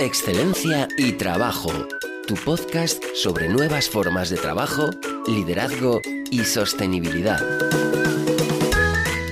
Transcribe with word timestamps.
Excelencia 0.00 0.88
y 0.98 1.12
Trabajo, 1.12 1.70
tu 2.26 2.34
podcast 2.34 3.02
sobre 3.14 3.48
nuevas 3.48 3.88
formas 3.88 4.28
de 4.28 4.36
trabajo, 4.36 4.90
liderazgo 5.28 6.00
y 6.30 6.40
sostenibilidad. 6.40 7.40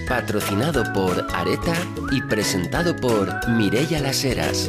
Patrocinado 0.09 0.85
por 0.93 1.27
Areta 1.35 1.75
y 2.13 2.23
presentado 2.23 2.95
por 2.95 3.49
Mirella 3.49 3.99
Las 3.99 4.25
Heras. 4.25 4.69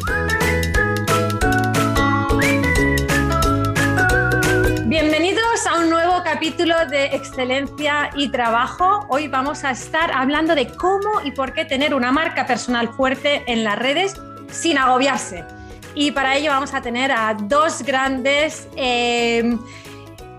Bienvenidos 4.85 5.67
a 5.67 5.77
un 5.77 5.91
nuevo 5.91 6.23
capítulo 6.23 6.87
de 6.87 7.05
Excelencia 7.05 8.09
y 8.15 8.29
Trabajo. 8.29 9.05
Hoy 9.09 9.27
vamos 9.27 9.63
a 9.63 9.71
estar 9.71 10.11
hablando 10.11 10.55
de 10.55 10.67
cómo 10.69 11.21
y 11.23 11.31
por 11.31 11.53
qué 11.53 11.65
tener 11.65 11.93
una 11.93 12.11
marca 12.11 12.47
personal 12.47 12.89
fuerte 12.89 13.43
en 13.45 13.63
las 13.63 13.77
redes 13.77 14.15
sin 14.49 14.79
agobiarse. 14.79 15.45
Y 15.95 16.11
para 16.11 16.35
ello 16.35 16.51
vamos 16.51 16.73
a 16.73 16.81
tener 16.81 17.11
a 17.11 17.35
dos 17.35 17.83
grandes, 17.83 18.67
eh, 18.75 19.57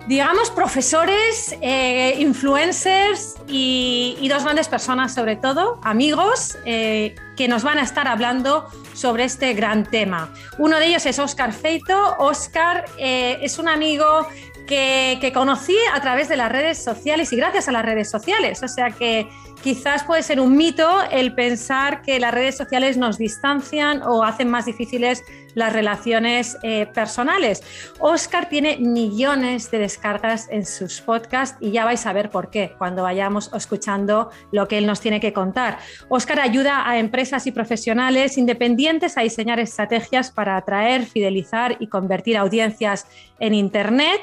digamos, 0.08 0.50
profesores, 0.50 1.56
eh, 1.60 2.16
influencers 2.18 3.36
y, 3.46 4.28
dos 4.28 4.42
grandes 4.42 4.68
personas, 4.68 5.14
sobre 5.14 5.36
todo, 5.36 5.78
amigos, 5.82 6.58
eh, 6.64 7.14
que 7.36 7.46
nos 7.46 7.62
van 7.62 7.78
a 7.78 7.82
estar 7.82 8.08
hablando 8.08 8.68
sobre 8.94 9.24
este 9.24 9.54
gran 9.54 9.84
tema. 9.84 10.32
Uno 10.58 10.78
de 10.78 10.86
ellos 10.86 11.06
es 11.06 11.18
Oscar 11.18 11.52
Feito. 11.52 12.16
Oscar 12.18 12.84
es 12.98 13.58
un 13.58 13.68
amigo 13.68 14.26
que, 14.66 15.18
que, 15.20 15.32
conocí 15.32 15.76
a 15.92 16.00
través 16.00 16.28
de 16.28 16.36
las 16.36 16.50
redes 16.50 16.82
sociales 16.82 17.32
y 17.32 17.36
gracias 17.36 17.68
a 17.68 17.72
las 17.72 17.84
redes 17.84 18.10
sociales. 18.10 18.62
O 18.62 18.68
sea 18.68 18.90
que 18.90 19.28
quizás 19.64 20.04
puede 20.04 20.22
ser 20.22 20.40
un 20.40 20.58
mito 20.58 21.00
el 21.10 21.34
pensar 21.34 22.02
que 22.02 22.20
las 22.20 22.34
redes 22.34 22.54
sociales 22.54 22.98
nos 22.98 23.16
distancian 23.16 24.02
o 24.02 24.22
hacen 24.22 24.50
más 24.50 24.66
difíciles 24.66 25.24
las 25.54 25.72
relaciones 25.72 26.58
eh, 26.62 26.84
personales. 26.92 27.62
Oscar 27.98 28.50
tiene 28.50 28.76
millones 28.76 29.70
de 29.70 29.78
descargas 29.78 30.48
en 30.50 30.66
sus 30.66 31.00
podcasts 31.00 31.56
y 31.60 31.70
ya 31.70 31.86
vais 31.86 32.04
a 32.04 32.12
ver 32.12 32.28
por 32.28 32.50
qué 32.50 32.74
cuando 32.76 33.04
vayamos 33.04 33.50
escuchando 33.54 34.30
lo 34.52 34.68
que 34.68 34.76
él 34.76 34.84
nos 34.84 35.00
tiene 35.00 35.18
que 35.18 35.32
contar. 35.32 35.78
Oscar 36.10 36.40
ayuda 36.40 36.86
a 36.86 36.98
empresas 36.98 37.46
y 37.46 37.52
profesionales 37.52 38.36
independientes 38.36 39.16
a 39.16 39.22
diseñar 39.22 39.60
estrategias 39.60 40.30
para 40.30 40.58
atraer, 40.58 41.06
fidelizar 41.06 41.78
y 41.80 41.86
convertir 41.86 42.36
audiencias 42.36 43.06
en 43.40 43.54
Internet 43.54 44.20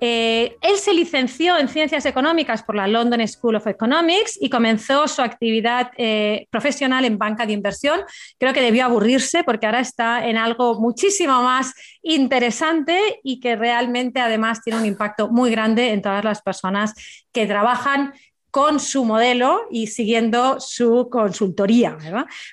eh, 0.00 0.56
él 0.62 0.76
se 0.76 0.94
licenció 0.94 1.58
en 1.58 1.68
Ciencias 1.68 2.06
Económicas 2.06 2.62
por 2.62 2.74
la 2.74 2.88
London 2.88 3.26
School 3.28 3.56
of 3.56 3.66
Economics 3.66 4.38
y 4.40 4.48
comenzó 4.48 5.06
su 5.06 5.20
actividad 5.20 5.90
eh, 5.98 6.46
profesional 6.50 7.04
en 7.04 7.18
banca 7.18 7.44
de 7.44 7.52
inversión. 7.52 8.00
Creo 8.38 8.54
que 8.54 8.62
debió 8.62 8.86
aburrirse 8.86 9.44
porque 9.44 9.66
ahora 9.66 9.80
está 9.80 10.26
en 10.26 10.38
algo 10.38 10.80
muchísimo 10.80 11.42
más 11.42 11.74
interesante 12.02 13.20
y 13.22 13.40
que 13.40 13.56
realmente 13.56 14.20
además 14.20 14.62
tiene 14.62 14.80
un 14.80 14.86
impacto 14.86 15.28
muy 15.28 15.50
grande 15.50 15.90
en 15.90 16.00
todas 16.00 16.24
las 16.24 16.40
personas 16.40 16.94
que 17.32 17.46
trabajan 17.46 18.14
con 18.50 18.80
su 18.80 19.04
modelo 19.04 19.66
y 19.70 19.86
siguiendo 19.86 20.58
su 20.60 21.08
consultoría. 21.10 21.96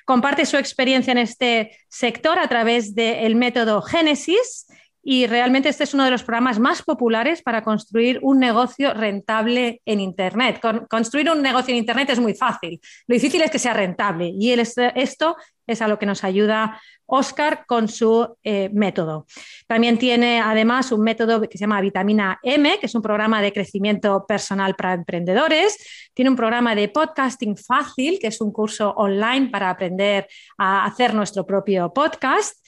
Comparte 0.04 0.46
su 0.46 0.56
experiencia 0.56 1.12
en 1.12 1.18
este 1.18 1.76
sector 1.88 2.38
a 2.38 2.48
través 2.48 2.94
del 2.94 3.34
método 3.36 3.82
Génesis 3.82 4.66
y 5.10 5.26
realmente 5.26 5.70
este 5.70 5.84
es 5.84 5.94
uno 5.94 6.04
de 6.04 6.10
los 6.10 6.22
programas 6.22 6.58
más 6.58 6.82
populares 6.82 7.40
para 7.40 7.62
construir 7.62 8.18
un 8.20 8.38
negocio 8.38 8.92
rentable 8.92 9.80
en 9.86 10.00
Internet. 10.00 10.60
construir 10.86 11.30
un 11.30 11.40
negocio 11.40 11.72
en 11.72 11.78
Internet 11.78 12.10
es 12.10 12.20
muy 12.20 12.34
fácil, 12.34 12.78
lo 13.06 13.14
difícil 13.14 13.40
es 13.40 13.50
que 13.50 13.58
sea 13.58 13.72
rentable 13.72 14.30
y 14.38 14.52
esto 14.52 15.36
es 15.66 15.80
a 15.80 15.88
lo 15.88 15.98
que 15.98 16.04
nos 16.04 16.24
ayuda 16.24 16.78
Oscar 17.06 17.64
con 17.66 17.88
su 17.88 18.36
eh, 18.44 18.68
método. 18.70 19.26
También 19.66 19.98
tiene 19.98 20.40
además 20.40 20.92
un 20.92 21.00
método 21.00 21.40
que 21.40 21.56
se 21.56 21.62
llama 21.62 21.80
Vitamina 21.80 22.38
M, 22.42 22.78
que 22.78 22.84
es 22.84 22.94
un 22.94 23.00
programa 23.00 23.40
de 23.40 23.52
crecimiento 23.52 24.26
personal 24.26 24.74
para 24.76 24.92
emprendedores. 24.92 26.10
Tiene 26.12 26.30
un 26.30 26.36
programa 26.36 26.74
de 26.74 26.88
podcasting 26.88 27.56
fácil, 27.56 28.18
que 28.18 28.26
es 28.26 28.42
un 28.42 28.52
curso 28.52 28.90
online 28.90 29.48
para 29.48 29.70
aprender 29.70 30.28
a 30.58 30.84
hacer 30.84 31.14
nuestro 31.14 31.46
propio 31.46 31.90
podcast. 31.94 32.58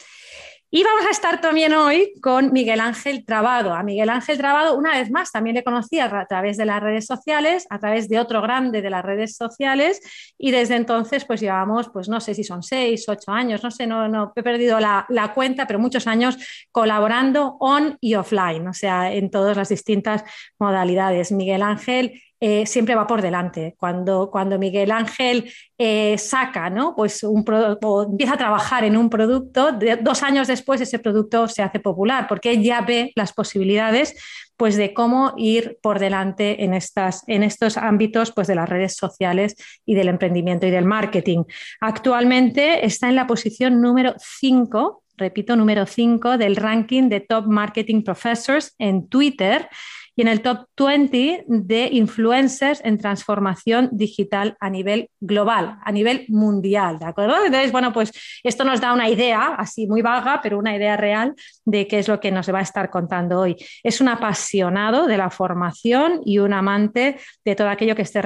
Y 0.74 0.82
vamos 0.84 1.04
a 1.06 1.10
estar 1.10 1.38
también 1.42 1.74
hoy 1.74 2.14
con 2.22 2.50
Miguel 2.50 2.80
Ángel 2.80 3.26
Trabado. 3.26 3.74
A 3.74 3.82
Miguel 3.82 4.08
Ángel 4.08 4.38
Trabado, 4.38 4.74
una 4.74 4.98
vez 4.98 5.10
más, 5.10 5.30
también 5.30 5.54
le 5.54 5.62
conocí 5.62 5.98
a 5.98 6.26
través 6.26 6.56
de 6.56 6.64
las 6.64 6.82
redes 6.82 7.04
sociales, 7.04 7.66
a 7.68 7.78
través 7.78 8.08
de 8.08 8.18
otro 8.18 8.40
grande 8.40 8.80
de 8.80 8.88
las 8.88 9.04
redes 9.04 9.36
sociales, 9.36 10.00
y 10.38 10.50
desde 10.50 10.76
entonces, 10.76 11.26
pues 11.26 11.42
llevamos, 11.42 11.90
pues 11.90 12.08
no 12.08 12.20
sé 12.20 12.32
si 12.32 12.42
son 12.42 12.62
seis, 12.62 13.06
ocho 13.06 13.32
años, 13.32 13.62
no 13.62 13.70
sé, 13.70 13.86
no, 13.86 14.08
no 14.08 14.32
he 14.34 14.42
perdido 14.42 14.80
la, 14.80 15.04
la 15.10 15.34
cuenta, 15.34 15.66
pero 15.66 15.78
muchos 15.78 16.06
años 16.06 16.38
colaborando 16.70 17.58
on 17.60 17.98
y 18.00 18.14
offline, 18.14 18.66
o 18.66 18.72
sea, 18.72 19.12
en 19.12 19.30
todas 19.30 19.58
las 19.58 19.68
distintas 19.68 20.24
modalidades. 20.58 21.32
Miguel 21.32 21.60
Ángel 21.60 22.18
eh, 22.44 22.66
siempre 22.66 22.96
va 22.96 23.06
por 23.06 23.22
delante. 23.22 23.76
Cuando, 23.78 24.28
cuando 24.28 24.58
Miguel 24.58 24.90
Ángel 24.90 25.52
eh, 25.78 26.18
saca, 26.18 26.70
¿no? 26.70 26.96
pues 26.96 27.22
un 27.22 27.44
o 27.82 28.02
empieza 28.02 28.34
a 28.34 28.36
trabajar 28.36 28.82
en 28.82 28.96
un 28.96 29.08
producto, 29.08 29.70
dos 30.00 30.24
años 30.24 30.48
después 30.48 30.80
ese 30.80 30.98
producto 30.98 31.46
se 31.46 31.62
hace 31.62 31.78
popular, 31.78 32.26
porque 32.28 32.60
ya 32.60 32.80
ve 32.80 33.12
las 33.14 33.32
posibilidades 33.32 34.16
pues, 34.56 34.76
de 34.76 34.92
cómo 34.92 35.34
ir 35.36 35.78
por 35.80 36.00
delante 36.00 36.64
en, 36.64 36.74
estas, 36.74 37.22
en 37.28 37.44
estos 37.44 37.76
ámbitos 37.76 38.32
pues, 38.32 38.48
de 38.48 38.56
las 38.56 38.68
redes 38.68 38.96
sociales 38.96 39.54
y 39.86 39.94
del 39.94 40.08
emprendimiento 40.08 40.66
y 40.66 40.72
del 40.72 40.84
marketing. 40.84 41.44
Actualmente 41.80 42.84
está 42.84 43.08
en 43.08 43.14
la 43.14 43.28
posición 43.28 43.80
número 43.80 44.14
5, 44.18 45.04
repito, 45.16 45.54
número 45.54 45.86
5 45.86 46.38
del 46.38 46.56
ranking 46.56 47.08
de 47.08 47.20
Top 47.20 47.46
Marketing 47.46 48.02
Professors 48.02 48.74
en 48.80 49.06
Twitter 49.06 49.68
y 50.16 50.22
en 50.22 50.28
el 50.28 50.42
top 50.42 50.66
20 50.76 51.44
de 51.46 51.88
influencers 51.92 52.80
en 52.84 52.98
transformación 52.98 53.88
digital 53.92 54.56
a 54.60 54.70
nivel 54.70 55.10
global, 55.20 55.78
a 55.84 55.92
nivel 55.92 56.26
mundial, 56.28 56.98
¿de 56.98 57.06
acuerdo? 57.06 57.36
Entonces, 57.44 57.72
bueno, 57.72 57.92
pues 57.92 58.12
esto 58.42 58.64
nos 58.64 58.80
da 58.80 58.92
una 58.92 59.08
idea, 59.08 59.54
así 59.56 59.86
muy 59.86 60.02
vaga, 60.02 60.40
pero 60.42 60.58
una 60.58 60.76
idea 60.76 60.96
real 60.96 61.34
de 61.64 61.86
qué 61.86 61.98
es 61.98 62.08
lo 62.08 62.20
que 62.20 62.30
nos 62.30 62.52
va 62.52 62.58
a 62.58 62.62
estar 62.62 62.90
contando 62.90 63.40
hoy. 63.40 63.56
Es 63.82 64.00
un 64.00 64.08
apasionado 64.08 65.06
de 65.06 65.16
la 65.16 65.30
formación 65.30 66.20
y 66.24 66.38
un 66.38 66.52
amante 66.52 67.18
de 67.44 67.54
todo 67.54 67.68
aquello 67.68 67.96
que 67.96 68.02
esté 68.02 68.20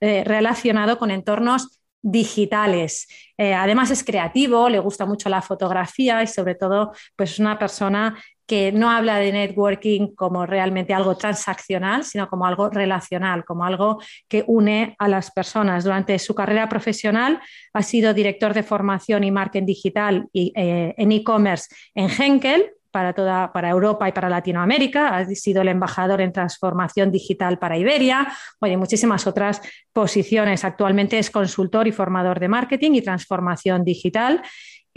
eh, 0.00 0.24
relacionado 0.24 0.98
con 0.98 1.10
entornos 1.10 1.77
digitales. 2.02 3.08
Eh, 3.36 3.54
además 3.54 3.90
es 3.90 4.04
creativo, 4.04 4.68
le 4.68 4.78
gusta 4.78 5.06
mucho 5.06 5.28
la 5.28 5.42
fotografía 5.42 6.22
y 6.22 6.26
sobre 6.26 6.54
todo 6.54 6.92
pues 7.16 7.32
es 7.32 7.38
una 7.38 7.58
persona 7.58 8.16
que 8.48 8.72
no 8.72 8.90
habla 8.90 9.18
de 9.18 9.30
networking 9.30 10.14
como 10.14 10.46
realmente 10.46 10.94
algo 10.94 11.16
transaccional, 11.18 12.02
sino 12.04 12.30
como 12.30 12.46
algo 12.46 12.70
relacional, 12.70 13.44
como 13.44 13.64
algo 13.64 14.00
que 14.26 14.42
une 14.46 14.96
a 14.98 15.06
las 15.06 15.30
personas. 15.30 15.84
Durante 15.84 16.18
su 16.18 16.34
carrera 16.34 16.66
profesional 16.66 17.42
ha 17.74 17.82
sido 17.82 18.14
director 18.14 18.54
de 18.54 18.62
formación 18.62 19.22
y 19.22 19.30
marketing 19.30 19.66
digital 19.66 20.28
y, 20.32 20.52
eh, 20.56 20.94
en 20.96 21.12
e-commerce 21.12 21.68
en 21.94 22.08
Henkel, 22.08 22.72
para 22.90 23.12
toda 23.12 23.52
para 23.52 23.70
Europa 23.70 24.08
y 24.08 24.12
para 24.12 24.28
Latinoamérica, 24.28 25.16
ha 25.16 25.24
sido 25.26 25.62
el 25.62 25.68
embajador 25.68 26.20
en 26.20 26.32
transformación 26.32 27.10
digital 27.10 27.58
para 27.58 27.76
Iberia, 27.76 28.32
oye, 28.60 28.76
muchísimas 28.76 29.26
otras 29.26 29.60
posiciones. 29.92 30.64
Actualmente 30.64 31.18
es 31.18 31.30
consultor 31.30 31.86
y 31.86 31.92
formador 31.92 32.40
de 32.40 32.48
marketing 32.48 32.92
y 32.92 33.02
transformación 33.02 33.84
digital 33.84 34.42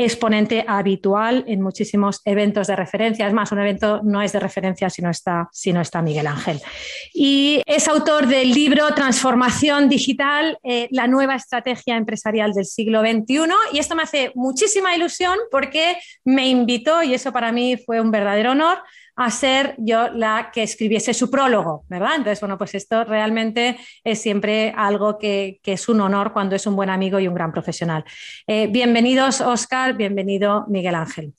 exponente 0.03 0.65
habitual 0.67 1.43
en 1.47 1.61
muchísimos 1.61 2.21
eventos 2.25 2.67
de 2.67 2.75
referencia. 2.75 3.27
Es 3.27 3.33
más, 3.33 3.51
un 3.51 3.59
evento 3.59 4.01
no 4.03 4.21
es 4.21 4.31
de 4.31 4.39
referencia 4.39 4.89
si 4.89 5.01
no 5.01 5.09
está, 5.09 5.49
si 5.51 5.73
no 5.73 5.81
está 5.81 6.01
Miguel 6.01 6.27
Ángel. 6.27 6.59
Y 7.13 7.61
es 7.65 7.87
autor 7.87 8.27
del 8.27 8.51
libro 8.51 8.87
Transformación 8.93 9.89
Digital, 9.89 10.57
eh, 10.63 10.87
la 10.91 11.07
nueva 11.07 11.35
estrategia 11.35 11.97
empresarial 11.97 12.53
del 12.53 12.65
siglo 12.65 13.01
XXI. 13.01 13.41
Y 13.73 13.79
esto 13.79 13.95
me 13.95 14.03
hace 14.03 14.31
muchísima 14.35 14.95
ilusión 14.95 15.37
porque 15.49 15.97
me 16.23 16.47
invitó, 16.47 17.03
y 17.03 17.13
eso 17.13 17.31
para 17.31 17.51
mí 17.51 17.77
fue 17.77 18.01
un 18.01 18.11
verdadero 18.11 18.51
honor, 18.51 18.79
a 19.15 19.29
ser 19.29 19.75
yo 19.77 20.09
la 20.09 20.51
que 20.53 20.63
escribiese 20.63 21.13
su 21.13 21.29
prólogo, 21.29 21.85
¿verdad? 21.89 22.15
Entonces, 22.17 22.39
bueno, 22.39 22.57
pues 22.57 22.75
esto 22.75 23.03
realmente 23.03 23.77
es 24.03 24.21
siempre 24.21 24.73
algo 24.75 25.17
que, 25.17 25.59
es 25.63 25.89
un 25.89 26.01
honor 26.01 26.33
cuando 26.33 26.55
es 26.55 26.65
un 26.67 26.75
buen 26.75 26.89
amigo 26.89 27.19
y 27.19 27.27
un 27.27 27.33
gran 27.33 27.51
profesional. 27.51 28.03
Eh, 28.47 28.67
bienvenidos, 28.67 29.41
Oscar, 29.41 29.95
bienvenido, 29.95 30.65
Miguel 30.67 30.95
Ángel. 30.95 31.33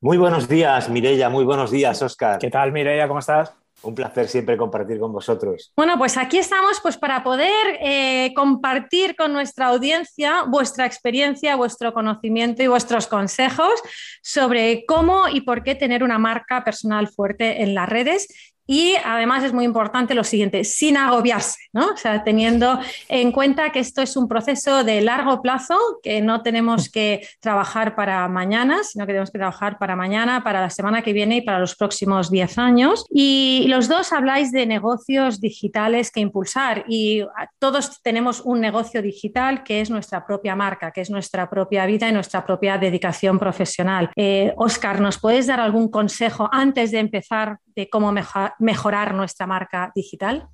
Muy 0.00 0.16
buenos 0.16 0.48
días, 0.48 0.88
Mireya, 0.88 1.28
muy 1.28 1.44
buenos 1.44 1.70
días, 1.70 2.00
Oscar. 2.02 2.38
¿Qué 2.38 2.50
tal, 2.50 2.72
Mireya? 2.72 3.08
¿Cómo 3.08 3.20
estás? 3.20 3.54
Un 3.82 3.94
placer 3.94 4.28
siempre 4.28 4.56
compartir 4.56 4.98
con 4.98 5.12
vosotros. 5.12 5.72
Bueno, 5.76 5.96
pues 5.98 6.16
aquí 6.16 6.38
estamos 6.38 6.80
pues, 6.82 6.96
para 6.96 7.22
poder 7.22 7.78
eh, 7.80 8.32
compartir 8.34 9.14
con 9.14 9.32
nuestra 9.32 9.66
audiencia 9.66 10.44
vuestra 10.44 10.84
experiencia, 10.84 11.56
vuestro 11.56 11.92
conocimiento 11.92 12.62
y 12.62 12.66
vuestros 12.66 13.06
consejos 13.06 13.80
sobre 14.22 14.84
cómo 14.86 15.28
y 15.28 15.42
por 15.42 15.62
qué 15.62 15.74
tener 15.74 16.02
una 16.02 16.18
marca 16.18 16.64
personal 16.64 17.08
fuerte 17.08 17.62
en 17.62 17.74
las 17.74 17.88
redes 17.88 18.28
y 18.68 18.94
además 19.02 19.42
es 19.44 19.54
muy 19.54 19.64
importante 19.64 20.14
lo 20.14 20.22
siguiente, 20.22 20.62
sin 20.62 20.98
agobiarse, 20.98 21.58
¿no? 21.72 21.92
O 21.92 21.96
sea, 21.96 22.22
teniendo 22.22 22.78
en 23.08 23.32
cuenta 23.32 23.72
que 23.72 23.80
esto 23.80 24.02
es 24.02 24.14
un 24.14 24.28
proceso 24.28 24.84
de 24.84 25.00
largo 25.00 25.40
plazo, 25.40 25.78
que 26.02 26.20
no 26.20 26.42
tenemos 26.42 26.90
que 26.90 27.26
trabajar 27.40 27.96
para 27.96 28.28
mañana, 28.28 28.84
sino 28.84 29.06
que 29.06 29.12
tenemos 29.12 29.30
que 29.30 29.38
trabajar 29.38 29.78
para 29.78 29.96
mañana, 29.96 30.44
para 30.44 30.60
la 30.60 30.68
semana 30.68 31.00
que 31.00 31.14
viene 31.14 31.38
y 31.38 31.40
para 31.40 31.58
los 31.58 31.76
próximos 31.76 32.30
10 32.30 32.58
años. 32.58 33.06
Y 33.10 33.64
los 33.68 33.88
dos 33.88 34.12
habláis 34.12 34.52
de 34.52 34.66
negocios 34.66 35.40
digitales 35.40 36.10
que 36.10 36.20
impulsar 36.20 36.84
y 36.86 37.24
todos 37.58 38.02
tenemos 38.02 38.42
un 38.42 38.60
negocio 38.60 39.00
digital 39.00 39.62
que 39.64 39.80
es 39.80 39.88
nuestra 39.88 40.26
propia 40.26 40.54
marca, 40.54 40.90
que 40.90 41.00
es 41.00 41.08
nuestra 41.08 41.48
propia 41.48 41.86
vida 41.86 42.06
y 42.06 42.12
nuestra 42.12 42.44
propia 42.44 42.76
dedicación 42.76 43.38
profesional. 43.38 44.10
Oscar, 44.56 44.96
eh, 44.96 45.00
¿nos 45.00 45.18
puedes 45.18 45.46
dar 45.46 45.60
algún 45.60 45.90
consejo 45.90 46.50
antes 46.52 46.90
de 46.90 46.98
empezar 46.98 47.58
de 47.78 47.88
cómo 47.88 48.12
mejorar 48.58 49.14
nuestra 49.14 49.46
marca 49.46 49.92
digital? 49.94 50.48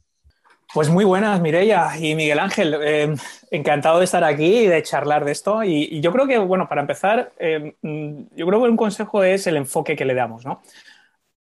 Pues 0.75 0.91
muy 0.91 1.07
buenas, 1.07 1.41
Mireia 1.41 1.97
y 1.99 2.15
Miguel 2.15 2.39
Ángel. 2.39 2.77
Eh, 2.83 3.15
encantado 3.51 3.99
de 3.99 4.05
estar 4.05 4.23
aquí 4.25 4.59
y 4.59 4.67
de 4.67 4.83
charlar 4.83 5.25
de 5.25 5.33
esto. 5.33 5.65
Y, 5.65 6.03
yo 6.03 6.13
creo 6.13 6.27
que, 6.27 6.37
bueno, 6.37 6.69
para 6.69 6.83
empezar, 6.83 7.33
eh, 7.39 7.77
yo 7.81 8.47
creo 8.47 8.63
que 8.63 8.69
un 8.69 8.77
consejo 8.77 9.25
es 9.25 9.47
el 9.47 9.57
enfoque 9.57 9.97
que 9.97 10.05
le 10.05 10.13
damos, 10.13 10.45
¿no? 10.45 10.61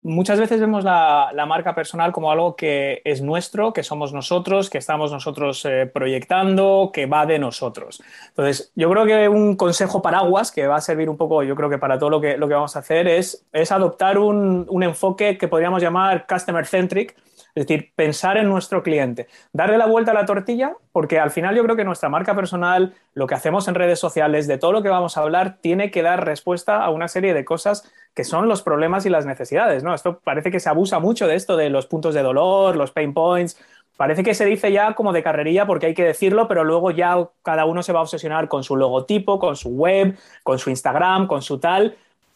Muchas 0.06 0.38
veces 0.38 0.60
vemos 0.60 0.84
la, 0.84 1.32
marca 1.48 1.74
personal 1.74 2.12
como 2.12 2.30
algo 2.30 2.58
que 2.58 3.02
es 3.06 3.22
nuestro, 3.22 3.72
que 3.72 3.84
somos 3.84 4.12
nosotros, 4.12 4.70
que 4.70 4.78
estamos 4.78 5.14
nosotros 5.14 5.64
eh, 5.64 5.86
proyectando, 5.86 6.92
que 6.94 7.06
va 7.06 7.26
de 7.26 7.40
nosotros. 7.40 8.04
Entonces, 8.28 8.72
yo 8.76 8.90
creo 8.90 9.06
que 9.06 9.30
un 9.30 9.56
consejo 9.56 10.02
paraguas 10.02 10.52
que 10.52 10.68
va 10.68 10.76
a 10.76 10.82
servir 10.82 11.10
un 11.10 11.16
poco, 11.16 11.42
yo 11.44 11.56
creo 11.56 11.70
que 11.70 11.78
para 11.78 11.98
todo 11.98 12.10
lo 12.10 12.20
que, 12.20 12.36
lo 12.38 12.50
que 12.50 12.54
vamos 12.54 12.76
a 12.76 12.80
hacer 12.80 13.08
es, 13.08 13.46
es 13.54 13.72
adoptar 13.72 14.18
un, 14.18 14.66
un 14.70 14.84
enfoque 14.84 15.38
que 15.38 15.48
podríamos 15.48 15.82
llamar 15.82 16.28
customer 16.28 16.66
centric, 16.66 17.16
es 17.56 17.68
decir, 17.68 17.92
pensar 17.96 18.38
en 18.38 18.50
nuestro 18.50 18.82
cliente, 18.82 19.28
darle 19.52 19.78
la 19.78 19.86
vuelta 19.86 20.12
a 20.12 20.14
la 20.16 20.26
tortilla, 20.26 20.76
porque 20.92 21.20
al 21.20 21.30
final 21.30 21.56
yo 21.56 21.64
creo 21.64 21.76
que 21.76 21.84
nuestra 21.84 22.10
marca 22.10 22.36
personal, 22.36 22.94
lo 23.14 23.28
que 23.28 23.36
hacemos 23.36 23.68
en 23.68 23.76
redes 23.76 24.00
sociales, 24.00 24.48
de 24.48 24.58
todo 24.58 24.72
lo 24.72 24.82
que 24.82 24.90
vamos 24.90 25.18
a 25.18 25.22
hablar, 25.22 25.58
tiene 25.62 25.92
que 25.92 26.02
dar 26.02 26.26
respuesta 26.26 26.84
a 26.84 26.90
una 26.90 27.08
serie 27.08 27.34
de 27.34 27.46
cosas 27.46 27.92
que 28.16 28.24
son 28.24 28.48
los 28.48 28.64
problemas 28.64 29.06
y 29.06 29.10
las 29.10 29.26
necesidades, 29.26 29.84
¿no? 29.84 29.94
Esto 29.94 30.20
parece 30.24 30.52
que 30.52 30.60
se 30.60 30.70
abusa 30.70 31.00
mucho 31.00 31.28
de 31.28 31.36
esto, 31.36 31.58
de 31.58 31.70
los 31.70 31.86
puntos 31.86 32.14
de 32.14 32.24
dolor, 32.24 32.76
los 32.76 32.92
pain 32.92 33.14
points. 33.14 33.60
Parece 33.96 34.24
que 34.24 34.34
se 34.34 34.46
dice 34.46 34.72
ya 34.72 34.96
como 34.96 35.14
de 35.14 35.22
carrería 35.22 35.68
porque 35.68 35.86
hay 35.86 35.94
que 35.94 36.04
decirlo, 36.04 36.48
pero 36.48 36.64
luego 36.64 36.90
ya 36.90 37.30
cada 37.44 37.66
uno 37.66 37.84
se 37.84 37.94
va 37.94 38.00
a 38.00 38.04
obsesionar 38.04 38.48
con 38.48 38.64
su 38.64 38.76
logotipo, 38.76 39.38
con 39.38 39.56
su 39.56 39.70
web, 39.70 40.18
con 40.42 40.58
su 40.58 40.72
Instagram, 40.72 41.28
con 41.28 41.44
su 41.44 41.60
tal. 41.60 41.96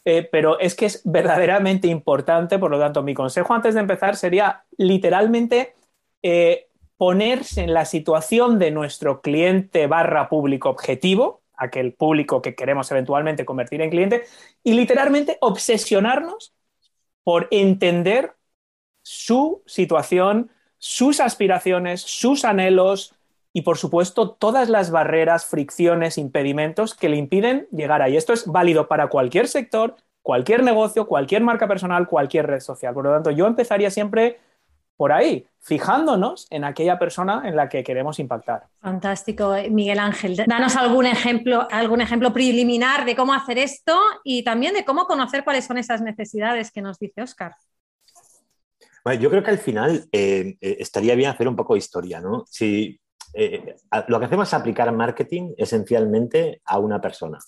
Eh, 0.10 0.24
pero 0.24 0.58
es 0.58 0.74
que 0.74 0.86
es 0.86 1.02
verdaderamente 1.04 1.90
importante, 1.90 2.58
por 2.60 2.72
lo 2.72 2.80
tanto, 2.80 3.04
mi 3.04 3.14
consejo 3.14 3.54
antes 3.54 3.74
de 3.74 3.82
empezar 3.82 4.16
sería 4.16 4.64
literalmente 4.78 5.74
eh, 6.24 6.70
ponerse 6.96 7.64
en 7.64 7.74
la 7.74 7.84
situación 7.84 8.58
de 8.58 8.72
nuestro 8.72 9.20
cliente 9.20 9.86
barra 9.88 10.30
público 10.30 10.70
objetivo, 10.70 11.42
aquel 11.58 11.92
público 11.94 12.42
que 12.42 12.56
queremos 12.56 12.90
eventualmente 12.90 13.44
convertir 13.44 13.82
en 13.82 13.90
cliente, 13.90 14.24
y 14.64 14.76
literalmente 14.76 15.38
obsesionarnos 15.42 16.54
por 17.26 17.50
entender 17.52 18.32
su 19.02 19.62
situación, 19.66 20.52
sus 20.78 21.20
aspiraciones, 21.20 22.00
sus 22.00 22.46
anhelos, 22.46 23.14
y, 23.58 23.64
por 23.64 23.80
supuesto, 23.80 24.30
todas 24.30 24.70
las 24.70 24.92
barreras, 24.92 25.48
fricciones, 25.48 26.20
impedimentos 26.20 26.94
que 26.94 27.10
le 27.10 27.18
impiden 27.18 27.68
llegar 27.72 28.04
ahí. 28.04 28.16
Esto 28.16 28.32
es 28.32 28.46
válido 28.46 28.88
para 28.88 29.08
cualquier 29.08 29.48
sector, 29.48 29.96
cualquier 30.22 30.62
negocio, 30.62 31.08
cualquier 31.08 31.42
marca 31.42 31.68
personal, 31.68 32.08
cualquier 32.08 32.46
red 32.46 32.60
social. 32.60 32.94
Por 32.94 33.06
lo 33.06 33.14
tanto, 33.14 33.32
yo 33.32 33.48
empezaría 33.48 33.90
siempre 33.90 34.40
por 34.96 35.12
ahí, 35.12 35.48
fijándonos 35.60 36.46
en 36.52 36.66
aquella 36.66 37.00
persona 37.00 37.50
en 37.50 37.56
la 37.56 37.68
que 37.68 37.84
queremos 37.84 38.20
impactar. 38.20 38.68
Fantástico, 38.80 39.56
Miguel 39.72 39.98
Ángel. 39.98 40.36
Danos 40.36 40.76
algún 40.76 41.08
ejemplo, 41.08 41.68
algún 41.72 42.02
ejemplo 42.02 42.32
preliminar 42.32 43.06
de 43.06 43.16
cómo 43.16 43.34
hacer 43.34 43.58
esto 43.58 44.00
y 44.24 44.44
también 44.44 44.76
de 44.76 44.86
cómo 44.86 45.08
conocer 45.08 45.44
cuáles 45.44 45.66
son 45.66 45.80
esas 45.80 46.04
necesidades 46.04 46.70
que 46.70 46.84
nos 46.84 47.00
dice 47.00 47.24
Oscar. 47.24 47.56
Bueno, 49.04 49.20
yo 49.20 49.32
creo 49.32 49.42
que 49.42 49.50
al 49.50 49.58
final 49.58 50.08
eh, 50.12 50.58
eh, 50.62 50.78
estaría 50.80 51.16
bien 51.16 51.32
hacer 51.32 51.48
un 51.48 51.56
poco 51.56 51.74
de 51.74 51.80
historia, 51.80 52.22
¿no? 52.22 52.46
Si 52.46 53.00
eh, 53.34 53.76
lo 54.08 54.20
que 54.20 54.26
hacemos 54.26 54.48
es 54.48 54.54
aplicar 54.54 54.92
marketing 54.92 55.54
esencialmente 55.58 56.62
a 56.66 56.80
una 56.80 57.02
persona. 57.02 57.40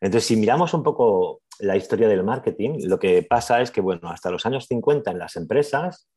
Entonces, 0.00 0.26
si 0.26 0.36
miramos 0.36 0.74
un 0.74 0.82
poco 0.82 1.42
la 1.58 1.76
historia 1.76 2.08
del 2.08 2.24
marketing, 2.24 2.80
lo 2.84 2.98
que 2.98 3.22
pasa 3.22 3.60
es 3.60 3.70
que, 3.70 3.80
bueno, 3.80 4.10
hasta 4.10 4.30
los 4.30 4.46
años 4.46 4.66
50 4.66 5.10
en 5.10 5.18
las 5.18 5.36
empresas, 5.36 6.08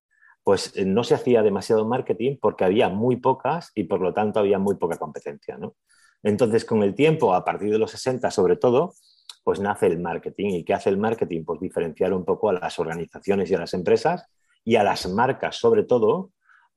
pues 0.43 0.75
eh, 0.75 0.85
no 0.85 1.03
se 1.03 1.15
hacía 1.15 1.43
demasiado 1.43 1.87
marketing 1.87 2.37
porque 2.41 2.63
había 2.63 2.89
muy 2.89 3.17
pocas 3.17 3.71
y 3.75 3.83
por 3.83 4.01
lo 4.01 4.13
tanto 4.13 4.39
había 4.39 4.59
muy 4.59 4.75
poca 4.75 4.97
competencia. 4.97 5.57
Entonces, 6.23 6.65
con 6.65 6.83
el 6.83 6.93
tiempo, 6.95 7.33
a 7.33 7.43
partir 7.43 7.71
de 7.71 7.77
los 7.77 7.91
60 7.91 8.29
sobre 8.31 8.55
todo, 8.55 8.93
pues 9.43 9.59
nace 9.59 9.87
el 9.87 9.99
marketing. 9.99 10.49
¿Y 10.49 10.63
qué 10.63 10.73
hace 10.73 10.89
el 10.89 10.97
marketing? 10.97 11.43
Pues 11.45 11.59
diferenciar 11.59 12.13
un 12.13 12.25
poco 12.25 12.49
a 12.49 12.53
las 12.53 12.77
organizaciones 12.79 13.49
y 13.49 13.55
a 13.55 13.59
las 13.59 13.73
empresas 13.73 14.25
y 14.63 14.75
a 14.75 14.83
las 14.83 15.07
marcas 15.07 15.55
sobre 15.55 15.83
todo, 15.83 16.31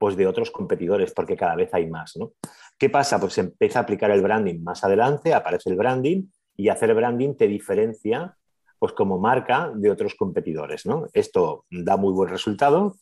pues 0.04 0.16
de 0.16 0.26
otros 0.26 0.50
competidores, 0.50 1.14
porque 1.14 1.34
cada 1.34 1.56
vez 1.56 1.72
hay 1.72 1.88
más, 1.88 2.14
¿no? 2.18 2.34
¿Qué 2.78 2.90
pasa? 2.90 3.18
Pues 3.18 3.32
se 3.32 3.40
empieza 3.40 3.78
a 3.78 3.82
aplicar 3.84 4.10
el 4.10 4.20
branding 4.20 4.62
más 4.62 4.84
adelante, 4.84 5.32
aparece 5.32 5.70
el 5.70 5.76
branding 5.76 6.24
y 6.54 6.68
hacer 6.68 6.94
branding 6.94 7.34
te 7.36 7.48
diferencia 7.48 8.36
pues 8.78 8.92
como 8.92 9.18
marca 9.18 9.72
de 9.74 9.90
otros 9.90 10.14
competidores, 10.14 10.84
¿no? 10.84 11.06
Esto 11.14 11.64
da 11.70 11.96
muy 11.96 12.12
buen 12.12 12.28
resultado 12.28 12.96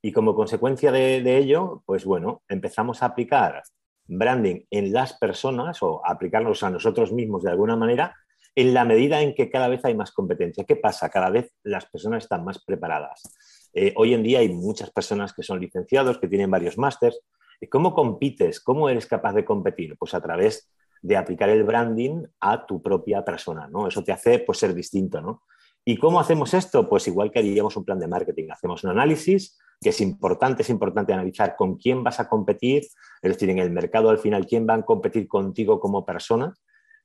y 0.00 0.10
como 0.10 0.34
consecuencia 0.34 0.90
de, 0.90 1.36
ello, 1.36 1.82
pues 1.84 2.06
bueno, 2.06 2.40
empezamos 2.48 3.02
a 3.02 3.06
aplicar 3.08 3.62
branding 4.06 4.62
en 4.70 4.90
las 4.90 5.18
personas 5.18 5.82
o 5.82 6.00
aplicarlos 6.02 6.62
a 6.62 6.70
nosotros 6.70 7.12
mismos 7.12 7.42
de 7.42 7.50
alguna 7.50 7.76
manera 7.76 8.16
en 8.54 8.72
la 8.72 8.86
medida 8.86 9.20
en 9.20 9.34
que 9.34 9.50
cada 9.50 9.68
vez 9.68 9.84
hay 9.84 9.94
más 9.94 10.12
competencia. 10.12 10.64
¿Qué 10.64 10.76
pasa? 10.76 11.10
Cada 11.10 11.28
vez 11.28 11.52
las 11.62 11.84
personas 11.84 12.22
están 12.22 12.42
más 12.42 12.64
preparadas. 12.64 13.20
Eh, 13.80 13.92
hoy 13.94 14.12
en 14.12 14.24
día 14.24 14.40
hay 14.40 14.48
muchas 14.48 14.90
personas 14.90 15.32
que 15.32 15.44
son 15.44 15.60
licenciados, 15.60 16.18
que 16.18 16.26
tienen 16.26 16.50
varios 16.50 16.76
másters. 16.78 17.20
¿Cómo 17.70 17.94
compites? 17.94 18.58
¿Cómo 18.58 18.88
eres 18.88 19.06
capaz 19.06 19.34
de 19.34 19.44
competir? 19.44 19.96
Pues 19.96 20.14
a 20.14 20.20
través 20.20 20.68
de 21.00 21.16
aplicar 21.16 21.48
el 21.48 21.62
branding 21.62 22.24
a 22.40 22.66
tu 22.66 22.82
propia 22.82 23.24
persona, 23.24 23.68
¿no? 23.68 23.86
Eso 23.86 24.02
te 24.02 24.10
hace 24.10 24.40
pues, 24.40 24.58
ser 24.58 24.74
distinto, 24.74 25.20
¿no? 25.20 25.44
¿Y 25.84 25.96
cómo 25.96 26.18
hacemos 26.18 26.54
esto? 26.54 26.88
Pues 26.88 27.06
igual 27.06 27.30
que 27.30 27.38
haríamos 27.38 27.76
un 27.76 27.84
plan 27.84 28.00
de 28.00 28.08
marketing. 28.08 28.48
Hacemos 28.50 28.82
un 28.82 28.90
análisis, 28.90 29.56
que 29.80 29.90
es 29.90 30.00
importante, 30.00 30.62
es 30.62 30.70
importante 30.70 31.12
analizar 31.12 31.54
con 31.54 31.76
quién 31.76 32.02
vas 32.02 32.18
a 32.18 32.28
competir, 32.28 32.82
es 33.22 33.32
decir, 33.32 33.48
en 33.48 33.60
el 33.60 33.70
mercado 33.70 34.10
al 34.10 34.18
final, 34.18 34.44
quién 34.44 34.66
va 34.68 34.74
a 34.74 34.82
competir 34.82 35.28
contigo 35.28 35.78
como 35.78 36.04
persona. 36.04 36.52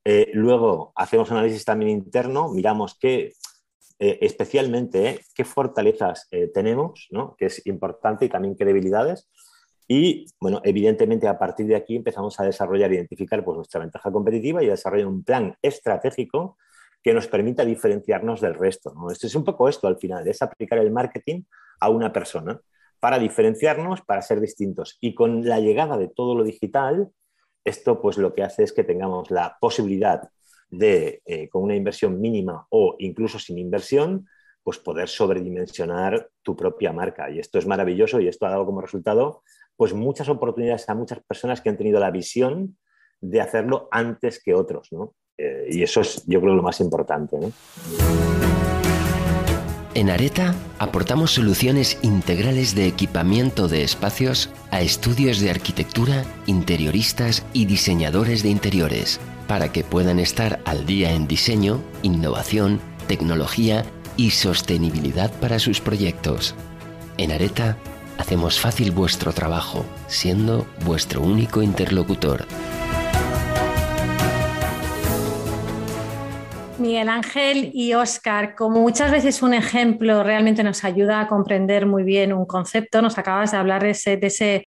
Eh, 0.04 0.32
luego 0.34 0.92
hacemos 0.96 1.30
un 1.30 1.38
análisis 1.38 1.64
también 1.64 1.92
interno, 1.92 2.50
miramos 2.50 2.98
qué, 3.00 3.34
eh, 4.00 4.20
especialmente, 4.22 5.22
qué 5.34 5.46
fortalezas 5.46 6.28
eh, 6.32 6.48
tenemos, 6.54 7.08
¿no? 7.12 7.36
que 7.38 7.46
es 7.46 7.66
importante, 7.66 8.26
y 8.26 8.30
también 8.30 8.56
qué 8.56 8.66
debilidades. 8.66 9.30
Y, 9.88 10.26
bueno, 10.40 10.62
evidentemente 10.64 11.28
a 11.28 11.38
partir 11.38 11.68
de 11.68 11.76
aquí 11.76 11.96
empezamos 11.96 12.40
a 12.40 12.44
desarrollar, 12.44 12.92
identificar 12.92 13.44
pues, 13.44 13.56
nuestra 13.58 13.82
ventaja 13.82 14.12
competitiva 14.12 14.64
y 14.64 14.68
a 14.68 14.72
desarrollar 14.72 15.08
un 15.08 15.24
plan 15.24 15.56
estratégico 15.62 16.58
que 17.04 17.14
nos 17.14 17.28
permita 17.28 17.66
diferenciarnos 17.66 18.40
del 18.42 18.56
resto. 18.56 18.94
¿no? 18.96 19.12
Esto 19.12 19.28
es 19.28 19.36
un 19.36 19.44
poco 19.44 19.68
esto 19.68 19.88
al 19.88 19.98
final, 19.98 20.28
es 20.28 20.42
aplicar 20.42 20.80
el 20.80 20.92
marketing 20.92 21.44
a 21.80 21.90
una 21.90 22.14
persona 22.14 22.62
para 23.00 23.20
diferenciarnos, 23.20 24.02
para 24.02 24.22
ser 24.22 24.40
distintos. 24.40 24.98
Y 25.02 25.14
con 25.14 25.46
la 25.46 25.60
llegada 25.60 25.98
de 25.98 26.08
todo 26.08 26.36
lo 26.36 26.46
digital, 26.46 27.12
esto 27.66 28.02
pues 28.02 28.18
lo 28.18 28.34
que 28.34 28.44
hace 28.44 28.64
es 28.64 28.72
que 28.72 28.86
tengamos 28.86 29.30
la 29.30 29.58
posibilidad 29.60 30.30
de, 30.74 31.22
eh, 31.26 31.50
con 31.50 31.64
una 31.64 31.76
inversión 31.76 32.20
mínima 32.20 32.66
o 32.70 32.96
incluso 33.00 33.38
sin 33.38 33.58
inversión, 33.58 34.28
pues 34.64 34.80
poder 34.80 35.08
sobredimensionar 35.08 36.30
tu 36.42 36.56
propia 36.56 36.92
marca. 36.92 37.30
Y 37.30 37.40
esto 37.40 37.60
es 37.60 37.68
maravilloso 37.68 38.20
y 38.20 38.28
esto 38.28 38.46
ha 38.46 38.52
dado 38.52 38.66
como 38.66 38.82
resultado 38.82 39.44
pues 39.76 39.94
muchas 39.94 40.30
oportunidades 40.30 40.88
a 40.90 40.96
muchas 40.96 41.20
personas 41.24 41.62
que 41.62 41.70
han 41.70 41.78
tenido 41.78 42.00
la 42.00 42.12
visión 42.12 42.78
de 43.20 43.42
hacerlo 43.42 43.88
antes 43.92 44.42
que 44.44 44.54
otros, 44.54 44.92
¿no? 44.92 45.16
Eh, 45.38 45.68
y 45.72 45.84
eso 45.84 46.02
es, 46.02 46.26
yo 46.28 46.40
creo, 46.42 46.56
lo 46.56 46.64
más 46.64 46.80
importante. 46.80 47.38
En 49.96 50.10
Areta 50.10 50.56
aportamos 50.80 51.32
soluciones 51.32 52.00
integrales 52.02 52.76
de 52.76 52.88
equipamiento 52.88 53.68
de 53.68 53.84
espacios 53.84 54.50
a 54.72 54.82
estudios 54.82 55.40
de 55.40 55.52
arquitectura, 55.52 56.24
interioristas 56.48 57.46
y 57.54 57.66
diseñadores 57.66 58.42
de 58.42 58.50
interiores, 58.50 59.20
para 59.48 59.72
que 59.72 59.84
puedan 59.84 60.20
estar 60.20 60.60
al 60.66 60.86
día 60.86 61.12
en 61.12 61.28
diseño, 61.28 61.82
innovación, 62.02 62.80
tecnología 63.08 63.86
y 64.18 64.32
sostenibilidad 64.32 65.32
para 65.40 65.60
sus 65.60 65.82
proyectos. 65.82 66.56
En 67.18 67.32
Areta 67.32 67.78
hacemos 68.18 68.60
fácil 68.60 68.92
vuestro 68.92 69.34
trabajo, 69.34 69.86
siendo 70.08 70.66
vuestro 70.86 71.22
único 71.22 71.62
interlocutor. 71.62 72.46
Miguel 76.80 77.08
Ángel 77.08 77.72
y 77.74 77.94
Óscar, 77.94 78.56
como 78.56 78.82
muchas 78.82 79.10
veces 79.10 79.42
un 79.42 79.54
ejemplo 79.54 80.22
realmente 80.22 80.64
nos 80.64 80.84
ayuda 80.84 81.22
a 81.22 81.28
comprender 81.28 81.86
muy 81.86 82.04
bien 82.04 82.34
un 82.34 82.46
concepto, 82.46 83.02
nos 83.02 83.18
acabas 83.18 83.52
de 83.52 83.58
hablar 83.58 83.84
de 83.84 83.92
ese, 83.92 84.68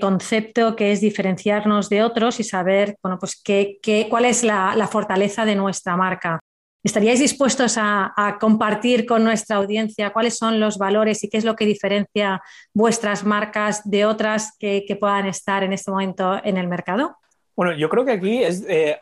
concepto 0.00 0.76
que 0.76 0.92
es 0.92 1.00
diferenciarnos 1.00 1.88
de 1.88 2.02
otros 2.02 2.40
y 2.40 2.44
saber 2.44 2.96
bueno, 3.02 3.18
pues 3.18 3.40
qué, 3.42 3.78
cuál 4.08 4.24
es 4.24 4.44
la, 4.44 4.88
fortaleza 4.90 5.44
de 5.44 5.54
nuestra 5.54 5.96
marca. 5.96 6.40
¿Estaríais 6.84 7.20
dispuestos 7.20 7.76
a, 7.78 8.36
compartir 8.40 9.06
con 9.06 9.22
nuestra 9.22 9.56
audiencia 9.56 10.12
cuáles 10.12 10.36
son 10.36 10.58
los 10.58 10.78
valores 10.78 11.22
y 11.22 11.28
qué 11.28 11.38
es 11.38 11.44
lo 11.44 11.54
que 11.54 11.64
diferencia 11.64 12.42
vuestras 12.74 13.24
marcas 13.24 13.88
de 13.88 14.04
otras 14.04 14.56
que, 14.58 14.84
puedan 14.98 15.26
estar 15.26 15.62
en 15.62 15.72
este 15.72 15.90
momento 15.90 16.40
en 16.42 16.56
el 16.56 16.66
mercado? 16.66 17.16
Bueno, 17.54 17.72
yo 17.76 17.88
creo 17.88 18.04
que 18.04 18.12
aquí 18.12 18.42
es, 18.42 18.64
eh, 18.68 18.98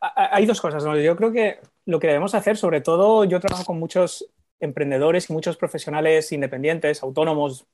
hay 0.00 0.46
dos 0.46 0.60
cosas. 0.60 0.82
Yo 0.82 1.16
creo 1.16 1.32
que 1.32 1.58
lo 1.86 1.98
que 1.98 2.06
debemos 2.06 2.34
hacer, 2.34 2.56
sobre 2.56 2.80
todo 2.80 3.24
yo 3.24 3.40
trabajo 3.40 3.64
con 3.64 3.78
muchos 3.78 4.26
emprendedores 4.60 5.28
y 5.28 5.32
muchos 5.32 5.56
profesionales 5.56 6.32
independientes, 6.32 7.02
autónomos, 7.02 7.66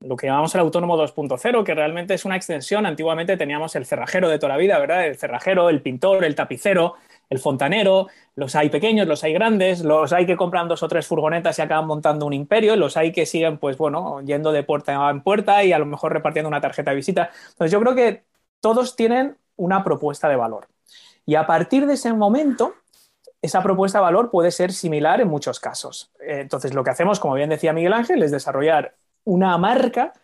lo 0.00 0.16
que 0.16 0.26
llamamos 0.26 0.54
el 0.54 0.60
autónomo 0.60 0.96
2.0, 0.96 1.64
que 1.64 1.74
realmente 1.74 2.14
es 2.14 2.24
una 2.24 2.36
extensión. 2.36 2.86
Antiguamente 2.86 3.36
teníamos 3.36 3.74
el 3.76 3.84
cerrajero 3.84 4.28
de 4.28 4.38
toda 4.38 4.50
la 4.54 4.56
vida, 4.56 4.78
¿verdad? 4.78 5.06
El 5.06 5.16
cerrajero, 5.16 5.68
el 5.68 5.82
pintor, 5.82 6.24
el 6.24 6.34
tapicero, 6.34 6.94
el 7.28 7.38
fontanero, 7.38 8.06
los 8.36 8.54
hay 8.54 8.70
pequeños, 8.70 9.08
los 9.08 9.24
hay 9.24 9.32
grandes, 9.32 9.80
los 9.82 10.12
hay 10.12 10.24
que 10.24 10.36
compran 10.36 10.68
dos 10.68 10.82
o 10.82 10.88
tres 10.88 11.06
furgonetas 11.06 11.58
y 11.58 11.62
acaban 11.62 11.86
montando 11.86 12.26
un 12.26 12.32
imperio, 12.32 12.76
los 12.76 12.96
hay 12.96 13.12
que 13.12 13.26
siguen, 13.26 13.58
pues 13.58 13.76
bueno, 13.76 14.20
yendo 14.22 14.52
de 14.52 14.62
puerta 14.62 15.10
en 15.10 15.22
puerta 15.22 15.64
y 15.64 15.72
a 15.72 15.78
lo 15.78 15.86
mejor 15.86 16.12
repartiendo 16.12 16.48
una 16.48 16.60
tarjeta 16.60 16.92
de 16.92 16.96
visita. 16.96 17.30
Entonces 17.50 17.72
yo 17.72 17.80
creo 17.80 17.94
que 17.94 18.22
todos 18.60 18.96
tienen 18.96 19.36
una 19.56 19.82
propuesta 19.84 20.28
de 20.28 20.36
valor. 20.36 20.68
Y 21.26 21.34
a 21.34 21.46
partir 21.46 21.86
de 21.86 21.94
ese 21.94 22.12
momento, 22.12 22.74
esa 23.42 23.62
propuesta 23.62 23.98
de 23.98 24.04
valor 24.04 24.30
puede 24.30 24.50
ser 24.50 24.72
similar 24.72 25.20
en 25.20 25.28
muchos 25.28 25.60
casos. 25.60 26.10
Entonces, 26.20 26.72
lo 26.72 26.82
que 26.82 26.90
hacemos, 26.90 27.20
como 27.20 27.34
bien 27.34 27.50
decía 27.50 27.72
Miguel 27.72 27.92
Ángel, 27.92 28.22
es 28.22 28.30
desarrollar 28.30 28.94
una 29.28 29.58
marca 29.58 30.14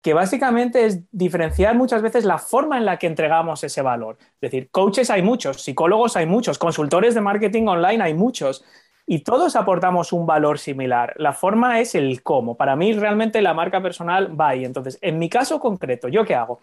que 0.00 0.14
básicamente 0.14 0.86
es 0.86 1.00
diferenciar 1.10 1.74
muchas 1.74 2.00
veces 2.00 2.24
la 2.24 2.38
forma 2.38 2.78
en 2.78 2.86
la 2.86 2.98
que 2.98 3.06
entregamos 3.06 3.62
ese 3.64 3.82
valor. 3.82 4.16
Es 4.20 4.40
decir, 4.40 4.70
coaches 4.70 5.10
hay 5.10 5.20
muchos, 5.20 5.62
psicólogos 5.62 6.16
hay 6.16 6.24
muchos, 6.26 6.58
consultores 6.58 7.14
de 7.14 7.20
marketing 7.20 7.66
online 7.66 8.02
hay 8.02 8.14
muchos 8.14 8.64
y 9.04 9.24
todos 9.24 9.56
aportamos 9.56 10.12
un 10.12 10.24
valor 10.24 10.58
similar. 10.58 11.12
La 11.16 11.32
forma 11.32 11.80
es 11.80 11.94
el 11.94 12.22
cómo. 12.22 12.56
Para 12.56 12.76
mí 12.76 12.94
realmente 12.94 13.42
la 13.42 13.52
marca 13.52 13.82
personal 13.82 14.40
va 14.40 14.48
ahí. 14.50 14.64
Entonces, 14.64 14.98
en 15.02 15.18
mi 15.18 15.28
caso 15.28 15.60
concreto, 15.60 16.08
¿yo 16.08 16.24
qué 16.24 16.34
hago? 16.34 16.60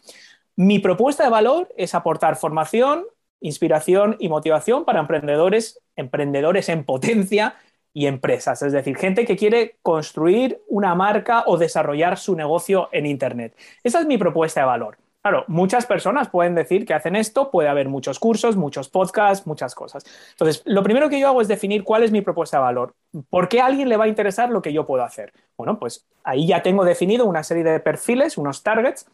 Mi 0.55 0.79
propuesta 0.79 1.23
de 1.23 1.29
valor 1.29 1.69
es 1.77 1.93
aportar 1.93 2.37
formación, 2.37 3.03
inspiración 3.39 4.15
y 4.19 4.29
motivación 4.29 4.83
para 4.83 4.99
emprendedores, 4.99 5.79
emprendedores 5.95 6.69
en 6.69 6.85
potencia 6.85 7.55
y 7.93 8.07
empresas, 8.07 8.61
es 8.61 8.71
decir, 8.71 8.97
gente 8.97 9.25
que 9.25 9.37
quiere 9.37 9.75
construir 9.81 10.61
una 10.67 10.95
marca 10.95 11.43
o 11.45 11.57
desarrollar 11.57 12.17
su 12.17 12.35
negocio 12.35 12.89
en 12.91 13.05
Internet. 13.05 13.55
Esa 13.83 13.99
es 13.99 14.05
mi 14.05 14.17
propuesta 14.17 14.61
de 14.61 14.65
valor. 14.65 14.97
Claro, 15.21 15.45
muchas 15.47 15.85
personas 15.85 16.27
pueden 16.27 16.53
decir 16.53 16.85
que 16.85 16.93
hacen 16.93 17.15
esto, 17.15 17.49
puede 17.49 17.69
haber 17.69 17.87
muchos 17.87 18.19
cursos, 18.19 18.57
muchos 18.57 18.89
podcasts, 18.89 19.47
muchas 19.47 19.73
cosas. 19.73 20.03
Entonces, 20.31 20.61
lo 20.65 20.83
primero 20.83 21.07
que 21.07 21.17
yo 21.17 21.29
hago 21.29 21.39
es 21.39 21.47
definir 21.47 21.85
cuál 21.85 22.03
es 22.03 22.11
mi 22.11 22.19
propuesta 22.19 22.57
de 22.57 22.63
valor. 22.63 22.93
¿Por 23.29 23.47
qué 23.47 23.61
a 23.61 23.67
alguien 23.67 23.87
le 23.87 23.95
va 23.95 24.03
a 24.03 24.09
interesar 24.09 24.49
lo 24.49 24.61
que 24.61 24.73
yo 24.73 24.85
puedo 24.85 25.01
hacer? 25.01 25.31
Bueno, 25.55 25.79
pues 25.79 26.05
ahí 26.25 26.47
ya 26.47 26.61
tengo 26.61 26.83
definido 26.83 27.25
una 27.25 27.41
serie 27.41 27.63
de 27.63 27.79
perfiles, 27.79 28.37
unos 28.37 28.63
targets, 28.63 29.05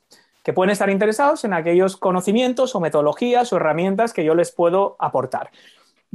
que 0.43 0.51
pueden 0.51 0.71
estar 0.71 0.89
interesados 0.89 1.43
en 1.43 1.53
aquellos 1.53 1.95
conocimientos 1.95 2.73
o 2.73 2.79
metodologías 2.79 3.53
o 3.53 3.57
herramientas 3.57 4.11
que 4.11 4.23
yo 4.23 4.33
les 4.33 4.51
puedo 4.51 4.95
aportar. 4.97 5.51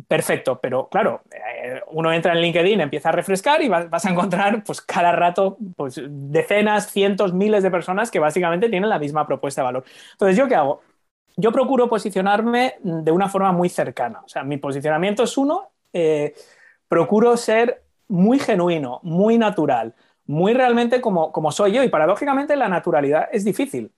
Perfecto, 0.08 0.58
pero 0.60 0.88
claro, 0.88 1.22
eh, 1.30 1.80
uno 1.92 2.12
entra 2.12 2.32
en 2.32 2.40
LinkedIn, 2.40 2.80
empieza 2.80 3.10
a 3.10 3.12
refrescar 3.12 3.62
y 3.62 3.68
vas, 3.68 4.04
a 4.04 4.10
encontrar 4.10 4.64
pues 4.64 4.80
cada 4.80 5.12
rato 5.12 5.56
pues, 5.76 6.00
decenas, 6.04 6.90
cientos, 6.90 7.32
miles 7.32 7.62
de 7.62 7.70
personas 7.70 8.10
que 8.10 8.18
básicamente 8.18 8.68
tienen 8.68 8.90
la 8.90 8.98
misma 8.98 9.24
propuesta 9.24 9.60
de 9.62 9.66
valor. 9.66 9.84
Entonces, 10.12 10.36
¿yo 10.36 10.48
qué 10.48 10.56
hago? 10.56 10.80
Yo 11.36 11.52
procuro 11.52 11.88
posicionarme 11.88 12.74
de 12.82 13.12
una 13.12 13.28
forma 13.28 13.52
muy 13.52 13.68
cercana. 13.68 14.20
O 14.24 14.28
sea, 14.28 14.42
mi 14.42 14.56
posicionamiento 14.56 15.22
es 15.22 15.38
uno, 15.38 15.70
eh, 15.92 16.34
procuro 16.88 17.36
ser 17.36 17.82
muy 18.08 18.40
genuino, 18.40 18.98
muy 19.04 19.38
natural, 19.38 19.94
muy 20.26 20.54
realmente 20.54 21.00
como, 21.00 21.30
como 21.30 21.52
soy 21.52 21.72
yo 21.72 21.84
y 21.84 21.88
paradójicamente 21.88 22.56
la 22.56 22.68
naturalidad 22.68 23.28
es 23.32 23.44
difícil 23.44 23.92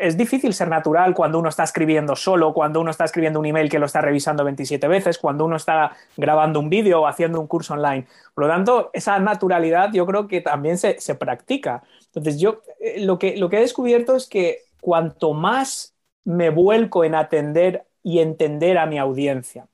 es 0.00 0.16
difícil 0.16 0.54
ser 0.54 0.68
natural 0.68 1.14
cuando 1.14 1.38
uno 1.38 1.48
está 1.48 1.64
escribiendo 1.64 2.16
solo, 2.16 2.52
cuando 2.52 2.80
uno 2.80 2.90
está 2.90 3.04
escribiendo 3.04 3.38
un 3.40 3.46
email 3.46 3.70
que 3.70 3.78
lo 3.78 3.86
está 3.86 4.00
revisando 4.00 4.44
27 4.44 4.86
veces, 4.88 5.18
cuando 5.18 5.44
uno 5.44 5.56
está 5.56 5.92
grabando 6.16 6.60
un 6.60 6.68
vídeo 6.68 7.02
o 7.02 7.06
haciendo 7.06 7.40
un 7.40 7.46
curso 7.46 7.74
online. 7.74 8.06
Por 8.34 8.44
lo 8.44 8.50
tanto, 8.50 8.90
esa 8.92 9.18
naturalidad 9.18 9.92
yo 9.92 10.06
creo 10.06 10.28
que 10.28 10.40
también 10.40 10.78
se, 10.78 10.94
practica. 11.14 11.82
Entonces, 12.06 12.40
yo 12.40 12.62
eh, 12.80 13.04
lo, 13.04 13.18
que, 13.18 13.36
lo 13.36 13.48
que 13.48 13.58
he 13.58 13.60
descubierto 13.60 14.16
es 14.16 14.28
que 14.28 14.60
cuanto 14.80 15.32
más 15.32 15.94
me 16.24 16.50
vuelco 16.50 17.04
en 17.04 17.14
atender 17.14 17.84
y 18.02 18.18
entender 18.18 18.78
a 18.78 18.86
mi 18.86 18.98
audiencia, 18.98 19.66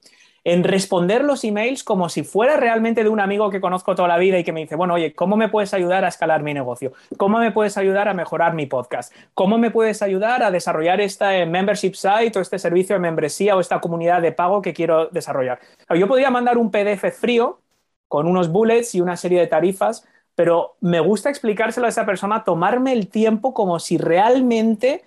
en 0.48 0.64
responder 0.64 1.24
los 1.24 1.44
emails 1.44 1.84
como 1.84 2.08
si 2.08 2.22
fuera 2.22 2.56
realmente 2.56 3.02
de 3.02 3.10
un 3.10 3.20
amigo 3.20 3.50
que 3.50 3.60
conozco 3.60 3.94
toda 3.94 4.08
la 4.08 4.16
vida 4.16 4.38
y 4.38 4.44
que 4.44 4.52
me 4.52 4.60
dice, 4.60 4.76
bueno, 4.76 4.94
oye, 4.94 5.12
¿cómo 5.12 5.36
me 5.36 5.50
puedes 5.50 5.74
ayudar 5.74 6.06
a 6.06 6.08
escalar 6.08 6.42
mi 6.42 6.54
negocio? 6.54 6.94
¿Cómo 7.18 7.38
me 7.38 7.52
puedes 7.52 7.76
ayudar 7.76 8.08
a 8.08 8.14
mejorar 8.14 8.54
mi 8.54 8.64
podcast? 8.64 9.12
¿Cómo 9.34 9.58
me 9.58 9.70
puedes 9.70 10.00
ayudar 10.00 10.42
a 10.42 10.50
desarrollar 10.50 11.02
este 11.02 11.44
membership 11.44 11.92
site 11.92 12.38
o 12.38 12.40
este 12.40 12.58
servicio 12.58 12.96
de 12.96 13.00
membresía 13.00 13.56
o 13.56 13.60
esta 13.60 13.78
comunidad 13.78 14.22
de 14.22 14.32
pago 14.32 14.62
que 14.62 14.72
quiero 14.72 15.08
desarrollar? 15.08 15.60
Yo 15.94 16.08
podría 16.08 16.30
mandar 16.30 16.56
un 16.56 16.70
PDF 16.70 17.12
frío 17.14 17.60
con 18.08 18.26
unos 18.26 18.50
bullets 18.50 18.94
y 18.94 19.02
una 19.02 19.18
serie 19.18 19.40
de 19.40 19.48
tarifas, 19.48 20.08
pero 20.34 20.76
me 20.80 21.00
gusta 21.00 21.28
explicárselo 21.28 21.84
a 21.84 21.90
esa 21.90 22.06
persona, 22.06 22.44
tomarme 22.44 22.94
el 22.94 23.08
tiempo 23.08 23.52
como 23.52 23.78
si 23.78 23.98
realmente 23.98 25.04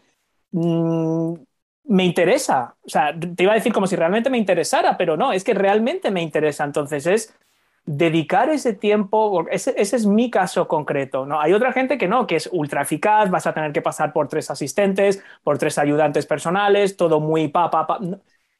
mm, 0.51 1.33
me 1.85 2.05
interesa. 2.05 2.75
O 2.83 2.89
sea, 2.89 3.13
te 3.17 3.43
iba 3.43 3.51
a 3.53 3.55
decir 3.55 3.73
como 3.73 3.87
si 3.87 3.95
realmente 3.95 4.29
me 4.29 4.37
interesara, 4.37 4.97
pero 4.97 5.17
no, 5.17 5.33
es 5.33 5.43
que 5.43 5.53
realmente 5.53 6.11
me 6.11 6.21
interesa. 6.21 6.63
Entonces 6.63 7.05
es 7.05 7.33
dedicar 7.85 8.49
ese 8.49 8.73
tiempo, 8.73 9.45
ese, 9.49 9.73
es 9.77 10.05
mi 10.05 10.29
caso 10.29 10.67
concreto, 10.67 11.25
¿no? 11.25 11.41
Hay 11.41 11.53
otra 11.53 11.73
gente 11.73 11.97
que 11.97 12.07
no, 12.07 12.27
que 12.27 12.35
es 12.35 12.47
ultra 12.51 12.83
eficaz, 12.83 13.29
vas 13.31 13.47
a 13.47 13.53
tener 13.53 13.71
que 13.71 13.81
pasar 13.81 14.13
por 14.13 14.27
tres 14.27 14.51
asistentes, 14.51 15.23
por 15.43 15.57
tres 15.57 15.77
ayudantes 15.77 16.25
personales, 16.25 16.95
todo 16.95 17.19
muy 17.19 17.47
pa, 17.47 17.71
pa, 17.71 17.87
pa. 17.87 17.99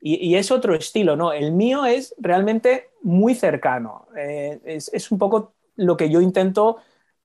Y, 0.04 0.34
es 0.36 0.50
otro 0.50 0.74
estilo, 0.74 1.16
¿no? 1.16 1.32
El 1.32 1.52
mío 1.52 1.86
es 1.86 2.16
realmente 2.18 2.90
muy 3.04 3.36
cercano. 3.36 4.08
Eh, 4.18 4.60
es, 4.66 5.12
un 5.12 5.20
poco 5.20 5.54
lo 5.76 5.96
que 5.96 6.10
yo 6.10 6.22
intento 6.22 6.78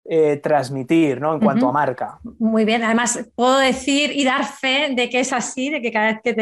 eh, 0.09 0.37
transmitir 0.37 1.21
¿no? 1.21 1.35
en 1.35 1.41
cuanto 1.41 1.69
a 1.69 1.73
marca. 1.73 2.19
Muy 2.39 2.65
bien, 2.65 2.85
además 2.85 3.29
puedo 3.35 3.59
decir 3.59 4.13
y 4.13 4.25
dar 4.25 4.45
fe 4.45 4.95
de 4.95 5.11
que 5.11 5.21
es 5.21 5.33
así, 5.33 5.71
de 5.71 5.83
que 5.83 5.91
cada 5.91 6.13
vez 6.13 6.21
que, 6.23 6.35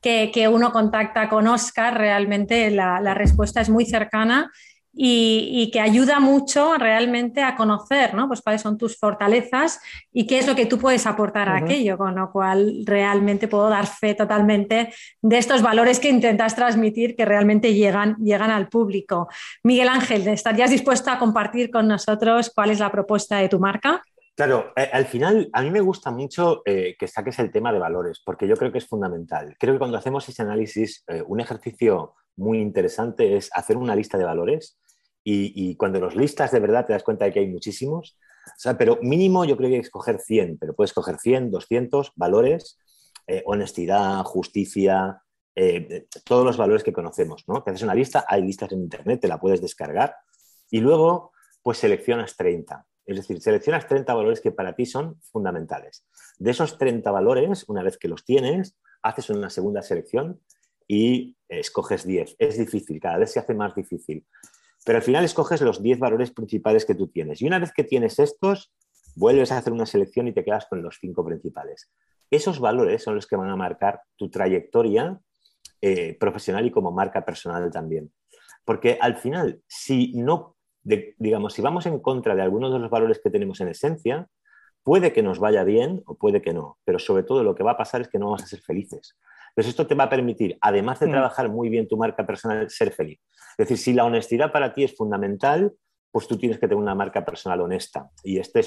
te, 0.00 0.30
que, 0.30 0.48
uno 0.48 0.72
contacta 0.72 1.28
con 1.28 1.46
Oscar, 1.46 1.96
realmente 1.98 2.70
la, 2.70 3.00
la 3.00 3.14
respuesta 3.14 3.60
es 3.60 3.68
muy 3.68 3.86
cercana 3.86 4.50
y, 4.94 5.70
que 5.72 5.80
ayuda 5.80 6.20
mucho 6.20 6.74
realmente 6.74 7.42
a 7.42 7.56
conocer 7.56 8.14
¿no? 8.14 8.28
pues 8.28 8.42
cuáles 8.42 8.60
son 8.60 8.76
tus 8.76 8.98
fortalezas 8.98 9.80
y 10.12 10.26
qué 10.26 10.38
es 10.38 10.46
lo 10.46 10.54
que 10.54 10.66
tú 10.66 10.78
puedes 10.78 11.06
aportar 11.06 11.48
a 11.48 11.56
aquello, 11.56 11.96
con 11.96 12.14
lo 12.14 12.30
cual 12.30 12.82
realmente 12.84 13.48
puedo 13.48 13.68
dar 13.70 13.86
fe 13.86 14.14
totalmente 14.14 14.92
de 15.22 15.38
estos 15.38 15.62
valores 15.62 15.98
que 15.98 16.10
intentas 16.10 16.54
transmitir 16.54 17.16
que 17.16 17.24
realmente 17.24 17.74
llegan, 17.74 18.16
llegan 18.16 18.50
al 18.50 18.68
público. 18.68 19.28
Miguel 19.62 19.88
Ángel, 19.88 20.26
¿estarías 20.28 20.70
dispuesto 20.70 21.10
a 21.10 21.18
compartir 21.18 21.70
con 21.70 21.88
nosotros 21.88 22.50
cuál 22.54 22.70
es 22.70 22.80
la 22.80 22.92
propuesta 22.92 23.38
de 23.38 23.48
tu 23.48 23.58
marca? 23.58 24.02
Claro, 24.34 24.72
eh, 24.76 24.88
al 24.92 25.04
final 25.04 25.50
a 25.52 25.62
mí 25.62 25.70
me 25.70 25.80
gusta 25.80 26.10
mucho 26.10 26.62
eh, 26.64 26.96
que 26.98 27.06
saques 27.06 27.38
el 27.38 27.50
tema 27.50 27.72
de 27.72 27.78
valores, 27.78 28.20
porque 28.24 28.48
yo 28.48 28.56
creo 28.56 28.72
que 28.72 28.78
es 28.78 28.88
fundamental. 28.88 29.56
Creo 29.58 29.74
que 29.74 29.78
cuando 29.78 29.98
hacemos 29.98 30.26
ese 30.28 30.42
análisis, 30.42 31.04
eh, 31.06 31.22
un 31.26 31.40
ejercicio 31.40 32.14
muy 32.36 32.58
interesante 32.60 33.36
es 33.36 33.50
hacer 33.54 33.76
una 33.76 33.96
lista 33.96 34.18
de 34.18 34.24
valores 34.24 34.78
y, 35.24 35.76
cuando 35.76 36.00
los 36.00 36.16
listas 36.16 36.50
de 36.50 36.60
verdad 36.60 36.84
te 36.84 36.92
das 36.92 37.04
cuenta 37.04 37.24
de 37.24 37.32
que 37.32 37.40
hay 37.40 37.48
muchísimos. 37.48 38.18
pero 38.76 38.98
mínimo 39.02 39.44
yo 39.44 39.56
creo 39.56 39.68
que 39.68 39.76
hay 39.76 39.80
que 39.80 39.86
escoger 39.86 40.18
100, 40.18 40.58
pero 40.58 40.74
puedes 40.74 40.90
escoger 40.90 41.18
100, 41.18 41.50
200 41.50 42.12
valores, 42.16 42.78
eh, 43.28 43.42
honestidad, 43.46 44.24
justicia, 44.24 45.22
eh, 45.54 46.06
todos 46.24 46.44
los 46.44 46.56
valores 46.56 46.82
que 46.82 46.92
conocemos. 46.92 47.44
¿no? 47.46 47.62
Te 47.62 47.70
haces 47.70 47.82
una 47.82 47.94
lista, 47.94 48.24
hay 48.26 48.42
listas 48.42 48.72
en 48.72 48.80
Internet, 48.80 49.20
te 49.20 49.28
la 49.28 49.38
puedes 49.38 49.60
descargar 49.60 50.16
y 50.70 50.80
luego 50.80 51.32
pues 51.62 51.78
seleccionas 51.78 52.36
30. 52.36 52.84
Es 53.04 53.16
decir, 53.16 53.40
seleccionas 53.40 53.86
30 53.86 54.14
valores 54.14 54.40
que 54.40 54.52
para 54.52 54.74
ti 54.74 54.86
son 54.86 55.20
fundamentales. 55.20 56.04
De 56.38 56.50
esos 56.50 56.78
30 56.78 57.10
valores, 57.10 57.64
una 57.68 57.82
vez 57.82 57.98
que 57.98 58.08
los 58.08 58.24
tienes, 58.24 58.76
haces 59.02 59.30
una 59.30 59.50
segunda 59.50 59.82
selección 59.82 60.40
y 60.88 61.36
escoges 61.48 62.06
10. 62.06 62.36
Es 62.38 62.58
difícil, 62.58 63.00
cada 63.00 63.18
vez 63.18 63.32
se 63.32 63.40
hace 63.40 63.54
más 63.54 63.74
difícil. 63.74 64.26
Pero 64.84 64.98
al 64.98 65.04
final 65.04 65.24
escoges 65.24 65.60
los 65.60 65.82
10 65.82 65.98
valores 65.98 66.30
principales 66.30 66.84
que 66.84 66.94
tú 66.94 67.08
tienes. 67.08 67.40
Y 67.40 67.46
una 67.46 67.58
vez 67.58 67.72
que 67.72 67.84
tienes 67.84 68.18
estos, 68.18 68.72
vuelves 69.14 69.52
a 69.52 69.58
hacer 69.58 69.72
una 69.72 69.86
selección 69.86 70.28
y 70.28 70.32
te 70.32 70.44
quedas 70.44 70.66
con 70.66 70.82
los 70.82 70.98
cinco 71.00 71.24
principales. 71.24 71.90
Esos 72.30 72.60
valores 72.60 73.02
son 73.02 73.14
los 73.14 73.26
que 73.26 73.36
van 73.36 73.50
a 73.50 73.56
marcar 73.56 74.00
tu 74.16 74.30
trayectoria 74.30 75.20
eh, 75.80 76.16
profesional 76.18 76.66
y 76.66 76.70
como 76.70 76.90
marca 76.90 77.24
personal 77.24 77.70
también. 77.70 78.12
Porque 78.64 78.98
al 79.00 79.16
final, 79.16 79.60
si 79.66 80.12
no, 80.14 80.56
digamos, 80.82 81.52
si 81.52 81.62
vamos 81.62 81.86
en 81.86 81.98
contra 82.00 82.34
de 82.34 82.42
algunos 82.42 82.72
de 82.72 82.78
los 82.78 82.90
valores 82.90 83.20
que 83.22 83.30
tenemos 83.30 83.60
en 83.60 83.68
esencia, 83.68 84.28
puede 84.82 85.12
que 85.12 85.22
nos 85.22 85.38
vaya 85.38 85.64
bien 85.64 86.02
o 86.06 86.16
puede 86.16 86.42
que 86.42 86.52
no, 86.52 86.78
pero 86.84 86.98
sobre 86.98 87.22
todo 87.22 87.42
lo 87.42 87.54
que 87.54 87.62
va 87.62 87.72
a 87.72 87.76
pasar 87.76 88.00
es 88.00 88.08
que 88.08 88.18
no 88.18 88.26
vamos 88.26 88.42
a 88.42 88.46
ser 88.46 88.60
felices. 88.60 89.16
Entonces 89.54 89.70
esto 89.70 89.86
te 89.86 89.94
va 89.94 90.04
a 90.04 90.10
permitir, 90.10 90.56
además 90.60 90.98
de 91.00 91.08
mm. 91.08 91.10
trabajar 91.10 91.48
muy 91.50 91.68
bien 91.68 91.86
tu 91.86 91.96
marca 91.96 92.26
personal, 92.26 92.68
ser 92.70 92.92
feliz. 92.92 93.20
Es 93.58 93.68
decir, 93.68 93.78
si 93.78 93.92
la 93.92 94.04
honestidad 94.04 94.50
para 94.50 94.72
ti 94.72 94.84
es 94.84 94.96
fundamental, 94.96 95.72
pues 96.10 96.26
tú 96.26 96.38
tienes 96.38 96.58
que 96.58 96.66
tener 96.66 96.80
una 96.82 96.94
marca 96.94 97.24
personal 97.24 97.60
honesta. 97.60 98.10
Y 98.22 98.38
este 98.38 98.60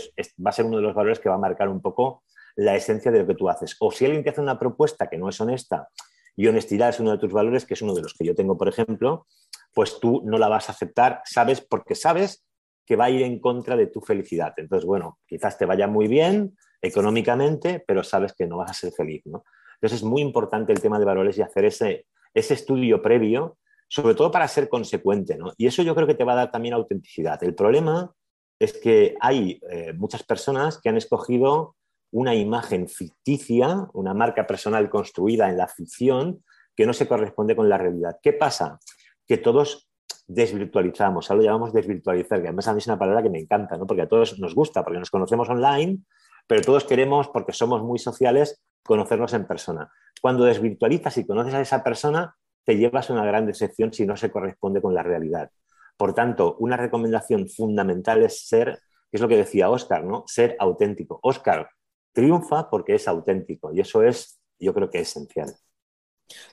va 0.46 0.50
a 0.50 0.54
ser 0.54 0.66
uno 0.66 0.78
de 0.78 0.84
los 0.84 0.94
valores 0.94 1.20
que 1.20 1.30
va 1.30 1.36
a 1.36 1.40
marcar 1.40 1.70
un 1.70 1.82
poco 1.82 2.24
la 2.56 2.76
esencia 2.76 3.12
de 3.12 3.20
lo 3.20 3.28
que 3.28 3.36
tú 3.36 3.50
haces. 3.50 3.76
O 3.80 3.92
si 3.92 4.06
alguien 4.06 4.24
te 4.24 4.30
hace 4.30 4.42
una 4.42 4.60
propuesta 4.60 5.08
que 5.08 5.18
no 5.18 5.30
es 5.30 5.40
honesta 5.42 5.90
y 6.36 6.48
honestidad 6.48 6.90
es 6.90 7.00
uno 7.00 7.12
de 7.12 7.18
tus 7.18 7.32
valores, 7.32 7.66
que 7.66 7.74
es 7.74 7.82
uno 7.82 7.94
de 7.94 8.02
los 8.02 8.14
que 8.14 8.26
yo 8.26 8.36
tengo, 8.36 8.58
por 8.58 8.68
ejemplo, 8.68 9.28
pues 9.74 10.00
tú 10.00 10.22
no 10.26 10.38
la 10.38 10.48
vas 10.48 10.70
a 10.70 10.72
aceptar, 10.72 11.22
sabes, 11.26 11.62
porque 11.62 11.96
sabes 11.96 12.46
que 12.86 12.96
va 12.96 13.06
a 13.06 13.10
ir 13.10 13.24
en 13.24 13.40
contra 13.40 13.76
de 13.76 13.88
tu 13.88 14.02
felicidad. 14.02 14.54
Entonces, 14.58 14.86
bueno, 14.86 15.20
quizás 15.28 15.58
te 15.58 15.66
vaya 15.66 15.88
muy 15.88 16.08
bien 16.08 16.56
económicamente, 16.82 17.84
pero 17.86 18.04
sabes 18.04 18.34
que 18.34 18.48
no 18.48 18.58
vas 18.58 18.72
a 18.72 18.74
ser 18.74 18.92
feliz, 18.92 19.24
¿no? 19.26 19.44
Entonces 19.76 20.00
es 20.00 20.04
muy 20.04 20.22
importante 20.22 20.74
el 20.74 20.82
tema 20.82 21.00
de 21.00 21.06
valores 21.06 21.38
y 21.38 21.42
hacer 21.42 21.66
ese, 21.66 22.06
ese 22.34 22.54
estudio 22.54 23.02
previo, 23.02 23.58
sobre 23.88 24.16
todo 24.16 24.32
para 24.32 24.48
ser 24.48 24.68
consecuente, 24.68 25.38
¿no? 25.38 25.54
Y 25.58 25.68
eso 25.68 25.84
yo 25.84 25.94
creo 25.96 26.08
que 26.08 26.16
te 26.16 26.24
va 26.24 26.34
a 26.34 26.38
dar 26.38 26.52
también 26.52 26.74
autenticidad. 26.74 27.44
El 27.44 27.56
problema 27.56 28.12
es 28.60 28.74
que 28.74 29.16
hay 29.20 29.60
eh, 29.70 29.94
muchas 29.94 30.24
personas 30.24 30.80
que 30.82 30.90
han 30.90 30.98
escogido 30.98 31.76
una 32.12 32.34
imagen 32.34 32.88
ficticia, 32.88 33.88
una 33.94 34.14
marca 34.14 34.48
personal 34.48 34.90
construida 34.90 35.50
en 35.50 35.58
la 35.58 35.68
ficción, 35.68 36.44
que 36.76 36.86
no 36.86 36.94
se 36.94 37.08
corresponde 37.08 37.56
con 37.56 37.70
la 37.70 37.78
realidad. 37.78 38.18
¿Qué 38.22 38.34
pasa? 38.34 38.80
Que 39.28 39.38
todos 39.38 39.90
desvirtualizamos, 40.28 41.30
ahora 41.30 41.38
lo 41.38 41.46
llamamos 41.46 41.74
desvirtualizar, 41.74 42.42
que 42.42 42.48
además 42.48 42.68
a 42.68 42.74
mí 42.74 42.80
es 42.80 42.88
una 42.88 42.98
palabra 42.98 43.22
que 43.22 43.30
me 43.30 43.40
encanta, 43.40 43.78
¿no? 43.78 43.86
porque 43.86 44.04
a 44.04 44.08
todos 44.08 44.40
nos 44.40 44.56
gusta, 44.56 44.84
porque 44.84 45.00
nos 45.00 45.12
conocemos 45.12 45.50
online, 45.50 46.00
pero 46.48 46.62
todos 46.62 46.84
queremos, 46.84 47.28
porque 47.30 47.54
somos 47.54 47.84
muy 47.84 48.00
sociales, 48.00 48.62
conocernos 48.86 49.34
en 49.34 49.46
persona. 49.46 49.92
Cuando 50.22 50.46
desvirtualizas 50.46 51.18
y 51.18 51.26
conoces 51.26 51.54
a 51.54 51.62
esa 51.62 51.84
persona, 51.84 52.36
te 52.64 52.78
llevas 52.78 53.10
una 53.10 53.26
gran 53.26 53.46
decepción 53.46 53.94
si 53.94 54.06
no 54.06 54.18
se 54.18 54.32
corresponde 54.32 54.82
con 54.82 54.94
la 54.94 55.04
realidad. 55.04 55.52
Por 55.98 56.14
tanto, 56.14 56.56
una 56.60 56.78
recomendación 56.78 57.48
fundamental 57.50 58.24
es 58.24 58.48
ser, 58.48 58.80
que 59.10 59.18
es 59.18 59.22
lo 59.22 59.28
que 59.28 59.38
decía 59.38 59.70
Oscar, 59.70 60.04
¿no? 60.04 60.24
Ser 60.28 60.56
auténtico. 60.60 61.20
Oscar 61.24 61.70
triunfa 62.12 62.70
porque 62.70 62.96
es 62.96 63.08
auténtico 63.08 63.74
y 63.74 63.82
eso 63.82 64.02
es, 64.02 64.40
yo 64.58 64.74
creo 64.74 64.90
que 64.90 65.00
es 65.00 65.10
esencial. 65.10 65.54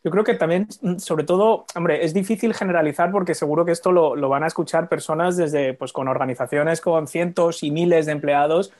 Yo 0.04 0.10
creo 0.10 0.22
que 0.22 0.34
también, 0.34 0.68
sobre 0.98 1.24
todo, 1.24 1.64
hombre, 1.74 2.04
es 2.04 2.12
difícil 2.12 2.52
generalizar 2.52 3.10
porque 3.10 3.34
seguro 3.34 3.64
que 3.64 3.72
esto 3.72 3.90
lo, 3.90 4.16
lo, 4.16 4.28
van 4.28 4.44
a 4.44 4.48
escuchar 4.48 4.88
personas 4.88 5.36
desde, 5.36 5.72
pues, 5.72 5.92
con 5.92 6.08
organizaciones 6.08 6.82
con 6.82 7.08
cientos 7.08 7.62
y 7.62 7.70
miles 7.70 8.04
de 8.04 8.12
empleados 8.12 8.72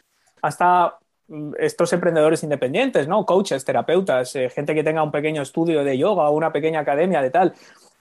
hasta 0.43 0.99
mm, 1.01 1.02
estos 1.59 1.93
emprendedores 1.93 2.43
independientes, 2.43 3.09
¿no? 3.09 3.25
Coaches, 3.25 3.65
terapeutas, 3.65 4.35
eh, 4.37 4.51
gente 4.51 4.75
que 4.75 4.85
tenga 4.85 5.03
un 5.03 5.11
pequeño 5.11 5.43
estudio 5.43 5.85
de 5.85 5.97
yoga 5.97 6.29
o 6.29 6.37
una 6.37 6.53
pequeña 6.53 6.81
academia 6.81 7.23
de 7.23 7.31
tal. 7.31 7.55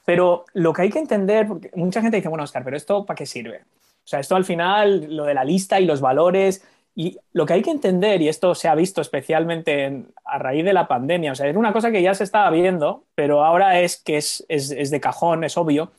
Pero 0.06 0.46
lo 0.54 0.74
que 0.74 0.84
hay 0.84 0.90
que 0.90 1.00
entender, 1.00 1.48
porque 1.48 1.72
mucha 1.76 2.02
gente 2.02 2.18
dice, 2.18 2.30
bueno, 2.30 2.44
Oscar, 2.44 2.64
pero 2.64 2.76
¿esto 2.76 3.06
para 3.06 3.16
qué 3.16 3.26
sirve? 3.26 3.62
O 4.04 4.08
sea, 4.08 4.20
esto 4.20 4.36
al 4.36 4.46
final, 4.46 5.16
lo 5.16 5.26
de 5.26 5.34
la 5.34 5.44
lista 5.44 5.80
y 5.80 5.86
los 5.86 6.02
valores, 6.02 6.64
y 6.96 7.18
lo 7.34 7.46
que 7.46 7.54
hay 7.54 7.62
que 7.62 7.72
entender, 7.72 8.22
y 8.22 8.28
esto 8.28 8.54
se 8.54 8.68
ha 8.68 8.76
visto 8.76 9.00
especialmente 9.00 10.06
a 10.26 10.38
raíz 10.40 10.66
de 10.66 10.74
la 10.74 10.88
pandemia, 10.88 11.32
o 11.32 11.36
sea, 11.36 11.48
es 11.48 11.56
una 11.56 11.72
cosa 11.72 11.92
que 11.92 12.02
ya 12.02 12.14
se 12.14 12.24
estaba 12.24 12.50
viendo, 12.50 13.06
pero 13.16 13.46
ahora 13.46 13.80
es 13.80 13.98
que 13.98 14.18
es, 14.18 14.46
de 14.48 15.00
cajón, 15.00 15.44
es 15.44 15.58
obvio, 15.58 15.92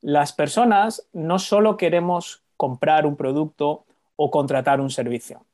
las 0.00 0.32
personas 0.32 1.06
no 1.12 1.38
solo 1.38 1.76
queremos 1.76 2.42
comprar 2.56 3.04
un 3.06 3.16
producto 3.16 3.84
o 4.16 4.30
contratar 4.30 4.80
un 4.80 4.90
servicio. 4.90 5.44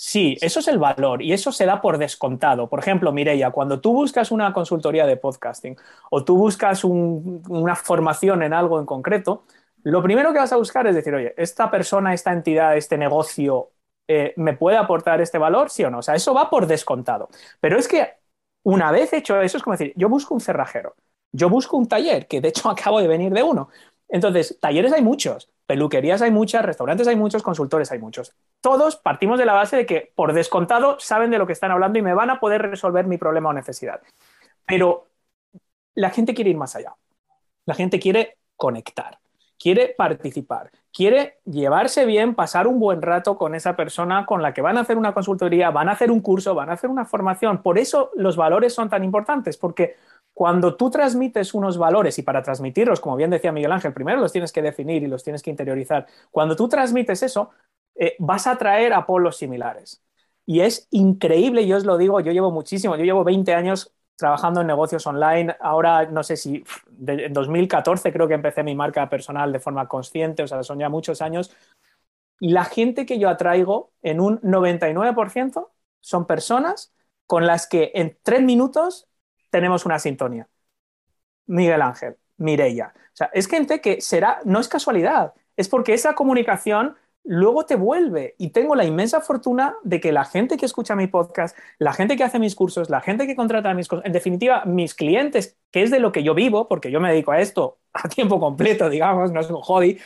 Sí, 0.00 0.36
eso 0.42 0.60
es 0.60 0.68
el 0.68 0.78
valor 0.78 1.22
y 1.22 1.32
eso 1.32 1.50
se 1.50 1.66
da 1.66 1.80
por 1.80 1.98
descontado. 1.98 2.68
Por 2.68 2.78
ejemplo, 2.78 3.10
Mireia, 3.12 3.50
cuando 3.50 3.80
tú 3.80 3.92
buscas 3.92 4.30
una 4.30 4.52
consultoría 4.52 5.06
de 5.06 5.16
podcasting 5.16 5.76
o 6.10 6.24
tú 6.24 6.36
buscas 6.36 6.84
una 6.84 7.74
formación 7.74 8.44
en 8.44 8.52
algo 8.52 8.78
en 8.78 8.86
concreto, 8.86 9.44
lo 9.82 10.00
primero 10.02 10.32
que 10.32 10.38
vas 10.38 10.52
a 10.52 10.56
buscar 10.56 10.86
es 10.86 10.94
decir, 10.94 11.12
oye, 11.14 11.34
esta 11.36 11.68
persona, 11.70 12.14
esta 12.14 12.32
entidad, 12.32 12.76
este 12.76 12.96
negocio 12.96 13.72
eh, 14.06 14.34
¿me 14.36 14.52
puede 14.56 14.76
aportar 14.76 15.20
este 15.20 15.36
valor, 15.38 15.68
sí 15.68 15.82
o 15.84 15.90
no? 15.90 15.98
O 15.98 16.02
sea, 16.02 16.14
eso 16.14 16.32
va 16.32 16.48
por 16.48 16.66
descontado. 16.68 17.28
Pero 17.60 17.76
es 17.76 17.88
que 17.88 18.18
una 18.62 18.92
vez 18.92 19.12
hecho 19.12 19.40
eso, 19.40 19.56
es 19.56 19.62
como 19.64 19.74
decir, 19.76 19.92
yo 19.96 20.08
busco 20.08 20.32
un 20.34 20.40
cerrajero, 20.40 20.94
yo 21.32 21.48
busco 21.50 21.76
un 21.76 21.88
taller, 21.88 22.28
que 22.28 22.40
de 22.40 22.48
hecho 22.48 22.70
acabo 22.70 23.00
de 23.00 23.08
venir 23.08 23.32
de 23.32 23.42
uno. 23.42 23.68
Entonces, 24.08 24.58
talleres 24.60 24.92
hay 24.92 25.02
muchos, 25.02 25.50
peluquerías 25.68 26.22
hay 26.22 26.30
muchas, 26.30 26.64
restaurantes 26.64 27.06
hay 27.08 27.14
muchos, 27.14 27.42
consultores 27.42 27.92
hay 27.92 27.98
muchos. 27.98 28.34
Todos 28.62 28.96
partimos 28.96 29.38
de 29.38 29.44
la 29.44 29.52
base 29.52 29.76
de 29.76 29.84
que 29.84 30.10
por 30.14 30.32
descontado 30.32 30.98
saben 30.98 31.30
de 31.30 31.36
lo 31.36 31.46
que 31.46 31.52
están 31.52 31.70
hablando 31.70 31.98
y 31.98 32.02
me 32.02 32.14
van 32.14 32.30
a 32.30 32.40
poder 32.40 32.62
resolver 32.62 33.06
mi 33.06 33.18
problema 33.18 33.50
o 33.50 33.52
necesidad. 33.52 34.00
Pero 34.64 35.08
la 35.94 36.08
gente 36.08 36.32
quiere 36.32 36.50
ir 36.50 36.56
más 36.56 36.74
allá. 36.74 36.94
La 37.66 37.74
gente 37.74 38.00
quiere 38.00 38.38
conectar, 38.56 39.18
quiere 39.58 39.94
participar, 39.96 40.70
quiere 40.90 41.40
llevarse 41.44 42.06
bien, 42.06 42.34
pasar 42.34 42.66
un 42.66 42.80
buen 42.80 43.02
rato 43.02 43.36
con 43.36 43.54
esa 43.54 43.76
persona 43.76 44.24
con 44.24 44.40
la 44.40 44.54
que 44.54 44.62
van 44.62 44.78
a 44.78 44.80
hacer 44.80 44.96
una 44.96 45.12
consultoría, 45.12 45.70
van 45.70 45.90
a 45.90 45.92
hacer 45.92 46.10
un 46.10 46.22
curso, 46.22 46.54
van 46.54 46.70
a 46.70 46.72
hacer 46.72 46.88
una 46.88 47.04
formación. 47.04 47.62
Por 47.62 47.78
eso 47.78 48.10
los 48.14 48.36
valores 48.38 48.72
son 48.72 48.88
tan 48.88 49.04
importantes, 49.04 49.58
porque 49.58 49.96
cuando 50.38 50.76
tú 50.76 50.88
transmites 50.88 51.52
unos 51.52 51.78
valores, 51.78 52.16
y 52.20 52.22
para 52.22 52.44
transmitirlos, 52.44 53.00
como 53.00 53.16
bien 53.16 53.28
decía 53.28 53.50
Miguel 53.50 53.72
Ángel, 53.72 53.92
primero 53.92 54.20
los 54.20 54.30
tienes 54.30 54.52
que 54.52 54.62
definir 54.62 55.02
y 55.02 55.08
los 55.08 55.24
tienes 55.24 55.42
que 55.42 55.50
interiorizar. 55.50 56.06
Cuando 56.30 56.54
tú 56.54 56.68
transmites 56.68 57.24
eso, 57.24 57.50
eh, 57.96 58.14
vas 58.20 58.46
a 58.46 58.52
atraer 58.52 58.92
a 58.92 59.04
polos 59.04 59.36
similares. 59.36 60.00
Y 60.46 60.60
es 60.60 60.86
increíble, 60.92 61.66
yo 61.66 61.76
os 61.76 61.84
lo 61.84 61.98
digo, 61.98 62.20
yo 62.20 62.30
llevo 62.30 62.52
muchísimo, 62.52 62.94
yo 62.94 63.02
llevo 63.02 63.24
20 63.24 63.52
años 63.52 63.92
trabajando 64.14 64.60
en 64.60 64.68
negocios 64.68 65.04
online. 65.08 65.56
Ahora 65.58 66.06
no 66.06 66.22
sé 66.22 66.36
si 66.36 66.62
en 67.04 67.32
2014 67.32 68.12
creo 68.12 68.28
que 68.28 68.34
empecé 68.34 68.62
mi 68.62 68.76
marca 68.76 69.10
personal 69.10 69.52
de 69.52 69.58
forma 69.58 69.88
consciente, 69.88 70.44
o 70.44 70.46
sea, 70.46 70.62
son 70.62 70.78
ya 70.78 70.88
muchos 70.88 71.20
años. 71.20 71.50
Y 72.38 72.50
la 72.50 72.64
gente 72.64 73.06
que 73.06 73.18
yo 73.18 73.28
atraigo 73.28 73.90
en 74.02 74.20
un 74.20 74.40
99% 74.42 75.72
son 75.98 76.28
personas 76.28 76.94
con 77.26 77.44
las 77.44 77.66
que 77.66 77.90
en 77.96 78.16
tres 78.22 78.42
minutos 78.42 79.08
tenemos 79.50 79.86
una 79.86 79.98
sintonía. 79.98 80.48
Miguel 81.46 81.82
Ángel, 81.82 82.16
Mireia. 82.36 82.92
O 82.94 83.16
sea, 83.18 83.30
es 83.32 83.48
gente 83.48 83.80
que 83.80 84.00
será, 84.00 84.40
no 84.44 84.60
es 84.60 84.68
casualidad, 84.68 85.34
es 85.56 85.68
porque 85.68 85.94
esa 85.94 86.14
comunicación 86.14 86.96
luego 87.24 87.66
te 87.66 87.76
vuelve. 87.76 88.34
Y 88.38 88.50
tengo 88.50 88.74
la 88.74 88.84
inmensa 88.84 89.20
fortuna 89.20 89.74
de 89.82 90.00
que 90.00 90.12
la 90.12 90.24
gente 90.24 90.56
que 90.56 90.66
escucha 90.66 90.96
mi 90.96 91.06
podcast, 91.06 91.56
la 91.78 91.92
gente 91.92 92.16
que 92.16 92.24
hace 92.24 92.38
mis 92.38 92.54
cursos, 92.54 92.90
la 92.90 93.00
gente 93.00 93.26
que 93.26 93.36
contrata 93.36 93.74
mis 93.74 93.88
en 94.04 94.12
definitiva, 94.12 94.64
mis 94.64 94.94
clientes, 94.94 95.56
que 95.70 95.82
es 95.82 95.90
de 95.90 96.00
lo 96.00 96.12
que 96.12 96.22
yo 96.22 96.34
vivo, 96.34 96.68
porque 96.68 96.90
yo 96.90 97.00
me 97.00 97.10
dedico 97.10 97.32
a 97.32 97.40
esto 97.40 97.78
a 97.92 98.08
tiempo 98.08 98.40
completo, 98.40 98.88
digamos, 98.88 99.32
no 99.32 99.40
es 99.40 99.50
un 99.50 99.60
hobby, 99.60 99.98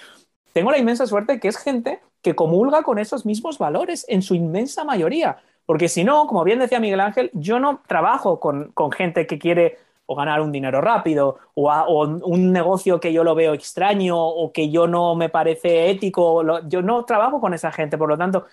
tengo 0.53 0.71
la 0.71 0.79
inmensa 0.79 1.07
suerte 1.07 1.41
que 1.41 1.49
es 1.49 1.57
gente 1.57 2.01
que 2.23 2.35
comulga 2.35 2.83
con 2.83 2.99
esos 2.99 3.27
mismos 3.27 3.59
valores 3.59 4.05
en 4.09 4.23
su 4.23 4.35
inmensa 4.35 4.85
mayoría. 4.85 5.39
Porque 5.67 5.89
si 5.89 6.05
no, 6.05 6.27
como 6.27 6.45
bien 6.45 6.59
decía 6.59 6.81
Miguel 6.81 7.01
Ángel, 7.01 7.31
yo 7.35 7.59
no 7.59 7.83
trabajo 7.87 8.41
con, 8.41 8.73
con 8.73 8.91
gente 8.93 9.27
que 9.27 9.39
quiere 9.39 9.79
o 10.07 10.15
ganar 10.17 10.41
un 10.41 10.53
dinero 10.53 10.81
rápido, 10.81 11.39
o, 11.55 12.05
un 12.05 12.53
negocio 12.53 13.01
que 13.01 13.13
yo 13.13 13.25
lo 13.25 13.35
veo 13.35 13.55
extraño 13.55 14.19
o 14.19 14.53
que 14.53 14.71
yo 14.71 14.87
no 14.87 15.15
me 15.15 15.29
parece 15.29 15.91
ético. 15.91 16.43
yo 16.69 16.83
no 16.83 17.05
trabajo 17.05 17.41
con 17.41 17.55
esa 17.55 17.73
gente, 17.73 17.97
por 17.99 18.09
lo 18.09 18.19
tanto, 18.19 18.47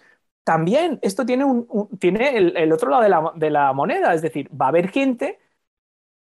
también 0.43 1.00
esto 1.02 1.26
tiene, 1.26 1.45
un, 1.45 1.67
tiene 2.00 2.38
el, 2.38 2.72
otro 2.72 2.89
lado 2.89 3.04
de 3.04 3.10
la, 3.10 3.32
de 3.36 3.50
la 3.50 3.74
moneda, 3.74 4.13
es 4.13 4.22
decir, 4.22 4.50
va 4.60 4.67
a 4.67 4.69
haber 4.69 4.89
gente 4.89 5.39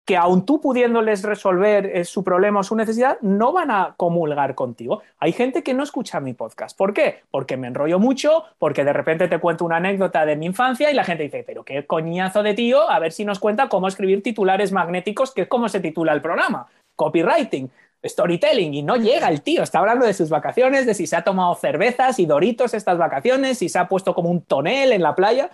que 0.09 0.17
aun 0.17 0.43
tú 0.43 0.59
pudiéndoles 0.59 1.21
resolver 1.21 1.85
eh, 1.85 2.03
su 2.03 2.23
problema 2.23 2.61
o 2.61 2.63
su 2.63 2.75
necesidad, 2.75 3.19
no 3.21 3.51
van 3.51 3.69
a 3.69 3.93
comulgar 3.95 4.55
contigo. 4.55 5.03
Hay 5.19 5.33
gente 5.33 5.61
que 5.61 5.75
no 5.75 5.83
escucha 5.83 6.19
mi 6.19 6.33
podcast. 6.33 6.75
¿Por 6.75 6.95
qué? 6.95 7.21
Porque 7.29 7.57
me 7.57 7.67
enrollo 7.67 7.99
mucho, 7.99 8.45
porque 8.57 8.83
de 8.83 8.91
repente 8.91 9.27
te 9.27 9.37
cuento 9.37 9.65
una 9.65 9.75
anécdota 9.75 10.25
de 10.25 10.35
mi 10.35 10.47
infancia 10.47 10.89
y 10.89 10.95
la 10.95 11.03
gente 11.03 11.21
dice, 11.21 11.43
pero 11.45 11.63
qué 11.63 11.85
coñazo 11.85 12.41
de 12.41 12.55
tío, 12.55 12.89
a 12.89 12.97
ver 12.97 13.11
si 13.11 13.23
nos 13.23 13.37
cuenta 13.37 13.69
cómo 13.69 13.87
escribir 13.87 14.23
titulares 14.23 14.71
magnéticos, 14.71 15.31
que 15.31 15.43
es 15.43 15.47
como 15.47 15.69
se 15.69 15.79
titula 15.79 16.11
el 16.11 16.23
programa. 16.23 16.65
Copywriting 16.95 17.69
storytelling 18.03 18.73
y 18.73 18.81
no 18.81 18.95
llega 18.95 19.27
el 19.29 19.43
tío, 19.43 19.61
está 19.61 19.77
hablando 19.77 20.07
de 20.07 20.13
sus 20.13 20.29
vacaciones, 20.29 20.87
de 20.87 20.95
si 20.95 21.05
se 21.05 21.17
ha 21.17 21.23
tomado 21.23 21.53
cervezas 21.53 22.17
y 22.17 22.25
doritos 22.25 22.73
estas 22.73 22.97
vacaciones, 22.97 23.59
si 23.59 23.69
se 23.69 23.77
ha 23.77 23.87
puesto 23.87 24.15
como 24.15 24.29
un 24.29 24.41
tonel 24.41 24.91
en 24.91 25.03
la 25.03 25.13
playa. 25.13 25.51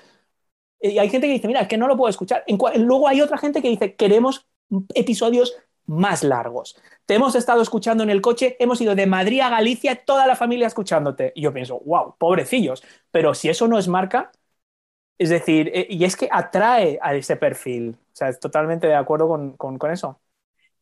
Y 0.91 0.99
hay 0.99 1.09
gente 1.09 1.27
que 1.27 1.33
dice, 1.33 1.47
mira, 1.47 1.61
es 1.61 1.67
que 1.67 1.77
no 1.77 1.87
lo 1.87 1.97
puedo 1.97 2.09
escuchar. 2.09 2.43
Luego 2.77 3.07
hay 3.07 3.21
otra 3.21 3.37
gente 3.37 3.61
que 3.61 3.69
dice, 3.69 3.95
queremos 3.95 4.47
episodios 4.93 5.55
más 5.85 6.23
largos. 6.23 6.77
Te 7.05 7.15
hemos 7.15 7.35
estado 7.35 7.61
escuchando 7.61 8.03
en 8.03 8.09
el 8.09 8.21
coche, 8.21 8.55
hemos 8.59 8.81
ido 8.81 8.95
de 8.95 9.05
Madrid 9.05 9.41
a 9.41 9.49
Galicia, 9.49 10.03
toda 10.05 10.27
la 10.27 10.35
familia 10.35 10.67
escuchándote. 10.67 11.31
Y 11.35 11.41
yo 11.41 11.53
pienso, 11.53 11.79
wow, 11.85 12.15
pobrecillos. 12.17 12.83
Pero 13.11 13.33
si 13.33 13.49
eso 13.49 13.67
no 13.67 13.77
es 13.77 13.87
marca, 13.87 14.31
es 15.17 15.29
decir, 15.29 15.71
eh, 15.73 15.87
y 15.89 16.05
es 16.05 16.15
que 16.15 16.29
atrae 16.31 16.99
a 17.01 17.15
ese 17.15 17.37
perfil. 17.37 17.97
O 18.13 18.15
sea, 18.15 18.33
totalmente 18.33 18.87
de 18.87 18.95
acuerdo 18.95 19.27
con 19.57 19.91
eso 19.91 20.19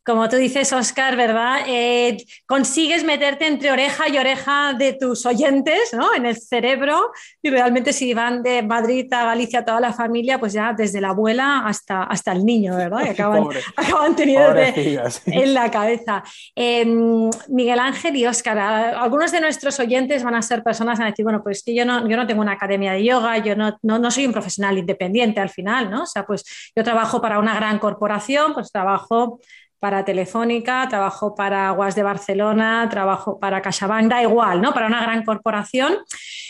como 0.05 0.27
tú 0.27 0.35
dices, 0.35 0.73
Oscar, 0.73 1.15
¿verdad? 1.15 1.61
Eh, 1.67 2.17
consigues 2.45 3.03
meterte 3.03 3.47
entre 3.47 3.71
oreja 3.71 4.09
y 4.09 4.17
oreja 4.17 4.73
de 4.73 4.93
tus 4.93 5.25
oyentes, 5.25 5.93
¿no? 5.93 6.13
En 6.13 6.25
el 6.25 6.37
cerebro. 6.37 7.11
Y 7.41 7.49
realmente 7.49 7.93
si 7.93 8.13
van 8.13 8.43
de 8.43 8.63
Madrid 8.63 9.11
a 9.13 9.25
Galicia 9.25 9.63
toda 9.63 9.79
la 9.79 9.93
familia, 9.93 10.39
pues 10.39 10.53
ya 10.53 10.73
desde 10.73 10.99
la 10.99 11.09
abuela 11.09 11.63
hasta, 11.65 12.03
hasta 12.03 12.33
el 12.33 12.45
niño, 12.45 12.75
¿verdad? 12.75 13.03
Que 13.03 13.09
acaban, 13.11 13.47
acaban 13.77 14.15
teniendo 14.15 14.53
en 14.57 15.53
la 15.53 15.71
cabeza. 15.71 16.23
Em, 16.55 17.29
Miguel 17.47 17.79
Ángel 17.79 18.15
y 18.17 18.25
Oscar, 18.25 18.57
algunos 18.59 19.31
de 19.31 19.39
nuestros 19.39 19.79
oyentes 19.79 20.23
van 20.23 20.35
a 20.35 20.41
ser 20.41 20.63
personas 20.63 20.97
que 20.97 21.03
van 21.03 21.07
a 21.07 21.11
decir, 21.11 21.23
bueno, 21.23 21.41
pues 21.41 21.63
que 21.63 21.73
yo 21.73 21.85
no, 21.85 22.07
yo 22.09 22.17
no 22.17 22.27
tengo 22.27 22.41
una 22.41 22.53
academia 22.53 22.91
de 22.91 23.05
yoga, 23.05 23.37
yo 23.37 23.55
no, 23.55 23.77
no, 23.81 23.99
no 23.99 24.11
soy 24.11 24.25
un 24.25 24.33
profesional 24.33 24.77
independiente 24.77 25.39
al 25.39 25.49
final, 25.49 25.89
¿no? 25.89 26.03
O 26.03 26.07
sea, 26.07 26.25
pues 26.25 26.43
yo 26.75 26.83
trabajo 26.83 27.21
para 27.21 27.39
una 27.39 27.55
gran 27.55 27.79
corporación, 27.79 28.53
pues 28.53 28.71
trabajo 28.71 29.39
para 29.83 30.05
Telefónica, 30.05 30.87
trabajo 30.87 31.35
para 31.35 31.67
Aguas 31.67 31.93
de 31.93 32.03
Barcelona, 32.03 32.87
trabajo 32.89 33.37
para 33.37 33.61
CaixaBank, 33.61 34.09
da 34.09 34.21
igual, 34.21 34.61
¿no? 34.61 34.73
Para 34.73 34.87
una 34.87 35.01
gran 35.01 35.25
corporación. 35.25 35.97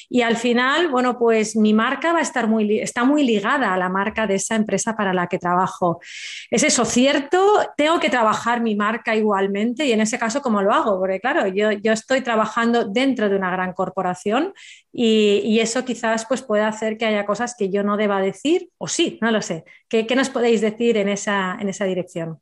Y 0.07 0.21
al 0.21 0.37
final, 0.37 0.89
bueno, 0.89 1.17
pues 1.17 1.55
mi 1.55 1.73
marca 1.73 2.13
va 2.13 2.19
a 2.19 2.21
estar 2.21 2.47
muy, 2.47 2.77
está 2.77 3.03
muy 3.05 3.23
ligada 3.23 3.73
a 3.73 3.77
la 3.77 3.89
marca 3.89 4.27
de 4.27 4.35
esa 4.35 4.55
empresa 4.55 4.95
para 4.95 5.15
la 5.15 5.25
que 5.25 5.39
trabajo. 5.39 5.99
¿Es 6.51 6.61
eso 6.61 6.85
cierto? 6.85 7.39
¿Tengo 7.75 7.99
que 7.99 8.11
trabajar 8.11 8.61
mi 8.61 8.75
marca 8.75 9.15
igualmente? 9.15 9.83
Y 9.87 9.93
en 9.93 10.01
ese 10.01 10.19
caso, 10.19 10.39
¿cómo 10.43 10.61
lo 10.61 10.71
hago? 10.71 10.99
Porque 10.99 11.19
claro, 11.19 11.47
yo, 11.47 11.71
yo 11.71 11.91
estoy 11.91 12.21
trabajando 12.21 12.85
dentro 12.85 13.29
de 13.29 13.35
una 13.35 13.49
gran 13.49 13.73
corporación 13.73 14.53
y, 14.91 15.41
y, 15.43 15.59
eso 15.59 15.83
quizás 15.83 16.27
pues, 16.27 16.43
puede 16.43 16.61
hacer 16.61 16.99
que 16.99 17.07
haya 17.07 17.25
cosas 17.25 17.55
que 17.57 17.71
yo 17.71 17.81
no 17.81 17.97
deba 17.97 18.21
decir, 18.21 18.69
o 18.77 18.87
sí, 18.87 19.17
no 19.23 19.31
lo 19.31 19.41
sé. 19.41 19.63
¿Qué, 19.89 20.05
qué 20.05 20.15
nos 20.15 20.29
podéis 20.29 20.61
decir 20.61 20.97
en 20.97 21.09
esa, 21.09 21.57
en 21.59 21.69
esa 21.69 21.85
dirección? 21.85 22.39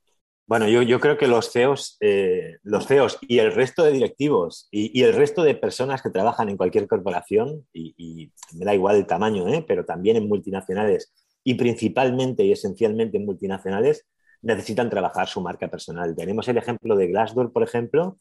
Bueno, 0.51 0.67
yo, 0.67 0.99
creo 0.99 1.17
que 1.17 1.27
los 1.27 1.49
CEOs, 1.49 1.95
eh, 2.01 2.57
los 2.63 2.85
CEOs 2.85 3.19
y 3.21 3.39
el 3.39 3.53
resto 3.53 3.85
de 3.85 3.93
directivos 3.93 4.67
y, 4.69 5.01
el 5.01 5.13
resto 5.13 5.43
de 5.43 5.55
personas 5.55 6.01
que 6.01 6.09
trabajan 6.09 6.49
en 6.49 6.57
cualquier 6.57 6.89
corporación, 6.89 7.65
y, 7.71 8.33
me 8.57 8.65
da 8.65 8.73
igual 8.73 8.97
el 8.97 9.05
tamaño, 9.05 9.47
¿eh? 9.47 9.63
pero 9.65 9.85
también 9.85 10.17
en 10.17 10.27
multinacionales 10.27 11.13
y 11.45 11.53
principalmente 11.53 12.43
y 12.43 12.51
esencialmente 12.51 13.15
en 13.15 13.25
multinacionales, 13.25 14.05
necesitan 14.41 14.89
trabajar 14.89 15.29
su 15.29 15.39
marca 15.39 15.69
personal. 15.69 16.13
Tenemos 16.17 16.45
el 16.49 16.57
ejemplo 16.57 16.97
de 16.97 17.07
Glassdoor, 17.07 17.53
por 17.53 17.63
ejemplo. 17.63 18.17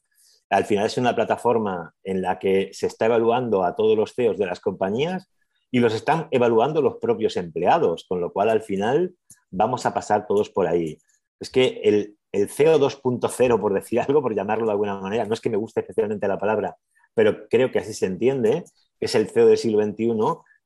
Al 0.51 0.66
final 0.66 0.87
es 0.87 0.99
una 0.99 1.16
plataforma 1.16 1.97
en 2.05 2.23
la 2.23 2.38
que 2.38 2.71
se 2.73 2.87
está 2.87 3.07
evaluando 3.07 3.64
a 3.64 3.75
todos 3.75 3.97
los 3.99 4.14
CEOs 4.14 4.38
de 4.38 4.47
las 4.47 4.61
compañías 4.61 5.29
y 5.73 5.81
los 5.81 5.93
están 5.95 6.29
evaluando 6.31 6.81
los 6.81 6.99
propios 6.99 7.37
empleados, 7.37 8.05
con 8.09 8.21
lo 8.21 8.33
cual 8.33 8.51
al 8.51 8.62
final 8.62 9.16
vamos 9.51 9.85
a 9.85 9.93
pasar 9.93 10.29
todos 10.29 10.49
por 10.49 10.69
ahí. 10.69 10.97
Es 11.40 11.49
que 11.51 11.81
el, 11.83 12.19
el 12.33 12.49
CEO 12.49 12.79
2.0, 12.79 13.61
por 13.61 13.75
decir 13.75 14.01
algo, 14.07 14.23
por 14.23 14.35
llamarlo 14.35 14.66
de 14.66 14.73
alguna 14.73 15.01
manera, 15.01 15.25
no 15.25 15.35
es 15.35 15.40
que 15.40 15.51
me 15.51 15.57
guste 15.57 15.81
especialmente 15.81 16.29
la 16.29 16.38
palabra, 16.38 16.77
pero 17.14 17.49
creo 17.49 17.71
que 17.71 17.81
así 17.81 17.95
se 17.95 18.07
entiende, 18.07 18.64
que 18.99 19.07
es 19.07 19.14
el 19.14 19.29
CEO 19.29 19.47
del 19.47 19.59
siglo 19.59 19.83
XXI, 19.83 20.12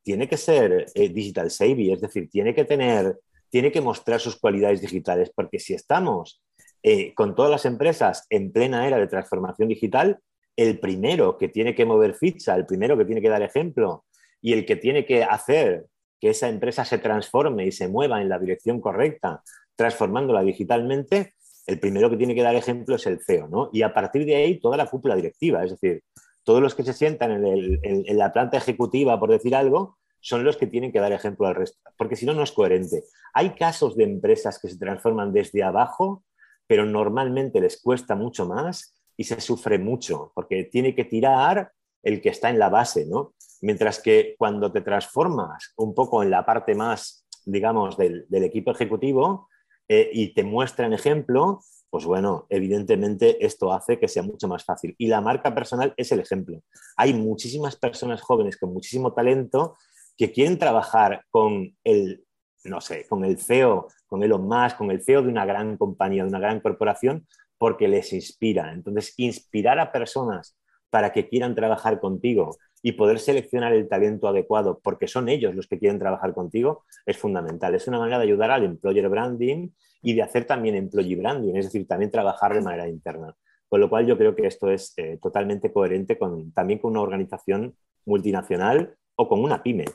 tiene 0.03 0.29
que 0.29 0.37
ser 0.37 0.87
eh, 0.95 1.09
digital 1.09 1.51
savvy, 1.51 1.93
es 1.93 2.01
decir, 2.01 2.29
tiene 2.29 2.55
que 2.55 2.65
tener, 2.65 3.19
tiene 3.49 3.73
que 3.73 3.81
mostrar 3.81 4.21
sus 4.21 4.37
cualidades 4.37 4.81
digitales, 4.81 5.31
porque 5.35 5.59
si 5.59 5.75
estamos 5.75 6.43
eh, 6.83 7.15
con 7.15 7.35
todas 7.35 7.51
las 7.51 7.65
empresas 7.65 8.27
en 8.29 8.53
plena 8.53 8.87
era 8.87 8.99
de 8.99 9.07
transformación 9.07 9.69
digital, 9.69 10.19
el 10.57 10.79
primero 10.79 11.39
que 11.39 11.49
tiene 11.49 11.75
que 11.75 11.87
mover 11.87 12.15
ficha, 12.15 12.55
el 12.55 12.67
primero 12.67 12.97
que 12.97 13.07
tiene 13.07 13.23
que 13.23 13.29
dar 13.29 13.43
ejemplo 13.43 14.05
y 14.41 14.53
el 14.53 14.67
que 14.67 14.77
tiene 14.77 15.07
que 15.07 15.25
hacer 15.25 15.87
que 16.21 16.31
esa 16.31 16.49
empresa 16.49 16.85
se 16.85 16.99
transforme 16.99 17.67
y 17.67 17.73
se 17.73 17.89
mueva 17.89 18.21
en 18.21 18.29
la 18.29 18.39
dirección 18.39 18.81
correcta, 18.81 19.43
transformándola 19.75 20.43
digitalmente, 20.43 21.35
el 21.67 21.81
primero 21.81 22.11
que 22.11 22.17
tiene 22.17 22.35
que 22.35 22.43
dar 22.43 22.55
ejemplo 22.55 22.97
es 22.97 23.07
el 23.07 23.21
CEO, 23.21 23.49
¿no? 23.49 23.71
Y 23.73 23.83
a 23.83 23.95
partir 23.95 24.27
de 24.27 24.37
ahí 24.37 24.61
toda 24.61 24.77
la 24.77 24.87
cúpula 24.87 25.17
directiva, 25.17 25.65
es 25.65 25.71
decir, 25.71 26.03
todos 26.45 26.61
los 26.61 26.75
que 26.75 26.83
se 26.83 26.93
sientan 26.93 27.45
en, 27.45 28.19
la 28.19 28.33
planta 28.33 28.59
ejecutiva, 28.59 29.19
por 29.19 29.31
decir 29.31 29.57
algo, 29.57 29.97
son 30.21 30.45
los 30.45 30.57
que 30.57 30.67
tienen 30.67 30.93
que 30.93 31.01
dar 31.01 31.13
ejemplo 31.13 31.47
al 31.47 31.55
resto, 31.55 31.79
porque 31.97 32.17
si 32.17 32.27
no, 32.27 32.35
no 32.35 32.43
es 32.43 32.53
coherente. 32.53 33.05
Hay 33.33 33.51
casos 33.55 33.97
de 33.97 34.05
empresas 34.05 34.59
que 34.59 34.69
se 34.69 34.79
transforman 34.79 35.33
desde 35.33 35.63
abajo, 35.63 36.25
pero 36.67 36.85
normalmente 36.87 37.61
les 37.61 37.81
cuesta 37.81 38.15
mucho 38.15 38.47
más 38.47 38.95
y 39.17 39.25
se 39.25 39.41
sufre 39.41 39.79
mucho, 39.79 40.33
porque 40.35 40.65
tiene 40.65 40.95
que 40.95 41.05
tirar 41.05 41.73
el 42.03 42.21
que 42.21 42.29
está 42.29 42.51
en 42.51 42.59
la 42.59 42.69
base, 42.69 43.07
¿no? 43.07 43.35
Mientras 43.63 44.01
que 44.01 44.35
cuando 44.39 44.71
te 44.71 44.83
transformas 44.83 45.73
un 45.77 45.95
poco 45.95 46.23
en 46.23 46.31
la 46.31 46.45
parte 46.45 46.75
más, 46.75 47.27
digamos, 47.47 47.97
del 47.97 48.27
equipo 48.31 48.71
ejecutivo, 48.71 49.49
eh, 49.89 50.11
y 50.13 50.35
te 50.35 50.45
muestran 50.45 50.93
ejemplo, 50.93 51.61
pues 51.91 52.05
bueno, 52.05 52.47
evidentemente 52.49 53.45
esto 53.45 53.73
hace 53.73 53.99
que 53.99 54.09
sea 54.09 54.23
mucho 54.23 54.49
más 54.49 54.65
fácil. 54.65 54.95
Y 54.99 55.07
la 55.07 55.21
marca 55.21 55.55
personal 55.55 55.95
es 55.97 56.11
el 56.13 56.21
ejemplo. 56.21 56.61
Hay 56.97 57.15
muchísimas 57.15 57.77
personas 57.77 58.21
jóvenes 58.21 58.57
con 58.57 58.73
muchísimo 58.73 59.13
talento 59.13 59.77
que 60.17 60.33
quieren 60.33 60.59
trabajar 60.59 61.25
con 61.31 61.77
el, 61.85 62.25
no 62.65 62.81
sé, 62.81 63.07
con 63.09 63.25
el 63.25 63.39
CEO, 63.39 63.89
con 64.07 64.23
Elon 64.23 64.47
Musk, 64.47 64.77
con 64.77 64.91
el 64.91 65.03
CEO 65.03 65.23
de 65.23 65.29
una 65.29 65.45
gran 65.45 65.77
compañía, 65.77 66.25
de 66.25 66.31
una 66.31 66.41
gran 66.41 66.61
corporación, 66.61 67.27
porque 67.59 67.89
les 67.89 68.13
inspira. 68.13 68.73
Entonces, 68.73 69.15
inspirar 69.17 69.79
a 69.79 69.93
personas 69.93 70.57
para 70.91 71.13
que 71.13 71.29
quieran 71.29 71.55
trabajar 71.55 72.01
contigo 72.01 72.57
y 72.87 72.93
poder 72.93 73.19
seleccionar 73.19 73.73
el 73.73 73.89
talento 73.89 74.29
adecuado 74.29 74.79
porque 74.85 75.09
son 75.09 75.31
ellos 75.31 75.55
los 75.55 75.67
que 75.67 75.79
quieren 75.79 75.99
trabajar 75.99 76.35
contigo 76.35 76.85
es 77.07 77.17
fundamental. 77.17 77.75
Es 77.75 77.89
una 77.89 77.99
manera 77.99 78.19
de 78.19 78.25
ayudar 78.25 78.51
al 78.51 78.63
employer 78.63 79.09
branding 79.09 79.71
y 80.03 80.13
de 80.13 80.21
hacer 80.21 80.45
también 80.45 80.75
employee 80.75 81.17
branding, 81.17 81.55
es 81.57 81.65
decir, 81.65 81.89
también 81.89 82.11
trabajar 82.11 82.53
de 82.53 82.61
manera 82.61 82.87
interna. 82.87 83.35
Con 83.71 83.81
lo 83.81 83.89
cual 83.89 84.07
yo 84.07 84.19
creo 84.19 84.37
que 84.37 84.47
esto 84.47 84.71
es 84.71 84.93
eh, 84.99 85.19
totalmente 85.21 85.73
coherente 85.73 86.19
con, 86.19 86.53
también 86.53 86.79
con 86.79 86.91
una 86.91 87.01
organización 87.01 87.75
multinacional 88.05 88.95
o 89.17 89.29
con 89.31 89.43
una 89.43 89.63
pyme. 89.63 89.87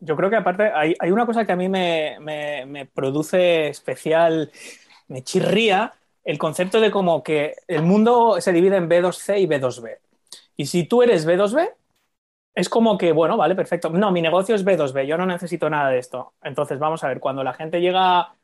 Yo 0.00 0.16
creo 0.16 0.30
que 0.30 0.36
aparte 0.36 0.70
hay, 0.74 1.10
una 1.10 1.26
cosa 1.26 1.44
que 1.44 1.52
a 1.52 1.56
mí 1.56 1.68
me, 1.68 2.16
me 2.18 2.86
produce 2.86 3.68
especial, 3.68 4.50
me 5.08 5.22
chirría, 5.22 5.92
el 6.24 6.38
concepto 6.38 6.80
de 6.80 6.90
como 6.90 7.22
que 7.22 7.56
el 7.68 7.82
mundo 7.82 8.40
se 8.40 8.54
divide 8.54 8.76
en 8.76 8.88
B2C 8.88 9.38
y 9.38 9.46
B2B. 9.46 9.98
Y 10.56 10.66
si 10.66 10.84
tú 10.86 11.02
eres 11.02 11.24
B2B, 11.26 11.74
es 12.54 12.68
como 12.68 12.98
que, 12.98 13.12
bueno, 13.12 13.36
vale, 13.36 13.54
perfecto. 13.56 13.90
No, 13.90 14.12
mi 14.12 14.22
negocio 14.22 14.54
es 14.54 14.64
B2B, 14.64 15.06
yo 15.06 15.16
no 15.18 15.26
necesito 15.26 15.70
nada 15.70 15.90
de 15.90 15.98
esto. 15.98 16.34
Entonces, 16.42 16.78
vamos 16.78 17.02
a 17.04 17.08
ver, 17.08 17.20
cuando 17.20 17.44
la 17.44 17.54
gente 17.54 17.80
llega 17.80 18.34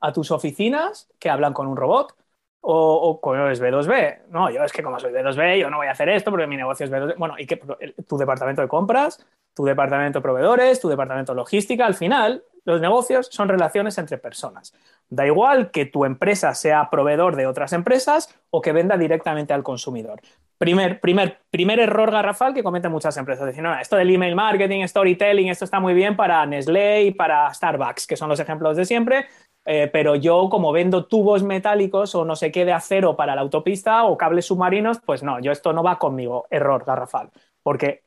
a 0.00 0.12
tus 0.12 0.30
oficinas, 0.30 1.08
que 1.18 1.30
hablan 1.30 1.52
con 1.54 1.66
un 1.66 1.76
robot, 1.76 2.14
o, 2.60 3.20
o 3.22 3.46
es 3.50 3.60
B2B. 3.60 4.22
No, 4.30 4.50
yo 4.50 4.62
es 4.64 4.72
que 4.72 4.82
como 4.82 4.98
soy 4.98 5.12
B2B, 5.12 5.58
yo 5.58 5.70
no 5.70 5.78
voy 5.78 5.86
a 5.86 5.92
hacer 5.92 6.08
esto 6.08 6.30
porque 6.30 6.46
mi 6.46 6.56
negocio 6.56 6.84
es 6.84 6.90
B2B. 6.92 7.14
Bueno, 7.18 7.34
y 7.38 7.46
que 7.46 7.60
tu 8.08 8.16
departamento 8.18 8.62
de 8.62 8.68
compras, 8.68 9.24
tu 9.54 9.64
departamento 9.64 10.18
de 10.18 10.22
proveedores, 10.22 10.80
tu 10.80 10.88
departamento 10.88 11.32
de 11.32 11.36
logística, 11.36 11.86
al 11.86 11.94
final, 11.94 12.42
los 12.64 12.80
negocios 12.80 13.28
son 13.30 13.48
relaciones 13.48 13.98
entre 13.98 14.18
personas. 14.18 14.74
Da 15.08 15.26
igual 15.26 15.70
que 15.70 15.86
tu 15.86 16.04
empresa 16.04 16.54
sea 16.54 16.88
proveedor 16.90 17.36
de 17.36 17.46
otras 17.46 17.72
empresas 17.72 18.34
o 18.50 18.60
que 18.60 18.72
venda 18.72 18.96
directamente 18.96 19.52
al 19.52 19.62
consumidor. 19.62 20.20
Primer, 20.56 21.00
primer, 21.00 21.40
primer 21.50 21.80
error 21.80 22.10
garrafal 22.10 22.54
que 22.54 22.62
cometen 22.62 22.90
muchas 22.92 23.16
empresas. 23.16 23.46
Decir, 23.46 23.62
no, 23.62 23.78
esto 23.78 23.96
del 23.96 24.14
email 24.14 24.34
marketing, 24.34 24.86
storytelling, 24.86 25.48
esto 25.48 25.64
está 25.64 25.80
muy 25.80 25.94
bien 25.94 26.16
para 26.16 26.44
Nestlé 26.46 27.04
y 27.04 27.10
para 27.10 27.52
Starbucks, 27.52 28.06
que 28.06 28.16
son 28.16 28.28
los 28.28 28.40
ejemplos 28.40 28.76
de 28.76 28.84
siempre, 28.84 29.26
eh, 29.66 29.88
pero 29.92 30.14
yo 30.14 30.48
como 30.50 30.72
vendo 30.72 31.06
tubos 31.06 31.42
metálicos 31.42 32.14
o 32.14 32.24
no 32.24 32.36
sé 32.36 32.52
qué 32.52 32.64
de 32.64 32.72
acero 32.72 33.16
para 33.16 33.34
la 33.34 33.40
autopista 33.40 34.04
o 34.04 34.16
cables 34.16 34.46
submarinos, 34.46 35.00
pues 35.04 35.22
no, 35.22 35.40
yo 35.40 35.52
esto 35.52 35.72
no 35.72 35.82
va 35.82 35.98
conmigo. 35.98 36.46
Error 36.50 36.84
garrafal. 36.84 37.30
Porque 37.62 38.02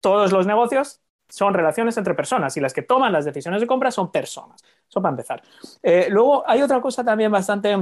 todos 0.00 0.32
los 0.32 0.46
negocios 0.46 1.00
son 1.28 1.54
relaciones 1.54 1.96
entre 1.96 2.14
personas 2.14 2.56
y 2.56 2.60
las 2.60 2.72
que 2.72 2.82
toman 2.82 3.12
las 3.12 3.24
decisiones 3.24 3.60
de 3.60 3.66
compra 3.66 3.90
son 3.90 4.10
personas. 4.10 4.62
Eso 4.88 5.02
para 5.02 5.10
empezar. 5.10 5.42
Eh, 5.82 6.06
luego 6.10 6.44
hay 6.46 6.62
otra 6.62 6.80
cosa 6.80 7.04
también 7.04 7.30
bastante, 7.30 7.76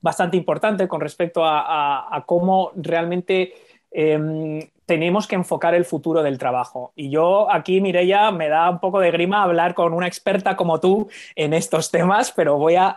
bastante 0.00 0.36
importante 0.36 0.88
con 0.88 1.00
respecto 1.00 1.42
a, 1.44 2.24
cómo 2.26 2.72
realmente 2.76 3.54
em, 3.90 4.60
tenemos 4.86 5.26
que 5.26 5.36
enfocar 5.36 5.74
el 5.74 5.84
futuro 5.84 6.22
del 6.22 6.38
trabajo. 6.38 6.92
Y 6.96 7.10
yo 7.10 7.50
aquí, 7.50 7.80
Mireya, 7.80 8.30
me 8.30 8.48
da 8.48 8.70
un 8.70 8.80
poco 8.80 8.98
de 9.00 9.10
grima 9.10 9.42
hablar 9.42 9.74
con 9.74 9.92
una 9.92 10.06
experta 10.06 10.56
como 10.56 10.80
tú 10.80 11.08
en 11.36 11.54
estos 11.54 11.90
temas, 11.90 12.32
pero 12.32 12.56
voy 12.56 12.76
a, 12.76 12.96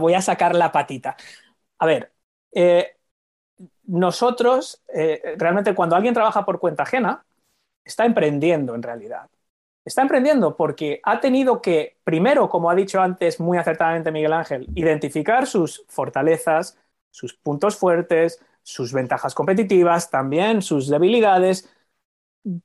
voy 0.00 0.14
a 0.14 0.22
sacar 0.22 0.54
la 0.54 0.72
patita. 0.72 1.16
A 1.78 1.86
ver, 1.86 2.12
eh, 2.52 2.96
nosotros, 3.86 4.82
eh, 4.94 5.34
realmente 5.36 5.74
cuando 5.74 5.96
alguien 5.96 6.14
trabaja 6.14 6.44
por 6.44 6.58
cuenta 6.58 6.84
ajena, 6.84 7.24
está 7.84 8.04
emprendiendo 8.04 8.74
en 8.74 8.82
realidad. 8.82 9.28
Está 9.84 10.02
emprendiendo 10.02 10.56
porque 10.56 11.00
ha 11.02 11.20
tenido 11.20 11.60
que, 11.60 11.98
primero, 12.04 12.48
como 12.48 12.70
ha 12.70 12.74
dicho 12.74 13.00
antes 13.00 13.38
muy 13.38 13.58
acertadamente 13.58 14.10
Miguel 14.10 14.32
Ángel, 14.32 14.66
identificar 14.74 15.46
sus 15.46 15.84
fortalezas, 15.88 16.78
sus 17.10 17.34
puntos 17.34 17.76
fuertes, 17.76 18.40
sus 18.62 18.94
ventajas 18.94 19.34
competitivas, 19.34 20.10
también 20.10 20.62
sus 20.62 20.88
debilidades, 20.88 21.70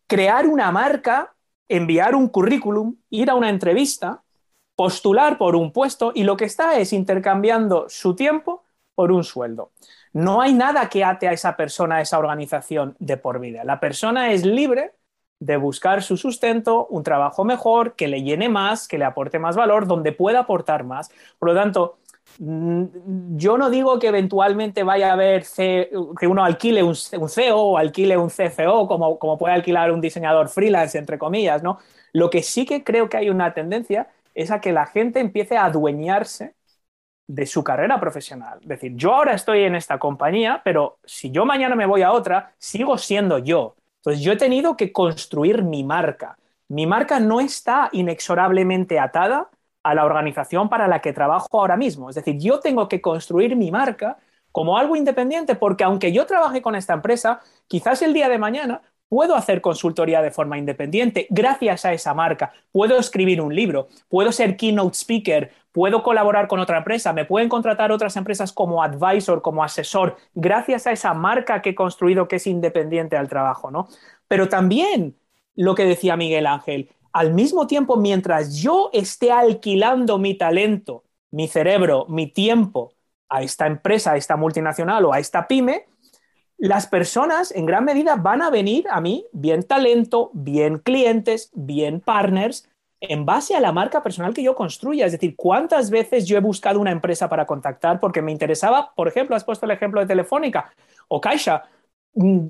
crear 0.08 0.48
una 0.48 0.72
marca, 0.72 1.36
enviar 1.68 2.16
un 2.16 2.30
currículum, 2.30 2.96
ir 3.10 3.30
a 3.30 3.36
una 3.36 3.50
entrevista, 3.50 4.24
postular 4.76 5.38
por 5.38 5.58
un 5.58 5.74
puesto 5.74 6.14
y 6.16 6.24
lo 6.24 6.38
que 6.38 6.46
está 6.46 6.80
es 6.80 6.94
intercambiando 6.94 7.90
su 7.90 8.16
tiempo 8.16 8.64
por 8.96 9.12
un 9.12 9.26
sueldo. 9.26 9.74
No 10.14 10.42
hay 10.42 10.54
nada 10.54 10.88
que 10.90 11.04
ate 11.04 11.28
a 11.28 11.34
esa 11.34 11.58
persona, 11.58 11.98
a 11.98 12.02
esa 12.02 12.18
organización 12.18 12.96
de 13.00 13.18
por 13.18 13.40
vida. 13.42 13.66
La 13.66 13.82
persona 13.82 14.32
es 14.32 14.46
libre 14.46 14.94
de 15.40 15.58
buscar 15.58 16.04
su 16.04 16.18
sustento, 16.18 16.86
un 16.88 17.04
trabajo 17.04 17.46
mejor, 17.46 17.96
que 17.96 18.08
le 18.08 18.24
llene 18.24 18.50
más, 18.50 18.88
que 18.88 18.98
le 18.98 19.06
aporte 19.06 19.40
más 19.40 19.56
valor, 19.56 19.88
donde 19.88 20.12
pueda 20.12 20.40
aportar 20.42 20.84
más. 20.84 21.10
Por 21.38 21.50
lo 21.50 21.56
tanto, 21.56 21.98
mm, 22.40 23.38
yo 23.38 23.58
no 23.58 23.70
digo 23.70 24.00
que 24.00 24.08
eventualmente 24.08 24.84
vaya 24.84 25.10
a 25.10 25.14
haber 25.14 25.46
que 25.56 26.28
uno 26.28 26.44
alquile 26.44 26.84
un, 26.84 26.96
CEO 26.96 27.58
o 27.58 27.78
alquile 27.78 28.18
un 28.18 28.30
CFO, 28.30 28.88
como, 28.88 29.18
como 29.20 29.38
puede 29.38 29.54
alquilar 29.56 29.92
un 29.92 30.02
diseñador 30.02 30.50
freelance, 30.50 30.98
entre 30.98 31.18
comillas, 31.18 31.64
¿no? 31.64 31.80
Lo 32.14 32.30
que 32.30 32.44
sí 32.44 32.66
que 32.66 32.84
creo 32.84 33.10
que 33.10 33.18
hay 33.18 33.30
una 33.30 33.54
tendencia 33.54 34.10
es 34.34 34.52
a 34.52 34.62
que 34.62 34.72
la 34.74 34.86
gente 34.88 35.20
empiece 35.20 35.58
a 35.58 35.66
adueñarse 35.66 36.56
de 37.28 37.46
su 37.46 37.64
carrera 37.64 38.00
profesional. 38.00 38.60
Es 38.62 38.68
decir, 38.68 38.94
yo 38.96 39.14
ahora 39.14 39.34
estoy 39.36 39.64
en 39.64 39.76
esta 39.76 40.00
compañía, 40.00 40.62
pero 40.64 40.98
si 41.06 41.32
yo 41.32 41.46
mañana 41.46 41.76
me 41.76 41.86
voy 41.86 42.02
a 42.02 42.12
otra, 42.12 42.54
sigo 42.58 42.98
siendo 42.98 43.38
yo. 43.38 43.76
Entonces 44.00 44.24
yo 44.24 44.32
he 44.34 44.38
tenido 44.38 44.78
que 44.78 44.92
construir 44.92 45.64
mi 45.64 45.84
marca. 45.84 46.38
Mi 46.68 46.86
marca 46.86 47.20
no 47.20 47.40
está 47.42 47.90
inexorablemente 47.92 49.00
atada 49.00 49.50
a 49.84 49.96
la 49.96 50.06
organización 50.06 50.70
para 50.70 50.88
la 50.88 51.02
que 51.02 51.14
trabajo 51.14 51.48
ahora 51.60 51.78
mismo. 51.78 52.10
Es 52.10 52.16
decir, 52.16 52.38
yo 52.38 52.60
tengo 52.60 52.88
que 52.88 53.02
construir 53.02 53.56
mi 53.56 53.72
marca 53.72 54.18
como 54.52 54.78
algo 54.78 54.96
independiente 54.96 55.56
porque 55.56 55.84
aunque 55.84 56.12
yo 56.12 56.26
trabaje 56.26 56.62
con 56.62 56.76
esta 56.76 56.94
empresa, 56.94 57.42
quizás 57.68 58.02
el 58.02 58.14
día 58.14 58.30
de 58.30 58.38
mañana 58.38 58.82
puedo 59.10 59.36
hacer 59.36 59.60
consultoría 59.62 60.22
de 60.22 60.32
forma 60.32 60.58
independiente 60.58 61.28
gracias 61.30 61.84
a 61.86 61.94
esa 61.94 62.14
marca, 62.14 62.54
puedo 62.72 62.98
escribir 62.98 63.42
un 63.42 63.54
libro, 63.54 63.88
puedo 64.08 64.32
ser 64.32 64.56
keynote 64.56 64.96
speaker, 64.96 65.52
puedo 65.72 66.04
colaborar 66.04 66.48
con 66.48 66.60
otra 66.60 66.78
empresa, 66.78 67.12
me 67.12 67.26
pueden 67.26 67.50
contratar 67.50 67.92
otras 67.92 68.16
empresas 68.16 68.54
como 68.54 68.84
advisor, 68.84 69.42
como 69.42 69.64
asesor, 69.64 70.18
gracias 70.36 70.88
a 70.88 70.92
esa 70.92 71.14
marca 71.14 71.62
que 71.62 71.72
he 71.72 71.76
construido 71.76 72.28
que 72.28 72.38
es 72.38 72.48
independiente 72.48 73.18
al 73.18 73.28
trabajo, 73.28 73.72
¿no? 73.72 73.88
Pero 74.28 74.48
también 74.48 75.18
lo 75.56 75.76
que 75.76 75.86
decía 75.86 76.16
Miguel 76.16 76.48
Ángel, 76.48 76.90
al 77.12 77.34
mismo 77.34 77.68
tiempo, 77.68 77.98
mientras 77.98 78.56
yo 78.56 78.90
esté 78.94 79.32
alquilando 79.32 80.20
mi 80.20 80.36
talento, 80.36 81.04
mi 81.32 81.48
cerebro, 81.48 82.06
mi 82.08 82.28
tiempo 82.28 82.94
a 83.30 83.42
esta 83.42 83.68
empresa, 83.68 84.14
a 84.14 84.18
esta 84.18 84.36
multinacional 84.38 85.06
o 85.06 85.14
a 85.14 85.20
esta 85.20 85.48
pyme, 85.48 85.89
las 86.60 86.88
personas 86.88 87.52
en 87.52 87.66
gran 87.66 87.86
medida 87.86 88.18
van 88.18 88.42
a 88.42 88.50
venir 88.50 88.86
a 88.90 89.00
mí, 89.00 89.26
bien 89.32 89.64
talento, 89.64 90.30
bien 90.34 90.78
clientes, 90.80 91.50
bien 91.54 92.02
partners, 92.02 92.68
en 93.02 93.26
base 93.26 93.56
a 93.56 93.62
la 93.62 93.72
marca 93.72 94.04
personal 94.04 94.34
que 94.34 94.44
yo 94.44 94.56
construya. 94.56 95.06
Es 95.06 95.14
decir, 95.14 95.36
¿cuántas 95.38 95.90
veces 95.90 96.26
yo 96.26 96.38
he 96.38 96.42
buscado 96.42 96.82
una 96.82 96.92
empresa 96.92 97.30
para 97.30 97.46
contactar 97.46 98.00
porque 98.00 98.22
me 98.22 98.34
interesaba, 98.34 98.94
por 98.94 99.08
ejemplo, 99.08 99.38
has 99.38 99.46
puesto 99.46 99.66
el 99.66 99.72
ejemplo 99.72 100.02
de 100.02 100.08
Telefónica 100.08 100.74
o 101.08 101.22
Caixa? 101.22 101.64
Mm, 102.14 102.48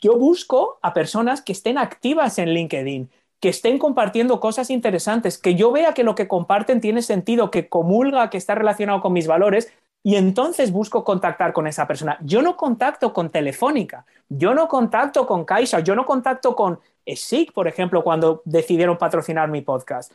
yo 0.00 0.16
busco 0.16 0.78
a 0.80 0.94
personas 0.94 1.42
que 1.42 1.52
estén 1.52 1.76
activas 1.76 2.38
en 2.38 2.54
LinkedIn, 2.54 3.10
que 3.40 3.50
estén 3.50 3.78
compartiendo 3.78 4.40
cosas 4.40 4.70
interesantes, 4.70 5.36
que 5.36 5.54
yo 5.54 5.70
vea 5.70 5.92
que 5.92 6.02
lo 6.02 6.14
que 6.14 6.28
comparten 6.28 6.80
tiene 6.80 7.02
sentido, 7.02 7.50
que 7.50 7.68
comulga, 7.68 8.30
que 8.30 8.38
está 8.38 8.54
relacionado 8.54 9.02
con 9.02 9.12
mis 9.12 9.26
valores 9.26 9.70
y 10.02 10.16
entonces 10.16 10.72
busco 10.72 11.04
contactar 11.04 11.52
con 11.52 11.66
esa 11.66 11.86
persona. 11.86 12.18
Yo 12.22 12.42
no 12.42 12.56
contacto 12.56 13.12
con 13.12 13.30
Telefónica, 13.30 14.06
yo 14.28 14.54
no 14.54 14.68
contacto 14.68 15.26
con 15.26 15.44
Caixa, 15.44 15.80
yo 15.80 15.94
no 15.94 16.06
contacto 16.06 16.54
con 16.56 16.80
SIG, 17.04 17.52
por 17.52 17.68
ejemplo, 17.68 18.02
cuando 18.02 18.42
decidieron 18.44 18.98
patrocinar 18.98 19.48
mi 19.50 19.62
podcast. 19.62 20.12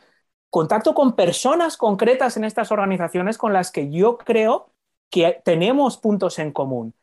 Contacto 0.50 0.94
con 0.94 1.14
personas 1.14 1.76
concretas 1.76 2.36
en 2.36 2.44
estas 2.44 2.72
organizaciones 2.72 3.38
con 3.38 3.52
las 3.52 3.70
que 3.70 3.90
yo 3.90 4.18
creo 4.18 4.70
que 5.10 5.40
tenemos 5.44 5.98
puntos 5.98 6.38
en 6.38 6.52
común. 6.52 6.94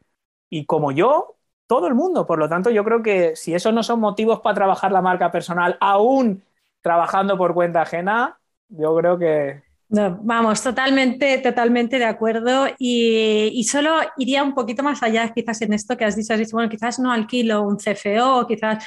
Y 0.49 0.65
como 0.65 0.91
yo, 0.91 1.37
todo 1.67 1.87
el 1.87 1.95
mundo. 1.95 2.25
Por 2.25 2.39
lo 2.39 2.49
tanto, 2.49 2.69
yo 2.69 2.83
creo 2.83 3.01
que 3.03 3.35
si 3.35 3.53
esos 3.55 3.73
no 3.73 3.83
son 3.83 3.99
motivos 3.99 4.41
para 4.41 4.55
trabajar 4.55 4.91
la 4.91 5.01
marca 5.01 5.31
personal, 5.31 5.77
aún 5.81 6.43
trabajando 6.81 7.37
por 7.37 7.53
cuenta 7.53 7.81
ajena, 7.83 8.39
yo 8.69 8.95
creo 8.97 9.17
que 9.17 9.63
vamos, 9.93 10.63
totalmente, 10.63 11.37
totalmente 11.37 11.99
de 11.99 12.05
acuerdo. 12.05 12.67
Y, 12.79 13.63
solo 13.69 13.95
iría 14.17 14.43
un 14.43 14.55
poquito 14.55 14.81
más 14.83 15.03
allá, 15.03 15.31
quizás 15.33 15.61
en 15.61 15.73
esto 15.73 15.95
que 15.95 16.05
has 16.05 16.15
dicho, 16.15 16.33
has 16.33 16.39
dicho, 16.39 16.55
bueno, 16.55 16.69
quizás 16.69 16.99
no 16.99 17.11
alquilo 17.11 17.61
un 17.63 17.77
CFO, 17.77 18.47
quizás. 18.47 18.83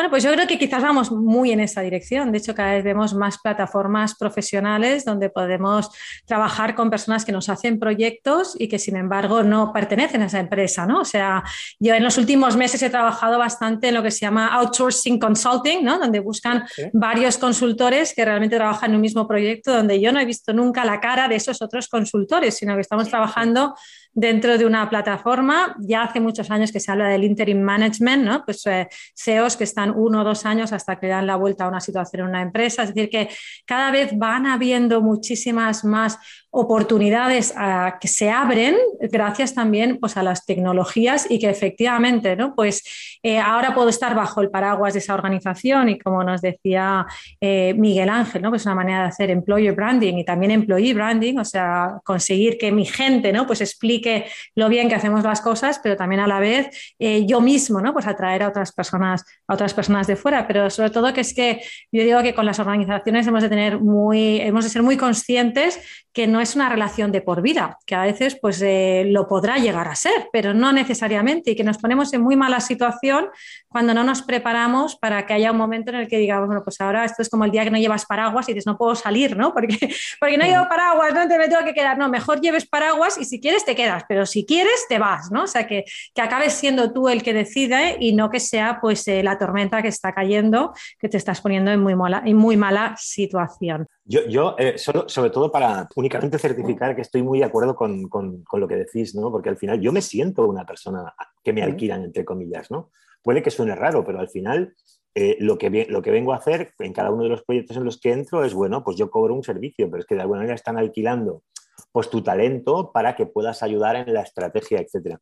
Bueno, 0.00 0.12
pues 0.12 0.22
yo 0.22 0.32
creo 0.32 0.46
que 0.46 0.58
quizás 0.58 0.82
vamos 0.82 1.12
muy 1.12 1.52
en 1.52 1.60
esa 1.60 1.82
dirección. 1.82 2.32
De 2.32 2.38
hecho, 2.38 2.54
cada 2.54 2.72
vez 2.72 2.82
vemos 2.82 3.12
más 3.12 3.36
plataformas 3.36 4.14
profesionales 4.14 5.04
donde 5.04 5.28
podemos 5.28 5.90
trabajar 6.24 6.74
con 6.74 6.88
personas 6.88 7.26
que 7.26 7.32
nos 7.32 7.50
hacen 7.50 7.78
proyectos 7.78 8.56
y 8.58 8.68
que, 8.68 8.78
sin 8.78 8.96
embargo, 8.96 9.42
no 9.42 9.74
pertenecen 9.74 10.22
a 10.22 10.24
esa 10.24 10.40
empresa, 10.40 10.86
¿no? 10.86 11.00
O 11.00 11.04
sea, 11.04 11.44
yo 11.78 11.92
en 11.94 12.02
los 12.02 12.16
últimos 12.16 12.56
meses 12.56 12.82
he 12.82 12.88
trabajado 12.88 13.36
bastante 13.36 13.88
en 13.88 13.94
lo 13.94 14.02
que 14.02 14.10
se 14.10 14.20
llama 14.20 14.46
outsourcing 14.54 15.18
consulting, 15.18 15.84
¿no? 15.84 15.98
Donde 15.98 16.20
buscan 16.20 16.64
varios 16.94 17.36
consultores 17.36 18.14
que 18.14 18.24
realmente 18.24 18.56
trabajan 18.56 18.92
en 18.92 18.96
un 18.96 19.02
mismo 19.02 19.28
proyecto, 19.28 19.70
donde 19.70 20.00
yo 20.00 20.12
no 20.12 20.18
he 20.18 20.24
visto 20.24 20.54
nunca 20.54 20.82
la 20.86 20.98
cara 20.98 21.28
de 21.28 21.34
esos 21.34 21.60
otros 21.60 21.88
consultores, 21.88 22.56
sino 22.56 22.74
que 22.74 22.80
estamos 22.80 23.10
trabajando 23.10 23.74
dentro 24.12 24.58
de 24.58 24.66
una 24.66 24.88
plataforma. 24.88 25.76
Ya 25.80 26.02
hace 26.02 26.20
muchos 26.20 26.50
años 26.50 26.72
que 26.72 26.80
se 26.80 26.90
habla 26.90 27.08
del 27.08 27.24
interim 27.24 27.60
management, 27.60 28.24
¿no? 28.24 28.44
Pues 28.44 28.66
eh, 28.66 28.88
CEOs 29.14 29.56
que 29.56 29.64
están 29.64 29.90
uno 29.90 30.22
o 30.22 30.24
dos 30.24 30.44
años 30.46 30.72
hasta 30.72 30.98
que 30.98 31.08
dan 31.08 31.26
la 31.26 31.36
vuelta 31.36 31.64
a 31.64 31.68
una 31.68 31.80
situación 31.80 32.22
en 32.22 32.28
una 32.28 32.42
empresa. 32.42 32.82
Es 32.82 32.94
decir, 32.94 33.10
que 33.10 33.28
cada 33.66 33.90
vez 33.90 34.16
van 34.16 34.46
habiendo 34.46 35.00
muchísimas 35.00 35.84
más 35.84 36.18
oportunidades 36.52 37.54
que 38.00 38.08
se 38.08 38.30
abren 38.30 38.76
gracias 39.00 39.54
también 39.54 39.98
pues, 39.98 40.16
a 40.16 40.22
las 40.22 40.44
tecnologías 40.46 41.30
y 41.30 41.38
que 41.38 41.48
efectivamente 41.48 42.34
¿no? 42.34 42.54
pues, 42.56 42.82
eh, 43.22 43.38
ahora 43.38 43.72
puedo 43.72 43.88
estar 43.88 44.14
bajo 44.16 44.40
el 44.40 44.50
paraguas 44.50 44.94
de 44.94 44.98
esa 44.98 45.14
organización 45.14 45.88
y 45.90 45.98
como 45.98 46.24
nos 46.24 46.40
decía 46.40 47.06
eh, 47.40 47.74
Miguel 47.76 48.08
Ángel, 48.08 48.42
¿no? 48.42 48.50
pues 48.50 48.66
una 48.66 48.74
manera 48.74 49.02
de 49.02 49.08
hacer 49.08 49.30
employer 49.30 49.74
branding 49.74 50.14
y 50.14 50.24
también 50.24 50.50
employee 50.50 50.92
branding, 50.92 51.38
o 51.38 51.44
sea, 51.44 52.00
conseguir 52.04 52.58
que 52.58 52.72
mi 52.72 52.84
gente 52.84 53.32
¿no? 53.32 53.46
pues 53.46 53.60
explique 53.60 54.26
lo 54.56 54.68
bien 54.68 54.88
que 54.88 54.96
hacemos 54.96 55.22
las 55.22 55.40
cosas, 55.40 55.80
pero 55.80 55.96
también 55.96 56.20
a 56.20 56.26
la 56.26 56.40
vez 56.40 56.94
eh, 56.98 57.26
yo 57.26 57.40
mismo 57.40 57.80
¿no? 57.80 57.92
pues 57.92 58.08
atraer 58.08 58.42
a 58.42 58.48
otras 58.48 58.72
personas, 58.72 59.24
a 59.46 59.54
otras 59.54 59.72
personas 59.72 60.08
de 60.08 60.16
fuera, 60.16 60.48
pero 60.48 60.68
sobre 60.68 60.90
todo 60.90 61.12
que 61.14 61.20
es 61.20 61.32
que 61.32 61.60
yo 61.92 62.02
digo 62.02 62.22
que 62.22 62.34
con 62.34 62.44
las 62.44 62.58
organizaciones 62.58 63.26
hemos 63.26 63.42
de 63.42 63.48
tener 63.48 63.78
muy, 63.78 64.40
hemos 64.40 64.64
de 64.64 64.70
ser 64.70 64.82
muy 64.82 64.96
conscientes 64.96 65.78
que 66.12 66.26
no 66.26 66.39
es 66.40 66.54
una 66.54 66.68
relación 66.68 67.12
de 67.12 67.20
por 67.20 67.42
vida, 67.42 67.78
que 67.86 67.94
a 67.94 68.02
veces 68.02 68.38
pues 68.40 68.60
eh, 68.62 69.04
lo 69.06 69.28
podrá 69.28 69.58
llegar 69.58 69.88
a 69.88 69.94
ser, 69.94 70.28
pero 70.32 70.54
no 70.54 70.72
necesariamente, 70.72 71.52
y 71.52 71.56
que 71.56 71.64
nos 71.64 71.78
ponemos 71.78 72.12
en 72.12 72.22
muy 72.22 72.36
mala 72.36 72.60
situación 72.60 73.28
cuando 73.68 73.94
no 73.94 74.04
nos 74.04 74.22
preparamos 74.22 74.96
para 74.96 75.26
que 75.26 75.34
haya 75.34 75.52
un 75.52 75.58
momento 75.58 75.90
en 75.90 75.96
el 75.96 76.08
que 76.08 76.18
digamos, 76.18 76.46
bueno, 76.46 76.62
pues 76.64 76.80
ahora 76.80 77.04
esto 77.04 77.22
es 77.22 77.28
como 77.28 77.44
el 77.44 77.50
día 77.50 77.64
que 77.64 77.70
no 77.70 77.78
llevas 77.78 78.06
paraguas 78.06 78.48
y 78.48 78.52
dices, 78.52 78.66
no 78.66 78.76
puedo 78.76 78.94
salir, 78.94 79.36
¿no? 79.36 79.54
Porque, 79.60 79.94
porque 80.18 80.38
no 80.38 80.46
llevo 80.46 80.68
paraguas, 80.68 81.12
no 81.12 81.28
te 81.28 81.36
me 81.36 81.48
tengo 81.48 81.64
que 81.64 81.74
quedar, 81.74 81.98
no, 81.98 82.08
mejor 82.08 82.40
lleves 82.40 82.66
paraguas 82.66 83.18
y 83.18 83.24
si 83.24 83.40
quieres 83.40 83.64
te 83.64 83.74
quedas, 83.74 84.04
pero 84.08 84.24
si 84.24 84.46
quieres 84.46 84.86
te 84.88 84.98
vas, 84.98 85.30
¿no? 85.30 85.42
O 85.42 85.46
sea, 85.46 85.66
que, 85.66 85.84
que 86.14 86.22
acabes 86.22 86.54
siendo 86.54 86.92
tú 86.92 87.08
el 87.08 87.22
que 87.22 87.34
decide 87.34 87.96
y 88.00 88.14
no 88.14 88.30
que 88.30 88.40
sea 88.40 88.78
pues 88.80 89.06
eh, 89.08 89.22
la 89.22 89.38
tormenta 89.38 89.82
que 89.82 89.88
está 89.88 90.14
cayendo, 90.14 90.72
que 90.98 91.08
te 91.08 91.16
estás 91.16 91.40
poniendo 91.40 91.70
en 91.70 91.80
muy 91.80 91.94
mala, 91.94 92.22
en 92.24 92.36
muy 92.36 92.56
mala 92.56 92.94
situación. 92.98 93.86
Yo, 94.04 94.26
yo 94.26 94.56
eh, 94.58 94.76
solo, 94.76 95.08
sobre 95.08 95.30
todo 95.30 95.52
para 95.52 95.88
únicamente 95.94 96.29
certificar 96.38 96.94
que 96.94 97.02
estoy 97.02 97.22
muy 97.22 97.38
de 97.38 97.44
acuerdo 97.44 97.74
con, 97.74 98.08
con, 98.08 98.42
con, 98.44 98.60
lo 98.60 98.68
que 98.68 98.76
decís, 98.76 99.14
¿no? 99.14 99.30
Porque 99.30 99.48
al 99.48 99.56
final 99.56 99.80
yo 99.80 99.92
me 99.92 100.02
siento 100.02 100.46
una 100.46 100.64
persona 100.64 101.14
que 101.42 101.52
me 101.52 101.62
alquilan, 101.62 102.04
entre 102.04 102.24
comillas, 102.24 102.70
¿no? 102.70 102.90
Puede 103.22 103.42
que 103.42 103.50
suene 103.50 103.74
raro, 103.74 104.04
pero 104.04 104.20
al 104.20 104.28
final 104.28 104.74
eh, 105.14 105.36
lo, 105.40 105.58
que, 105.58 105.86
lo 105.88 106.02
que 106.02 106.10
vengo 106.10 106.32
a 106.32 106.36
hacer 106.36 106.72
en 106.78 106.92
cada 106.92 107.10
uno 107.10 107.24
de 107.24 107.30
los 107.30 107.42
proyectos 107.42 107.76
en 107.76 107.84
los 107.84 108.00
que 108.00 108.12
entro 108.12 108.44
es, 108.44 108.54
bueno, 108.54 108.84
pues 108.84 108.96
yo 108.96 109.10
cobro 109.10 109.34
un 109.34 109.42
servicio, 109.42 109.90
pero 109.90 110.00
es 110.00 110.06
que 110.06 110.14
de 110.14 110.22
alguna 110.22 110.40
manera 110.40 110.54
están 110.54 110.78
alquilando 110.78 111.42
pues 111.92 112.10
tu 112.10 112.22
talento 112.22 112.92
para 112.92 113.16
que 113.16 113.26
puedas 113.26 113.62
ayudar 113.62 113.96
en 113.96 114.12
la 114.14 114.22
estrategia, 114.22 114.80
etc. 114.80 115.16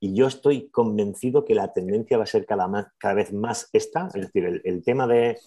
Y 0.00 0.14
yo 0.14 0.26
estoy 0.26 0.68
convencido 0.70 1.44
que 1.44 1.54
la 1.54 1.72
tendencia 1.72 2.16
va 2.16 2.24
a 2.24 2.26
ser 2.26 2.46
cada, 2.46 2.66
más, 2.66 2.86
cada 2.98 3.14
vez 3.14 3.32
más 3.32 3.68
esta, 3.72 4.08
es 4.14 4.22
decir, 4.22 4.44
el, 4.44 4.60
el 4.64 4.82
tema 4.82 5.06
de 5.06 5.38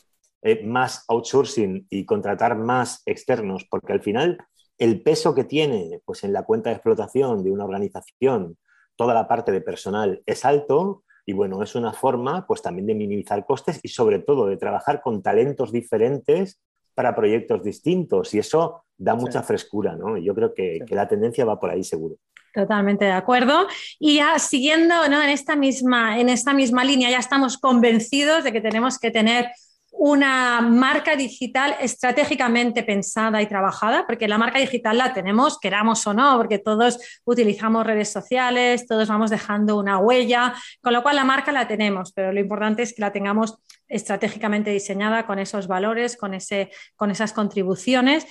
eh, 0.43 0.63
más 0.65 1.05
outsourcing 1.07 1.85
y 1.89 2.05
contratar 2.05 2.55
más 2.55 3.03
externos, 3.05 3.67
porque 3.69 3.93
al 3.93 4.01
final 4.01 4.39
el 4.77 5.01
peso 5.01 5.35
que 5.35 5.43
tiene 5.43 6.01
pues, 6.05 6.23
en 6.23 6.33
la 6.33 6.43
cuenta 6.43 6.69
de 6.69 6.75
explotación 6.75 7.43
de 7.43 7.51
una 7.51 7.65
organización, 7.65 8.57
toda 8.95 9.13
la 9.13 9.27
parte 9.27 9.51
de 9.51 9.61
personal 9.61 10.21
es 10.25 10.45
alto, 10.45 11.03
Y 11.23 11.33
bueno, 11.33 11.61
es 11.61 11.75
una 11.75 11.93
forma 11.93 12.47
pues 12.47 12.63
también 12.63 12.87
de 12.87 12.95
minimizar 12.95 13.45
costes 13.45 13.79
y 13.83 13.89
sobre 13.89 14.19
todo 14.19 14.47
de 14.47 14.57
trabajar 14.57 15.01
con 15.01 15.21
talentos 15.21 15.71
diferentes 15.71 16.59
para 16.95 17.15
proyectos 17.15 17.63
distintos 17.63 18.33
y 18.33 18.39
eso 18.39 18.83
da 18.97 19.13
mucha 19.15 19.43
frescura, 19.43 19.95
¿no? 19.95 20.17
Yo 20.17 20.33
creo 20.33 20.53
que, 20.53 20.79
que, 20.85 20.95
la 20.95 21.07
tendencia 21.07 21.45
va 21.45 21.59
por 21.59 21.69
ahí 21.69 21.83
seguro. 21.83 22.17
Totalmente 22.53 23.05
de 23.05 23.11
acuerdo. 23.11 23.67
Y 23.97 24.17
ya 24.17 24.37
siguiendo 24.39 25.07
¿no? 25.07 25.21
en, 25.23 25.29
esta 25.29 25.55
misma, 25.55 26.19
en 26.19 26.27
esta 26.29 26.53
misma 26.53 26.83
línea, 26.83 27.09
ya 27.09 27.19
estamos 27.19 27.57
convencidos 27.57 28.43
de 28.43 28.51
que 28.51 28.61
tenemos 28.61 28.99
que 28.99 29.11
tener 29.11 29.51
una 29.91 30.61
marca 30.61 31.15
digital 31.15 31.75
estratégicamente 31.79 32.83
pensada 32.83 33.41
y 33.41 33.45
trabajada, 33.45 34.05
porque 34.07 34.27
la 34.27 34.37
marca 34.37 34.57
digital 34.57 34.97
la 34.97 35.13
tenemos, 35.13 35.59
queramos 35.59 36.05
o 36.07 36.13
no, 36.13 36.37
porque 36.37 36.59
todos 36.59 36.99
utilizamos 37.25 37.85
redes 37.85 38.11
sociales, 38.11 38.87
todos 38.87 39.07
vamos 39.09 39.29
dejando 39.29 39.77
una 39.77 39.99
huella, 39.99 40.55
con 40.81 40.93
lo 40.93 41.03
cual 41.03 41.17
la 41.17 41.25
marca 41.25 41.51
la 41.51 41.67
tenemos, 41.67 42.13
pero 42.13 42.31
lo 42.31 42.39
importante 42.39 42.83
es 42.83 42.93
que 42.93 43.01
la 43.01 43.11
tengamos 43.11 43.59
estratégicamente 43.91 44.71
diseñada 44.71 45.25
con 45.25 45.39
esos 45.39 45.67
valores, 45.67 46.17
con, 46.17 46.33
ese, 46.33 46.71
con 46.95 47.11
esas 47.11 47.33
contribuciones. 47.33 48.25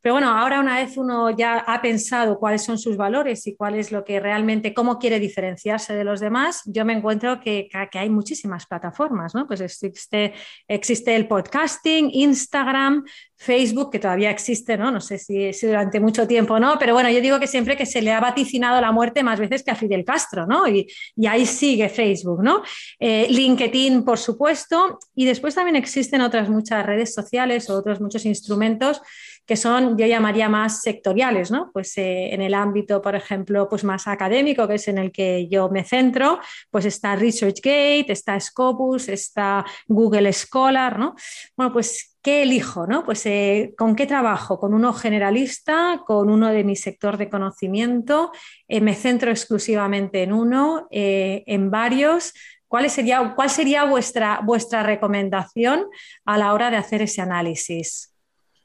Pero 0.00 0.14
bueno, 0.14 0.30
ahora 0.30 0.60
una 0.60 0.76
vez 0.76 0.96
uno 0.96 1.30
ya 1.30 1.58
ha 1.58 1.80
pensado 1.82 2.38
cuáles 2.38 2.62
son 2.62 2.78
sus 2.78 2.96
valores 2.96 3.46
y 3.46 3.56
cuál 3.56 3.74
es 3.74 3.90
lo 3.90 4.04
que 4.04 4.20
realmente, 4.20 4.74
cómo 4.74 4.98
quiere 4.98 5.18
diferenciarse 5.18 5.94
de 5.94 6.04
los 6.04 6.20
demás, 6.20 6.62
yo 6.66 6.84
me 6.84 6.92
encuentro 6.92 7.40
que, 7.40 7.68
que 7.90 7.98
hay 7.98 8.10
muchísimas 8.10 8.66
plataformas, 8.66 9.34
¿no? 9.34 9.46
Pues 9.46 9.60
existe, 9.60 10.34
existe 10.68 11.16
el 11.16 11.26
podcasting, 11.26 12.10
Instagram, 12.12 13.04
Facebook, 13.36 13.90
que 13.92 13.98
todavía 13.98 14.30
existe, 14.30 14.76
¿no? 14.76 14.90
No 14.90 15.00
sé 15.00 15.18
si, 15.18 15.50
durante 15.66 16.00
mucho 16.00 16.26
tiempo 16.26 16.58
no, 16.58 16.78
pero 16.78 16.94
bueno, 16.94 17.10
yo 17.10 17.20
digo 17.20 17.38
que 17.38 17.46
siempre 17.46 17.76
que 17.76 17.84
se 17.84 18.00
le 18.00 18.12
ha 18.12 18.20
vaticinado 18.20 18.80
la 18.80 18.92
muerte 18.92 19.22
más 19.22 19.38
veces 19.38 19.62
que 19.62 19.70
a 19.70 19.74
Fidel 19.74 20.04
Castro, 20.04 20.46
¿no? 20.46 20.66
Y, 20.66 20.86
ahí 21.26 21.44
sigue 21.44 21.88
Facebook, 21.88 22.42
¿no? 22.42 22.62
Eh, 22.98 23.26
LinkedIn, 23.28 24.04
por 24.04 24.18
supuesto, 24.18 24.98
y 25.14 25.26
después 25.26 25.54
también 25.54 25.76
existen 25.76 26.20
otras 26.20 26.48
muchas 26.48 26.84
redes 26.86 27.12
sociales 27.12 27.68
o 27.68 27.76
otros 27.76 28.00
muchos 28.00 28.24
instrumentos 28.24 29.02
que 29.46 29.56
son, 29.56 29.96
yo 29.96 30.06
llamaría 30.06 30.48
más 30.48 30.82
sectoriales, 30.82 31.50
¿no? 31.50 31.70
Pues 31.72 31.96
eh, 31.98 32.34
en 32.34 32.42
el 32.42 32.52
ámbito, 32.52 33.00
por 33.00 33.14
ejemplo, 33.14 33.68
pues 33.68 33.84
más 33.84 34.08
académico, 34.08 34.66
que 34.66 34.74
es 34.74 34.88
en 34.88 34.98
el 34.98 35.12
que 35.12 35.46
yo 35.48 35.68
me 35.70 35.84
centro, 35.84 36.40
pues 36.70 36.84
está 36.84 37.14
ResearchGate, 37.14 38.06
está 38.08 38.38
Scopus, 38.40 39.08
está 39.08 39.64
Google 39.86 40.32
Scholar, 40.32 40.98
¿no? 40.98 41.14
Bueno, 41.56 41.72
pues 41.72 42.12
¿Qué 42.26 42.42
elijo? 42.42 42.88
No? 42.88 43.04
Pues, 43.04 43.24
eh, 43.26 43.72
¿Con 43.78 43.94
qué 43.94 44.04
trabajo? 44.04 44.58
¿Con 44.58 44.74
uno 44.74 44.92
generalista? 44.92 46.02
¿Con 46.04 46.28
uno 46.28 46.48
de 46.48 46.64
mi 46.64 46.74
sector 46.74 47.18
de 47.18 47.30
conocimiento? 47.30 48.32
Eh, 48.66 48.80
¿Me 48.80 48.96
centro 48.96 49.30
exclusivamente 49.30 50.24
en 50.24 50.32
uno? 50.32 50.88
¿En 50.90 51.70
varios? 51.70 52.32
¿Cuál 52.66 52.90
sería, 52.90 53.32
cuál 53.36 53.48
sería 53.48 53.84
vuestra, 53.84 54.40
vuestra 54.42 54.82
recomendación 54.82 55.86
a 56.24 56.36
la 56.36 56.52
hora 56.52 56.68
de 56.72 56.78
hacer 56.78 57.00
ese 57.00 57.20
análisis? 57.20 58.15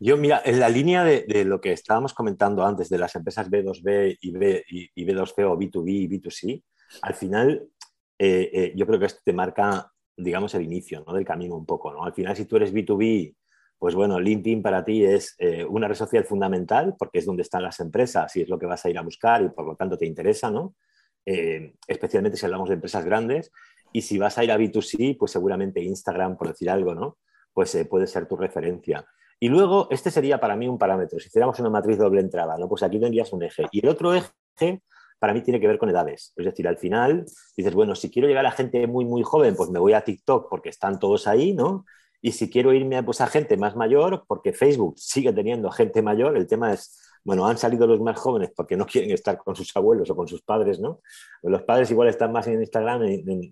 Yo, 0.04 0.18
mira, 0.18 0.42
en 0.44 0.60
la 0.60 0.68
línea 0.68 1.04
de, 1.04 1.46
lo 1.46 1.62
que 1.62 1.74
estábamos 1.74 2.16
comentando 2.16 2.66
antes 2.66 2.90
de 2.90 2.98
las 2.98 3.14
empresas 3.14 3.52
B2B 3.52 4.18
y, 4.20 4.32
B, 4.32 4.66
y, 4.68 5.06
B2C 5.06 5.44
o 5.44 5.56
B2B 5.56 5.90
y 5.90 6.08
B2C, 6.08 6.64
al 7.04 7.14
final 7.14 7.70
eh, 8.18 8.50
eh, 8.52 8.74
yo 8.76 8.88
creo 8.88 9.00
que 9.00 9.06
esto 9.06 9.22
te 9.24 9.32
marca, 9.32 9.92
digamos, 10.18 10.56
el 10.56 10.64
inicio 10.64 11.04
¿no? 11.06 11.14
del 11.14 11.24
camino 11.24 11.56
un 11.56 11.68
poco. 11.68 11.94
¿no? 11.94 12.04
Al 12.04 12.16
final, 12.16 12.36
si 12.36 12.46
tú 12.46 12.56
eres 12.56 12.74
B2B, 12.74 13.36
pues 13.78 13.94
bueno, 13.94 14.20
LinkedIn 14.20 14.64
para 14.64 14.84
ti 14.84 15.06
es 15.06 15.36
eh, 15.38 15.64
una 15.66 15.88
red 15.88 15.94
social 15.94 16.26
fundamental 16.26 16.96
porque 16.98 17.20
es 17.20 17.26
donde 17.28 17.44
están 17.44 17.62
las 17.62 17.80
empresas 17.80 18.36
y 18.36 18.42
es 18.42 18.50
lo 18.50 18.58
que 18.58 18.66
vas 18.66 18.84
a 18.84 18.90
ir 18.90 18.98
a 18.98 19.04
buscar 19.04 19.44
y 19.44 19.50
por 19.50 19.68
lo 19.68 19.76
tanto 19.76 20.00
te 20.00 20.08
interesa, 20.08 20.50
¿no? 20.50 20.76
especialmente 21.24 22.40
si 22.40 22.46
hablamos 22.48 22.70
de 22.70 22.76
empresas 22.76 23.06
grandes. 23.06 23.52
Y 23.94 24.02
si 24.02 24.18
vas 24.18 24.40
a 24.40 24.44
ir 24.44 24.52
a 24.52 24.58
B2C, 24.58 25.16
pues 25.20 25.32
seguramente 25.32 25.80
Instagram, 25.80 26.38
por 26.38 26.48
decir 26.48 26.72
algo, 26.72 26.96
¿no? 26.96 27.20
Pues 27.54 27.78
puede 27.88 28.08
ser 28.08 28.28
tu 28.28 28.36
referencia. 28.36 29.06
Y 29.44 29.50
luego, 29.50 29.88
este 29.90 30.12
sería 30.12 30.40
para 30.40 30.56
mí 30.56 30.68
un 30.68 30.78
parámetro. 30.78 31.20
Si 31.20 31.28
hiciéramos 31.28 31.60
una 31.60 31.72
matriz 31.72 31.98
doble 31.98 32.22
entrada, 32.22 32.60
¿no? 32.60 32.70
pues 32.70 32.84
aquí 32.84 33.00
tendrías 33.00 33.34
un 33.34 33.42
eje. 33.42 33.66
Y 33.72 33.84
el 33.84 33.90
otro 33.90 34.14
eje 34.14 34.84
para 35.18 35.34
mí 35.34 35.42
tiene 35.42 35.60
que 35.60 35.68
ver 35.68 35.80
con 35.80 35.90
edades. 35.90 36.32
Es 36.36 36.46
decir, 36.46 36.68
al 36.68 36.78
final 36.78 37.26
dices, 37.58 37.74
bueno, 37.74 37.96
si 37.96 38.12
quiero 38.12 38.28
llegar 38.28 38.46
a 38.46 38.52
gente 38.52 38.86
muy, 38.86 39.04
muy 39.04 39.24
joven, 39.24 39.56
pues 39.56 39.72
me 39.72 39.80
voy 39.80 39.94
a 39.94 40.04
TikTok 40.04 40.48
porque 40.48 40.70
están 40.70 41.00
todos 41.00 41.26
ahí, 41.26 41.54
¿no? 41.54 41.86
Y 42.22 42.34
si 42.34 42.52
quiero 42.52 42.72
irme 42.72 43.02
pues, 43.02 43.20
a 43.20 43.26
gente 43.26 43.58
más 43.58 43.76
mayor, 43.76 44.26
porque 44.28 44.54
Facebook 44.54 44.94
sigue 45.00 45.34
teniendo 45.34 45.72
gente 45.72 46.04
mayor, 46.04 46.38
el 46.38 46.46
tema 46.46 46.72
es, 46.72 47.02
bueno, 47.24 47.48
han 47.48 47.58
salido 47.58 47.88
los 47.88 48.00
más 48.00 48.20
jóvenes 48.20 48.52
porque 48.56 48.78
no 48.78 48.86
quieren 48.86 49.10
estar 49.10 49.40
con 49.40 49.56
sus 49.56 49.76
abuelos 49.76 50.08
o 50.12 50.16
con 50.16 50.28
sus 50.28 50.44
padres, 50.44 50.80
¿no? 50.80 51.02
Los 51.42 51.64
padres 51.64 51.90
igual 51.90 52.10
están 52.10 52.32
más 52.32 52.46
en 52.46 52.60
Instagram, 52.60 53.02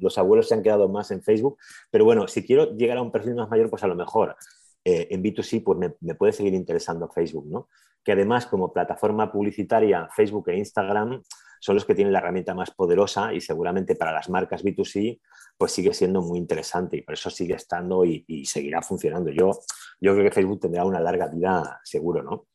los 0.02 0.19
abuelos 0.19 0.47
se 0.47 0.54
han 0.54 0.62
quedado 0.62 0.88
más 0.88 1.10
en 1.10 1.23
Facebook, 1.23 1.58
pero 1.89 2.06
bueno, 2.06 2.28
si 2.28 2.45
quiero 2.45 2.75
llegar 2.75 2.97
a 2.97 3.02
un 3.02 3.12
perfil 3.12 3.34
más 3.34 3.49
mayor, 3.49 3.71
pues 3.71 3.84
a 3.84 3.88
lo 3.88 3.95
mejor 3.95 4.36
eh, 4.83 5.07
en 5.11 5.23
B2C 5.23 5.63
pues 5.63 5.91
me, 5.99 6.15
puede 6.15 6.31
seguir 6.31 6.53
interesando 6.53 7.09
Facebook, 7.09 7.47
¿no? 7.47 7.69
Que 8.03 8.13
además 8.13 8.45
como 8.45 8.71
plataforma 8.71 9.31
publicitaria 9.31 10.07
Facebook 10.15 10.49
e 10.49 10.57
Instagram 10.57 11.21
son 11.59 11.75
los 11.75 11.85
que 11.85 11.93
tienen 11.93 12.13
la 12.13 12.19
herramienta 12.19 12.53
más 12.53 12.71
poderosa 12.71 13.33
y 13.33 13.41
seguramente 13.41 13.95
para 13.95 14.13
las 14.13 14.29
marcas 14.29 14.63
B2C 14.63 15.19
pues 15.57 15.73
sigue 15.73 15.93
siendo 15.93 16.21
muy 16.21 16.37
interesante 16.39 16.97
y 16.97 17.01
por 17.01 17.15
eso 17.15 17.29
sigue 17.29 17.55
estando 17.55 18.05
y, 18.05 18.45
seguirá 18.45 18.81
funcionando. 18.81 19.29
Yo, 19.31 19.51
yo 19.99 20.13
creo 20.13 20.23
que 20.23 20.31
Facebook 20.31 20.61
tendrá 20.61 20.85
una 20.85 21.01
larga 21.01 21.27
vida 21.27 21.81
seguro, 21.83 22.23
¿no? 22.23 22.47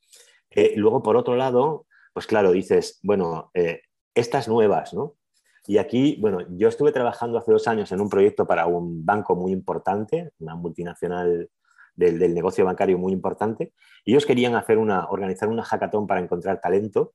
Eh, 0.50 0.72
luego, 0.76 1.02
por 1.02 1.16
otro 1.16 1.36
lado, 1.36 1.86
pues 2.14 2.26
claro, 2.26 2.52
dices, 2.52 3.00
bueno, 3.02 3.50
eh, 3.52 3.82
estas 4.14 4.48
nuevas, 4.48 4.94
¿no? 4.94 5.16
Y 5.66 5.78
aquí, 5.78 6.16
bueno, 6.20 6.40
yo 6.50 6.68
estuve 6.68 6.92
trabajando 6.92 7.38
hace 7.38 7.52
dos 7.52 7.66
años 7.68 7.90
en 7.92 8.00
un 8.00 8.08
proyecto 8.08 8.46
para 8.46 8.66
un 8.66 9.04
banco 9.04 9.34
muy 9.34 9.52
importante, 9.52 10.32
una 10.38 10.54
multinacional 10.54 11.50
del, 11.94 12.34
negocio 12.34 12.64
bancario 12.64 12.98
muy 12.98 13.12
importante. 13.12 13.72
Ellos 14.04 14.26
querían 14.26 14.54
hacer 14.54 14.78
una, 14.78 15.08
organizar 15.08 15.48
una 15.48 15.62
hackathon 15.62 16.06
para 16.06 16.20
encontrar 16.20 16.60
talento. 16.60 17.14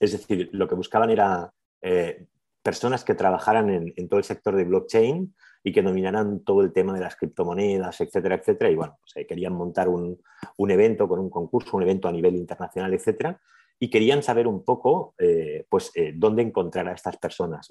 Es 0.00 0.12
decir, 0.12 0.48
lo 0.52 0.68
que 0.68 0.74
buscaban 0.74 1.10
era 1.10 1.52
eh, 1.82 2.26
personas 2.62 3.04
que 3.04 3.14
trabajaran 3.14 3.70
en, 3.70 4.08
todo 4.08 4.18
el 4.18 4.24
sector 4.24 4.56
de 4.56 4.64
blockchain 4.64 5.34
y 5.64 5.72
que 5.72 5.82
dominaran 5.82 6.44
todo 6.44 6.62
el 6.62 6.72
tema 6.72 6.94
de 6.94 7.00
las 7.00 7.16
criptomonedas, 7.16 8.00
etcétera, 8.00 8.36
etcétera. 8.36 8.70
Y 8.70 8.76
bueno, 8.76 8.98
pues, 9.00 9.16
eh, 9.16 9.26
querían 9.26 9.54
montar 9.54 9.88
un, 9.88 10.20
evento 10.70 11.08
con 11.08 11.18
un 11.18 11.30
concurso, 11.30 11.76
un 11.76 11.82
evento 11.82 12.08
a 12.08 12.12
nivel 12.12 12.36
internacional, 12.36 12.92
etcétera. 12.94 13.40
Y 13.80 13.90
querían 13.90 14.22
saber 14.22 14.48
un 14.48 14.64
poco, 14.64 15.14
eh, 15.18 15.64
pues, 15.68 15.92
dónde 16.14 16.42
encontrar 16.42 16.88
a 16.88 16.94
estas 16.94 17.16
personas. 17.16 17.68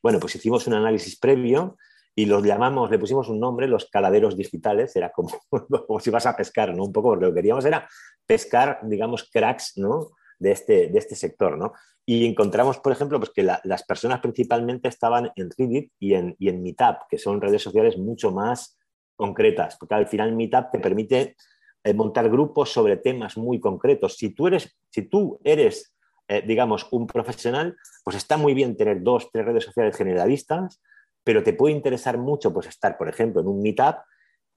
Bueno, 0.00 0.20
pues 0.20 0.36
hicimos 0.36 0.68
un 0.68 0.74
análisis 0.74 1.18
previo 1.18 1.76
y 2.18 2.26
los 2.26 2.42
llamamos, 2.42 2.90
le 2.90 2.98
pusimos 2.98 3.28
un 3.28 3.38
nombre, 3.38 3.68
los 3.68 3.88
caladeros 3.90 4.36
digitales, 4.36 4.96
era 4.96 5.12
como, 5.12 5.30
como 5.86 6.00
si 6.00 6.10
vas 6.10 6.26
a 6.26 6.36
pescar, 6.36 6.74
¿no? 6.74 6.86
Un 6.86 6.92
poco, 6.92 7.10
porque 7.10 7.26
lo 7.26 7.30
que 7.30 7.36
queríamos 7.36 7.64
era 7.64 7.88
pescar, 8.26 8.80
digamos, 8.82 9.30
cracks, 9.32 9.74
¿no? 9.76 10.08
De 10.36 10.50
este, 10.50 10.88
de 10.88 10.98
este 10.98 11.14
sector, 11.14 11.56
¿no? 11.56 11.74
Y 12.04 12.26
encontramos, 12.26 12.80
por 12.80 12.90
ejemplo, 12.90 13.20
pues 13.20 13.30
que 13.30 13.44
las 13.44 13.84
personas 13.84 14.18
principalmente 14.18 14.88
estaban 14.88 15.30
en 15.36 15.48
Reddit 15.56 15.92
y 16.00 16.14
en, 16.14 16.34
y 16.40 16.48
en 16.48 16.60
Meetup, 16.60 17.06
que 17.08 17.18
son 17.18 17.40
redes 17.40 17.62
sociales 17.62 17.96
mucho 17.96 18.32
más 18.32 18.76
concretas, 19.14 19.76
porque 19.78 19.94
al 19.94 20.08
final 20.08 20.34
Meetup 20.34 20.72
te 20.72 20.80
permite 20.80 21.36
eh, 21.84 21.94
montar 21.94 22.28
grupos 22.28 22.72
sobre 22.72 22.96
temas 22.96 23.36
muy 23.36 23.60
concretos. 23.60 24.16
Si 24.16 24.30
tú 24.30 24.48
eres, 24.48 24.76
si 24.90 25.02
tú 25.02 25.38
eres 25.44 25.94
eh, 26.26 26.42
digamos, 26.44 26.88
un 26.90 27.06
profesional, 27.06 27.76
pues 28.02 28.16
está 28.16 28.36
muy 28.36 28.54
bien 28.54 28.76
tener 28.76 29.02
dos, 29.04 29.30
tres 29.32 29.46
redes 29.46 29.64
sociales 29.64 29.96
generalistas, 29.96 30.82
pero 31.28 31.42
te 31.42 31.52
puede 31.52 31.74
interesar 31.74 32.16
mucho 32.16 32.54
pues, 32.54 32.68
estar, 32.68 32.96
por 32.96 33.06
ejemplo, 33.06 33.42
en 33.42 33.48
un 33.48 33.60
meetup 33.60 33.96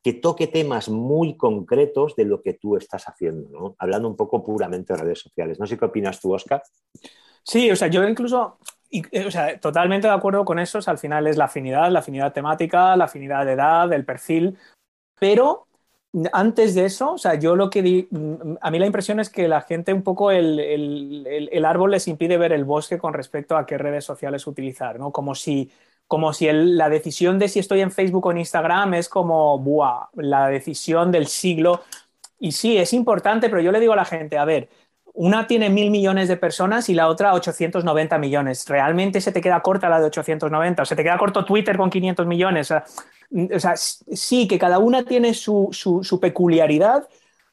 que 0.02 0.14
toque 0.14 0.48
temas 0.48 0.88
muy 0.88 1.36
concretos 1.36 2.16
de 2.16 2.24
lo 2.24 2.42
que 2.42 2.54
tú 2.54 2.78
estás 2.78 3.10
haciendo, 3.10 3.76
hablando 3.78 4.08
un 4.08 4.16
poco 4.16 4.42
puramente 4.42 4.94
de 4.94 5.02
redes 5.02 5.20
sociales. 5.20 5.60
No 5.60 5.66
sé 5.68 5.78
qué 5.78 5.84
opinas 5.84 6.22
tú, 6.22 6.34
Oscar. 6.34 6.64
Sí, 7.44 7.70
o 7.70 7.76
sea, 7.76 7.90
yo 7.90 8.08
incluso, 8.08 8.58
eh, 8.90 9.26
o 9.26 9.30
sea, 9.30 9.60
totalmente 9.60 10.08
de 10.08 10.14
acuerdo 10.14 10.46
con 10.46 10.60
eso, 10.60 10.80
al 10.86 10.98
final 10.98 11.28
es 11.28 11.36
la 11.36 11.44
afinidad, 11.44 11.92
la 11.92 12.00
afinidad 12.00 12.32
temática, 12.32 12.96
la 12.96 13.04
afinidad 13.04 13.46
de 13.46 13.52
edad, 13.52 13.92
el 13.92 14.06
perfil, 14.06 14.58
pero 15.20 15.68
antes 16.32 16.74
de 16.74 16.86
eso, 16.86 17.16
o 17.16 17.18
sea, 17.18 17.36
yo 17.36 17.58
lo 17.58 17.70
que 17.70 17.82
di, 17.82 18.08
a 18.62 18.72
mí 18.72 18.80
la 18.80 18.86
impresión 18.86 19.20
es 19.20 19.30
que 19.30 19.50
la 19.50 19.60
gente 19.60 19.94
un 19.94 20.04
poco 20.04 20.32
el, 20.32 20.58
el, 20.58 21.66
árbol 21.66 21.92
les 21.92 22.08
impide 22.08 22.38
ver 22.38 22.54
el 22.54 22.64
bosque 22.64 22.98
con 22.98 23.14
respecto 23.14 23.58
a 23.58 23.66
qué 23.66 23.78
redes 23.78 24.06
sociales 24.06 24.48
utilizar, 24.48 24.98
¿no? 24.98 25.12
Como 25.12 25.36
si 25.36 25.70
como 26.12 26.34
si 26.34 26.52
la 26.52 26.90
decisión 26.90 27.40
de 27.40 27.48
si 27.48 27.60
estoy 27.60 27.80
en 27.80 27.90
Facebook 27.90 28.26
o 28.26 28.32
en 28.32 28.40
Instagram 28.40 28.96
es 28.96 29.08
como, 29.08 29.58
buah, 29.58 30.10
la 30.16 30.50
decisión 30.50 31.10
del 31.10 31.26
siglo. 31.28 31.84
Y 32.38 32.52
sí, 32.52 32.78
es 32.78 32.92
importante, 32.92 33.48
pero 33.48 33.62
yo 33.62 33.72
le 33.72 33.80
digo 33.80 33.94
a 33.94 33.96
la 33.96 34.04
gente, 34.04 34.38
a 34.38 34.44
ver, 34.44 34.68
una 35.14 35.48
tiene 35.48 35.70
mil 35.70 35.90
millones 35.90 36.28
de 36.28 36.36
personas 36.36 36.90
y 36.90 36.96
la 36.96 37.08
otra 37.08 37.34
890 37.34 38.18
millones. 38.18 38.68
¿Realmente 38.68 39.22
se 39.22 39.32
te 39.32 39.40
queda 39.40 39.62
corta 39.62 39.88
la 39.88 40.02
de 40.02 40.08
890? 40.08 40.82
¿O 40.82 40.86
se 40.86 40.98
te 40.98 41.04
queda 41.04 41.18
corto 41.18 41.46
Twitter 41.46 41.78
con 41.78 41.90
500 41.90 42.28
millones? 42.28 42.72
O 42.72 43.60
sea, 43.62 43.78
sí, 43.78 44.50
que 44.50 44.60
cada 44.60 44.80
una 44.80 45.06
tiene 45.06 45.34
su, 45.34 45.70
su, 45.72 46.20
peculiaridad, 46.20 47.08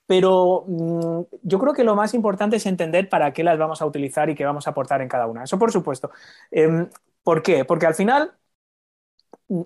pero 0.04 0.64
mm, 0.66 1.20
yo 1.42 1.60
creo 1.60 1.74
que 1.74 1.84
lo 1.84 1.94
más 1.94 2.12
importante 2.12 2.56
es 2.56 2.66
entender 2.66 3.08
para 3.08 3.32
qué 3.32 3.44
las 3.44 3.56
vamos 3.56 3.80
a 3.82 3.86
utilizar 3.86 4.28
y 4.28 4.34
qué 4.34 4.44
vamos 4.44 4.66
a 4.66 4.70
aportar 4.70 5.00
en 5.00 5.08
cada 5.08 5.28
una. 5.28 5.44
Eso 5.44 5.60
por 5.60 5.70
supuesto. 5.70 6.10
Em, 6.50 6.88
¿Por 7.22 7.42
qué? 7.42 7.64
Porque 7.64 7.86
al 7.86 7.94
final 7.94 8.32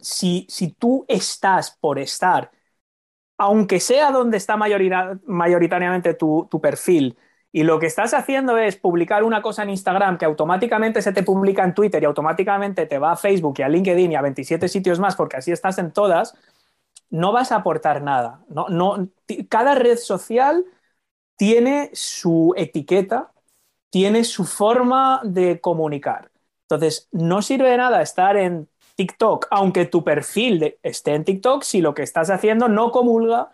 si, 0.01 0.47
si 0.49 0.73
tú 0.73 1.05
estás 1.09 1.71
por 1.71 1.99
estar, 1.99 2.51
aunque 3.39 3.81
sea 3.81 4.11
donde 4.13 4.37
está 4.37 4.57
mayoritariamente 4.57 6.15
tu, 6.15 6.49
tu 6.51 6.61
perfil, 6.61 7.17
y 7.53 7.65
lo 7.65 7.79
que 7.79 7.87
estás 7.87 8.15
haciendo 8.15 8.57
es 8.57 8.77
publicar 8.77 9.25
una 9.25 9.43
cosa 9.43 9.63
en 9.63 9.71
Instagram 9.71 10.17
que 10.17 10.25
automáticamente 10.25 11.03
se 11.03 11.13
te 11.13 11.23
publica 11.23 11.63
en 11.65 11.75
Twitter 11.75 12.03
y 12.03 12.07
automáticamente 12.07 12.87
te 12.87 12.99
va 12.99 13.13
a 13.13 13.17
Facebook 13.17 13.57
y 13.59 13.63
a 13.63 13.69
LinkedIn 13.69 14.13
y 14.13 14.17
a 14.17 14.23
27 14.23 14.69
sitios 14.69 14.99
más 14.99 15.17
porque 15.17 15.37
así 15.37 15.53
estás 15.53 15.77
en 15.79 15.93
todas, 15.93 16.35
no 17.11 17.33
vas 17.33 17.53
a 17.53 17.57
aportar 17.57 18.03
nada. 18.03 18.43
No, 18.49 18.69
no, 18.71 19.09
cada 19.51 19.75
red 19.75 19.99
social 19.99 20.65
tiene 21.37 21.91
su 21.93 22.55
etiqueta, 22.57 23.33
tiene 23.91 24.25
su 24.25 24.45
forma 24.45 25.21
de 25.25 25.61
comunicar. 25.61 26.31
Entonces, 26.63 27.09
no 27.13 27.43
sirve 27.43 27.71
de 27.71 27.77
nada 27.77 28.01
estar 28.03 28.37
en 28.39 28.69
TikTok, 28.97 29.47
aunque 29.51 29.87
tu 29.87 30.05
perfil 30.05 30.77
esté 30.83 31.15
en 31.15 31.25
TikTok, 31.25 31.63
si 31.63 31.81
lo 31.81 31.95
que 31.95 32.03
estás 32.03 32.31
haciendo 32.31 32.69
no 32.69 32.91
comulga 32.93 33.53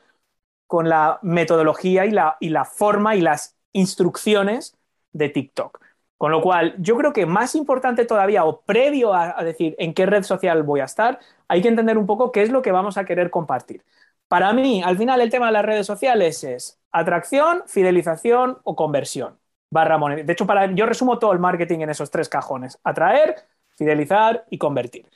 con 0.66 0.88
la 0.88 1.18
metodología 1.22 2.06
y 2.06 2.10
la, 2.10 2.36
y 2.40 2.50
la 2.50 2.64
forma 2.64 3.16
y 3.16 3.20
las 3.20 3.56
instrucciones 3.72 4.76
de 5.12 5.28
TikTok. 5.28 5.80
Con 6.18 6.32
lo 6.32 6.42
cual, 6.42 6.74
yo 6.78 6.96
creo 6.96 7.12
que 7.12 7.26
más 7.26 7.54
importante 7.54 8.04
todavía 8.04 8.44
o 8.44 8.60
previo 8.62 9.14
a, 9.14 9.42
decir 9.44 9.76
en 9.78 9.94
qué 9.94 10.04
red 10.04 10.24
social 10.24 10.64
voy 10.64 10.80
a 10.80 10.84
estar, 10.84 11.20
hay 11.46 11.62
que 11.62 11.68
entender 11.68 11.96
un 11.96 12.06
poco 12.06 12.32
qué 12.32 12.42
es 12.42 12.50
lo 12.50 12.60
que 12.60 12.72
vamos 12.72 12.98
a 12.98 13.04
querer 13.04 13.30
compartir. 13.30 13.84
Para 14.26 14.52
mí, 14.52 14.82
al 14.84 14.98
final, 14.98 15.20
el 15.20 15.30
tema 15.30 15.46
de 15.46 15.52
las 15.52 15.64
redes 15.64 15.86
sociales 15.86 16.42
es 16.42 16.80
atracción, 16.90 17.62
fidelización 17.66 18.58
o 18.64 18.74
conversión. 18.74 19.38
Barra 19.70 19.98
De 19.98 20.32
hecho, 20.32 20.46
para, 20.46 20.66
yo 20.72 20.86
resumo 20.86 21.18
todo 21.18 21.32
el 21.32 21.38
marketing 21.38 21.80
en 21.80 21.90
esos 21.90 22.10
tres 22.10 22.28
cajones. 22.28 22.78
Atraer, 22.82 23.36
fidelizar 23.76 24.44
y 24.50 24.58
convertir. 24.58 25.06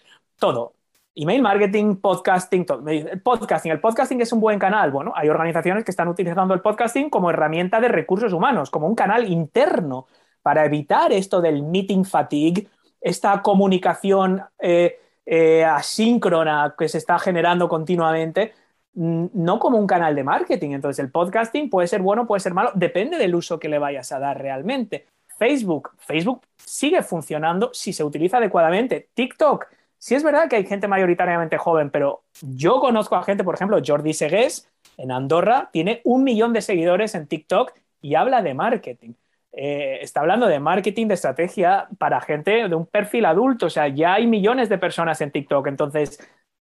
Todo. 0.43 0.74
Email 1.14 1.40
marketing, 1.40 2.01
podcasting, 2.01 2.66
todo. 2.66 2.82
Podcasting. 3.22 3.70
El 3.70 3.78
podcasting 3.78 4.20
es 4.22 4.32
un 4.32 4.40
buen 4.40 4.59
canal. 4.59 4.90
Bueno, 4.90 5.12
hay 5.14 5.28
organizaciones 5.28 5.84
que 5.84 5.93
están 5.93 6.09
utilizando 6.09 6.53
el 6.53 6.61
podcasting 6.61 7.11
como 7.11 7.30
herramienta 7.30 7.80
de 7.80 7.86
recursos 7.86 8.32
humanos, 8.32 8.68
como 8.68 8.88
un 8.88 8.97
canal 8.97 9.30
interno 9.30 10.09
para 10.43 10.64
evitar 10.64 11.12
esto 11.12 11.40
del 11.40 11.62
meeting 11.62 12.03
fatigue, 12.03 12.66
esta 13.01 13.40
comunicación 13.40 14.43
eh, 14.59 14.99
eh, 15.24 15.64
asíncrona 15.64 16.74
que 16.76 16.88
se 16.88 16.99
está 16.99 17.20
generando 17.20 17.68
continuamente, 17.68 18.53
no 18.95 19.61
como 19.61 19.78
un 19.78 19.86
canal 19.86 20.16
de 20.16 20.24
marketing. 20.24 20.70
Entonces, 20.70 21.05
el 21.05 21.12
podcasting 21.12 21.70
puede 21.70 21.86
ser 21.86 22.03
bueno, 22.03 22.26
puede 22.26 22.40
ser 22.40 22.53
malo, 22.53 22.72
depende 22.74 23.16
del 23.16 23.36
uso 23.36 23.61
que 23.61 23.68
le 23.68 23.78
vayas 23.78 24.11
a 24.11 24.18
dar 24.18 24.43
realmente. 24.43 25.07
Facebook, 25.38 25.90
Facebook 25.99 26.43
sigue 26.57 27.01
funcionando 27.05 27.70
si 27.72 27.93
se 27.93 28.03
utiliza 28.03 28.38
adecuadamente. 28.38 29.09
TikTok, 29.14 29.66
Sí 30.03 30.16
es 30.16 30.24
verdad 30.24 30.48
que 30.48 30.57
hay 30.57 30.66
gente 30.66 30.88
mayoritariamente 30.88 31.59
joven, 31.59 31.88
pero 31.88 32.24
yo 32.40 32.80
conozco 32.80 33.14
a 33.14 33.22
gente, 33.22 33.44
por 33.44 33.55
ejemplo, 33.55 33.80
Jordi 33.86 34.12
Segués 34.12 34.68
en 34.96 35.12
Andorra, 35.12 35.70
tiene 35.72 36.00
un 36.03 36.24
millón 36.24 36.53
de 36.53 36.61
seguidores 36.61 37.14
en 37.14 37.28
TikTok 37.28 37.72
y 38.00 38.16
habla 38.16 38.42
de 38.42 38.53
marketing. 38.53 39.12
Eh, 39.53 40.00
está 40.03 40.18
hablando 40.22 40.48
de 40.48 40.59
marketing, 40.59 41.07
de 41.07 41.14
estrategia 41.14 41.86
para 41.98 42.20
gente 42.20 42.68
de 42.68 42.74
un 42.74 42.84
perfil 42.86 43.26
adulto. 43.26 43.66
O 43.66 43.70
sea, 43.70 43.86
ya 43.86 44.14
hay 44.14 44.26
millones 44.26 44.68
de 44.68 44.76
personas 44.76 45.20
en 45.20 45.30
TikTok. 45.30 45.68
Entonces, 45.68 46.18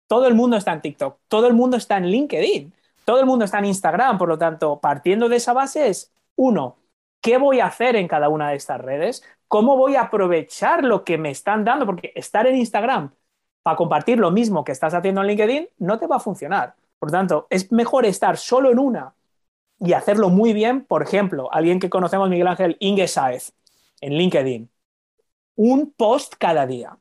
todo 0.07 0.29
el 0.29 0.35
mundo 0.35 0.57
está 0.57 0.73
en 0.73 0.83
TikTok, 0.83 1.19
todo 1.27 1.49
el 1.49 1.55
mundo 1.55 1.77
está 1.77 1.97
en 1.97 2.07
LinkedIn, 2.07 2.73
todo 3.05 3.19
el 3.19 3.27
mundo 3.27 3.47
está 3.47 3.59
en 3.59 3.65
Instagram. 3.65 4.17
Por 4.17 4.29
lo 4.29 4.39
tanto, 4.39 4.79
partiendo 4.79 5.29
de 5.29 5.39
esa 5.39 5.53
base 5.53 5.89
es, 5.89 6.13
uno, 6.37 6.77
¿qué 7.21 7.39
voy 7.39 7.59
a 7.59 7.67
hacer 7.67 7.97
en 7.97 8.07
cada 8.07 8.29
una 8.29 8.51
de 8.51 8.57
estas 8.57 8.81
redes? 8.81 9.25
¿Cómo 9.49 9.77
voy 9.77 9.97
a 9.97 10.03
aprovechar 10.03 10.85
lo 10.85 11.03
que 11.03 11.19
me 11.19 11.33
están 11.33 11.65
dando? 11.65 11.85
Porque 11.85 12.13
estar 12.15 12.47
en 12.47 12.55
Instagram 12.55 13.11
para 13.65 13.77
compartir 13.77 14.19
lo 14.19 14.31
mismo 14.31 14.63
que 14.63 14.73
estás 14.73 14.93
haciendo 14.93 15.23
en 15.23 15.27
LinkedIn, 15.27 15.69
no 15.79 15.99
te 15.99 16.07
va 16.07 16.17
a 16.17 16.21
funcionar. 16.21 16.77
Por 16.99 17.11
tanto, 17.11 17.47
es 17.49 17.73
mejor 17.73 18.05
estar 18.05 18.37
solo 18.37 18.71
en 18.71 18.79
una 18.79 19.15
y 19.81 19.95
hacerlo 19.95 20.29
muy 20.29 20.53
bien. 20.53 20.85
Por 20.85 21.03
ejemplo, 21.03 21.49
alguien 21.51 21.81
que 21.81 21.89
conocemos, 21.89 22.29
Miguel 22.29 22.47
Ángel 22.47 22.77
Inge 22.79 23.09
Saez, 23.09 23.55
en 24.03 24.13
LinkedIn. 24.13 24.71
Un 25.57 25.93
post 25.93 26.35
cada 26.39 26.67
día. 26.67 26.99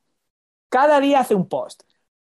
Cada 0.69 1.01
día 1.01 1.19
hace 1.19 1.35
un 1.35 1.49
post. 1.49 1.83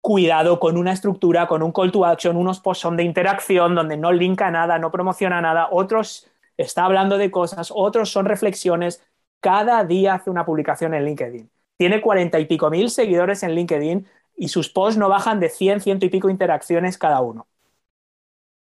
Cuidado 0.00 0.60
con 0.60 0.76
una 0.76 0.92
estructura, 0.92 1.48
con 1.48 1.62
un 1.64 1.72
call 1.72 1.90
to 1.90 2.06
action, 2.06 2.36
unos 2.36 2.60
posts 2.60 2.82
son 2.82 2.96
de 2.96 3.02
interacción 3.02 3.74
donde 3.74 3.96
no 3.96 4.12
linka 4.12 4.50
nada, 4.52 4.78
no 4.78 4.92
promociona 4.92 5.40
nada, 5.40 5.68
otros 5.72 6.28
está 6.56 6.84
hablando 6.84 7.18
de 7.18 7.32
cosas, 7.32 7.72
otros 7.74 8.10
son 8.12 8.26
reflexiones. 8.26 9.04
Cada 9.40 9.82
día 9.84 10.14
hace 10.14 10.30
una 10.30 10.46
publicación 10.46 10.94
en 10.94 11.04
LinkedIn. 11.04 11.50
Tiene 11.76 12.00
cuarenta 12.00 12.38
y 12.38 12.44
pico 12.44 12.70
mil 12.70 12.90
seguidores 12.90 13.42
en 13.42 13.54
LinkedIn 13.54 14.06
y 14.40 14.48
sus 14.48 14.70
posts 14.70 14.96
no 14.96 15.10
bajan 15.10 15.38
de 15.38 15.50
100, 15.50 15.82
ciento 15.82 16.06
y 16.06 16.08
pico 16.08 16.30
interacciones 16.30 16.96
cada 16.96 17.20
uno. 17.20 17.46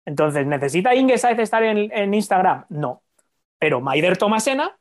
Entonces, 0.05 0.47
¿necesita 0.47 0.95
Inge 0.95 1.13
estar 1.13 1.63
en, 1.63 2.13
Instagram? 2.15 2.65
No. 2.69 3.03
Pero 3.59 3.80
Maider 3.80 4.17
Tomasena, 4.17 4.80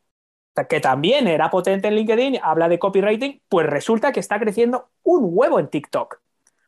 que 0.70 0.80
también 0.80 1.28
era 1.28 1.50
potente 1.50 1.88
en 1.88 1.96
LinkedIn, 1.96 2.38
habla 2.42 2.70
de 2.70 2.78
copywriting, 2.78 3.42
pues 3.46 3.66
resulta 3.66 4.10
que 4.10 4.20
está 4.20 4.38
creciendo 4.38 4.88
un 5.02 5.28
huevo 5.32 5.60
en 5.60 5.68
TikTok. 5.68 6.18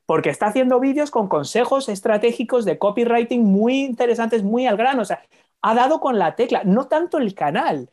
Porque 0.05 0.29
está 0.29 0.49
haciendo 0.49 0.79
vídeos 0.79 1.11
con 1.11 1.29
consejos 1.29 1.89
estratégicos 1.89 2.66
de 2.66 2.76
copywriting 2.76 3.43
muy 3.43 3.81
interesantes, 3.81 4.43
muy 4.43 4.66
al 4.66 4.76
grano. 4.76 5.01
O 5.03 5.07
sea, 5.07 5.22
ha 5.62 5.74
dado 5.74 6.01
con 6.01 6.18
la 6.18 6.37
tecla, 6.37 6.64
no 6.64 6.87
tanto 6.87 7.16
el 7.16 7.35
canal, 7.35 7.89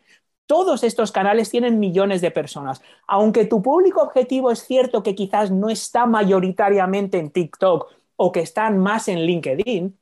todos 0.46 0.84
estos 0.84 1.12
canales 1.12 1.50
tienen 1.50 1.80
millones 1.80 2.22
de 2.22 2.32
personas. 2.32 2.82
Aunque 3.08 3.46
tu 3.46 3.62
público 3.62 4.02
objetivo 4.02 4.52
es 4.52 4.60
cierto 4.66 5.04
que 5.04 5.16
quizás 5.16 5.52
no 5.52 5.70
está 5.70 6.06
mayoritariamente 6.06 7.18
en 7.20 7.32
TikTok 7.32 7.92
o 8.16 8.32
que 8.32 8.42
están 8.42 8.78
más 8.78 9.08
en 9.08 9.22
LinkedIn, 9.22 9.98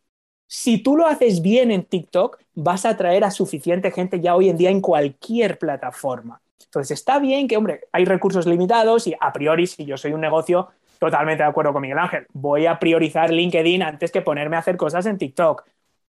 si 0.47 0.83
tú 0.83 0.97
lo 0.97 1.07
haces 1.07 1.41
bien 1.41 1.71
en 1.71 1.85
TikTok, 1.85 2.39
vas 2.53 2.85
a 2.85 2.89
atraer 2.89 3.23
a 3.23 3.31
suficiente 3.31 3.91
gente 3.91 4.19
ya 4.21 4.35
hoy 4.35 4.49
en 4.49 4.57
día 4.57 4.69
en 4.69 4.81
cualquier 4.81 5.57
plataforma. 5.57 6.41
Entonces 6.65 6.99
está 6.99 7.19
bien 7.19 7.47
que, 7.47 7.57
hombre, 7.57 7.81
hay 7.91 8.05
recursos 8.05 8.45
limitados 8.45 9.07
y 9.07 9.15
a 9.19 9.33
priori, 9.33 9.67
si 9.67 9.85
yo 9.85 9.97
soy 9.97 10.13
un 10.13 10.21
negocio, 10.21 10.69
totalmente 10.99 11.43
de 11.43 11.49
acuerdo 11.49 11.73
con 11.73 11.81
Miguel 11.81 11.99
Ángel, 11.99 12.27
voy 12.33 12.65
a 12.65 12.79
priorizar 12.79 13.31
LinkedIn 13.31 13.83
antes 13.83 14.11
que 14.11 14.21
ponerme 14.21 14.55
a 14.55 14.59
hacer 14.59 14.77
cosas 14.77 15.05
en 15.05 15.17
TikTok. 15.17 15.63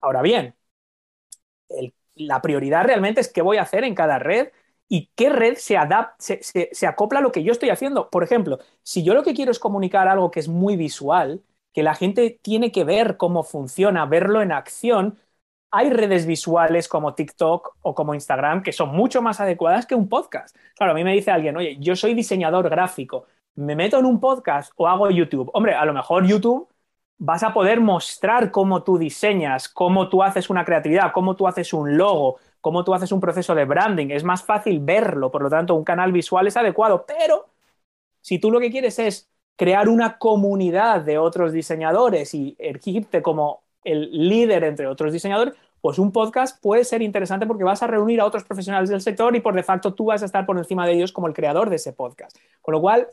Ahora 0.00 0.22
bien, 0.22 0.54
el 1.68 1.92
la 2.20 2.42
prioridad 2.42 2.84
realmente 2.84 3.20
es 3.20 3.32
qué 3.32 3.42
voy 3.42 3.56
a 3.58 3.62
hacer 3.62 3.84
en 3.84 3.94
cada 3.94 4.18
red 4.18 4.48
y 4.88 5.10
qué 5.14 5.30
red 5.30 5.56
se, 5.56 5.76
adapta, 5.76 6.16
se, 6.18 6.86
acopla 6.86 7.20
a 7.20 7.22
lo 7.22 7.32
que 7.32 7.42
yo 7.44 7.52
estoy 7.52 7.70
haciendo. 7.70 8.10
Por 8.10 8.24
ejemplo, 8.24 8.58
si 8.82 9.02
yo 9.04 9.14
lo 9.14 9.22
que 9.22 9.34
quiero 9.34 9.52
es 9.52 9.58
comunicar 9.58 10.08
algo 10.08 10.30
que 10.30 10.40
es 10.40 10.48
muy 10.48 10.76
visual, 10.76 11.42
que 11.72 11.82
la 11.82 11.94
gente 11.94 12.40
tiene 12.42 12.72
que 12.72 12.84
ver 12.84 13.16
cómo 13.16 13.44
funciona, 13.44 14.06
verlo 14.06 14.42
en 14.42 14.52
acción, 14.52 15.18
hay 15.70 15.90
redes 15.90 16.26
visuales 16.26 16.88
como 16.88 17.14
TikTok 17.14 17.76
o 17.82 17.94
como 17.94 18.14
Instagram 18.14 18.62
que 18.62 18.72
son 18.72 18.90
mucho 18.90 19.22
más 19.22 19.40
adecuadas 19.40 19.86
que 19.86 19.94
un 19.94 20.08
podcast. 20.08 20.56
Claro, 20.74 20.92
a 20.92 20.94
mí 20.96 21.04
me 21.04 21.14
dice 21.14 21.30
alguien, 21.30 21.56
oye, 21.56 21.76
yo 21.78 21.94
soy 21.94 22.14
diseñador 22.14 22.68
gráfico, 22.68 23.26
me 23.54 23.76
meto 23.76 23.98
en 23.98 24.06
un 24.06 24.20
podcast 24.20 24.72
o 24.76 24.88
hago 24.88 25.10
YouTube. 25.10 25.50
Hombre, 25.54 25.74
a 25.74 25.84
lo 25.84 25.92
mejor 25.92 26.26
YouTube 26.26 26.68
vas 27.20 27.42
a 27.42 27.52
poder 27.52 27.80
mostrar 27.80 28.50
cómo 28.50 28.82
tú 28.82 28.96
diseñas, 28.96 29.68
cómo 29.68 30.08
tú 30.08 30.22
haces 30.22 30.48
una 30.48 30.64
creatividad, 30.64 31.12
cómo 31.12 31.36
tú 31.36 31.46
haces 31.46 31.72
un 31.74 31.98
logo, 31.98 32.38
cómo 32.62 32.82
tú 32.82 32.94
haces 32.94 33.12
un 33.12 33.20
proceso 33.20 33.54
de 33.54 33.66
branding. 33.66 34.08
Es 34.08 34.24
más 34.24 34.42
fácil 34.42 34.80
verlo, 34.80 35.30
por 35.30 35.42
lo 35.42 35.50
tanto, 35.50 35.74
un 35.74 35.84
canal 35.84 36.12
visual 36.12 36.46
es 36.46 36.56
adecuado. 36.56 37.04
Pero 37.06 37.46
si 38.22 38.38
tú 38.38 38.50
lo 38.50 38.58
que 38.58 38.70
quieres 38.70 38.98
es 38.98 39.28
crear 39.54 39.90
una 39.90 40.16
comunidad 40.16 41.02
de 41.02 41.18
otros 41.18 41.52
diseñadores 41.52 42.32
y 42.32 42.56
erigirte 42.58 43.20
como 43.20 43.64
el 43.84 44.10
líder 44.10 44.64
entre 44.64 44.86
otros 44.86 45.12
diseñadores, 45.12 45.54
pues 45.82 45.98
un 45.98 46.12
podcast 46.12 46.62
puede 46.62 46.84
ser 46.84 47.02
interesante 47.02 47.46
porque 47.46 47.64
vas 47.64 47.82
a 47.82 47.86
reunir 47.86 48.22
a 48.22 48.24
otros 48.24 48.44
profesionales 48.44 48.88
del 48.88 49.02
sector 49.02 49.36
y 49.36 49.40
por 49.40 49.54
de 49.54 49.62
facto 49.62 49.92
tú 49.92 50.06
vas 50.06 50.22
a 50.22 50.26
estar 50.26 50.46
por 50.46 50.56
encima 50.56 50.86
de 50.86 50.94
ellos 50.94 51.12
como 51.12 51.26
el 51.26 51.34
creador 51.34 51.68
de 51.68 51.76
ese 51.76 51.92
podcast. 51.92 52.34
Con 52.62 52.72
lo 52.72 52.80
cual, 52.80 53.08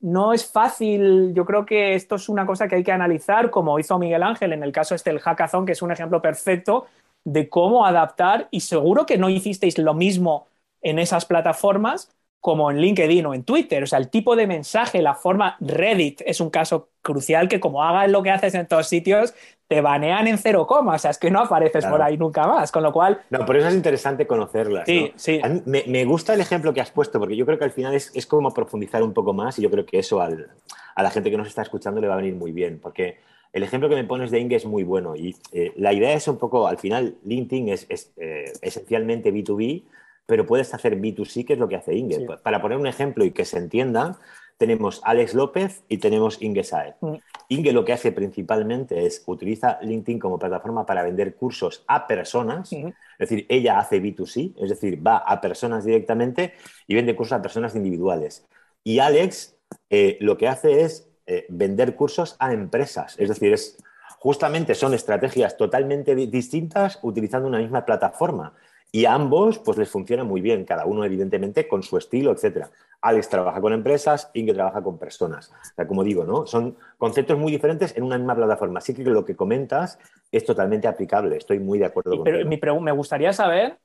no 0.00 0.32
es 0.32 0.50
fácil, 0.50 1.32
yo 1.34 1.44
creo 1.44 1.66
que 1.66 1.94
esto 1.94 2.16
es 2.16 2.28
una 2.28 2.46
cosa 2.46 2.68
que 2.68 2.76
hay 2.76 2.84
que 2.84 2.92
analizar, 2.92 3.50
como 3.50 3.78
hizo 3.78 3.98
Miguel 3.98 4.22
Ángel 4.22 4.52
en 4.52 4.62
el 4.62 4.72
caso 4.72 4.94
este 4.94 5.10
del 5.10 5.20
hackathon, 5.20 5.66
que 5.66 5.72
es 5.72 5.82
un 5.82 5.92
ejemplo 5.92 6.22
perfecto 6.22 6.86
de 7.24 7.48
cómo 7.48 7.84
adaptar, 7.86 8.48
y 8.50 8.60
seguro 8.60 9.06
que 9.06 9.18
no 9.18 9.28
hicisteis 9.28 9.78
lo 9.78 9.94
mismo 9.94 10.46
en 10.82 10.98
esas 10.98 11.24
plataformas 11.26 12.10
como 12.40 12.70
en 12.70 12.78
LinkedIn 12.78 13.26
o 13.26 13.34
en 13.34 13.44
Twitter. 13.44 13.82
O 13.82 13.86
sea, 13.86 13.98
el 13.98 14.10
tipo 14.10 14.36
de 14.36 14.46
mensaje, 14.46 15.02
la 15.02 15.14
forma 15.14 15.56
Reddit 15.60 16.22
es 16.24 16.40
un 16.40 16.50
caso 16.50 16.90
crucial 17.02 17.48
que 17.48 17.60
como 17.60 17.82
hagas 17.82 18.10
lo 18.10 18.22
que 18.22 18.30
haces 18.30 18.54
en 18.54 18.66
todos 18.66 18.88
sitios, 18.88 19.34
te 19.66 19.80
banean 19.82 20.26
en 20.26 20.38
cero 20.38 20.66
coma, 20.66 20.94
o 20.94 20.98
sea, 20.98 21.10
es 21.10 21.18
que 21.18 21.30
no 21.30 21.40
apareces 21.40 21.84
por 21.84 22.00
ahí 22.00 22.16
nunca 22.16 22.46
más, 22.46 22.72
con 22.72 22.82
lo 22.82 22.92
cual... 22.92 23.20
No, 23.28 23.44
por 23.44 23.56
eso 23.56 23.68
es 23.68 23.74
interesante 23.74 24.26
conocerlas. 24.26 24.84
Sí, 24.86 25.12
sí. 25.16 25.40
me, 25.66 26.04
gusta 26.06 26.32
el 26.32 26.40
ejemplo 26.40 26.72
que 26.72 26.80
has 26.80 26.90
puesto, 26.90 27.18
porque 27.18 27.36
yo 27.36 27.44
creo 27.44 27.58
que 27.58 27.64
al 27.64 27.70
final 27.70 27.94
es, 27.94 28.26
como 28.26 28.52
profundizar 28.54 29.02
un 29.02 29.12
poco 29.12 29.34
más 29.34 29.58
y 29.58 29.62
yo 29.62 29.70
creo 29.70 29.84
que 29.84 29.98
eso 29.98 30.22
a 30.22 31.02
la 31.02 31.10
gente 31.10 31.30
que 31.30 31.36
nos 31.36 31.48
está 31.48 31.62
escuchando 31.62 32.00
le 32.00 32.08
va 32.08 32.14
a 32.14 32.18
venir 32.18 32.34
muy 32.34 32.52
bien, 32.52 32.78
porque 32.82 33.18
el 33.52 33.62
ejemplo 33.62 33.88
que 33.88 33.94
me 33.94 34.04
pones 34.04 34.30
de 34.30 34.40
Inge 34.40 34.56
es 34.56 34.66
muy 34.66 34.84
bueno 34.84 35.16
y 35.16 35.36
eh, 35.52 35.72
la 35.76 35.92
idea 35.92 36.14
es 36.14 36.28
un 36.28 36.38
poco, 36.38 36.66
al 36.66 36.78
final, 36.78 37.16
LinkedIn 37.24 37.68
es, 37.68 38.12
eh, 38.16 38.52
esencialmente 38.62 39.32
B2B, 39.32 39.84
pero 40.28 40.44
puedes 40.44 40.74
hacer 40.74 41.00
B2C, 41.00 41.46
que 41.46 41.54
es 41.54 41.58
lo 41.58 41.68
que 41.68 41.76
hace 41.76 41.94
Inge. 41.94 42.26
Para 42.42 42.60
poner 42.60 42.76
un 42.76 42.86
ejemplo 42.86 43.24
y 43.24 43.30
que 43.30 43.46
se 43.46 43.56
entienda, 43.56 44.18
tenemos 44.58 45.00
Alex 45.04 45.32
López 45.32 45.84
y 45.88 45.96
tenemos 45.98 46.42
Inge 46.42 46.64
Saez. 46.64 46.96
Mm. 47.00 47.14
Inge 47.48 47.72
lo 47.72 47.86
que 47.86 47.94
hace 47.94 48.12
principalmente 48.12 49.06
es 49.06 49.22
utiliza 49.24 49.78
LinkedIn 49.80 50.18
como 50.18 50.38
plataforma 50.38 50.84
para 50.84 51.02
vender 51.02 51.34
cursos 51.34 51.82
a 51.86 52.06
personas, 52.06 52.70
es 52.70 52.92
decir, 53.18 53.46
ella 53.48 53.78
hace 53.78 54.02
B2C, 54.02 54.52
es 54.58 54.68
decir, 54.68 55.04
va 55.04 55.16
a 55.16 55.40
personas 55.40 55.86
directamente 55.86 56.52
y 56.86 56.94
vende 56.94 57.16
cursos 57.16 57.38
a 57.38 57.42
personas 57.42 57.74
individuales. 57.74 58.46
Y 58.84 58.98
Alex 58.98 59.56
eh, 59.88 60.18
lo 60.20 60.36
que 60.36 60.48
hace 60.48 60.82
es 60.82 61.08
eh, 61.26 61.46
vender 61.48 61.94
cursos 61.94 62.36
a 62.38 62.52
empresas, 62.52 63.16
es 63.18 63.30
decir, 63.30 63.54
es, 63.54 63.78
justamente 64.18 64.74
son 64.74 64.92
estrategias 64.92 65.56
totalmente 65.56 66.14
di- 66.14 66.26
distintas 66.26 66.98
utilizando 67.02 67.48
una 67.48 67.60
misma 67.60 67.86
plataforma. 67.86 68.52
Y 68.90 69.04
a 69.04 69.12
ambos 69.14 69.58
pues 69.58 69.76
les 69.76 69.90
funciona 69.90 70.24
muy 70.24 70.40
bien, 70.40 70.64
cada 70.64 70.86
uno 70.86 71.04
evidentemente 71.04 71.68
con 71.68 71.82
su 71.82 71.98
estilo, 71.98 72.32
etcétera. 72.32 72.70
Alex 73.00 73.28
trabaja 73.28 73.60
con 73.60 73.72
empresas, 73.72 74.30
Inge 74.34 74.54
trabaja 74.54 74.82
con 74.82 74.98
personas. 74.98 75.50
O 75.50 75.74
sea, 75.76 75.86
como 75.86 76.02
digo, 76.02 76.24
¿no? 76.24 76.46
Son 76.46 76.76
conceptos 76.96 77.38
muy 77.38 77.52
diferentes 77.52 77.96
en 77.96 78.02
una 78.02 78.16
misma 78.16 78.34
plataforma. 78.34 78.78
Así 78.78 78.94
que 78.94 79.04
lo 79.04 79.24
que 79.24 79.36
comentas 79.36 79.98
es 80.32 80.44
totalmente 80.44 80.88
aplicable. 80.88 81.36
Estoy 81.36 81.60
muy 81.60 81.78
de 81.78 81.84
acuerdo 81.84 82.16
con 82.16 82.24
pero 82.24 82.44
mi 82.46 82.56
pregu- 82.56 82.80
me 82.80 82.92
gustaría 82.92 83.32
saber 83.32 83.78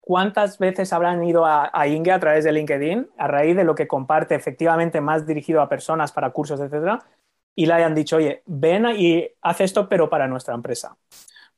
cuántas 0.00 0.58
veces 0.58 0.92
habrán 0.92 1.22
ido 1.22 1.46
a, 1.46 1.70
a 1.72 1.86
Inge 1.86 2.10
a 2.10 2.18
través 2.18 2.44
de 2.44 2.52
LinkedIn 2.52 3.08
a 3.16 3.28
raíz 3.28 3.56
de 3.56 3.64
lo 3.64 3.74
que 3.74 3.86
comparte 3.86 4.34
efectivamente 4.34 5.00
más 5.00 5.26
dirigido 5.26 5.62
a 5.62 5.68
personas 5.68 6.10
para 6.10 6.30
cursos, 6.30 6.58
etcétera, 6.60 6.98
y 7.54 7.66
le 7.66 7.74
hayan 7.74 7.94
dicho, 7.94 8.16
oye, 8.16 8.42
ven 8.46 8.86
y 8.96 9.28
haz 9.42 9.60
esto, 9.60 9.88
pero 9.88 10.10
para 10.10 10.26
nuestra 10.26 10.54
empresa. 10.54 10.96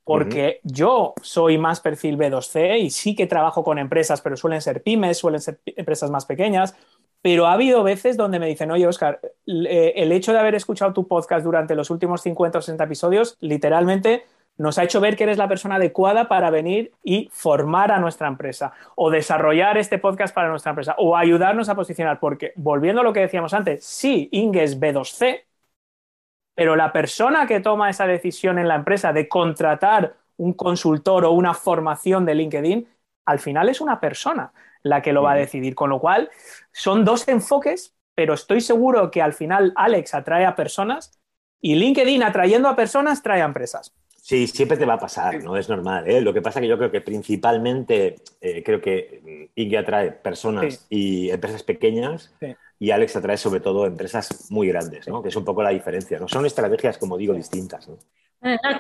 Porque 0.05 0.61
yo 0.65 1.15
soy 1.23 1.59
más 1.59 1.81
perfil 1.81 2.19
B2C 2.19 2.81
y 2.81 2.91
sí 2.91 3.15
que 3.15 3.27
trabajo 3.27 3.63
con 3.63 3.79
empresas, 3.79 4.21
pero 4.21 4.37
suelen 4.37 4.61
ser 4.61 4.83
pymes, 4.83 5.19
suelen 5.19 5.41
ser 5.41 5.61
empresas 5.65 6.11
más 6.11 6.27
pequeñas. 6.27 6.75
Pero 7.21 7.47
ha 7.47 7.53
habido 7.53 7.85
veces 7.85 8.17
donde 8.17 8.41
me 8.41 8.49
dicen, 8.49 8.71
oye, 8.73 8.87
Oscar, 8.87 9.21
el 9.47 10.11
hecho 10.11 10.33
de 10.33 10.41
haber 10.41 10.57
escuchado 10.57 10.93
tu 10.93 11.07
podcast 11.07 11.45
durante 11.45 11.77
los 11.77 11.89
últimos 11.91 12.21
50 12.23 12.59
o 12.59 12.63
60 12.63 12.83
episodios, 12.83 13.37
literalmente 13.39 14.25
nos 14.59 14.77
ha 14.79 14.85
hecho 14.85 15.01
ver 15.01 15.17
que 15.17 15.23
eres 15.23 15.39
la 15.39 15.49
persona 15.49 15.77
adecuada 15.77 16.29
para 16.29 16.51
venir 16.51 16.93
y 17.03 17.31
formar 17.33 17.91
a 17.93 17.99
nuestra 17.99 18.29
empresa 18.29 18.73
o 18.97 19.09
desarrollar 19.11 19.79
este 19.79 19.99
podcast 19.99 20.35
para 20.35 20.51
nuestra 20.51 20.71
empresa 20.71 20.95
o 20.99 21.17
ayudarnos 21.17 21.69
a 21.69 21.75
posicionar. 21.75 22.19
Porque 22.19 22.53
volviendo 22.57 23.01
a 23.01 23.05
lo 23.05 23.13
que 23.13 23.21
decíamos 23.21 23.55
antes, 23.55 23.85
sí, 23.85 24.29
Inge 24.33 24.65
es 24.65 24.81
B2C, 24.81 25.43
pero 26.55 26.77
la 26.77 26.93
persona 26.93 27.47
que 27.47 27.61
toma 27.61 27.91
esa 27.91 28.07
decisión 28.07 28.59
en 28.59 28.69
la 28.69 28.75
empresa 28.77 29.13
de 29.13 29.29
contratar 29.29 30.17
un 30.37 30.53
consultor 30.55 31.25
o 31.25 31.33
una 31.33 31.55
formación 31.55 32.25
de 32.25 32.35
LinkedIn, 32.35 32.89
al 33.27 33.39
final 33.39 33.69
es 33.69 33.81
una 33.81 34.01
persona 34.01 34.53
la 34.83 35.01
que 35.01 35.13
lo 35.13 35.23
va 35.23 35.33
a 35.33 35.37
decidir. 35.37 35.75
Con 35.75 35.91
lo 35.91 36.01
cual, 36.01 36.31
son 36.73 37.05
dos 37.05 37.29
enfoques, 37.29 37.95
pero 38.15 38.35
estoy 38.35 38.61
seguro 38.61 39.11
que 39.11 39.23
al 39.23 39.33
final 39.33 39.73
Alex 39.77 40.15
atrae 40.15 40.45
a 40.45 40.57
personas 40.57 41.19
y 41.61 41.77
LinkedIn 41.77 42.23
atrayendo 42.23 42.69
a 42.69 42.75
personas 42.77 43.23
trae 43.23 43.41
a 43.43 43.45
empresas. 43.45 43.95
Sí, 44.17 44.47
siempre 44.47 44.77
te 44.77 44.85
va 44.87 44.95
a 44.95 44.99
pasar, 44.99 45.43
¿no? 45.43 45.57
Es 45.57 45.69
normal. 45.69 46.09
¿eh? 46.09 46.21
Lo 46.21 46.33
que 46.33 46.43
pasa 46.43 46.61
que 46.61 46.69
yo 46.69 46.79
creo 46.79 46.91
que 46.93 47.01
principalmente 47.01 48.17
eh, 48.41 48.63
creo 48.63 48.81
que 48.81 49.51
Inge 49.57 49.79
atrae 49.79 50.13
personas 50.13 50.75
Sí. 50.75 50.87
y 50.91 51.31
empresas 51.31 51.63
pequeñas 51.63 52.33
Sí. 52.41 52.55
Y 52.83 52.91
Alex 52.91 53.15
atrae 53.15 53.37
sobre 53.37 53.61
todo 53.61 53.87
empresas 53.87 54.51
muy 54.51 54.67
grandes, 54.67 55.07
¿no? 55.07 55.23
Que 55.23 55.29
es 55.29 55.37
un 55.37 55.45
poco 55.45 55.63
la 55.63 55.71
diferencia, 55.71 56.19
¿no? 56.19 56.27
Son 56.27 56.45
estrategias, 56.45 56.99
como 56.99 57.17
digo, 57.17 57.33
distintas, 57.33 57.89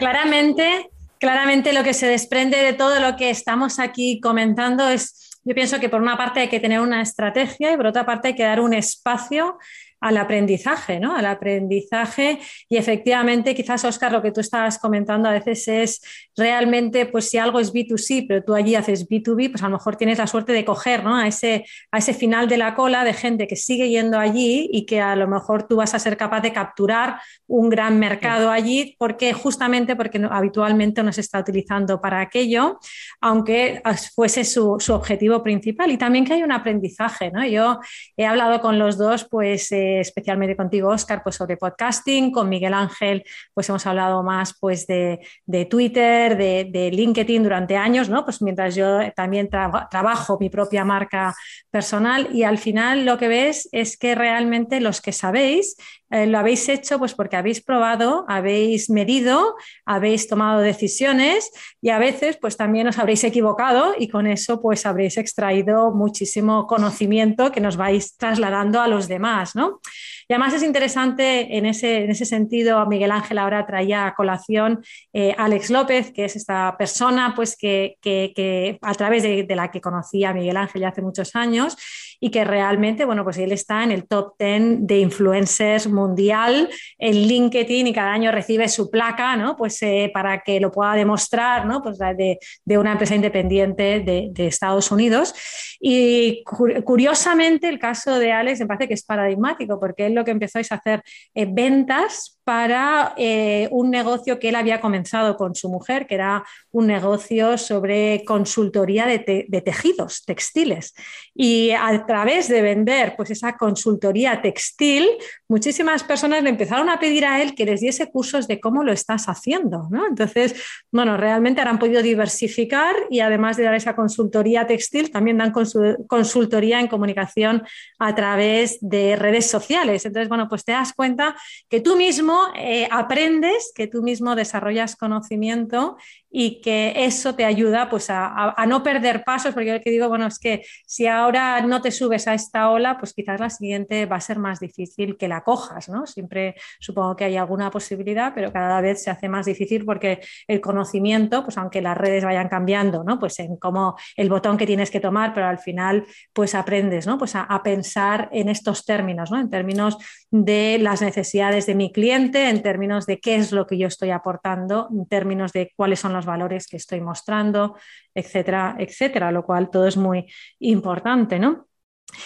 claramente, 0.01 0.91
claramente 1.21 1.73
lo 1.73 1.85
que 1.85 1.95
se 1.95 2.09
desprende 2.09 2.57
de 2.57 2.73
todo 2.73 2.99
lo 2.99 3.15
que 3.15 3.31
estamos 3.31 3.79
aquí 3.79 4.19
comentando 4.19 4.89
es, 4.89 5.39
yo 5.45 5.55
pienso 5.55 5.79
que 5.79 5.89
por 5.89 6.03
una 6.03 6.17
parte 6.17 6.41
hay 6.41 6.49
que 6.49 6.59
tener 6.59 6.81
una 6.81 7.01
estrategia 7.01 7.73
y 7.73 7.77
por 7.77 7.87
otra 7.87 8.05
parte 8.05 8.27
hay 8.29 8.35
que 8.35 8.43
dar 8.43 8.59
un 8.59 8.73
espacio 8.73 9.57
al 10.03 10.17
aprendizaje, 10.19 11.01
¿no? 11.01 11.17
Al 11.17 11.27
aprendizaje 11.27 12.39
y 12.69 12.77
efectivamente 12.77 13.55
quizás, 13.55 13.85
Oscar, 13.85 14.13
lo 14.13 14.21
que 14.21 14.33
tú 14.33 14.41
estabas 14.41 14.79
comentando 14.79 15.29
a 15.29 15.33
veces 15.33 15.67
es 15.69 16.03
realmente, 16.37 17.07
pues 17.07 17.29
si 17.31 17.39
algo 17.39 17.61
es 17.61 17.73
B2C, 17.73 18.27
pero 18.29 18.43
tú 18.45 18.55
allí 18.55 18.75
haces 18.75 19.09
B2B, 19.09 19.51
pues 19.51 19.63
a 19.63 19.69
lo 19.69 19.77
mejor 19.77 19.97
tienes 19.97 20.19
la 20.19 20.27
suerte 20.27 20.53
de 20.53 20.65
coger, 20.65 21.05
¿no? 21.05 21.17
A 21.17 21.27
ese, 21.29 21.65
a 21.91 21.99
ese 21.99 22.15
final 22.15 22.49
de 22.49 22.57
la 22.59 22.75
cola 22.75 23.05
de 23.05 23.13
gente 23.15 23.47
que 23.47 23.57
sigue 23.57 23.89
yendo 23.89 24.19
allí 24.19 24.69
y 24.73 24.87
que 24.87 25.01
a 25.01 25.15
lo 25.17 25.29
mejor 25.29 25.67
tú 25.69 25.77
vas 25.77 25.95
a 25.95 25.99
ser 25.99 26.17
capaz 26.17 26.41
de 26.41 26.53
capturar 26.53 27.21
un 27.47 27.69
gran 27.69 27.99
mercado 27.99 28.51
allí 28.51 28.97
porque 28.99 29.33
justamente 29.33 29.95
porque 29.97 30.19
no- 30.19 30.33
habitualmente 30.33 31.03
no 31.03 31.13
se 31.13 31.21
está 31.21 31.39
utilizando 31.41 32.01
para 32.01 32.21
aquello, 32.21 32.79
aunque 33.21 33.81
fuese 34.15 34.45
su, 34.45 34.77
su 34.81 34.95
objetivo 34.95 35.43
principal 35.43 35.91
y 35.91 35.97
también 35.99 36.25
que 36.25 36.35
hay 36.35 36.43
un 36.43 36.53
aprendizaje, 36.53 37.31
¿no? 37.31 37.47
Yo 37.47 37.79
he 38.17 38.27
hablado 38.27 38.61
con 38.61 38.79
los 38.79 38.97
dos, 38.99 39.27
pues 39.31 39.71
eh, 39.73 39.92
especialmente 40.01 40.57
contigo, 40.57 40.89
Oscar, 40.89 41.23
pues 41.23 41.37
sobre 41.37 41.57
podcasting, 41.57 42.31
con 42.31 42.49
Miguel 42.49 42.75
Ángel, 42.75 43.25
pues 43.55 43.69
hemos 43.69 43.87
hablado 43.87 44.23
más 44.23 44.57
pues 44.61 44.87
de, 44.87 45.21
de 45.47 45.65
Twitter, 45.67 46.37
de, 46.37 46.69
de 46.71 46.91
LinkedIn 46.91 47.43
durante 47.43 47.77
años, 47.77 48.09
¿no? 48.09 48.25
Pues 48.25 48.43
mientras 48.43 48.75
yo 48.75 49.01
también 49.15 49.49
traba- 49.49 49.89
trabajo 49.91 50.39
mi 50.41 50.51
propia 50.51 50.85
marca 50.85 51.35
personal 51.71 52.29
y 52.33 52.45
al 52.45 52.59
final 52.59 53.05
lo 53.05 53.19
que 53.19 53.29
ves 53.29 53.69
es 53.73 53.97
que 53.97 54.15
realmente 54.15 54.81
los 54.81 55.01
que 55.01 55.13
sabéis 55.13 55.77
eh, 56.13 56.27
lo 56.27 56.39
habéis 56.39 56.69
hecho 56.69 56.99
pues 56.99 57.15
porque 57.15 57.37
habéis 57.37 57.63
probado, 57.63 58.27
habéis 58.29 58.91
medido, 58.91 59.57
habéis 59.87 60.29
tomado 60.29 60.61
decisiones 60.61 61.51
y 61.81 61.89
a 61.89 61.99
veces 61.99 62.37
pues 62.37 62.59
también 62.59 62.87
os 62.87 62.99
habréis 62.99 63.25
equivocado 63.25 63.95
y 63.99 64.09
con 64.09 64.27
eso 64.27 64.61
pues 64.61 64.85
habréis 64.85 65.17
extraído 65.17 65.91
muchísimo 65.91 66.67
conocimiento 66.67 67.51
que 67.51 67.63
nos 67.63 67.79
vais 67.79 68.17
trasladando 68.19 68.83
a 68.83 68.89
los 68.89 69.09
demás, 69.09 69.57
¿no? 69.57 69.81
Y 70.29 70.35
además 70.35 70.53
es 70.53 70.63
interesante 70.63 71.57
en 71.57 71.67
ese, 71.67 72.05
en 72.05 72.11
ese 72.11 72.27
sentido, 72.27 72.85
Miguel 72.87 73.11
Ángel 73.11 73.39
ahora 73.39 73.67
traía 73.67 74.07
a 74.07 74.15
colación 74.15 74.85
eh, 75.13 75.35
Alex 75.37 75.71
López, 75.71 76.13
que 76.13 76.27
es 76.27 76.37
esta 76.37 76.77
persona 76.77 77.33
pues 77.35 77.57
que, 77.57 77.97
que, 78.03 78.33
que 78.37 78.79
a 78.83 78.95
través 78.95 79.23
de, 79.23 79.45
de, 79.45 79.57
la 79.57 79.71
que 79.71 79.81
conocí 79.81 80.25
a 80.25 80.35
Miguel 80.35 80.59
Ángel 80.59 80.83
ya 80.83 80.89
hace 80.89 81.03
muchos 81.03 81.35
años 81.35 81.77
y 82.25 82.31
que 82.31 82.45
realmente, 82.45 83.05
bueno, 83.05 83.25
pues 83.25 83.37
él 83.39 83.51
está 83.51 83.83
en 83.83 83.91
el 83.91 84.07
top 84.07 84.35
10 84.39 84.87
de 84.87 85.01
influencers 85.01 85.89
mundial 85.89 86.71
en 86.97 87.15
LinkedIn 87.17 87.89
y 87.89 87.93
cada 87.93 88.13
año 88.13 88.31
recibe 88.31 88.69
su 88.69 88.89
placa, 88.93 89.35
¿no? 89.35 89.57
Pues 89.57 89.83
eh, 89.83 90.09
para 90.15 90.41
que 90.43 90.61
lo 90.61 90.71
pueda 90.71 90.95
demostrar, 90.95 91.67
¿no? 91.67 91.83
Pues 91.83 91.99
de, 91.99 92.39
de 92.65 92.79
una 92.79 92.93
empresa 92.93 93.17
independiente 93.17 93.99
de, 93.99 94.29
de, 94.31 94.47
Estados 94.47 94.93
Unidos. 94.93 95.35
Y 95.81 96.45
curiosamente 96.45 97.69
el 97.69 97.81
caso 97.81 98.17
de 98.21 98.31
Alex 98.31 98.61
me 98.61 98.67
parece 98.67 98.87
que 98.87 98.95
es 98.95 99.05
paradigmático 99.05 99.81
porque 99.81 100.07
él 100.07 100.15
lo 100.15 100.25
que 100.25 100.31
empezó 100.31 100.61
es 100.61 100.71
a 100.71 100.77
hacer 100.77 101.03
eh, 101.35 101.49
ventas 101.51 102.39
para 102.45 103.15
eh, 103.17 103.69
un 103.71 103.91
negocio 103.91 104.39
que 104.39 104.49
él 104.49 104.57
había 104.57 104.81
comenzado 104.81 105.37
con 105.37 105.55
su 105.55 105.69
mujer, 105.69 106.07
que 106.07 106.17
era 106.17 106.45
un 106.71 106.87
negocio 106.87 107.57
sobre 107.57 108.25
consultoría 108.25 109.07
de, 109.07 109.47
de, 109.49 109.61
tejidos 109.61 110.25
textiles. 110.25 110.95
Y 111.35 111.71
través 112.13 112.47
de 112.49 112.61
vender 112.61 113.15
pues, 113.17 113.31
esa 113.31 113.57
consultoría 113.57 114.43
textil, 114.43 115.09
muchísimas 115.49 116.05
personas 116.05 116.43
le 116.43 116.51
empezaron 116.51 116.91
a 116.91 117.01
pedir 117.01 117.25
a 117.25 117.41
él 117.41 117.55
que 117.55 117.65
les 117.65 117.81
diese 117.81 118.11
cursos 118.11 118.47
de 118.47 118.61
cómo 118.61 118.85
lo 118.85 118.93
estás 118.93 119.31
haciendo. 119.31 119.89
¿no? 119.91 120.07
Entonces, 120.07 120.55
bueno, 120.91 121.17
realmente 121.17 121.63
han 121.63 121.79
podido 121.79 122.03
diversificar 122.03 122.95
y 123.09 123.21
además 123.21 123.57
de 123.57 123.63
dar 123.63 123.75
esa 123.75 123.97
consultoría 123.97 124.67
textil, 124.67 125.11
también 125.11 125.39
dan 125.39 125.53
consultoría 125.53 126.81
en 126.81 126.89
comunicación 126.89 127.63
a 127.99 128.15
través 128.15 128.77
de 128.83 129.17
redes 129.17 129.49
sociales. 129.49 130.05
Entonces, 130.05 130.29
bueno, 130.29 130.51
pues 130.51 130.67
te 130.67 130.73
das 130.73 130.93
cuenta 130.93 131.35
que 131.71 131.81
tú 131.81 131.97
mismo 131.97 132.49
eh, 132.59 132.89
aprendes, 132.91 133.73
que 133.75 133.87
tú 133.87 134.03
mismo 134.03 134.37
desarrollas 134.37 134.97
conocimiento 134.97 135.97
y 136.31 136.61
que 136.61 136.93
eso 136.95 137.35
te 137.35 137.47
ayuda 137.47 137.89
pues, 137.89 138.11
a, 138.11 138.27
a, 138.27 138.55
a, 138.57 138.67
no 138.67 138.83
perder 138.83 139.23
pasos, 139.25 139.55
porque 139.55 139.69
yo 139.69 139.81
que 139.81 139.91
digo, 139.91 140.09
bueno, 140.09 140.27
es 140.27 140.39
que 140.39 140.65
si 140.87 141.07
ahora 141.07 141.61
no 141.61 141.81
te 141.81 141.91
subes 142.03 142.27
a 142.27 142.35
esta 142.35 142.71
ola, 142.71 142.99
pues 142.99 143.13
quizás 143.15 143.39
la 143.39 143.49
siguiente 143.49 144.07
va 144.07 144.17
a 144.17 144.21
ser 144.21 144.41
más 144.41 144.59
difícil 144.59 145.17
que 145.17 145.29
la 145.29 145.43
cojas, 145.43 145.89
¿no? 145.89 146.05
Siempre 146.05 146.57
supongo 146.81 147.15
que 147.15 147.25
hay 147.25 147.37
alguna 147.37 147.71
posibilidad, 147.71 148.33
pero 148.35 148.53
cada 148.53 148.81
vez 148.81 149.05
se 149.05 149.11
hace 149.11 149.29
más 149.29 149.47
difícil 149.47 149.85
porque 149.85 150.21
el 150.49 150.61
conocimiento, 150.61 151.45
pues 151.45 151.57
aunque 151.59 151.81
las 151.81 151.97
redes 151.97 152.25
vayan 152.25 152.49
cambiando, 152.49 153.05
¿no? 153.05 153.21
Pues 153.21 153.39
en 153.39 153.57
cómo 153.57 153.97
el 154.17 154.29
botón 154.29 154.57
que 154.57 154.67
tienes 154.67 154.91
que 154.91 154.99
tomar, 154.99 155.33
pero 155.33 155.47
al 155.47 155.61
final 155.61 156.05
pues 156.33 156.57
aprendes, 156.57 157.07
¿no? 157.07 157.19
Pues 157.19 157.37
a, 157.37 157.63
pensar 157.63 158.29
en 158.33 158.49
estos 158.49 158.85
términos, 158.85 159.31
¿no? 159.31 159.39
En 159.39 159.49
términos 159.49 159.97
de 160.33 160.79
las 160.81 161.03
necesidades 161.03 161.67
de 161.67 161.77
mi 161.77 161.93
cliente, 161.93 162.49
en 162.49 162.63
términos 162.63 163.07
de 163.07 163.21
qué 163.21 163.37
es 163.37 163.53
lo 163.53 163.69
que 163.69 163.79
yo 163.79 163.87
estoy 163.87 164.11
aportando, 164.11 164.89
en 164.91 165.07
términos 165.07 165.53
de 165.53 165.71
cuáles 165.77 166.01
son 166.01 166.13
los 166.13 166.27
valores 166.27 166.67
que 166.67 166.77
estoy 166.79 167.01
mostrando, 167.01 167.77
etcétera, 168.15 168.75
etcétera, 168.79 169.31
lo 169.31 169.45
cual 169.45 169.71
todo 169.71 169.87
es 169.87 169.97
muy 169.97 170.27
importante, 170.59 171.39
¿no? 171.39 171.69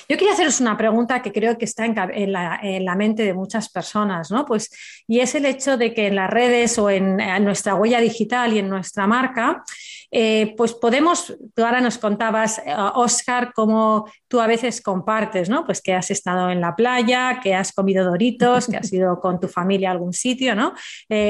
Yo 0.09 0.17
quería 0.17 0.33
haceros 0.33 0.61
una 0.61 0.77
pregunta 0.77 1.23
que 1.23 1.33
creo 1.33 1.57
que 1.57 1.65
está 1.65 1.85
en, 1.85 1.95
la, 2.33 2.59
en, 2.63 2.85
la, 2.85 2.95
mente 2.97 3.25
de 3.25 3.35
muchas 3.35 3.69
personas, 3.69 4.31
¿no? 4.31 4.45
Pues, 4.45 4.71
y 5.07 5.21
es 5.21 5.35
el 5.35 5.47
hecho 5.47 5.77
de 5.77 5.95
que 5.95 6.09
en 6.09 6.17
las 6.17 6.31
redes 6.31 6.79
o 6.79 6.91
en 6.91 7.17
nuestra 7.45 7.75
huella 7.75 8.01
digital 8.01 8.53
y 8.53 8.59
en 8.59 8.69
nuestra 8.69 9.07
marca 9.07 9.63
eh, 10.11 10.55
pues 10.57 10.75
podemos, 10.75 11.37
tú 11.55 11.65
ahora 11.65 11.81
nos 11.81 11.99
contabas, 11.99 12.61
Oscar, 12.95 13.53
cómo 13.55 14.09
tú 14.29 14.41
a 14.41 14.47
veces 14.47 14.81
compartes, 14.81 15.49
¿no? 15.49 15.65
Pues 15.65 15.81
que 15.81 15.95
has 15.95 16.11
estado 16.11 16.51
en 16.51 16.61
la 16.61 16.75
playa, 16.77 17.41
que 17.43 17.55
has 17.55 17.73
comido 17.73 18.05
doritos, 18.05 18.67
que 18.67 18.77
has 18.77 18.93
ido 18.93 19.21
con 19.21 19.41
tu 19.41 19.49
familia 19.49 19.91
a 19.91 19.93
algún 19.93 20.13
sitio, 20.13 20.55
¿no? 20.55 20.75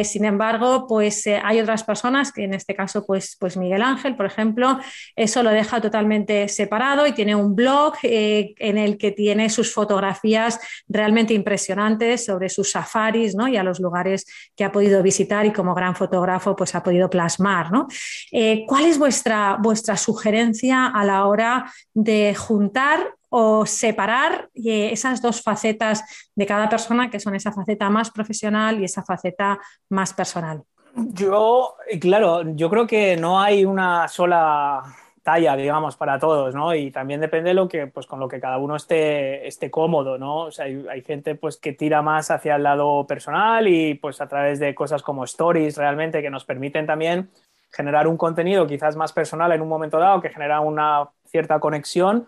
sin 0.05 0.25
embargo, 0.25 0.87
pues 0.89 1.27
hay 1.27 1.61
otras 1.61 1.85
personas 1.85 2.33
que 2.33 2.45
en 2.45 2.55
este 2.55 2.75
caso, 2.75 3.05
pues, 3.05 3.37
pues 3.39 3.57
Miguel 3.57 3.83
Ángel, 3.83 4.17
por 4.17 4.27
ejemplo, 4.27 4.79
eso 5.15 5.43
lo 5.43 5.51
deja 5.51 5.81
totalmente 5.81 6.49
separado 6.49 7.07
y 7.07 7.13
tiene 7.13 7.35
un 7.35 7.55
blog 7.55 7.95
en 8.03 8.79
el 8.79 8.99
que 8.99 9.13
tiene 9.13 9.49
sus 9.51 9.73
fotografías 9.73 10.59
realmente 10.89 11.35
impresionantes 11.35 12.25
sobre 12.25 12.49
sus 12.49 12.71
safaris 12.73 13.35
¿no? 13.35 13.49
y 13.49 13.57
a 13.57 13.63
los 13.63 13.81
lugares 13.81 14.27
que 14.57 14.65
ha 14.65 14.73
podido 14.73 15.03
visitar 15.03 15.47
y 15.47 15.53
como 15.53 15.75
gran 15.75 15.95
fotógrafo 15.95 16.57
pues 16.57 16.75
ha 16.75 16.83
podido 16.83 17.09
plasmar. 17.11 17.73
¿no? 17.73 17.87
Eh, 18.33 18.65
¿Cuál 18.67 18.87
es 18.87 18.99
vuestra, 18.99 19.57
vuestra 19.61 19.97
sugerencia 19.97 20.87
a 20.87 21.05
la 21.05 21.27
hora 21.27 21.71
de 21.95 22.35
juntar 22.35 23.15
o 23.29 23.67
separar 23.67 24.49
eh, 24.55 24.91
esas 24.93 25.21
dos 25.21 25.43
facetas 25.43 26.31
de 26.35 26.47
cada 26.47 26.69
persona, 26.69 27.11
que 27.11 27.21
son 27.21 27.35
esa 27.35 27.53
faceta 27.53 27.91
más 27.91 28.11
profesional 28.11 28.81
y 28.81 28.85
esa 28.85 29.03
faceta 29.03 29.59
más 29.89 30.13
personal? 30.13 30.63
Yo, 30.95 31.77
claro, 32.01 32.43
yo 32.55 32.71
creo 32.71 32.87
que 32.87 33.17
no 33.17 33.41
hay 33.41 33.65
una 33.65 34.09
sola 34.09 34.83
talla, 35.27 35.57
digamos, 35.57 35.97
para 35.97 36.21
todos, 36.21 36.55
¿no? 36.55 36.73
Y 36.73 36.93
también 36.93 37.21
depende 37.21 37.51
de 37.51 37.55
lo 37.55 37.69
que, 37.69 37.89
pues, 37.89 38.07
con 38.07 38.21
lo 38.21 38.29
que 38.29 38.39
cada 38.39 38.59
uno 38.59 38.77
esté, 38.77 39.47
esté 39.47 39.73
cómodo, 39.73 40.19
¿no? 40.19 40.45
O 40.45 40.51
sea, 40.53 40.67
hay, 40.67 41.03
gente, 41.03 41.35
pues, 41.35 41.57
que 41.57 41.73
tira 41.73 42.01
más 42.01 42.31
hacia 42.31 42.55
el 42.55 42.63
lado 42.63 43.07
personal 43.09 43.67
y, 43.67 43.95
pues, 43.95 44.21
a 44.21 44.29
través 44.29 44.61
de 44.61 44.73
cosas 44.75 45.03
como 45.03 45.25
stories, 45.25 45.77
realmente, 45.77 46.23
que 46.23 46.31
nos 46.31 46.45
permiten 46.45 46.87
también 46.87 47.29
generar 47.71 48.07
un 48.07 48.17
contenido 48.17 48.67
quizás 48.67 48.97
más 48.97 49.13
personal 49.13 49.53
en 49.53 49.61
un 49.61 49.69
momento 49.69 49.99
dado, 49.99 50.21
que 50.21 50.31
genera 50.31 50.61
una 50.61 51.11
cierta 51.27 51.61
conexión 51.61 52.27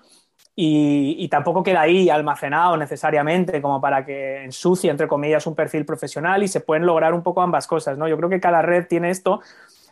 y, 0.54 1.28
tampoco 1.28 1.62
queda 1.62 1.82
ahí 1.82 2.10
almacenado 2.10 2.76
necesariamente 2.76 3.62
como 3.62 3.80
para 3.80 4.04
que 4.04 4.44
ensucie, 4.44 4.90
entre 4.90 5.06
comillas, 5.06 5.46
un 5.46 5.54
perfil 5.54 5.84
profesional 5.84 6.42
y 6.42 6.48
se 6.48 6.60
pueden 6.60 6.84
lograr 6.84 7.14
un 7.14 7.22
poco 7.22 7.42
ambas 7.42 7.66
cosas, 7.66 7.96
¿no? 7.96 8.08
Yo 8.08 8.16
creo 8.16 8.28
que 8.28 8.40
cada 8.40 8.60
red 8.60 8.86
tiene 8.88 9.10
esto 9.10 9.40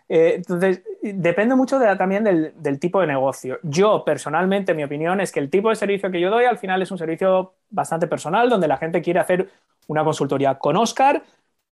eh, 0.09 0.35
entonces, 0.37 0.83
depende 1.03 1.55
mucho 1.57 1.79
también 1.99 2.25
del, 2.25 2.81
tipo 2.81 3.01
de 3.01 3.07
negocio. 3.07 3.59
Yo, 3.63 4.05
personalmente, 4.05 4.75
mi 4.75 4.85
opinión 4.85 5.21
es 5.21 5.33
que 5.33 5.41
el 5.41 5.51
tipo 5.51 5.69
de 5.71 5.77
servicio 5.77 6.11
que 6.11 6.21
yo 6.21 6.31
doy 6.31 6.45
al 6.45 6.59
final 6.59 6.81
es 6.83 6.91
un 6.91 6.99
servicio 6.99 7.55
bastante 7.71 8.07
personal, 8.07 8.49
donde 8.49 8.69
la 8.69 8.77
gente 8.77 9.03
quiere 9.03 9.21
hacer 9.21 9.51
una 9.89 10.05
consultoría 10.05 10.57
con 10.59 10.77
Oscar, 10.77 11.23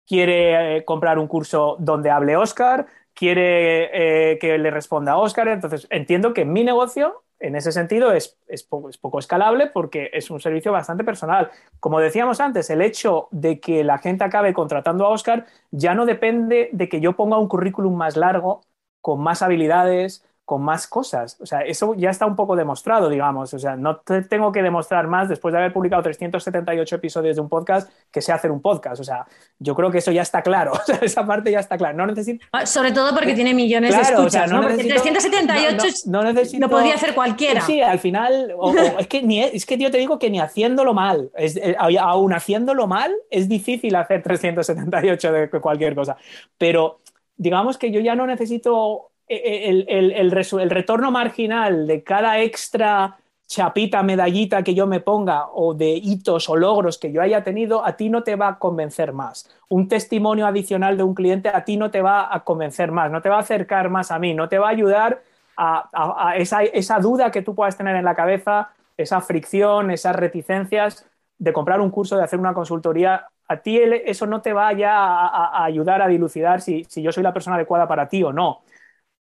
quiere 0.08 0.78
eh, 0.78 0.86
comprar 0.86 1.20
un 1.20 1.28
curso 1.28 1.76
donde 1.80 2.10
hable 2.10 2.36
Oscar, 2.38 2.88
quiere 3.22 4.32
eh, 4.32 4.40
que 4.40 4.58
le 4.58 4.72
responda 4.72 5.12
a 5.12 5.18
Oscar. 5.18 5.48
Entonces, 5.48 5.86
entiendo 5.92 6.34
que 6.34 6.44
mi 6.44 6.64
negocio 6.64 7.22
en 7.38 7.56
ese 7.56 7.72
sentido 7.72 8.12
es, 8.14 8.36
poco, 8.68 9.20
escalable 9.20 9.68
porque 9.68 10.10
es 10.12 10.32
un 10.32 10.40
servicio 10.40 10.72
bastante 10.72 11.04
personal. 11.04 11.52
Como 11.80 12.00
decíamos 12.00 12.40
antes, 12.40 12.72
el 12.72 12.82
hecho 12.82 13.28
de 13.30 13.60
que 13.60 13.84
la 13.84 14.00
gente 14.00 14.24
acabe 14.24 14.56
contratando 14.56 15.06
a 15.06 15.10
Oscar 15.10 15.46
ya 15.70 15.94
no 15.94 16.08
depende 16.08 16.70
de 16.72 16.90
que 16.90 17.00
yo 17.00 17.16
ponga 17.16 17.38
un 17.38 17.48
currículum 17.48 17.96
más 17.96 18.18
largo, 18.18 18.62
con 19.02 19.22
más 19.22 19.44
habilidades, 19.44 20.26
con 20.52 20.64
más 20.64 20.86
cosas. 20.86 21.38
O 21.40 21.46
sea, 21.46 21.62
eso 21.62 21.94
ya 21.96 22.10
está 22.10 22.26
un 22.26 22.36
poco 22.36 22.58
demostrado, 22.58 23.08
digamos. 23.08 23.54
O 23.54 23.58
sea, 23.58 23.78
no 23.78 24.02
te 24.02 24.22
tengo 24.24 24.52
que 24.52 24.62
demostrar 24.62 25.08
más 25.08 25.30
después 25.30 25.54
de 25.54 25.60
haber 25.60 25.72
publicado 25.72 26.04
378 26.04 26.94
episodios 26.98 27.38
de 27.38 27.42
un 27.42 27.48
podcast 27.48 27.90
que 28.12 28.22
sé 28.22 28.34
hacer 28.34 28.52
un 28.52 28.62
podcast. 28.62 29.00
O 29.00 29.04
sea, 29.06 29.26
yo 29.60 29.74
creo 29.76 29.90
que 29.90 30.00
eso 30.00 30.12
ya 30.12 30.24
está 30.24 30.42
claro. 30.42 30.74
O 30.82 30.84
sea, 30.84 31.00
esa 31.02 31.26
parte 31.26 31.54
ya 31.54 31.62
está 31.62 31.78
clara. 31.78 31.94
No 31.94 32.06
necesito... 32.06 32.46
Ah, 32.52 32.66
sobre 32.66 32.92
todo 32.92 33.16
porque 33.16 33.34
tiene 33.34 33.54
millones 33.54 33.96
de 33.96 34.02
escuchas, 34.02 34.52
¿no? 34.52 34.60
378 34.60 35.88
no, 36.08 36.22
lo 36.22 36.70
podría 36.70 36.96
hacer 36.96 37.16
cualquiera. 37.16 37.62
Sí, 37.62 37.82
al 37.82 38.00
final, 38.00 38.54
es, 39.00 39.08
que 39.08 39.24
ni, 39.24 39.42
es 39.42 39.66
que 39.66 39.78
yo 39.78 39.90
te 39.90 40.00
digo 40.00 40.20
que 40.20 40.30
ni 40.30 40.42
haciéndolo 40.42 40.94
mal, 40.94 41.32
es, 41.36 41.56
eh, 41.56 41.78
aún 41.80 42.34
haciéndolo 42.34 42.88
mal, 42.88 43.16
es 43.30 43.48
difícil 43.48 43.96
hacer 43.96 44.22
378 44.22 45.32
de 45.32 45.50
cualquier 45.50 45.96
cosa. 45.96 46.18
Pero 46.58 47.00
digamos 47.38 47.78
que 47.78 47.90
yo 47.90 48.02
ya 48.02 48.16
no 48.16 48.28
necesito 48.28 49.11
el, 49.32 50.14
el, 50.14 50.70
retorno 50.70 51.12
marginal 51.12 51.88
de 51.88 52.04
cada 52.04 52.40
extra 52.42 53.18
chapita, 53.48 54.02
medallita 54.04 54.64
que 54.64 54.74
yo 54.74 54.88
me 54.88 55.02
ponga 55.02 55.48
o 55.54 55.74
de 55.74 55.92
hitos 55.92 56.50
o 56.50 56.56
logros 56.56 56.98
que 56.98 57.12
yo 57.12 57.22
haya 57.22 57.44
tenido, 57.44 57.86
a 57.86 57.98
ti 57.98 58.10
no 58.10 58.24
te 58.24 58.36
va 58.36 58.48
a 58.48 58.60
convencer 58.60 59.12
más. 59.14 59.50
Un 59.70 59.88
testimonio 59.88 60.48
adicional 60.48 60.98
de 60.98 61.04
un 61.04 61.14
cliente 61.14 61.50
a 61.50 61.66
ti 61.66 61.76
no 61.76 61.92
te 61.92 62.02
va 62.02 62.34
a 62.34 62.44
convencer 62.46 62.92
más, 62.92 63.12
no 63.12 63.22
te 63.22 63.30
va 63.30 63.38
a 63.38 63.42
acercar 63.42 63.90
más 63.90 64.12
a 64.12 64.20
mí, 64.20 64.34
no 64.34 64.48
te 64.48 64.58
va 64.58 64.68
a 64.68 64.72
ayudar 64.72 65.22
a, 65.58 66.34
esa, 66.38 66.64
esa, 66.64 67.00
duda 67.00 67.30
que 67.30 67.42
tú 67.42 67.54
puedas 67.54 67.78
tener 67.78 67.96
en 67.96 68.06
la 68.06 68.16
cabeza, 68.16 68.72
esa 68.98 69.22
fricción, 69.22 69.92
esas 69.92 70.16
reticencias 70.16 71.06
de 71.38 71.54
comprar 71.54 71.82
un 71.82 71.92
curso, 71.92 72.18
de 72.18 72.24
hacer 72.24 72.40
una 72.40 72.54
consultoría. 72.54 73.28
A 73.48 73.58
ti 73.58 73.80
eso 73.80 74.26
no 74.28 74.42
te 74.42 74.54
va 74.54 74.72
ya 74.74 74.94
a, 74.96 75.66
ayudar 75.66 76.02
a 76.02 76.08
dilucidar 76.08 76.62
si, 76.62 76.86
si 76.86 77.02
yo 77.02 77.12
soy 77.12 77.24
la 77.24 77.34
persona 77.34 77.58
adecuada 77.58 77.88
para 77.88 78.08
ti 78.08 78.24
o 78.24 78.32
no. 78.32 78.62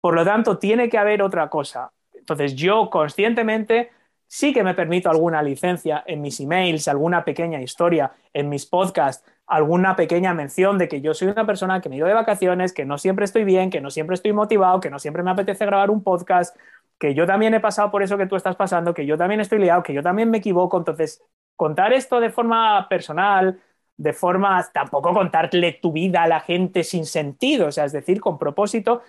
Por 0.00 0.14
lo 0.14 0.24
tanto, 0.24 0.58
tiene 0.58 0.88
que 0.88 0.98
haber 0.98 1.22
otra 1.22 1.48
cosa. 1.48 1.92
Entonces, 2.14 2.54
yo 2.54 2.90
conscientemente 2.90 3.90
sí 4.26 4.52
que 4.52 4.64
me 4.64 4.74
permito 4.74 5.10
alguna 5.10 5.42
licencia 5.42 6.02
en 6.06 6.20
mis 6.20 6.40
emails, 6.40 6.88
alguna 6.88 7.24
pequeña 7.24 7.60
historia, 7.60 8.12
en 8.32 8.48
mis 8.48 8.66
podcasts, 8.66 9.24
alguna 9.46 9.94
pequeña 9.94 10.34
mención 10.34 10.78
de 10.78 10.88
que 10.88 11.00
yo 11.00 11.14
soy 11.14 11.28
una 11.28 11.46
persona 11.46 11.80
que 11.80 11.88
me 11.88 11.96
he 11.96 12.02
de 12.02 12.12
vacaciones, 12.12 12.72
que 12.72 12.84
no 12.84 12.98
siempre 12.98 13.24
estoy 13.24 13.44
bien, 13.44 13.70
que 13.70 13.80
no 13.80 13.90
siempre 13.90 14.14
estoy 14.14 14.32
motivado, 14.32 14.80
que 14.80 14.90
no 14.90 14.98
siempre 14.98 15.22
me 15.22 15.30
apetece 15.30 15.64
grabar 15.66 15.90
un 15.90 16.02
podcast, 16.02 16.56
que 16.98 17.14
yo 17.14 17.26
también 17.26 17.54
he 17.54 17.60
pasado 17.60 17.90
por 17.90 18.02
eso 18.02 18.18
que 18.18 18.26
tú 18.26 18.36
estás 18.36 18.56
pasando, 18.56 18.94
que 18.94 19.06
yo 19.06 19.16
también 19.16 19.40
estoy 19.40 19.58
liado, 19.60 19.82
que 19.82 19.92
yo 19.92 20.02
también 20.02 20.30
me 20.30 20.38
equivoco. 20.38 20.78
Entonces, 20.78 21.22
contar 21.54 21.92
esto 21.92 22.20
de 22.20 22.30
forma 22.30 22.88
personal, 22.88 23.60
de 23.96 24.12
forma, 24.12 24.66
tampoco 24.72 25.12
contarle 25.14 25.72
tu 25.80 25.92
vida 25.92 26.22
a 26.22 26.28
la 26.28 26.40
gente 26.40 26.82
sin 26.82 27.06
sentido, 27.06 27.68
o 27.68 27.72
sea, 27.72 27.84
es 27.84 27.92
decir, 27.92 28.20
con 28.20 28.38
propósito, 28.38 29.02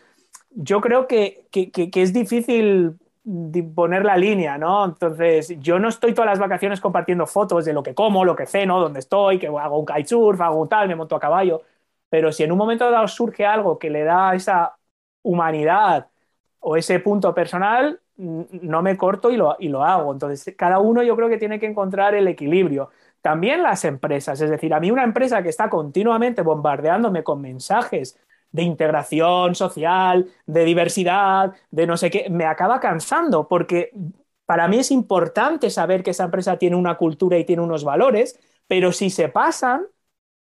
yo 0.51 0.81
creo 0.81 1.07
que, 1.07 1.45
es 1.51 2.13
difícil 2.13 2.97
poner 3.75 4.05
la 4.05 4.17
línea, 4.17 4.57
¿no? 4.57 4.85
Entonces, 4.85 5.59
yo 5.59 5.79
no 5.79 5.89
estoy 5.89 6.13
todas 6.13 6.29
las 6.29 6.39
vacaciones 6.39 6.79
compartiendo 6.79 7.27
fotos 7.27 7.65
de 7.65 7.73
lo 7.73 7.83
que 7.83 7.93
como, 7.93 8.23
lo 8.25 8.35
que 8.35 8.45
ceno, 8.45 8.79
dónde 8.79 8.99
estoy, 8.99 9.39
que 9.39 9.47
hago 9.47 9.79
un 9.79 9.85
kitesurf, 9.85 10.39
hago 10.41 10.67
tal, 10.67 10.87
me 10.87 10.95
monto 10.95 11.15
a 11.15 11.19
caballo, 11.19 11.61
pero 12.09 12.31
si 12.31 12.43
en 12.43 12.51
un 12.51 12.57
momento 12.57 12.89
dado 12.89 13.07
surge 13.07 13.45
algo 13.45 13.77
que 13.79 13.89
le 13.89 14.03
da 14.03 14.33
esa 14.33 14.77
humanidad 15.23 16.07
o 16.59 16.77
ese 16.77 16.99
punto 16.99 17.33
personal, 17.33 17.99
no 18.17 18.81
me 18.81 18.97
corto 18.97 19.29
y 19.29 19.37
lo, 19.37 19.55
y 19.59 19.69
lo 19.69 19.83
hago. 19.83 20.11
Entonces, 20.11 20.55
cada 20.57 20.79
uno 20.79 21.03
yo 21.03 21.15
creo 21.15 21.29
que 21.29 21.37
tiene 21.37 21.59
que 21.59 21.67
encontrar 21.67 22.15
el 22.15 22.27
equilibrio. 22.27 22.89
También 23.21 23.61
las 23.61 23.85
empresas, 23.85 24.39
es 24.41 24.49
decir, 24.49 24.73
a 24.73 24.79
mí 24.79 24.89
una 24.89 25.03
empresa 25.03 25.43
que 25.43 25.49
está 25.49 25.69
continuamente 25.69 26.41
bombardeándome 26.41 27.23
con 27.23 27.41
mensajes 27.41 28.17
de 28.51 28.63
integración 28.63 29.55
social, 29.55 30.27
de 30.45 30.65
diversidad, 30.65 31.53
de 31.71 31.87
no 31.87 31.97
sé 31.97 32.09
qué, 32.09 32.29
me 32.29 32.45
acaba 32.45 32.79
cansando 32.79 33.47
porque 33.47 33.91
para 34.45 34.67
mí 34.67 34.79
es 34.79 34.91
importante 34.91 35.69
saber 35.69 36.03
que 36.03 36.11
esa 36.11 36.23
empresa 36.25 36.57
tiene 36.57 36.75
una 36.75 36.95
cultura 36.97 37.37
y 37.37 37.45
tiene 37.45 37.61
unos 37.61 37.83
valores, 37.83 38.39
pero 38.67 38.91
si 38.91 39.09
se 39.09 39.29
pasan, 39.29 39.85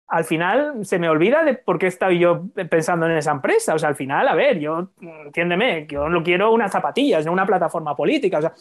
al 0.07 0.25
final 0.25 0.85
se 0.85 0.99
me 0.99 1.09
olvida 1.09 1.43
de 1.43 1.55
por 1.55 1.79
qué 1.79 1.87
estaba 1.87 2.11
yo 2.13 2.47
pensando 2.69 3.05
en 3.05 3.13
esa 3.13 3.31
empresa. 3.31 3.73
O 3.75 3.79
sea, 3.79 3.89
al 3.89 3.95
final, 3.95 4.27
a 4.27 4.35
ver, 4.35 4.59
yo, 4.59 4.91
entiéndeme, 5.25 5.87
yo 5.87 6.09
no 6.09 6.21
quiero 6.23 6.51
unas 6.51 6.71
zapatillas, 6.71 7.25
no 7.25 7.31
una 7.31 7.45
plataforma 7.45 7.95
política. 7.95 8.39
O 8.39 8.41
sea, 8.41 8.53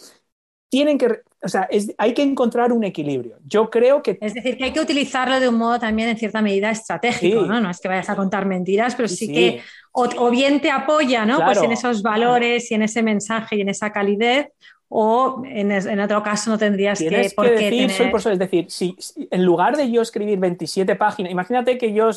tienen 0.70 0.96
que, 0.98 1.20
o 1.42 1.48
sea, 1.48 1.68
hay 1.98 2.14
que 2.14 2.22
encontrar 2.22 2.72
un 2.72 2.84
equilibrio. 2.84 3.36
Yo 3.44 3.68
creo 3.68 4.02
que... 4.02 4.16
Es 4.20 4.34
decir, 4.34 4.56
que 4.56 4.64
hay 4.64 4.72
que 4.72 4.80
utilizarlo 4.80 5.40
de 5.40 5.48
un 5.48 5.56
modo 5.56 5.80
también 5.80 6.08
en 6.08 6.16
cierta 6.16 6.40
medida 6.40 6.70
estratégico, 6.70 7.42
¿no? 7.42 7.60
No 7.60 7.68
es 7.68 7.80
que 7.80 7.88
vayas 7.88 8.08
a 8.08 8.16
contar 8.16 8.46
mentiras, 8.46 8.94
pero 8.94 9.08
sí, 9.08 9.30
que 9.30 9.60
o, 9.92 10.30
bien 10.30 10.60
te 10.60 10.70
apoya, 10.70 11.26
¿no? 11.26 11.44
Pues 11.44 11.60
en 11.60 11.72
esos 11.72 12.02
valores 12.02 12.70
y 12.70 12.74
en 12.74 12.82
ese 12.82 13.02
mensaje 13.02 13.56
y 13.56 13.62
en 13.62 13.68
esa 13.68 13.92
calidez, 13.92 14.46
o 14.88 15.42
en, 15.44 16.00
otro 16.00 16.22
caso 16.22 16.50
no 16.50 16.58
tendrías 16.58 16.98
que, 16.98 17.30
por 17.34 17.46
qué 17.46 17.70
decir, 17.70 17.90
soy 17.90 18.32
es 18.32 18.38
decir, 18.38 18.66
si, 18.70 18.96
en 19.30 19.44
lugar 19.44 19.76
de 19.76 19.90
yo 19.90 20.02
escribir 20.02 20.38
27 20.38 20.94
páginas, 20.96 21.32
imagínate 21.32 21.78
que 21.78 21.92
yo 21.92 22.10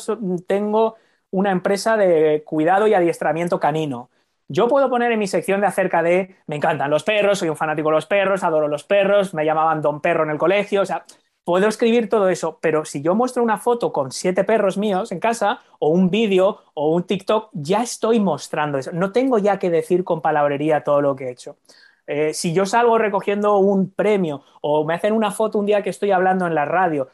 tengo 0.46 0.94
una 1.30 1.50
empresa 1.50 1.96
de 1.96 2.42
cuidado 2.44 2.86
y 2.86 2.94
adiestramiento 2.94 3.58
canino 3.58 4.10
yo 4.48 4.68
puedo 4.68 4.90
poner 4.90 5.12
en 5.12 5.18
mi 5.18 5.26
sección 5.26 5.60
de 5.60 5.66
acerca 5.66 6.02
de, 6.02 6.36
me 6.46 6.56
encantan 6.56 6.90
los 6.90 7.02
perros, 7.04 7.38
soy 7.38 7.48
un 7.48 7.56
fanático 7.56 7.88
de 7.88 7.96
los 7.96 8.06
perros, 8.06 8.44
adoro 8.44 8.68
los 8.68 8.84
perros, 8.84 9.34
me 9.34 9.44
llamaban 9.44 9.80
Don 9.82 10.00
Perro 10.00 10.24
en 10.24 10.30
el 10.30 10.38
colegio, 10.38 10.82
o 10.82 10.86
sea, 10.86 11.04
puedo 11.44 11.68
escribir 11.68 12.08
todo 12.08 12.28
eso, 12.28 12.58
pero 12.60 12.84
si 12.84 13.02
yo 13.02 13.14
muestro 13.14 13.42
una 13.42 13.58
foto 13.58 13.92
con 13.92 14.12
siete 14.12 14.44
perros 14.44 14.78
míos 14.78 15.12
en 15.12 15.20
casa, 15.20 15.60
o 15.78 15.88
un 15.90 16.10
vídeo, 16.10 16.60
o 16.74 16.94
un 16.94 17.04
TikTok, 17.04 17.50
ya 17.52 17.82
estoy 17.82 18.20
mostrando 18.20 18.78
eso. 18.78 18.92
No 18.92 19.12
tengo 19.12 19.38
ya 19.38 19.58
que 19.58 19.70
decir 19.70 20.04
con 20.04 20.22
palabrería 20.22 20.84
todo 20.84 21.00
lo 21.02 21.16
que 21.16 21.26
he 21.26 21.30
hecho. 21.30 21.58
Eh, 22.06 22.34
si 22.34 22.52
yo 22.54 22.66
salgo 22.66 22.98
recogiendo 22.98 23.56
un 23.58 23.90
premio 23.90 24.42
o 24.60 24.84
me 24.84 24.94
hacen 24.94 25.14
una 25.14 25.30
foto 25.30 25.58
un 25.58 25.66
día 25.66 25.82
que 25.82 25.90
estoy 25.90 26.10
hablando 26.10 26.46
en 26.46 26.54
la 26.54 26.64
radio, 26.66 27.08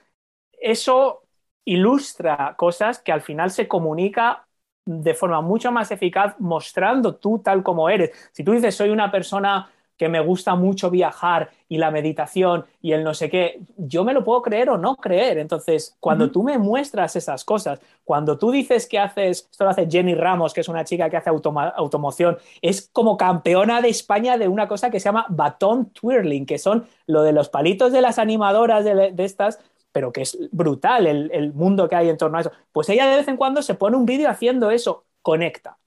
eso 0.60 1.22
ilustra 1.64 2.54
cosas 2.56 3.00
que 3.00 3.12
al 3.12 3.22
final 3.22 3.50
se 3.50 3.68
comunica 3.68 4.48
de 4.84 5.14
forma 5.14 5.40
mucho 5.40 5.70
más 5.70 5.90
eficaz 5.90 6.34
mostrando 6.38 7.16
tú 7.16 7.38
tal 7.38 7.62
como 7.62 7.88
eres. 7.88 8.10
Si 8.32 8.44
tú 8.44 8.52
dices, 8.52 8.74
soy 8.74 8.90
una 8.90 9.10
persona 9.10 9.70
que 10.00 10.08
me 10.08 10.20
gusta 10.20 10.54
mucho 10.54 10.90
viajar 10.90 11.50
y 11.68 11.76
la 11.76 11.90
meditación 11.90 12.64
y 12.80 12.92
el 12.92 13.04
no 13.04 13.12
sé 13.12 13.28
qué, 13.28 13.60
yo 13.76 14.02
me 14.02 14.14
lo 14.14 14.24
puedo 14.24 14.40
creer 14.40 14.70
o 14.70 14.78
no 14.78 14.96
creer. 14.96 15.36
Entonces, 15.36 15.94
cuando 16.00 16.30
tú 16.30 16.42
me 16.42 16.56
muestras 16.56 17.16
esas 17.16 17.44
cosas, 17.44 17.80
cuando 18.02 18.38
tú 18.38 18.50
dices 18.50 18.88
que 18.88 18.98
haces, 18.98 19.46
esto 19.50 19.64
lo 19.64 19.68
hace 19.68 19.86
Jenny 19.90 20.14
Ramos, 20.14 20.54
que 20.54 20.62
es 20.62 20.68
una 20.70 20.84
chica 20.84 21.10
que 21.10 21.18
hace 21.18 21.28
automoción, 21.28 22.38
es 22.62 22.88
como 22.90 23.18
campeona 23.18 23.82
de 23.82 23.90
España 23.90 24.38
de 24.38 24.48
una 24.48 24.66
cosa 24.66 24.88
que 24.88 25.00
se 25.00 25.04
llama 25.04 25.26
batón 25.28 25.90
twirling, 25.90 26.46
que 26.46 26.56
son 26.56 26.86
lo 27.06 27.22
de 27.22 27.34
los 27.34 27.50
palitos 27.50 27.92
de 27.92 28.00
las 28.00 28.18
animadoras 28.18 28.86
de, 28.86 29.12
estas, 29.18 29.58
pero 29.92 30.12
que 30.12 30.22
es 30.22 30.38
brutal 30.52 31.06
el, 31.06 31.30
el 31.32 31.52
mundo 31.52 31.88
que 31.88 31.96
hay 31.96 32.08
en 32.08 32.16
torno 32.16 32.38
a 32.38 32.42
eso. 32.42 32.52
Pues 32.72 32.88
ella 32.88 33.06
de 33.08 33.16
vez 33.16 33.28
en 33.28 33.36
cuando 33.36 33.62
se 33.62 33.74
pone 33.74 33.96
un 33.96 34.06
vídeo 34.06 34.28
haciendo 34.28 34.70
eso, 34.70 35.04
conecta 35.22 35.78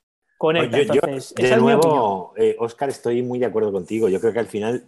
de 1.35 1.57
nuevo, 1.57 2.33
Oscar, 2.59 2.89
eh, 2.89 2.91
estoy 2.91 3.21
muy 3.21 3.39
de 3.39 3.45
acuerdo 3.45 3.71
contigo. 3.71 4.09
Yo 4.09 4.19
creo 4.19 4.33
que 4.33 4.39
al 4.39 4.47
final 4.47 4.83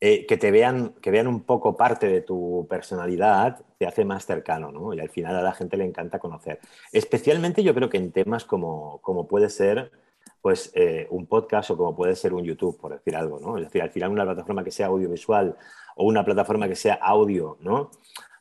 eh, 0.00 0.26
que 0.26 0.36
te 0.36 0.50
vean, 0.50 0.94
que 1.02 1.10
vean 1.10 1.26
un 1.26 1.42
poco 1.42 1.76
parte 1.76 2.08
de 2.08 2.22
tu 2.22 2.66
personalidad 2.68 3.60
te 3.78 3.86
hace 3.86 4.04
más 4.04 4.24
cercano, 4.24 4.72
¿no? 4.72 4.94
Y 4.94 5.00
al 5.00 5.10
final 5.10 5.36
a 5.36 5.42
la 5.42 5.52
gente 5.52 5.76
le 5.76 5.84
encanta 5.84 6.18
conocer. 6.18 6.60
Especialmente 6.92 7.62
yo 7.62 7.74
creo 7.74 7.90
que 7.90 7.98
en 7.98 8.12
temas 8.12 8.44
como, 8.44 9.00
como 9.02 9.26
puede 9.26 9.50
ser 9.50 9.92
pues 10.40 10.70
eh, 10.74 11.06
un 11.10 11.26
podcast 11.26 11.70
o 11.72 11.76
como 11.76 11.94
puede 11.94 12.14
ser 12.14 12.32
un 12.32 12.44
YouTube, 12.44 12.78
por 12.78 12.92
decir 12.92 13.16
algo, 13.16 13.38
¿no? 13.38 13.58
Es 13.58 13.64
decir, 13.64 13.82
al 13.82 13.90
final 13.90 14.10
una 14.10 14.24
plataforma 14.24 14.64
que 14.64 14.70
sea 14.70 14.86
audiovisual 14.86 15.56
o 15.96 16.06
una 16.06 16.24
plataforma 16.24 16.68
que 16.68 16.76
sea 16.76 16.94
audio, 16.94 17.58
¿no? 17.60 17.90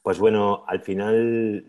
Pues 0.06 0.20
bueno, 0.20 0.64
al 0.68 0.82
final 0.82 1.66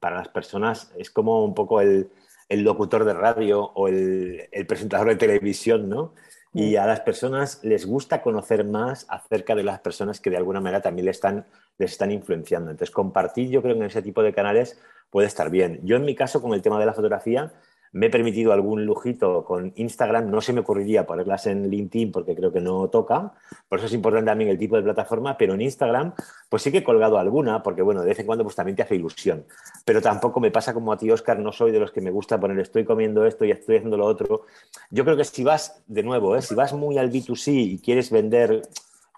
para 0.00 0.16
las 0.16 0.28
personas 0.28 0.92
es 0.98 1.10
como 1.10 1.44
un 1.44 1.54
poco 1.54 1.80
el, 1.80 2.10
el 2.48 2.62
locutor 2.62 3.04
de 3.04 3.14
radio 3.14 3.62
o 3.62 3.88
el, 3.88 4.48
presentador 4.66 5.08
de 5.08 5.16
televisión, 5.16 5.88
¿no? 5.88 6.14
Y 6.54 6.76
mm. 6.76 6.80
a 6.80 6.86
las 6.86 7.00
personas 7.00 7.60
les 7.62 7.86
gusta 7.86 8.22
conocer 8.22 8.64
más 8.64 9.06
acerca 9.08 9.54
de 9.54 9.62
las 9.62 9.80
personas 9.80 10.18
que 10.18 10.30
de 10.30 10.38
alguna 10.38 10.60
manera 10.60 10.80
también 10.80 11.06
les 11.06 11.18
están, 11.18 11.46
les 11.76 11.92
están 11.92 12.10
influenciando. 12.10 12.70
Entonces, 12.70 12.92
compartir, 12.92 13.50
yo 13.50 13.62
creo 13.62 13.74
que 13.74 13.80
en 13.80 13.86
ese 13.86 14.02
tipo 14.02 14.22
de 14.22 14.32
canales 14.32 14.80
puede 15.10 15.28
estar 15.28 15.50
bien. 15.50 15.80
Yo, 15.84 15.96
en 15.96 16.04
mi 16.04 16.14
caso, 16.14 16.40
con 16.40 16.54
el 16.54 16.62
tema 16.62 16.80
de 16.80 16.86
la 16.86 16.94
fotografía, 16.94 17.52
me 17.92 18.06
he 18.06 18.10
permitido 18.10 18.52
algún 18.52 18.84
lujito 18.84 19.44
con 19.44 19.72
Instagram, 19.76 20.30
no 20.30 20.40
se 20.40 20.52
me 20.52 20.60
ocurriría 20.60 21.06
ponerlas 21.06 21.46
en 21.46 21.68
LinkedIn 21.68 22.12
porque 22.12 22.34
creo 22.34 22.52
que 22.52 22.60
no 22.60 22.88
toca, 22.88 23.32
por 23.68 23.78
eso 23.78 23.86
es 23.86 23.92
importante 23.94 24.30
también 24.30 24.50
el 24.50 24.58
tipo 24.58 24.76
de 24.76 24.82
plataforma, 24.82 25.36
pero 25.36 25.54
en 25.54 25.60
Instagram 25.60 26.12
pues 26.48 26.62
sí 26.62 26.72
que 26.72 26.78
he 26.78 26.84
colgado 26.84 27.18
alguna, 27.18 27.62
porque 27.62 27.82
bueno, 27.82 28.02
de 28.02 28.08
vez 28.08 28.18
en 28.18 28.26
cuando 28.26 28.44
pues 28.44 28.56
también 28.56 28.76
te 28.76 28.82
hace 28.82 28.96
ilusión, 28.96 29.44
pero 29.84 30.00
tampoco 30.00 30.40
me 30.40 30.50
pasa 30.50 30.74
como 30.74 30.92
a 30.92 30.96
ti, 30.96 31.10
Oscar, 31.10 31.38
no 31.38 31.52
soy 31.52 31.72
de 31.72 31.80
los 31.80 31.92
que 31.92 32.00
me 32.00 32.10
gusta 32.10 32.38
poner 32.38 32.58
estoy 32.58 32.84
comiendo 32.84 33.24
esto 33.24 33.44
y 33.44 33.50
estoy 33.50 33.76
haciendo 33.76 33.96
lo 33.96 34.06
otro. 34.06 34.46
Yo 34.90 35.04
creo 35.04 35.16
que 35.16 35.24
si 35.24 35.44
vas, 35.44 35.82
de 35.86 36.02
nuevo, 36.02 36.36
¿eh? 36.36 36.42
si 36.42 36.54
vas 36.54 36.72
muy 36.72 36.98
al 36.98 37.10
B2C 37.10 37.52
y 37.52 37.78
quieres 37.78 38.10
vender 38.10 38.62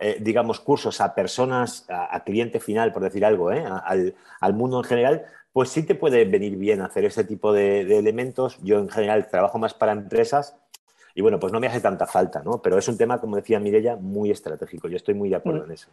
eh, 0.02 0.16
digamos, 0.18 0.60
cursos 0.60 0.98
a 1.02 1.14
personas, 1.14 1.84
a, 1.90 2.24
cliente 2.24 2.58
final, 2.58 2.90
por 2.90 3.02
decir 3.02 3.22
algo, 3.22 3.52
¿eh? 3.52 3.62
al, 3.66 4.14
al, 4.40 4.54
mundo 4.54 4.78
en 4.78 4.84
general, 4.84 5.26
pues 5.53 5.70
sí 5.70 5.84
te 5.84 5.94
puede 5.94 6.24
venir 6.24 6.57
bien 6.57 6.80
hacer 6.80 7.05
ese 7.05 7.24
tipo 7.24 7.53
de, 7.53 7.80
elementos. 7.98 8.59
Yo 8.62 8.78
en 8.78 8.88
general 8.88 9.28
trabajo 9.28 9.59
más 9.59 9.74
para 9.74 9.92
empresas 9.92 10.57
y 11.14 11.22
bueno, 11.22 11.40
pues 11.40 11.53
no 11.53 11.61
me 11.61 11.66
hace 11.66 11.80
tanta 11.80 12.07
falta, 12.07 12.42
¿no? 12.42 12.62
Pero 12.62 12.78
es 12.78 12.86
un 12.88 12.96
tema, 12.96 13.20
como 13.20 13.36
decía 13.36 13.59
Mirella, 13.59 13.96
muy 13.96 14.30
estratégico. 14.30 14.88
Yo 14.88 14.96
estoy 14.96 15.14
muy 15.14 15.28
de 15.28 15.36
acuerdo 15.36 15.62
mm. 15.62 15.64
en 15.64 15.70
eso. 15.72 15.90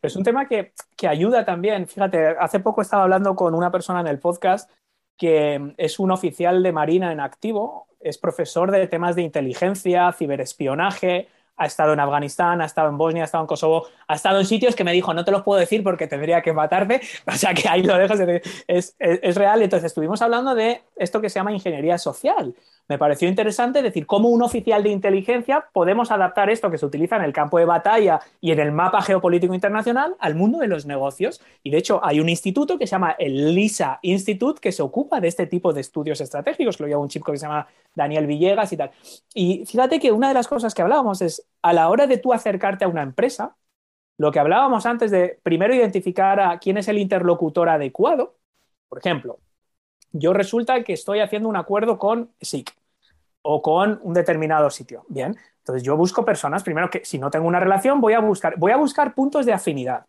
Es 0.00 0.14
un 0.14 0.22
tema 0.22 0.46
que, 0.46 0.72
ayuda 1.08 1.44
también. 1.44 1.86
Fíjate, 1.88 2.28
hace 2.38 2.60
poco 2.60 2.82
estaba 2.82 3.04
hablando 3.04 3.34
con 3.34 3.54
una 3.54 3.70
persona 3.70 4.00
en 4.00 4.06
el 4.06 4.18
podcast 4.18 4.70
que 5.16 5.74
es 5.76 5.98
un 5.98 6.10
oficial 6.10 6.62
de 6.62 6.72
Marina 6.72 7.12
en 7.12 7.20
activo, 7.20 7.86
es 8.00 8.18
profesor 8.18 8.70
de 8.70 8.88
temas 8.88 9.14
de 9.14 9.22
inteligencia, 9.22 10.12
ciberespionaje, 10.12 11.28
ha 11.56 11.66
estado 11.66 11.92
en 11.92 12.00
Afganistán, 12.00 12.60
ha 12.60 12.64
estado 12.64 12.88
en 12.88 12.98
Bosnia, 12.98 13.22
ha 13.22 13.26
estado 13.26 13.44
en 13.44 13.48
Kosovo, 13.48 13.86
ha 14.08 14.14
estado 14.14 14.40
en 14.40 14.46
sitios 14.46 14.74
que 14.74 14.84
me 14.84 14.92
dijo, 14.92 15.12
no 15.14 15.24
te 15.24 15.30
los 15.30 15.42
puedo 15.42 15.60
decir 15.60 15.82
porque 15.82 16.06
tendría 16.06 16.42
que 16.42 16.52
matarte, 16.52 17.00
o 17.26 17.32
sea 17.32 17.54
que 17.54 17.68
ahí 17.68 17.82
lo 17.82 17.96
dejas, 17.96 18.20
es, 18.66 18.96
es, 18.98 19.36
real. 19.36 19.62
Entonces 19.62 19.86
estuvimos 19.88 20.22
hablando 20.22 20.54
de 20.54 20.82
esto 20.96 21.20
que 21.20 21.30
se 21.30 21.38
llama 21.38 21.52
ingeniería 21.52 21.98
social, 21.98 22.54
me 22.88 22.98
pareció 22.98 23.28
interesante 23.28 23.82
decir 23.82 24.06
cómo 24.06 24.28
un 24.28 24.42
oficial 24.42 24.82
de 24.82 24.90
inteligencia 24.90 25.68
podemos 25.72 26.10
adaptar 26.10 26.50
esto 26.50 26.70
que 26.70 26.78
se 26.78 26.86
utiliza 26.86 27.16
en 27.16 27.22
el 27.22 27.32
campo 27.32 27.58
de 27.58 27.64
batalla 27.64 28.20
y 28.40 28.50
en 28.50 28.58
el 28.58 28.72
mapa 28.72 29.02
geopolítico 29.02 29.54
internacional 29.54 30.16
al 30.18 30.34
mundo 30.34 30.58
de 30.58 30.66
los 30.66 30.84
negocios. 30.84 31.40
Y 31.62 31.70
de 31.70 31.78
hecho 31.78 32.04
hay 32.04 32.20
un 32.20 32.28
instituto 32.28 32.78
que 32.78 32.86
se 32.86 32.92
llama 32.92 33.16
el 33.18 33.54
LISA 33.54 33.98
Institute 34.02 34.60
que 34.60 34.72
se 34.72 34.82
ocupa 34.82 35.20
de 35.20 35.28
este 35.28 35.46
tipo 35.46 35.72
de 35.72 35.80
estudios 35.80 36.20
estratégicos, 36.20 36.80
lo 36.80 36.86
lleva 36.86 37.00
un 37.00 37.08
chico 37.08 37.32
que 37.32 37.38
se 37.38 37.46
llama 37.46 37.66
Daniel 37.94 38.26
Villegas 38.26 38.72
y 38.72 38.76
tal. 38.76 38.90
Y 39.34 39.64
fíjate 39.66 40.00
que 40.00 40.12
una 40.12 40.28
de 40.28 40.34
las 40.34 40.48
cosas 40.48 40.74
que 40.74 40.82
hablábamos 40.82 41.22
es 41.22 41.46
a 41.62 41.72
la 41.72 41.88
hora 41.88 42.06
de 42.06 42.18
tú 42.18 42.32
acercarte 42.32 42.84
a 42.84 42.88
una 42.88 43.02
empresa, 43.02 43.56
lo 44.18 44.30
que 44.32 44.38
hablábamos 44.38 44.86
antes 44.86 45.10
de 45.10 45.38
primero 45.42 45.74
identificar 45.74 46.40
a 46.40 46.58
quién 46.58 46.76
es 46.78 46.88
el 46.88 46.98
interlocutor 46.98 47.68
adecuado. 47.68 48.36
Por 48.88 48.98
ejemplo, 48.98 49.38
yo 50.12 50.32
resulta 50.32 50.82
que 50.84 50.92
estoy 50.92 51.20
haciendo 51.20 51.48
un 51.48 51.56
acuerdo 51.56 51.98
con 51.98 52.30
SIC 52.40 52.72
o 53.42 53.62
con 53.62 54.00
un 54.02 54.14
determinado 54.14 54.70
sitio. 54.70 55.04
Bien, 55.08 55.36
entonces 55.58 55.82
yo 55.82 55.96
busco 55.96 56.24
personas, 56.24 56.62
primero 56.62 56.90
que 56.90 57.04
si 57.04 57.18
no 57.18 57.30
tengo 57.30 57.46
una 57.46 57.60
relación, 57.60 58.00
voy 58.00 58.14
a 58.14 58.20
buscar, 58.20 58.58
voy 58.58 58.72
a 58.72 58.76
buscar 58.76 59.14
puntos 59.14 59.46
de 59.46 59.52
afinidad. 59.52 60.06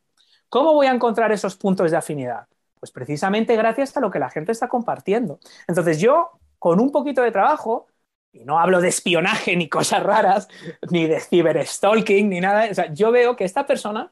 ¿Cómo 0.49 0.74
voy 0.74 0.88
a 0.88 0.93
encontrar 0.93 1.32
esos 1.32 1.56
puntos 1.56 1.91
de 1.91 1.97
afinidad? 1.97 2.47
Pues 2.80 2.91
precisamente 2.91 3.56
gracias 3.56 3.95
a 3.97 3.99
lo 3.99 4.12
que 4.12 4.20
la 4.20 4.30
gente 4.30 4.51
está 4.51 4.68
compartiendo. 4.68 5.39
Entonces 5.68 5.99
yo, 5.99 6.32
con 6.60 6.80
un 6.80 6.91
poquito 6.91 7.22
de 7.22 7.32
trabajo, 7.32 7.88
y 8.32 8.45
no 8.45 8.60
hablo 8.60 8.82
de 8.82 8.89
espionaje 8.89 9.56
ni 9.56 9.70
cosas 9.70 10.04
raras, 10.04 10.47
ni 10.91 11.08
de 11.08 11.20
ciberstalking, 11.20 12.30
ni 12.30 12.41
nada, 12.41 12.68
o 12.70 12.74
sea, 12.74 12.93
yo 12.93 13.12
veo 13.12 13.36
que 13.36 13.45
esta 13.45 13.66
persona 13.66 14.12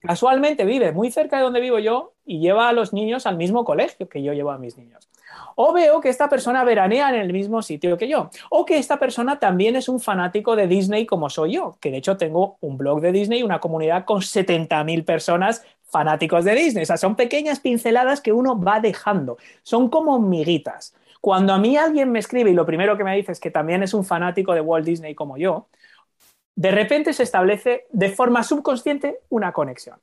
casualmente 0.00 0.64
vive 0.64 0.92
muy 0.92 1.10
cerca 1.10 1.38
de 1.38 1.42
donde 1.42 1.60
vivo 1.60 1.78
yo 1.78 2.14
y 2.24 2.40
lleva 2.40 2.68
a 2.68 2.72
los 2.72 2.92
niños 2.92 3.26
al 3.26 3.36
mismo 3.36 3.64
colegio 3.64 4.08
que 4.08 4.22
yo 4.22 4.32
llevo 4.32 4.50
a 4.50 4.58
mis 4.58 4.76
niños. 4.76 5.08
O 5.56 5.72
veo 5.72 6.00
que 6.00 6.08
esta 6.08 6.28
persona 6.28 6.64
veranea 6.64 7.08
en 7.10 7.16
el 7.16 7.32
mismo 7.32 7.62
sitio 7.62 7.96
que 7.98 8.08
yo. 8.08 8.30
O 8.50 8.64
que 8.64 8.78
esta 8.78 8.98
persona 8.98 9.38
también 9.38 9.76
es 9.76 9.88
un 9.88 10.00
fanático 10.00 10.56
de 10.56 10.66
Disney 10.66 11.06
como 11.06 11.30
soy 11.30 11.54
yo, 11.54 11.76
que 11.80 11.90
de 11.90 11.98
hecho 11.98 12.16
tengo 12.16 12.56
un 12.60 12.78
blog 12.78 13.00
de 13.00 13.12
Disney, 13.12 13.42
una 13.42 13.58
comunidad 13.58 14.04
con 14.04 14.20
70.000 14.20 15.04
personas 15.04 15.64
fanáticos 15.84 16.44
de 16.44 16.54
Disney. 16.54 16.82
O 16.82 16.86
sea, 16.86 16.96
son 16.96 17.16
pequeñas 17.16 17.60
pinceladas 17.60 18.20
que 18.20 18.32
uno 18.32 18.60
va 18.60 18.80
dejando. 18.80 19.38
Son 19.62 19.88
como 19.88 20.18
miguitas. 20.18 20.94
Cuando 21.20 21.52
a 21.52 21.58
mí 21.58 21.76
alguien 21.76 22.12
me 22.12 22.20
escribe 22.20 22.50
y 22.50 22.54
lo 22.54 22.64
primero 22.64 22.96
que 22.96 23.04
me 23.04 23.16
dice 23.16 23.32
es 23.32 23.40
que 23.40 23.50
también 23.50 23.82
es 23.82 23.94
un 23.94 24.04
fanático 24.04 24.54
de 24.54 24.60
Walt 24.60 24.86
Disney 24.86 25.14
como 25.14 25.36
yo, 25.36 25.66
de 26.58 26.72
repente 26.72 27.12
se 27.12 27.22
establece 27.22 27.86
de 27.90 28.10
forma 28.10 28.42
subconsciente 28.42 29.20
una 29.28 29.52
conexión. 29.52 30.00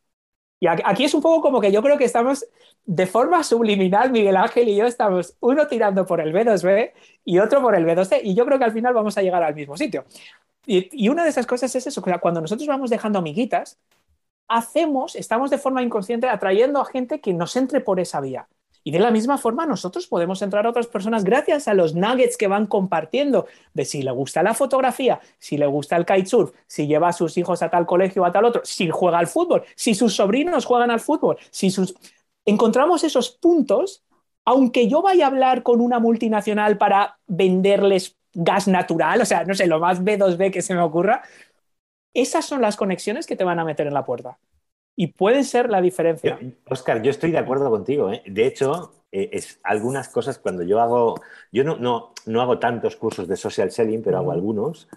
Y 0.57 0.67
aquí 0.67 1.03
es 1.03 1.13
un 1.13 1.21
poco 1.21 1.41
como 1.41 1.59
que 1.59 1.69
yo 1.69 1.83
creo 1.83 1.97
que 1.97 2.05
estamos 2.05 2.45
de 2.85 3.05
forma 3.07 3.43
subliminal, 3.43 4.09
Miguel 4.09 4.37
Ángel 4.37 4.69
y 4.69 4.77
yo 4.77 4.85
estamos 4.85 5.35
uno 5.41 5.67
tirando 5.67 6.05
por 6.05 6.21
el 6.21 6.33
B2B 6.33 6.93
y 7.25 7.39
otro 7.39 7.61
por 7.61 7.75
el 7.75 7.85
B2C, 7.85 8.21
y 8.23 8.35
yo 8.35 8.45
creo 8.45 8.57
que 8.57 8.63
al 8.63 8.71
final 8.71 8.93
vamos 8.93 9.17
a 9.17 9.21
llegar 9.21 9.43
al 9.43 9.53
mismo 9.53 9.75
sitio. 9.75 10.05
Y, 10.65 11.09
una 11.09 11.23
de 11.23 11.29
esas 11.29 11.45
cosas 11.45 11.75
es 11.75 11.87
eso, 11.87 12.01
cuando 12.21 12.39
nosotros 12.39 12.67
vamos 12.69 12.89
dejando 12.89 13.19
amiguitas, 13.19 13.77
hacemos, 14.47 15.17
estamos 15.17 15.49
de 15.49 15.57
forma 15.57 15.83
inconsciente 15.83 16.29
atrayendo 16.29 16.79
a 16.79 16.85
gente 16.85 17.19
que 17.19 17.33
nos 17.33 17.57
entre 17.57 17.81
por 17.81 17.99
esa 17.99 18.21
vía. 18.21 18.47
Y 18.87 18.91
de 18.91 18.99
la 18.99 19.09
misma 19.09 19.39
forma 19.39 19.65
nosotros 19.65 20.05
podemos 20.05 20.43
entrar 20.43 20.67
a 20.67 20.69
otras 20.69 20.85
personas 20.85 21.23
gracias 21.23 21.67
a 21.67 21.73
los 21.73 21.95
nuggets 21.95 22.37
que 22.37 22.47
van 22.47 22.67
compartiendo 22.67 23.47
de 23.73 23.83
si 23.83 24.03
le 24.03 24.11
gusta 24.11 24.43
la 24.43 24.53
fotografía, 24.53 25.19
si 25.39 25.57
le 25.57 25.65
gusta 25.65 25.97
el 25.97 26.05
kitesurf, 26.05 26.51
si 26.67 26.85
lleva 26.85 27.07
a 27.07 27.13
sus 27.13 27.35
hijos 27.39 27.63
a 27.63 27.69
tal 27.71 27.87
colegio 27.87 28.21
o 28.21 28.25
a 28.25 28.31
tal 28.31 28.45
otro, 28.45 28.61
si 28.63 28.87
juega 28.91 29.17
al 29.17 29.25
fútbol, 29.25 29.63
si 29.75 29.95
sus 29.95 30.15
sobrinos 30.15 30.65
juegan 30.65 30.91
al 30.91 30.99
fútbol, 30.99 31.37
si 31.49 31.71
sus... 31.71 31.95
Encontramos 32.45 33.03
esos 33.03 33.31
puntos, 33.31 34.03
aunque 34.45 34.87
yo 34.87 35.01
vaya 35.01 35.25
a 35.25 35.29
hablar 35.29 35.63
con 35.63 35.81
una 35.81 35.97
multinacional 35.97 36.77
para 36.77 37.17
venderles 37.25 38.17
gas 38.35 38.67
natural, 38.67 39.19
o 39.19 39.25
sea, 39.25 39.45
no 39.45 39.55
sé, 39.55 39.65
lo 39.65 39.79
más 39.79 40.03
B2B 40.03 40.51
que 40.51 40.61
se 40.61 40.75
me 40.75 40.81
ocurra, 40.81 41.23
esas 42.13 42.45
son 42.45 42.61
las 42.61 42.75
conexiones 42.75 43.25
que 43.25 43.35
te 43.35 43.43
van 43.43 43.57
a 43.57 43.65
meter 43.65 43.87
en 43.87 43.95
la 43.95 44.05
puerta 44.05 44.37
y 44.95 45.07
puede 45.07 45.43
ser 45.43 45.69
la 45.69 45.81
diferencia. 45.81 46.39
Oscar, 46.69 47.01
yo 47.01 47.11
estoy 47.11 47.31
de 47.31 47.37
acuerdo 47.37 47.69
contigo. 47.69 48.11
¿eh? 48.11 48.23
De 48.25 48.45
hecho, 48.45 48.93
eh, 49.11 49.29
es 49.33 49.59
algunas 49.63 50.09
cosas 50.09 50.39
cuando 50.39 50.63
yo 50.63 50.79
hago, 50.79 51.15
yo 51.51 51.63
no, 51.63 51.77
no, 51.77 52.13
no, 52.25 52.41
hago 52.41 52.59
tantos 52.59 52.95
cursos 52.95 53.27
de 53.27 53.35
social 53.35 53.71
selling, 53.71 54.01
pero 54.01 54.17
hago 54.17 54.31
algunos 54.31 54.87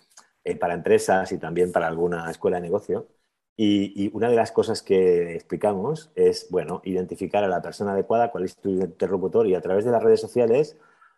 eh, 0.45 0.57
para 0.57 0.75
empresas 0.75 1.33
y 1.33 1.39
también 1.39 1.73
para 1.73 1.89
alguna 1.89 2.31
escuela 2.31 2.59
de 2.59 2.63
negocio. 2.63 3.09
Y, 3.57 4.05
y, 4.05 4.11
una 4.15 4.29
de 4.29 4.37
las 4.37 4.53
cosas 4.53 4.83
que 4.83 5.35
explicamos 5.35 6.13
es, 6.15 6.47
bueno, 6.49 6.81
identificar 6.85 7.43
a 7.43 7.49
la 7.49 7.61
persona 7.61 7.93
adecuada, 7.93 8.31
cuál 8.31 8.45
es 8.45 8.57
tu 8.57 8.71
interlocutor 8.71 9.49
y 9.49 9.57
a 9.57 9.61
través 9.61 9.85
de 9.85 9.91
las 9.91 10.03
redes 10.03 10.21
sociales 10.21 10.77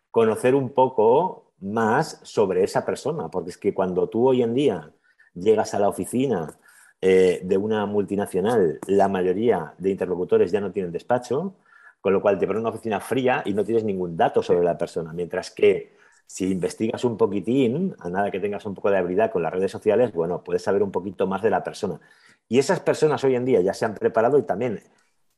conocer 0.09 0.55
un 0.55 0.69
poco 0.69 1.53
más 1.59 2.19
sobre 2.23 2.63
esa 2.63 2.83
persona, 2.83 3.29
porque 3.29 3.51
es 3.51 3.57
que 3.57 3.75
cuando 3.75 4.09
tú 4.09 4.27
hoy 4.27 4.41
en 4.41 4.55
día 4.55 4.91
llegas 5.35 5.75
a 5.75 5.79
la 5.79 5.87
oficina 5.87 6.57
eh, 7.01 7.41
de 7.43 7.57
una 7.57 7.85
multinacional, 7.85 8.79
la 8.87 9.07
mayoría 9.07 9.73
de 9.77 9.89
interlocutores 9.89 10.51
ya 10.51 10.61
no 10.61 10.71
tienen 10.71 10.91
despacho, 10.91 11.55
con 11.99 12.13
lo 12.13 12.21
cual 12.21 12.37
te 12.39 12.47
ponen 12.47 12.61
una 12.61 12.69
oficina 12.69 12.99
fría 12.99 13.41
y 13.45 13.53
no 13.53 13.63
tienes 13.63 13.83
ningún 13.83 14.15
dato 14.15 14.43
sobre 14.43 14.63
la 14.63 14.77
persona, 14.77 15.11
mientras 15.13 15.51
que 15.51 15.95
si 16.27 16.49
investigas 16.49 17.03
un 17.03 17.17
poquitín, 17.17 17.95
a 17.99 18.09
nada 18.09 18.31
que 18.31 18.39
tengas 18.39 18.65
un 18.65 18.73
poco 18.73 18.89
de 18.89 18.97
habilidad 18.97 19.31
con 19.31 19.43
las 19.43 19.51
redes 19.51 19.71
sociales, 19.71 20.13
bueno, 20.13 20.43
puedes 20.43 20.63
saber 20.63 20.81
un 20.81 20.91
poquito 20.91 21.27
más 21.27 21.41
de 21.41 21.49
la 21.49 21.63
persona. 21.63 21.99
Y 22.47 22.59
esas 22.59 22.79
personas 22.79 23.23
hoy 23.23 23.35
en 23.35 23.45
día 23.45 23.61
ya 23.61 23.73
se 23.73 23.85
han 23.85 23.95
preparado 23.95 24.37
y 24.39 24.43
también 24.43 24.81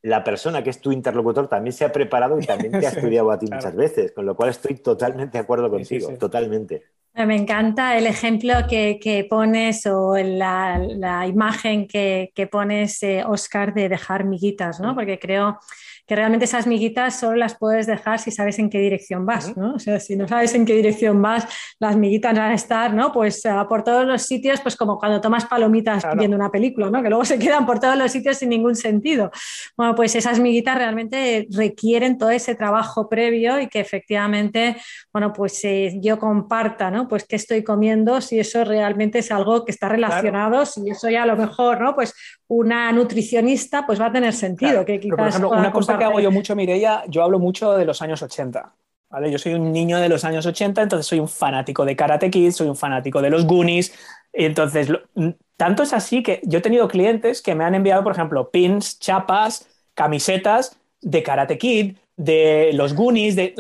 la 0.04 0.24
persona 0.24 0.62
que 0.62 0.70
es 0.70 0.80
tu 0.80 0.92
interlocutor 0.92 1.48
también 1.48 1.74
se 1.74 1.86
ha 1.86 1.92
preparado 1.92 2.38
y 2.38 2.46
también 2.46 2.74
te 2.74 2.86
ha 2.86 2.90
estudiado 2.92 3.32
a 3.32 3.40
ti 3.40 3.48
muchas 3.52 3.76
veces, 3.76 4.12
con 4.12 4.26
lo 4.26 4.36
cual 4.36 4.50
estoy 4.50 4.76
totalmente 4.76 5.38
de 5.38 5.42
acuerdo 5.42 5.70
contigo, 5.70 6.10
totalmente. 6.20 6.84
Me 7.16 7.36
encanta 7.36 7.96
el 7.96 8.08
ejemplo 8.08 8.54
que, 8.68 9.28
pones 9.30 9.86
o 9.86 10.16
la, 10.18 11.26
imagen 11.28 11.88
que, 11.88 12.50
pones, 12.52 13.02
eh, 13.04 13.24
Oscar, 13.26 13.74
de 13.74 13.88
dejar 13.88 14.26
miguitas, 14.26 14.80
¿no? 14.80 14.96
Porque 14.96 15.20
creo 15.20 15.60
que 16.06 16.16
realmente 16.16 16.46
esas 16.46 16.68
miguitas 16.68 17.20
solo 17.20 17.38
las 17.38 17.58
puedes 17.58 17.88
dejar 17.88 18.20
si 18.20 18.32
sabes 18.32 18.60
en 18.60 18.70
qué 18.70 18.80
dirección 18.80 19.26
vas, 19.26 19.56
¿no? 19.56 19.76
O 19.76 19.80
sea, 19.80 20.00
si 20.00 20.16
no 20.16 20.28
sabes 20.28 20.54
en 20.54 20.66
qué 20.66 20.74
dirección 20.76 21.22
vas, 21.22 21.48
las 21.80 21.96
miguitas 21.96 22.38
van 22.38 22.52
a 22.52 22.56
estar, 22.56 22.94
¿no? 22.94 23.14
Pues 23.14 23.44
uh, 23.46 23.68
por 23.68 23.84
todos 23.84 24.06
los 24.06 24.24
sitios, 24.24 24.60
pues 24.62 24.76
como 24.76 24.98
cuando 24.98 25.22
tomas 25.22 25.46
palomitas 25.46 26.04
viendo 26.18 26.36
una 26.36 26.52
película, 26.52 26.90
¿no? 26.90 27.02
Que 27.02 27.10
luego 27.10 27.24
se 27.24 27.40
quedan 27.40 27.66
por 27.66 27.80
todos 27.80 27.98
los 27.98 28.12
sitios 28.12 28.38
sin 28.38 28.50
ningún 28.50 28.76
sentido. 28.76 29.32
Bueno, 29.78 29.96
pues 29.96 30.16
esas 30.16 30.40
miguitas 30.40 30.78
realmente 30.78 31.48
requieren 31.52 32.18
todo 32.18 32.32
ese 32.32 32.56
trabajo 32.56 33.08
previo 33.08 33.60
y 33.60 33.68
que 33.68 33.80
efectivamente, 33.80 34.76
bueno, 35.14 35.32
pues 35.32 35.64
eh, 35.64 36.00
yo 36.02 36.20
comparta, 36.20 36.92
¿no? 36.92 37.08
Pues 37.08 37.26
qué 37.26 37.38
estoy 37.38 37.64
comiendo, 37.64 38.20
si 38.20 38.40
eso 38.40 38.66
realmente 38.66 39.20
es 39.20 39.32
algo 39.32 39.64
que 39.64 39.72
está 39.72 39.88
relacionado, 39.88 40.66
si 40.66 40.90
eso 40.90 41.10
ya 41.10 41.24
a 41.24 41.28
lo 41.28 41.38
mejor, 41.38 41.80
¿no? 41.82 41.96
Pues 41.96 42.14
una 42.48 42.92
nutricionista, 42.92 43.86
pues 43.86 44.00
va 44.00 44.08
a 44.08 44.12
tener 44.12 44.34
sentido. 44.34 44.86
Que 44.86 45.00
quizás 45.00 45.18
por 45.18 45.28
ejemplo, 45.28 45.50
una 45.50 45.72
cosa 45.72 45.93
que 45.98 46.04
hago 46.06 46.20
yo 46.20 46.32
mucho, 46.32 46.56
Mireia, 46.56 47.04
yo 47.08 47.24
hablo 47.24 47.40
mucho 47.40 47.74
de 47.74 47.86
los 47.86 48.02
años 48.02 48.22
80. 48.22 48.74
¿vale? 49.10 49.32
Yo 49.32 49.38
soy 49.38 49.54
un 49.54 49.72
niño 49.72 50.00
de 50.00 50.10
los 50.10 50.26
años 50.26 50.46
80, 50.46 50.82
entonces 50.82 51.06
soy 51.06 51.20
un 51.20 51.30
fanático 51.30 51.86
de 51.86 51.96
Karate 51.96 52.32
Kid, 52.32 52.52
soy 52.52 52.68
un 52.68 52.76
fanático 52.76 53.22
de 53.22 53.30
los 53.30 53.46
Goonies. 53.46 53.94
Entonces, 54.34 54.90
tanto 55.56 55.84
es 55.84 55.94
así 55.94 56.24
que 56.24 56.42
yo 56.44 56.60
he 56.60 56.62
tenido 56.62 56.88
clientes 56.88 57.42
que 57.42 57.54
me 57.54 57.64
han 57.64 57.76
enviado, 57.76 58.04
por 58.04 58.14
ejemplo, 58.14 58.50
pins, 58.50 59.00
chapas, 59.00 59.68
camisetas 59.94 60.80
de 61.02 61.22
Karate 61.22 61.58
Kid, 61.60 61.96
de 62.16 62.72
los 62.74 62.94
Goonies, 62.94 63.36
de, 63.36 63.56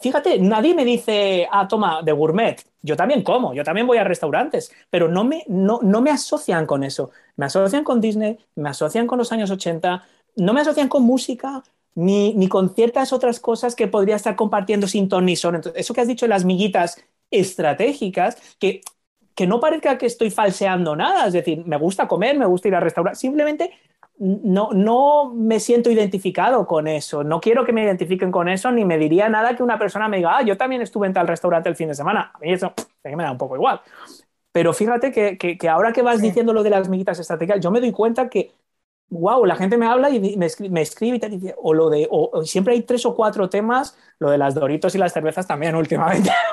fíjate, 0.00 0.38
nadie 0.38 0.74
me 0.74 0.84
dice, 0.84 1.46
ah, 1.50 1.68
toma, 1.68 2.02
de 2.02 2.12
gourmet. 2.12 2.56
Yo 2.80 2.96
también 2.96 3.22
como, 3.22 3.52
yo 3.52 3.64
también 3.64 3.86
voy 3.86 3.98
a 3.98 4.04
restaurantes, 4.04 4.72
pero 4.90 5.08
no 5.08 5.24
me, 5.24 5.44
no, 5.48 5.80
no 5.82 6.00
me 6.00 6.10
asocian 6.10 6.66
con 6.66 6.84
eso. 6.84 7.10
Me 7.36 7.46
asocian 7.46 7.84
con 7.84 8.00
Disney, 8.00 8.38
me 8.54 8.70
asocian 8.70 9.06
con 9.06 9.18
los 9.18 9.32
años 9.32 9.50
80, 9.50 10.04
no 10.36 10.52
me 10.52 10.60
asocian 10.60 10.88
con 10.88 11.02
música 11.02 11.62
ni, 11.94 12.34
ni 12.34 12.48
con 12.48 12.74
ciertas 12.74 13.12
otras 13.12 13.40
cosas 13.40 13.74
que 13.74 13.88
podría 13.88 14.16
estar 14.16 14.36
compartiendo 14.36 14.86
sin 14.86 15.08
ton 15.08 15.24
ni 15.24 15.34
son. 15.34 15.56
Entonces, 15.56 15.80
eso 15.80 15.94
que 15.94 16.02
has 16.02 16.08
dicho, 16.08 16.26
las 16.26 16.44
miguitas 16.44 17.02
estratégicas, 17.30 18.36
que, 18.58 18.82
que 19.34 19.46
no 19.46 19.60
parezca 19.60 19.98
que 19.98 20.06
estoy 20.06 20.30
falseando 20.30 20.94
nada, 20.94 21.26
es 21.26 21.32
decir, 21.32 21.64
me 21.66 21.76
gusta 21.76 22.06
comer, 22.06 22.38
me 22.38 22.46
gusta 22.46 22.68
ir 22.68 22.74
a 22.74 22.80
restaurar, 22.80 23.16
simplemente 23.16 23.72
no, 24.18 24.70
no 24.72 25.32
me 25.34 25.60
siento 25.60 25.90
identificado 25.90 26.66
con 26.66 26.86
eso, 26.86 27.22
no 27.22 27.40
quiero 27.40 27.64
que 27.64 27.72
me 27.72 27.82
identifiquen 27.82 28.30
con 28.30 28.48
eso, 28.48 28.70
ni 28.70 28.84
me 28.84 28.98
diría 28.98 29.28
nada 29.28 29.54
que 29.54 29.62
una 29.62 29.78
persona 29.78 30.08
me 30.08 30.18
diga, 30.18 30.38
ah, 30.38 30.42
yo 30.42 30.56
también 30.56 30.82
estuve 30.82 31.06
en 31.06 31.12
tal 31.12 31.28
restaurante 31.28 31.68
el 31.68 31.76
fin 31.76 31.88
de 31.88 31.94
semana. 31.94 32.30
A 32.34 32.38
mí 32.38 32.52
eso 32.52 32.72
me 33.04 33.22
da 33.22 33.30
un 33.30 33.38
poco 33.38 33.56
igual. 33.56 33.80
Pero 34.52 34.72
fíjate 34.72 35.12
que, 35.12 35.36
que, 35.36 35.68
ahora 35.68 35.92
que 35.92 36.00
vas 36.00 36.22
diciendo 36.22 36.54
lo 36.54 36.62
de 36.62 36.70
las 36.70 36.88
miguitas 36.88 37.18
estratégicas, 37.18 37.60
yo 37.60 37.70
me 37.70 37.80
doy 37.80 37.92
cuenta 37.92 38.30
que 38.30 38.52
wow, 39.10 39.44
la 39.44 39.56
gente 39.56 39.76
me 39.76 39.86
habla 39.86 40.10
y 40.10 40.36
me 40.36 40.46
escribe, 40.46 41.16
y 41.16 41.18
te 41.20 41.28
dice, 41.28 41.54
o 41.58 41.74
lo 41.74 41.90
de, 41.90 42.08
o, 42.10 42.44
siempre 42.44 42.74
hay 42.74 42.82
tres 42.82 43.06
o 43.06 43.14
cuatro 43.14 43.48
temas, 43.48 43.96
lo 44.18 44.30
de 44.30 44.38
las 44.38 44.54
doritos 44.54 44.94
y 44.94 44.98
las 44.98 45.12
cervezas 45.12 45.46
también 45.46 45.74
últimamente. 45.74 46.30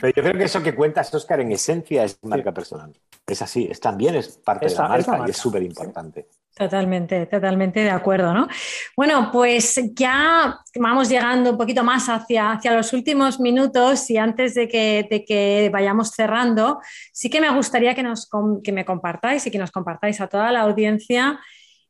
Pero 0.00 0.14
yo 0.14 0.22
creo 0.22 0.34
que 0.34 0.44
eso 0.44 0.62
que 0.62 0.74
cuentas, 0.74 1.12
Oscar, 1.14 1.40
en 1.40 1.52
esencia 1.52 2.04
es 2.04 2.18
marca 2.22 2.52
personal. 2.52 2.92
Es 3.26 3.42
así, 3.42 3.68
es 3.70 3.80
también 3.80 4.14
es 4.14 4.38
parte 4.38 4.66
de 4.66 4.74
la 4.74 4.88
marca, 4.88 5.24
y 5.26 5.30
es 5.30 5.36
súper 5.36 5.62
importante. 5.62 6.28
Totalmente, 6.58 7.26
totalmente 7.26 7.80
de 7.80 7.90
acuerdo, 7.90 8.34
¿no? 8.34 8.48
Bueno, 8.96 9.30
pues 9.30 9.80
ya 9.94 10.58
vamos 10.74 11.08
llegando 11.08 11.52
un 11.52 11.56
poquito 11.56 11.84
más 11.84 12.08
hacia, 12.08 12.50
hacia 12.50 12.72
los 12.72 12.92
últimos 12.92 13.38
minutos 13.38 14.10
y 14.10 14.16
antes 14.16 14.54
de 14.54 14.66
que, 14.66 15.06
de 15.08 15.24
que 15.24 15.70
vayamos 15.72 16.10
cerrando, 16.10 16.80
sí 17.12 17.30
que 17.30 17.40
me 17.40 17.54
gustaría 17.54 17.94
que, 17.94 18.02
nos, 18.02 18.28
que 18.64 18.72
me 18.72 18.84
compartáis 18.84 19.46
y 19.46 19.52
que 19.52 19.58
nos 19.58 19.70
compartáis 19.70 20.20
a 20.20 20.26
toda 20.26 20.50
la 20.50 20.62
audiencia 20.62 21.38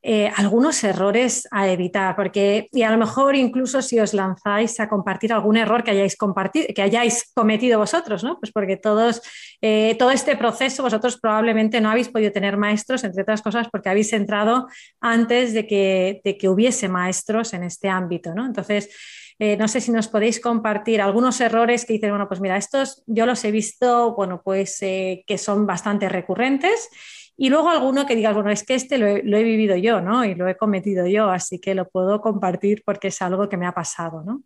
eh, 0.00 0.30
algunos 0.36 0.84
errores 0.84 1.48
a 1.50 1.68
evitar, 1.68 2.14
porque 2.14 2.68
y 2.70 2.82
a 2.82 2.90
lo 2.92 2.98
mejor 2.98 3.34
incluso 3.34 3.82
si 3.82 3.98
os 3.98 4.14
lanzáis 4.14 4.78
a 4.78 4.88
compartir 4.88 5.32
algún 5.32 5.56
error 5.56 5.82
que 5.82 5.90
hayáis, 5.90 6.16
compartido, 6.16 6.66
que 6.72 6.82
hayáis 6.82 7.32
cometido 7.34 7.80
vosotros, 7.80 8.22
¿no? 8.22 8.38
Pues 8.38 8.52
porque 8.52 8.76
todos, 8.76 9.20
eh, 9.60 9.96
todo 9.98 10.12
este 10.12 10.36
proceso 10.36 10.84
vosotros 10.84 11.18
probablemente 11.20 11.80
no 11.80 11.90
habéis 11.90 12.08
podido 12.10 12.30
tener 12.30 12.56
maestros, 12.56 13.02
entre 13.02 13.22
otras 13.22 13.42
cosas, 13.42 13.66
porque 13.72 13.88
habéis 13.88 14.12
entrado 14.12 14.68
antes 15.00 15.52
de 15.52 15.66
que, 15.66 16.20
de 16.22 16.38
que 16.38 16.48
hubiese 16.48 16.88
maestros 16.88 17.52
en 17.52 17.64
este 17.64 17.88
ámbito, 17.88 18.36
¿no? 18.36 18.46
Entonces, 18.46 18.90
eh, 19.40 19.56
no 19.56 19.66
sé 19.66 19.80
si 19.80 19.90
nos 19.90 20.06
podéis 20.06 20.38
compartir 20.38 21.00
algunos 21.00 21.40
errores 21.40 21.84
que 21.84 21.94
dicen, 21.94 22.10
bueno, 22.10 22.28
pues 22.28 22.40
mira, 22.40 22.56
estos 22.56 23.02
yo 23.06 23.26
los 23.26 23.44
he 23.44 23.50
visto, 23.50 24.14
bueno, 24.14 24.42
pues 24.44 24.78
que 24.78 25.38
son 25.38 25.66
bastante 25.66 26.08
recurrentes 26.08 26.88
y 27.40 27.50
luego 27.50 27.70
alguno 27.70 28.04
que 28.04 28.16
digas, 28.16 28.34
bueno, 28.34 28.50
es 28.50 28.64
que 28.64 28.74
este 28.74 28.98
lo 28.98 29.06
he, 29.06 29.44
vivido 29.44 29.76
yo, 29.76 30.00
¿no? 30.00 30.24
Y 30.24 30.34
lo 30.34 30.48
he 30.48 30.56
cometido 30.56 31.06
yo, 31.06 31.30
así 31.30 31.60
que 31.60 31.72
lo 31.72 31.88
puedo 31.88 32.20
compartir 32.20 32.82
porque 32.84 33.08
es 33.08 33.22
algo 33.22 33.48
que 33.48 33.56
me 33.56 33.64
ha 33.64 33.72
pasado, 33.72 34.24
¿no? 34.24 34.42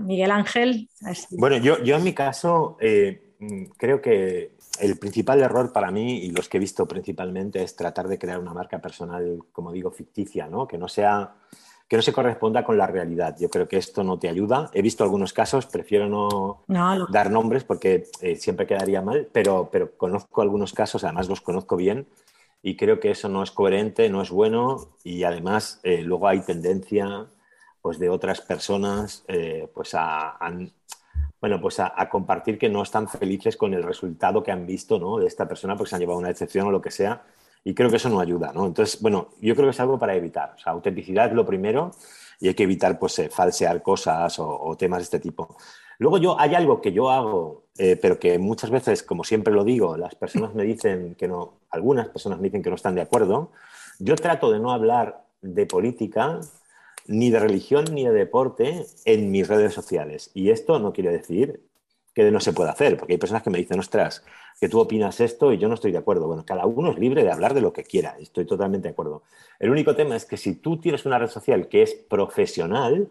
Miguel 0.00 0.32
Ángel. 0.32 0.90
Bueno, 1.30 1.58
yo, 1.58 1.80
yo 1.84 1.96
en 1.96 2.02
mi 2.02 2.12
caso 2.12 2.76
eh, 2.80 3.36
creo 3.76 4.02
que 4.02 4.56
el 4.80 4.98
principal 4.98 5.40
error 5.40 5.72
para 5.72 5.92
mí 5.92 6.24
y 6.24 6.30
los 6.32 6.48
que 6.48 6.56
he 6.56 6.60
visto 6.60 6.88
principalmente 6.88 7.62
es 7.62 7.76
tratar 7.76 8.08
de 8.08 8.18
crear 8.18 8.40
una 8.40 8.52
marca 8.52 8.80
personal, 8.80 9.38
como 9.52 9.70
digo, 9.70 9.92
ficticia, 9.92 10.48
¿no? 10.48 10.66
Que 10.66 10.76
no 10.76 10.88
sea 10.88 11.36
que 11.88 11.96
no 11.96 12.02
se 12.02 12.12
corresponda 12.12 12.64
con 12.64 12.76
la 12.76 12.86
realidad. 12.86 13.36
Yo 13.40 13.48
creo 13.48 13.66
que 13.66 13.78
esto 13.78 14.04
no 14.04 14.18
te 14.18 14.28
ayuda. 14.28 14.70
He 14.74 14.82
visto 14.82 15.04
algunos 15.04 15.32
casos, 15.32 15.64
prefiero 15.64 16.08
no, 16.08 17.06
dar 17.10 17.30
nombres 17.30 17.64
porque 17.64 18.04
eh, 18.20 18.36
siempre 18.36 18.66
quedaría 18.66 19.00
mal, 19.00 19.28
pero, 19.32 19.70
pero 19.72 19.96
conozco 19.96 20.42
algunos 20.42 20.74
casos, 20.74 21.02
además 21.02 21.28
los 21.28 21.40
conozco 21.40 21.76
bien, 21.76 22.06
y 22.62 22.76
creo 22.76 23.00
que 23.00 23.10
eso 23.10 23.28
no 23.30 23.42
es 23.42 23.50
coherente, 23.50 24.10
no 24.10 24.20
es 24.20 24.30
bueno, 24.30 24.90
y 25.02 25.22
además 25.22 25.80
eh, 25.82 26.02
luego 26.02 26.28
hay 26.28 26.40
tendencia 26.40 27.26
pues, 27.80 27.98
de 27.98 28.10
otras 28.10 28.42
personas 28.42 29.24
eh, 29.26 29.70
pues 29.72 29.94
a, 29.94 30.36
bueno, 31.40 31.58
pues 31.58 31.80
a, 31.80 32.08
compartir 32.10 32.58
que 32.58 32.68
no 32.68 32.82
están 32.82 33.08
felices 33.08 33.56
con 33.56 33.72
el 33.72 33.82
resultado 33.82 34.42
que 34.42 34.52
han 34.52 34.66
visto 34.66 34.98
¿no? 34.98 35.18
de 35.18 35.26
esta 35.26 35.48
persona 35.48 35.74
porque 35.74 35.88
se 35.88 35.96
han 35.96 36.00
llevado 36.00 36.18
una 36.18 36.30
excepción 36.30 36.66
o 36.66 36.70
lo 36.70 36.82
que 36.82 36.90
sea 36.90 37.22
y 37.64 37.74
creo 37.74 37.90
que 37.90 37.96
eso 37.96 38.08
no 38.08 38.20
ayuda, 38.20 38.52
¿no? 38.52 38.66
Entonces, 38.66 39.00
bueno, 39.00 39.28
yo 39.40 39.54
creo 39.54 39.66
que 39.66 39.72
es 39.72 39.80
algo 39.80 39.98
para 39.98 40.14
evitar. 40.14 40.54
O 40.66 40.70
autenticidad 40.70 41.26
es 41.26 41.32
lo 41.32 41.44
primero 41.44 41.90
y 42.40 42.48
hay 42.48 42.54
que 42.54 42.62
evitar, 42.62 42.98
pues, 42.98 43.18
eh, 43.18 43.28
falsear 43.30 43.82
cosas 43.82 44.38
o, 44.38 44.76
temas 44.78 45.00
de 45.00 45.04
este 45.04 45.20
tipo. 45.20 45.56
Luego 45.98 46.18
yo, 46.18 46.38
hay 46.38 46.54
algo 46.54 46.80
que 46.80 46.92
yo 46.92 47.10
hago, 47.10 47.64
eh, 47.76 47.98
pero 48.00 48.18
que 48.18 48.38
muchas 48.38 48.70
veces, 48.70 49.02
como 49.02 49.24
siempre 49.24 49.52
lo 49.52 49.64
digo, 49.64 49.96
las 49.96 50.14
personas 50.14 50.54
me 50.54 50.62
dicen 50.62 51.16
que 51.16 51.26
no, 51.26 51.54
algunas 51.70 52.08
personas 52.08 52.38
me 52.38 52.44
dicen 52.44 52.62
que 52.62 52.70
no 52.70 52.76
están 52.76 52.94
de 52.94 53.02
acuerdo. 53.02 53.50
Yo 53.98 54.14
trato 54.14 54.52
de 54.52 54.60
no 54.60 54.72
hablar 54.72 55.24
de 55.42 55.66
política, 55.66 56.40
ni 57.06 57.30
de 57.30 57.40
religión, 57.40 57.86
ni 57.92 58.04
de 58.04 58.12
deporte 58.12 58.86
en 59.04 59.30
mis 59.30 59.48
redes 59.48 59.74
sociales. 59.74 60.30
Y 60.34 60.50
esto 60.50 60.78
no 60.78 60.92
quiere 60.92 61.10
decir 61.10 61.67
que 62.24 62.32
no 62.32 62.40
se 62.40 62.52
pueda 62.52 62.72
hacer, 62.72 62.96
porque 62.96 63.12
hay 63.14 63.18
personas 63.18 63.44
que 63.44 63.50
me 63.50 63.58
dicen, 63.58 63.78
ostras, 63.78 64.24
que 64.60 64.68
tú 64.68 64.80
opinas 64.80 65.20
esto 65.20 65.52
y 65.52 65.58
yo 65.58 65.68
no 65.68 65.74
estoy 65.74 65.92
de 65.92 65.98
acuerdo. 65.98 66.26
Bueno, 66.26 66.44
cada 66.44 66.66
uno 66.66 66.90
es 66.90 66.98
libre 66.98 67.22
de 67.22 67.30
hablar 67.30 67.54
de 67.54 67.60
lo 67.60 67.72
que 67.72 67.84
quiera, 67.84 68.16
estoy 68.18 68.44
totalmente 68.44 68.88
de 68.88 68.92
acuerdo. 68.92 69.22
El 69.60 69.70
único 69.70 69.94
tema 69.94 70.16
es 70.16 70.24
que 70.24 70.36
si 70.36 70.56
tú 70.56 70.80
tienes 70.80 71.06
una 71.06 71.18
red 71.18 71.28
social 71.28 71.68
que 71.68 71.82
es 71.82 71.94
profesional 71.94 73.08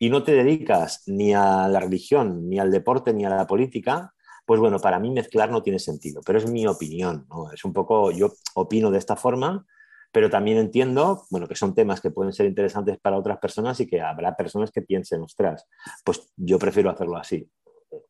y 0.00 0.10
no 0.10 0.24
te 0.24 0.32
dedicas 0.32 1.04
ni 1.06 1.32
a 1.32 1.68
la 1.68 1.78
religión, 1.78 2.48
ni 2.48 2.58
al 2.58 2.72
deporte, 2.72 3.12
ni 3.12 3.24
a 3.24 3.30
la 3.30 3.46
política, 3.46 4.14
pues 4.44 4.58
bueno, 4.58 4.80
para 4.80 4.98
mí 4.98 5.10
mezclar 5.10 5.50
no 5.52 5.62
tiene 5.62 5.78
sentido, 5.78 6.20
pero 6.26 6.38
es 6.38 6.50
mi 6.50 6.66
opinión. 6.66 7.26
Es 7.52 7.64
un 7.64 7.72
poco, 7.72 8.10
yo 8.10 8.32
opino 8.54 8.90
de 8.90 8.98
esta 8.98 9.14
forma, 9.14 9.64
pero 10.10 10.28
también 10.28 10.58
entiendo, 10.58 11.24
bueno, 11.30 11.46
que 11.46 11.54
son 11.54 11.72
temas 11.72 12.00
que 12.00 12.10
pueden 12.10 12.32
ser 12.32 12.46
interesantes 12.46 12.98
para 12.98 13.16
otras 13.16 13.38
personas 13.38 13.78
y 13.78 13.86
que 13.86 14.00
habrá 14.00 14.34
personas 14.34 14.72
que 14.72 14.82
piensen, 14.82 15.22
ostras, 15.22 15.66
pues 16.04 16.32
yo 16.36 16.58
prefiero 16.58 16.90
hacerlo 16.90 17.16
así. 17.16 17.48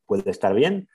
Puede 0.06 0.30
estar 0.30 0.54
bien, 0.54 0.88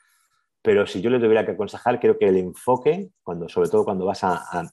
pero 0.62 0.86
si 0.86 1.02
yo 1.02 1.10
le 1.10 1.20
tuviera 1.20 1.46
que 1.46 1.52
aconsejar, 1.52 2.00
creo 2.00 2.18
que 2.18 2.28
el 2.28 2.38
enfoque, 2.38 3.12
cuando, 3.24 3.48
sobre 3.48 3.70
todo 3.70 3.86
cuando 3.86 4.06
vas 4.06 4.24
a, 4.24 4.70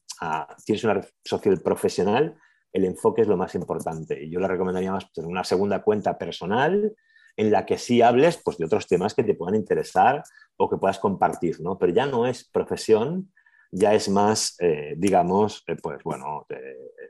tienes 0.64 0.84
una 0.84 0.94
red 0.94 1.06
social 1.24 1.60
profesional, 1.60 2.36
el 2.72 2.84
enfoque 2.84 3.22
es 3.22 3.28
lo 3.28 3.36
más 3.36 3.54
importante. 3.54 4.22
Y 4.24 4.30
yo 4.30 4.40
le 4.40 4.48
recomendaría 4.48 4.92
más 4.92 5.12
tener 5.12 5.30
una 5.30 5.44
segunda 5.44 5.82
cuenta 5.82 6.18
personal 6.18 6.94
en 7.36 7.50
la 7.50 7.64
que 7.64 7.78
sí 7.78 8.02
hables 8.02 8.40
pues, 8.42 8.58
de 8.58 8.64
otros 8.64 8.86
temas 8.86 9.14
que 9.14 9.22
te 9.22 9.34
puedan 9.34 9.54
interesar 9.54 10.22
o 10.56 10.68
que 10.68 10.76
puedas 10.76 10.98
compartir, 10.98 11.60
¿no? 11.60 11.78
Pero 11.78 11.92
ya 11.92 12.06
no 12.06 12.26
es 12.26 12.44
profesión, 12.44 13.32
ya 13.70 13.94
es 13.94 14.08
más, 14.08 14.56
eh, 14.60 14.94
digamos, 14.96 15.62
eh, 15.66 15.76
pues 15.80 16.02
bueno, 16.02 16.46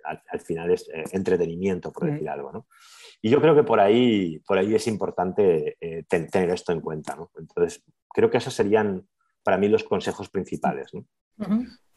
al, 0.05 0.41
final 0.41 0.71
es 0.73 0.89
entretenimiento, 1.13 1.93
por 1.93 2.11
decir 2.11 2.29
algo, 2.29 2.53
¿no? 2.53 2.67
Y 3.27 3.29
yo 3.29 3.41
creo 3.41 3.57
que 3.57 3.65
por 3.65 3.81
ahí, 3.81 4.39
por 4.47 4.57
ahí 4.57 4.73
es 4.73 4.87
importante 4.87 5.77
tener 6.09 6.51
esto 6.51 6.71
en 6.71 6.81
cuenta, 6.81 7.17
¿no? 7.17 7.33
Entonces, 7.37 7.83
creo 8.09 8.31
que 8.31 8.39
esos 8.39 8.55
serían 8.55 9.05
para 9.43 9.59
mí 9.59 9.67
los 9.67 9.83
consejos 9.83 10.29
principales, 10.29 10.95
¿no? 10.95 11.05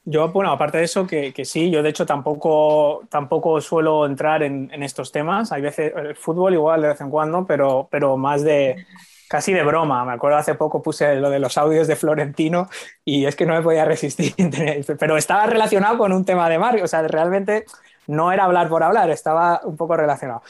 Yo, 0.05 0.31
bueno, 0.31 0.51
aparte 0.51 0.79
de 0.79 0.85
eso, 0.85 1.05
que, 1.05 1.31
sí, 1.45 1.69
yo 1.69 1.83
de 1.83 1.89
hecho 1.89 2.07
tampoco, 2.07 3.03
tampoco 3.09 3.61
suelo 3.61 4.07
entrar 4.07 4.41
en, 4.41 4.71
estos 4.81 5.11
temas. 5.11 5.51
Hay 5.51 5.61
veces, 5.61 5.93
el 5.95 6.15
fútbol 6.15 6.55
igual 6.55 6.81
de 6.81 6.87
vez 6.87 7.01
en 7.01 7.11
cuando, 7.11 7.45
pero, 7.45 7.87
pero 7.91 8.17
más 8.17 8.41
de 8.41 8.87
casi 9.29 9.53
de 9.53 9.61
broma. 9.61 10.03
Me 10.05 10.13
acuerdo 10.13 10.35
hace 10.35 10.55
poco 10.55 10.81
puse 10.81 11.13
lo 11.17 11.29
de 11.29 11.37
los 11.37 11.59
audios 11.59 11.87
de 11.87 11.95
Florentino 11.95 12.69
y 13.05 13.27
es 13.27 13.35
que 13.35 13.45
no 13.45 13.53
me 13.53 13.61
podía 13.61 13.85
resistir. 13.85 14.33
pero 14.99 15.15
estaba 15.15 15.45
relacionado 15.45 15.99
con 15.99 16.11
un 16.11 16.25
tema 16.25 16.49
de 16.49 16.57
Mario. 16.57 16.85
O 16.85 16.87
sea, 16.87 17.07
realmente 17.07 17.65
no 18.07 18.31
era 18.31 18.45
hablar 18.45 18.67
por 18.67 18.81
hablar, 18.81 19.11
estaba 19.11 19.61
un 19.63 19.77
poco 19.77 19.95
relacionado. 19.95 20.41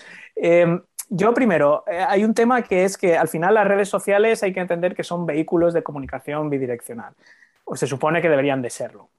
Em, 0.41 0.81
yo 1.09 1.33
primero, 1.33 1.83
eh, 1.87 2.05
hay 2.07 2.23
un 2.23 2.33
tema 2.33 2.61
que 2.61 2.85
es 2.85 2.97
que 2.97 3.17
al 3.17 3.27
final 3.27 3.55
las 3.55 3.67
redes 3.67 3.89
sociales 3.89 4.43
hay 4.43 4.53
que 4.53 4.59
entender 4.59 4.95
que 4.95 5.03
son 5.03 5.25
vehículos 5.25 5.73
de 5.73 5.83
comunicación 5.83 6.49
bidireccional. 6.49 7.13
O 7.65 7.75
se 7.75 7.87
supone 7.87 8.21
que 8.21 8.29
deberían 8.29 8.61
de 8.61 8.69
serlo 8.69 9.09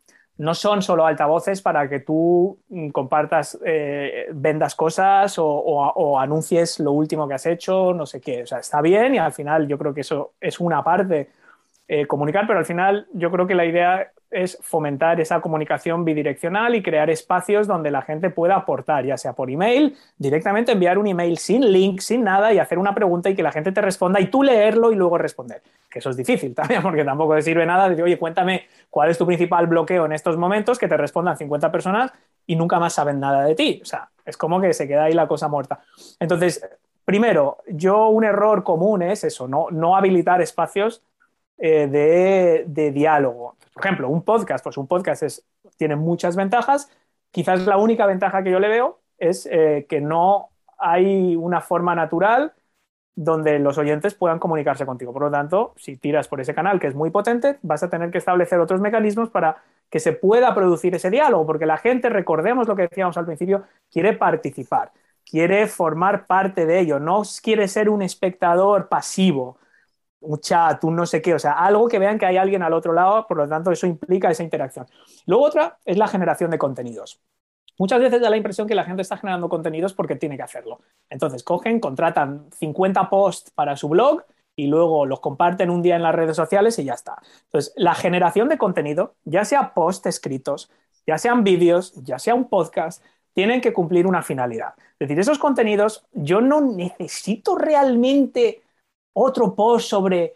no 0.41 0.55
son 0.55 0.81
solo 0.81 1.05
altavoces 1.05 1.61
para 1.61 1.87
que 1.87 2.01
tú 2.01 2.59
mm, 2.71 2.89
compartas, 2.89 3.59
eh, 3.63 4.27
vendas 4.33 4.75
cosas 4.75 5.35
o, 5.39 6.19
anuncies 6.19 6.81
lo 6.81 6.93
último 6.93 7.29
que 7.29 7.35
has 7.35 7.45
hecho, 7.45 7.93
no 7.93 8.07
sé 8.07 8.23
qué. 8.23 8.45
O 8.45 8.47
sea, 8.47 8.59
está 8.59 8.81
bien 8.81 9.15
y 9.15 9.19
al 9.19 9.33
final 9.33 9.69
yo 9.69 9.77
creo 9.77 9.93
que 9.93 10.01
eso 10.01 10.33
es 10.41 10.59
una 10.59 10.83
parte 10.83 11.29
eh, 11.93 12.07
comunicar, 12.07 12.47
pero 12.47 12.61
al 12.61 12.65
final 12.65 13.09
yo 13.15 13.33
creo 13.33 13.49
que 13.49 13.57
la 13.57 13.65
idea 13.65 14.13
es 14.31 14.59
fomentar 14.63 15.21
esa 15.21 15.41
comunicación 15.41 16.05
bidireccional 16.05 16.77
y 16.77 16.85
crear 16.85 17.11
espacios 17.11 17.67
donde 17.67 17.91
la 17.91 18.03
gente 18.03 18.31
pueda 18.31 18.55
aportar, 18.55 19.05
ya 19.05 19.17
sea 19.17 19.33
por 19.33 19.51
email, 19.51 19.97
directamente 20.17 20.71
enviar 20.71 20.99
un 20.99 21.09
email 21.09 21.37
sin 21.37 21.73
link, 21.73 21.99
sin 21.99 22.23
nada 22.23 22.53
y 22.53 22.61
hacer 22.61 22.79
una 22.79 22.95
pregunta 22.95 23.29
y 23.29 23.35
que 23.35 23.43
la 23.43 23.51
gente 23.51 23.73
te 23.73 23.81
responda 23.81 24.21
y 24.21 24.29
tú 24.29 24.45
leerlo 24.45 24.93
y 24.93 24.95
luego 24.95 25.19
responder. 25.19 25.63
Que 25.91 25.99
eso 25.99 26.11
es 26.11 26.17
difícil 26.17 26.55
también, 26.55 26.81
porque 26.81 27.05
tampoco 27.05 27.35
te 27.35 27.43
sirve 27.43 27.67
nada 27.67 27.89
decir, 27.89 28.05
oye, 28.05 28.21
cuéntame 28.21 28.69
cuál 28.89 29.11
es 29.11 29.19
tu 29.19 29.27
principal 29.27 29.67
bloqueo 29.67 30.07
en 30.07 30.13
estos 30.13 30.37
momentos, 30.37 30.79
que 30.79 30.87
te 30.87 30.97
respondan 30.97 31.37
50 31.37 31.73
personas 31.73 32.13
y 32.47 32.55
nunca 32.55 32.79
más 32.79 32.93
saben 32.93 33.19
nada 33.19 33.45
de 33.47 33.57
ti. 33.57 33.81
O 33.83 33.85
sea, 33.85 34.09
es 34.25 34.37
como 34.37 34.61
que 34.61 34.73
se 34.75 34.87
queda 34.87 35.07
ahí 35.07 35.13
la 35.13 35.27
cosa 35.27 35.49
muerta. 35.49 35.81
Entonces, 36.21 36.65
primero, 37.05 37.59
yo 37.67 38.07
un 38.11 38.23
error 38.23 38.63
común 38.63 39.03
es 39.03 39.25
eso, 39.25 39.49
no, 39.49 39.67
no 39.73 39.97
habilitar 39.97 40.41
espacios 40.41 41.03
eh, 41.61 42.65
de, 42.67 42.91
diálogo 42.93 43.57
por 43.73 43.87
ejemplo, 43.87 44.09
un 44.09 44.23
podcast, 44.23 44.63
pues 44.63 44.77
un 44.77 44.87
podcast 44.87 45.23
tiene 45.77 45.97
muchas 45.97 46.37
ventajas. 46.37 46.91
Quizás 47.31 47.67
la 47.67 47.79
única 47.79 48.05
ventaja 48.07 48.43
que 48.43 48.51
yo 48.51 48.61
le 48.61 48.69
veo 48.69 49.01
es 49.19 49.47
eh, 49.51 49.87
que 49.89 50.01
no 50.01 50.51
hay 50.79 51.37
una 51.37 51.61
forma 51.61 51.95
natural 51.95 52.53
donde 53.15 53.59
los 53.59 53.79
oyentes 53.79 54.15
puedan 54.15 54.39
comunicarse 54.39 54.87
contigo. 54.87 55.13
Por 55.13 55.23
lo 55.23 55.31
tanto, 55.31 55.75
si 55.77 55.97
tiras 55.97 56.29
por 56.29 56.41
ese 56.41 56.55
canal 56.55 56.81
que 56.81 56.89
es 56.89 56.95
muy 56.95 57.11
potente, 57.11 57.59
vas 57.63 57.83
a 57.83 57.91
tener 57.91 58.11
que 58.11 58.19
establecer 58.19 58.61
otros 58.61 58.81
mecanismos 58.81 59.31
para 59.31 59.63
que 59.89 60.01
se 60.01 60.13
pueda 60.13 60.55
producir 60.55 60.95
ese 60.95 61.11
diálogo, 61.11 61.47
porque 61.47 61.67
la 61.67 61.77
gente, 61.77 62.09
recordemos 62.09 62.69
lo 62.69 62.77
que 62.77 62.83
decíamos 62.83 63.17
al 63.17 63.27
principio, 63.27 63.65
quiere 63.91 64.13
participar, 64.13 64.93
quiere 65.25 65.67
formar 65.67 66.27
parte 66.27 66.65
de 66.65 66.81
ello, 66.81 67.01
no 67.01 67.23
quiere 67.43 67.67
ser 67.67 67.91
un 67.91 68.03
espectador 68.03 68.89
pasivo 68.89 69.59
un 70.21 70.39
chat, 70.41 70.83
un 70.85 70.97
no 70.97 71.07
sé 71.07 71.23
qué, 71.23 71.35
o 71.35 71.39
sea, 71.39 71.53
algo 71.53 71.89
que 71.89 71.99
vean 71.99 72.19
que 72.19 72.27
hay 72.27 72.37
alguien 72.37 72.63
al 72.63 72.73
otro 72.73 72.93
lado, 72.93 73.27
por 73.27 73.37
lo 73.37 73.49
tanto 73.49 73.71
eso 73.71 73.87
implica 73.87 74.31
esa 74.31 74.43
interacción. 74.43 74.87
Luego 75.27 75.45
otra 75.45 75.79
es 75.85 75.97
la 75.97 76.09
generación 76.09 76.51
de 76.51 76.59
contenidos. 76.59 77.21
Muchas 77.79 78.01
veces 78.01 78.21
da 78.21 78.29
la 78.29 78.37
impresión 78.37 78.69
que 78.69 78.75
la 78.75 78.85
gente 78.85 79.01
está 79.01 79.17
generando 79.17 79.49
contenidos 79.49 79.95
porque 79.95 80.17
tiene 80.17 80.37
que 80.37 80.43
hacerlo. 80.43 80.81
Entonces 81.09 81.43
cogen, 81.43 81.81
contratan 81.81 82.51
50 82.53 83.09
posts 83.09 83.51
para 83.53 83.75
su 83.77 83.89
blog 83.89 84.23
y 84.55 84.67
luego 84.67 85.07
los 85.07 85.21
comparten 85.21 85.71
un 85.71 85.81
día 85.81 85.97
en 85.97 86.03
las 86.03 86.15
redes 86.15 86.37
sociales 86.37 86.79
y 86.79 86.85
ya 86.85 86.93
está. 86.93 87.17
Entonces, 87.45 87.73
la 87.77 87.95
generación 87.95 88.51
de 88.51 88.59
contenido, 88.59 89.15
ya 89.25 89.47
sea 89.47 89.73
posts 89.73 90.07
escritos, 90.07 90.71
ya 91.07 91.17
sean 91.17 91.43
vídeos, 91.45 91.95
ya 92.03 92.19
sea 92.19 92.35
un 92.35 92.51
podcast, 92.51 93.03
tienen 93.33 93.63
que 93.63 93.73
cumplir 93.73 94.07
una 94.07 94.23
finalidad. 94.23 94.75
Es 94.99 95.09
decir, 95.09 95.19
esos 95.19 95.39
contenidos 95.39 96.05
yo 96.13 96.43
no 96.43 96.61
necesito 96.61 97.57
realmente 97.57 98.61
otro 99.13 99.55
post 99.55 99.89
sobre 99.89 100.35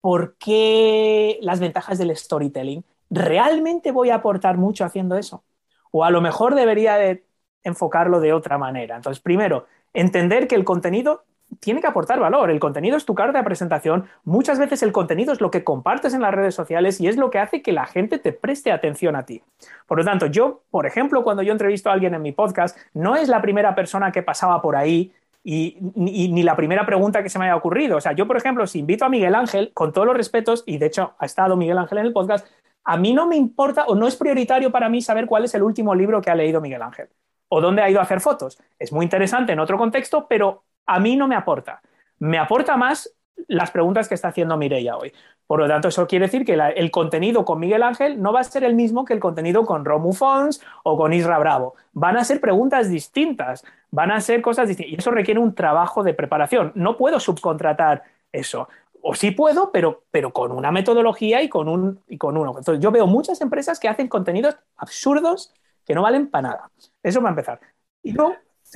por 0.00 0.36
qué 0.38 1.38
las 1.42 1.60
ventajas 1.60 1.98
del 1.98 2.16
storytelling. 2.16 2.84
¿Realmente 3.10 3.92
voy 3.92 4.10
a 4.10 4.16
aportar 4.16 4.56
mucho 4.56 4.84
haciendo 4.84 5.16
eso? 5.16 5.44
O 5.90 6.04
a 6.04 6.10
lo 6.10 6.20
mejor 6.20 6.54
debería 6.54 6.96
de 6.96 7.24
enfocarlo 7.62 8.20
de 8.20 8.32
otra 8.32 8.58
manera. 8.58 8.96
Entonces, 8.96 9.22
primero, 9.22 9.66
entender 9.92 10.46
que 10.48 10.54
el 10.54 10.64
contenido 10.64 11.24
tiene 11.60 11.80
que 11.80 11.86
aportar 11.86 12.20
valor. 12.20 12.50
El 12.50 12.60
contenido 12.60 12.96
es 12.96 13.04
tu 13.04 13.14
carta 13.14 13.38
de 13.38 13.44
presentación. 13.44 14.08
Muchas 14.24 14.58
veces 14.58 14.82
el 14.82 14.92
contenido 14.92 15.32
es 15.32 15.40
lo 15.40 15.50
que 15.50 15.64
compartes 15.64 16.14
en 16.14 16.22
las 16.22 16.34
redes 16.34 16.54
sociales 16.54 17.00
y 17.00 17.08
es 17.08 17.16
lo 17.16 17.30
que 17.30 17.38
hace 17.38 17.62
que 17.62 17.72
la 17.72 17.86
gente 17.86 18.18
te 18.18 18.32
preste 18.32 18.72
atención 18.72 19.16
a 19.16 19.24
ti. 19.26 19.42
Por 19.86 19.98
lo 19.98 20.04
tanto, 20.04 20.26
yo, 20.26 20.62
por 20.70 20.86
ejemplo, 20.86 21.22
cuando 21.24 21.42
yo 21.42 21.52
entrevisto 21.52 21.90
a 21.90 21.92
alguien 21.92 22.14
en 22.14 22.22
mi 22.22 22.32
podcast, 22.32 22.76
no 22.94 23.16
es 23.16 23.28
la 23.28 23.42
primera 23.42 23.74
persona 23.74 24.12
que 24.12 24.22
pasaba 24.22 24.60
por 24.60 24.76
ahí 24.76 25.12
y 25.48 25.78
ni, 25.94 26.42
la 26.42 26.56
primera 26.56 26.84
pregunta 26.84 27.22
que 27.22 27.28
se 27.28 27.38
me 27.38 27.44
haya 27.44 27.54
ocurrido. 27.54 27.98
O 27.98 28.00
sea, 28.00 28.10
yo, 28.10 28.26
por 28.26 28.36
ejemplo, 28.36 28.66
si 28.66 28.80
invito 28.80 29.04
a 29.04 29.08
Miguel 29.08 29.36
Ángel, 29.36 29.70
con 29.74 29.92
todos 29.92 30.04
los 30.04 30.16
respetos, 30.16 30.64
y 30.66 30.78
de 30.78 30.86
hecho 30.86 31.14
ha 31.20 31.24
estado 31.24 31.56
Miguel 31.56 31.78
Ángel 31.78 31.98
en 31.98 32.06
el 32.06 32.12
podcast, 32.12 32.48
a 32.82 32.96
mí 32.96 33.12
no 33.12 33.28
me 33.28 33.36
importa 33.36 33.84
o 33.86 33.94
no 33.94 34.08
es 34.08 34.16
prioritario 34.16 34.72
para 34.72 34.88
mí 34.88 35.00
saber 35.02 35.26
cuál 35.26 35.44
es 35.44 35.54
el 35.54 35.62
último 35.62 35.94
libro 35.94 36.20
que 36.20 36.30
ha 36.30 36.34
leído 36.34 36.60
Miguel 36.60 36.82
Ángel 36.82 37.10
o 37.46 37.60
dónde 37.60 37.80
ha 37.80 37.88
ido 37.88 38.00
a 38.00 38.02
hacer 38.02 38.20
fotos. 38.20 38.58
Es 38.76 38.92
muy 38.92 39.04
interesante 39.04 39.52
en 39.52 39.60
otro 39.60 39.78
contexto, 39.78 40.26
pero 40.28 40.64
a 40.84 40.98
mí 40.98 41.14
no 41.14 41.28
me 41.28 41.36
aporta. 41.36 41.80
Me 42.18 42.38
aporta 42.38 42.76
más 42.76 43.14
las 43.46 43.70
preguntas 43.70 44.08
que 44.08 44.16
está 44.16 44.28
haciendo 44.28 44.56
Mireia 44.56 44.96
hoy. 44.96 45.12
Por 45.46 45.60
lo 45.60 45.68
tanto, 45.68 45.88
eso 45.88 46.06
quiere 46.06 46.26
decir 46.26 46.44
que 46.44 46.54
el 46.54 46.90
contenido 46.90 47.44
con 47.44 47.60
Miguel 47.60 47.82
Ángel 47.82 48.20
no 48.20 48.32
va 48.32 48.40
a 48.40 48.44
ser 48.44 48.64
el 48.64 48.74
mismo 48.74 49.04
que 49.04 49.12
el 49.12 49.20
contenido 49.20 49.64
con 49.64 49.84
Romu 49.84 50.12
Fons 50.12 50.60
o 50.82 50.96
con 50.96 51.12
Isra 51.12 51.38
Bravo. 51.38 51.74
Van 51.92 52.16
a 52.16 52.24
ser 52.24 52.40
preguntas 52.40 52.90
distintas, 52.90 53.64
van 53.90 54.10
a 54.10 54.20
ser 54.20 54.42
cosas 54.42 54.68
distintas. 54.68 54.92
Y 54.92 54.96
eso 54.96 55.10
requiere 55.12 55.38
un 55.38 55.54
trabajo 55.54 56.02
de 56.02 56.14
preparación. 56.14 56.72
No 56.74 56.96
puedo 56.96 57.20
subcontratar 57.20 58.02
eso. 58.32 58.68
O 59.02 59.14
sí 59.14 59.30
puedo, 59.30 59.70
pero, 59.70 60.02
pero 60.10 60.32
con 60.32 60.50
una 60.50 60.72
metodología 60.72 61.40
y 61.42 61.48
con, 61.48 61.68
un, 61.68 62.00
y 62.08 62.18
con 62.18 62.36
uno. 62.36 62.54
Entonces, 62.58 62.82
yo 62.82 62.90
veo 62.90 63.06
muchas 63.06 63.40
empresas 63.40 63.78
que 63.78 63.88
hacen 63.88 64.08
contenidos 64.08 64.56
absurdos 64.76 65.54
que 65.84 65.94
no 65.94 66.02
valen 66.02 66.28
para 66.28 66.48
nada. 66.48 66.70
Eso 67.02 67.22
va 67.22 67.28
a 67.28 67.30
empezar. 67.30 67.60
Y 68.02 68.14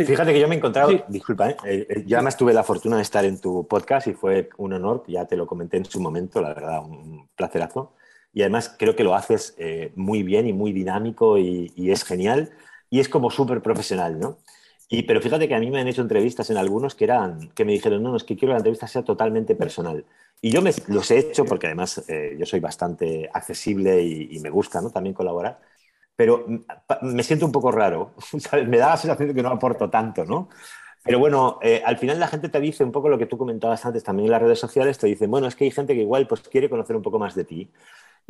luego 0.05 0.13
Fíjate 0.13 0.33
que 0.33 0.41
yo 0.41 0.49
me 0.49 0.55
he 0.55 0.59
encontrado, 0.59 0.91
disculpa, 1.09 1.51
¿eh? 1.51 1.57
Eh, 1.65 1.87
eh, 1.89 2.05
yo 2.07 2.17
además 2.17 2.37
tuve 2.37 2.53
la 2.53 2.63
fortuna 2.63 2.97
de 2.97 3.03
estar 3.03 3.25
en 3.25 3.41
tu 3.41 3.67
podcast 3.67 4.07
y 4.07 4.15
fue 4.15 4.49
un 4.57 4.73
honor, 4.73 5.05
ya 5.07 5.27
te 5.27 5.37
lo 5.37 5.47
comenté 5.47 5.77
en 5.77 5.85
su 5.85 6.01
momento, 6.01 6.41
la 6.41 6.55
verdad, 6.55 6.85
un 6.85 7.29
placerazo. 7.37 7.95
Y 8.33 8.43
además 8.43 8.75
creo 8.79 8.95
que 8.95 9.03
lo 9.03 9.15
haces 9.15 9.57
muy 9.97 10.23
bien 10.23 10.47
y 10.47 10.53
muy 10.53 10.73
dinámico 10.73 11.37
y, 11.37 11.91
es 11.91 12.05
genial 12.05 12.51
y 12.89 13.01
es 13.01 13.09
como 13.09 13.31
súper 13.31 13.61
profesional, 13.61 14.21
¿no? 14.21 14.39
Y, 14.89 15.03
pero 15.03 15.21
fíjate 15.21 15.49
que 15.49 15.55
a 15.55 15.61
mí 15.61 15.71
me 15.71 15.81
han 15.81 15.89
hecho 15.89 16.03
entrevistas 16.03 16.51
en 16.51 16.57
algunos 16.57 16.95
que, 16.95 17.05
eran, 17.05 17.51
que 17.51 17.65
me 17.65 17.73
dijeron, 17.73 18.03
no, 18.03 18.11
no, 18.11 18.17
es 18.17 18.25
que 18.25 18.37
quiero 18.37 18.51
que 18.51 18.55
la 18.55 18.59
entrevista 18.59 18.87
sea 18.87 19.03
totalmente 19.03 19.55
personal. 19.55 20.05
Y 20.41 20.51
yo 20.51 20.63
me, 20.63 20.73
los 20.89 21.11
he 21.11 21.19
hecho 21.19 21.45
porque 21.45 21.67
además 21.67 22.05
yo 22.39 22.47
soy 22.47 22.61
bastante 22.61 23.29
accesible 23.33 24.03
y, 24.03 24.29
y 24.37 24.41
me 24.41 24.51
gusta 24.51 24.81
¿no? 24.81 24.91
también 24.91 25.15
colaborar 25.15 25.59
pero 26.21 26.45
me 27.01 27.23
siento 27.23 27.47
un 27.47 27.53
poco 27.53 27.73
raro, 27.73 28.13
me 28.67 28.77
da 28.77 28.91
la 28.91 28.97
sensación 28.99 29.29
de 29.29 29.35
que 29.35 29.43
no 29.43 29.49
aporto 29.49 29.89
tanto, 29.89 30.27
¿no? 30.27 30.51
Pero 31.03 31.19
bueno, 31.19 31.59
eh, 31.63 31.81
al 31.83 31.97
final 31.97 32.21
la 32.21 32.29
gente 32.29 32.51
te 32.51 32.61
dice 32.61 32.85
un 32.85 32.93
poco 32.93 33.09
lo 33.09 33.17
que 33.17 33.25
tú 33.25 33.39
comentabas 33.39 33.87
antes 33.87 34.05
también 34.05 34.27
en 34.27 34.33
las 34.33 34.43
redes 34.43 34.59
sociales, 34.59 34.99
te 34.99 35.07
dicen, 35.07 35.31
bueno, 35.31 35.47
es 35.47 35.57
que 35.57 35.65
hay 35.65 35.71
gente 35.71 35.95
que 35.95 36.03
igual 36.03 36.27
pues 36.27 36.43
quiere 36.43 36.69
conocer 36.69 36.95
un 36.95 37.01
poco 37.01 37.19
más 37.19 37.35
de 37.35 37.45
ti. 37.45 37.71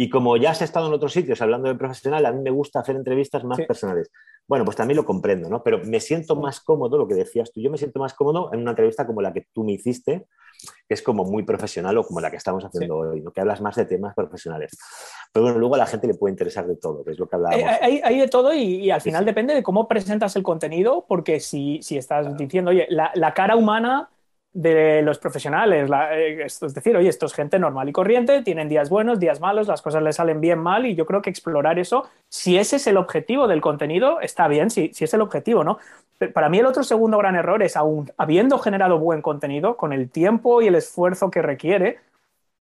Y 0.00 0.08
como 0.08 0.38
ya 0.38 0.52
has 0.52 0.62
estado 0.62 0.86
en 0.86 0.94
otros 0.94 1.12
sitios 1.12 1.42
hablando 1.42 1.68
de 1.68 1.74
profesional, 1.74 2.24
a 2.24 2.32
mí 2.32 2.40
me 2.40 2.50
gusta 2.50 2.80
hacer 2.80 2.96
entrevistas 2.96 3.44
más 3.44 3.60
personales. 3.60 4.10
Bueno, 4.48 4.64
pues 4.64 4.74
también 4.74 4.96
lo 4.96 5.04
comprendo, 5.04 5.50
¿no? 5.50 5.62
Pero 5.62 5.84
me 5.84 6.00
siento 6.00 6.36
más 6.36 6.60
cómodo, 6.60 6.96
lo 6.96 7.06
que 7.06 7.12
decías 7.12 7.52
tú, 7.52 7.60
yo 7.60 7.70
me 7.70 7.76
siento 7.76 8.00
más 8.00 8.14
cómodo 8.14 8.50
en 8.54 8.62
una 8.62 8.70
entrevista 8.70 9.06
como 9.06 9.20
la 9.20 9.30
que 9.30 9.48
tú 9.52 9.62
me 9.62 9.72
hiciste, 9.72 10.26
que 10.88 10.94
es 10.94 11.02
como 11.02 11.24
muy 11.24 11.42
profesional 11.42 11.98
o 11.98 12.04
como 12.04 12.18
la 12.22 12.30
que 12.30 12.38
estamos 12.38 12.64
haciendo 12.64 12.96
hoy, 12.96 13.20
¿no? 13.20 13.30
que 13.30 13.42
hablas 13.42 13.60
más 13.60 13.76
de 13.76 13.84
temas 13.84 14.14
profesionales. 14.14 14.72
Pero 15.34 15.44
bueno, 15.44 15.58
luego 15.58 15.74
a 15.74 15.78
la 15.78 15.86
gente 15.86 16.06
le 16.06 16.14
puede 16.14 16.32
interesar 16.32 16.66
de 16.66 16.76
todo, 16.76 17.04
que 17.04 17.10
es 17.10 17.18
lo 17.18 17.28
que 17.28 17.36
hablábamos. 17.36 17.70
Hay, 17.82 18.00
hay 18.02 18.20
de 18.20 18.28
todo 18.28 18.54
y, 18.54 18.90
al 18.90 19.02
final 19.02 19.26
depende 19.26 19.52
de 19.52 19.62
cómo 19.62 19.86
presentas 19.86 20.34
el 20.34 20.42
contenido, 20.42 21.04
porque 21.06 21.40
si, 21.40 21.78
si 21.82 21.98
estás 21.98 22.38
diciendo, 22.38 22.70
oye, 22.70 22.86
la, 22.88 23.12
la 23.16 23.34
cara 23.34 23.54
humana 23.54 24.08
de 24.52 25.02
los 25.02 25.18
profesionales. 25.18 25.90
Eh, 26.12 26.42
es 26.44 26.60
decir, 26.74 26.96
oye, 26.96 27.08
esto 27.08 27.26
es 27.26 27.34
gente 27.34 27.58
normal 27.58 27.88
y 27.88 27.92
corriente, 27.92 28.42
tienen 28.42 28.68
días 28.68 28.90
buenos, 28.90 29.20
días 29.20 29.40
malos, 29.40 29.68
las 29.68 29.82
cosas 29.82 30.02
les 30.02 30.16
salen 30.16 30.40
bien, 30.40 30.58
mal, 30.58 30.86
y 30.86 30.94
yo 30.94 31.06
creo 31.06 31.22
que 31.22 31.30
explorar 31.30 31.78
eso, 31.78 32.08
si 32.28 32.58
ese 32.58 32.76
es 32.76 32.86
el 32.86 32.96
objetivo 32.96 33.46
del 33.46 33.60
contenido, 33.60 34.20
está 34.20 34.48
bien, 34.48 34.70
si, 34.70 34.92
si 34.92 35.04
es 35.04 35.14
el 35.14 35.20
objetivo, 35.20 35.64
¿no? 35.64 35.78
Para 36.34 36.48
mí 36.48 36.58
el 36.58 36.66
otro 36.66 36.82
segundo 36.82 37.16
gran 37.18 37.36
error 37.36 37.62
es, 37.62 37.76
aún 37.76 38.12
habiendo 38.16 38.58
generado 38.58 38.98
buen 38.98 39.22
contenido, 39.22 39.76
con 39.76 39.92
el 39.92 40.10
tiempo 40.10 40.60
y 40.60 40.66
el 40.66 40.74
esfuerzo 40.74 41.30
que 41.30 41.42
requiere, 41.42 41.98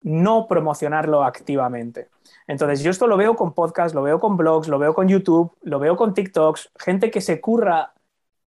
no 0.02 0.48
promocionarlo 0.48 1.24
activamente. 1.24 2.08
Entonces, 2.48 2.82
yo 2.82 2.92
esto 2.92 3.08
lo 3.08 3.18
veo 3.18 3.36
con 3.36 3.54
podcasts, 3.54 3.94
lo 3.94 4.02
veo 4.02 4.20
con 4.20 4.38
blogs, 4.38 4.68
lo 4.68 4.80
veo 4.80 4.94
con 4.94 5.08
YouTube, 5.08 5.52
lo 5.62 5.80
veo 5.80 5.96
con 5.96 6.14
TikToks, 6.14 6.72
gente 6.78 7.12
que 7.12 7.22
se 7.22 7.42
curra 7.42 7.94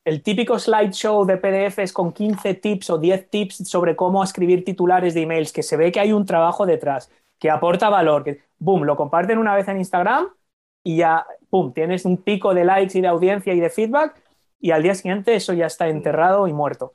el 0.05 0.23
típico 0.23 0.59
slideshow 0.59 1.25
de 1.27 1.37
PDFs 1.37 1.93
con 1.93 2.13
15 2.13 2.55
tips 2.55 2.91
o 2.91 2.99
10 2.99 3.31
tips 3.31 3.69
sobre 3.69 3.97
cómo 3.97 4.25
escribir 4.25 4.65
titulares 4.65 5.15
de 5.15 5.23
emails, 5.23 5.53
que 5.53 5.63
se 5.63 5.77
ve 5.77 5.93
que 5.93 6.01
hay 6.01 6.13
un 6.13 6.25
trabajo 6.25 6.67
detrás, 6.67 7.11
que 7.39 7.51
aporta 7.51 7.89
valor, 7.89 8.25
que, 8.25 8.41
boom, 8.59 8.85
lo 8.85 8.97
comparten 8.97 9.39
una 9.39 9.55
vez 9.55 9.69
en 9.69 9.79
Instagram 9.79 10.29
y 10.83 10.97
ya, 10.97 11.27
boom, 11.51 11.73
tienes 11.73 12.05
un 12.05 12.17
pico 12.17 12.55
de 12.55 12.65
likes 12.65 12.97
y 12.99 13.03
de 13.03 13.09
audiencia 13.09 13.53
y 13.53 13.61
de 13.61 13.71
feedback 13.71 14.23
y 14.61 14.71
al 14.71 14.83
día 14.83 14.95
siguiente 14.95 15.35
eso 15.35 15.53
ya 15.53 15.67
está 15.67 15.89
enterrado 15.89 16.47
y 16.49 16.53
muerto. 16.53 16.95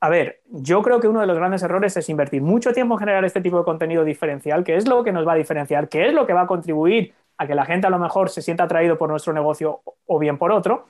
A 0.00 0.08
ver, 0.08 0.42
yo 0.46 0.82
creo 0.82 1.00
que 1.00 1.08
uno 1.08 1.20
de 1.20 1.26
los 1.26 1.36
grandes 1.36 1.62
errores 1.62 1.96
es 1.96 2.08
invertir 2.08 2.40
mucho 2.40 2.72
tiempo 2.72 2.94
en 2.94 3.00
generar 3.00 3.24
este 3.24 3.40
tipo 3.40 3.58
de 3.58 3.64
contenido 3.64 4.04
diferencial, 4.04 4.62
que 4.62 4.76
es 4.76 4.86
lo 4.86 5.02
que 5.02 5.12
nos 5.12 5.26
va 5.26 5.32
a 5.32 5.36
diferenciar, 5.36 5.88
que 5.88 6.06
es 6.06 6.14
lo 6.14 6.26
que 6.26 6.34
va 6.34 6.42
a 6.42 6.46
contribuir 6.46 7.14
a 7.36 7.46
que 7.46 7.54
la 7.54 7.64
gente 7.64 7.86
a 7.86 7.90
lo 7.90 7.98
mejor 7.98 8.30
se 8.30 8.42
sienta 8.42 8.64
atraído 8.64 8.96
por 8.96 9.10
nuestro 9.10 9.32
negocio 9.32 9.82
o 10.06 10.18
bien 10.18 10.38
por 10.38 10.52
otro, 10.52 10.86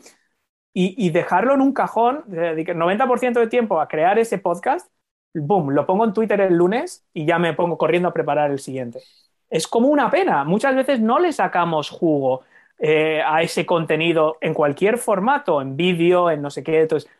y, 0.81 1.11
dejarlo 1.11 1.55
en 1.55 1.61
un 1.61 1.73
cajón, 1.73 2.23
dedicar 2.27 2.77
90% 2.77 3.41
de 3.41 3.49
tiempo 3.49 3.81
a 3.81 3.89
crear 3.89 4.17
ese 4.17 4.39
podcast, 4.39 4.89
boom, 5.35 5.71
lo 5.71 5.85
pongo 5.87 6.05
en 6.05 6.13
Twitter 6.13 6.41
el 6.41 6.55
lunes 6.55 7.05
y 7.13 7.27
ya 7.27 7.41
me 7.41 7.53
pongo 7.53 7.77
corriendo 7.77 8.09
a 8.09 8.13
preparar 8.13 8.53
el 8.53 8.61
siguiente. 8.61 9.01
Es 9.51 9.67
como 9.67 9.89
una 9.89 10.09
pena, 10.09 10.45
muchas 10.45 10.77
veces 10.77 11.01
no 11.01 11.19
le 11.19 11.33
sacamos 11.33 11.91
jugo 11.91 12.43
eh, 12.79 13.21
a 13.27 13.43
ese 13.43 13.67
contenido 13.67 14.37
en 14.41 14.55
cualquier 14.55 14.99
formato, 14.99 15.61
en 15.61 15.77
vídeo, 15.77 16.31
en 16.31 16.43
no 16.43 16.51
sé 16.51 16.63
qué. 16.63 16.83
Entonces, 16.83 17.11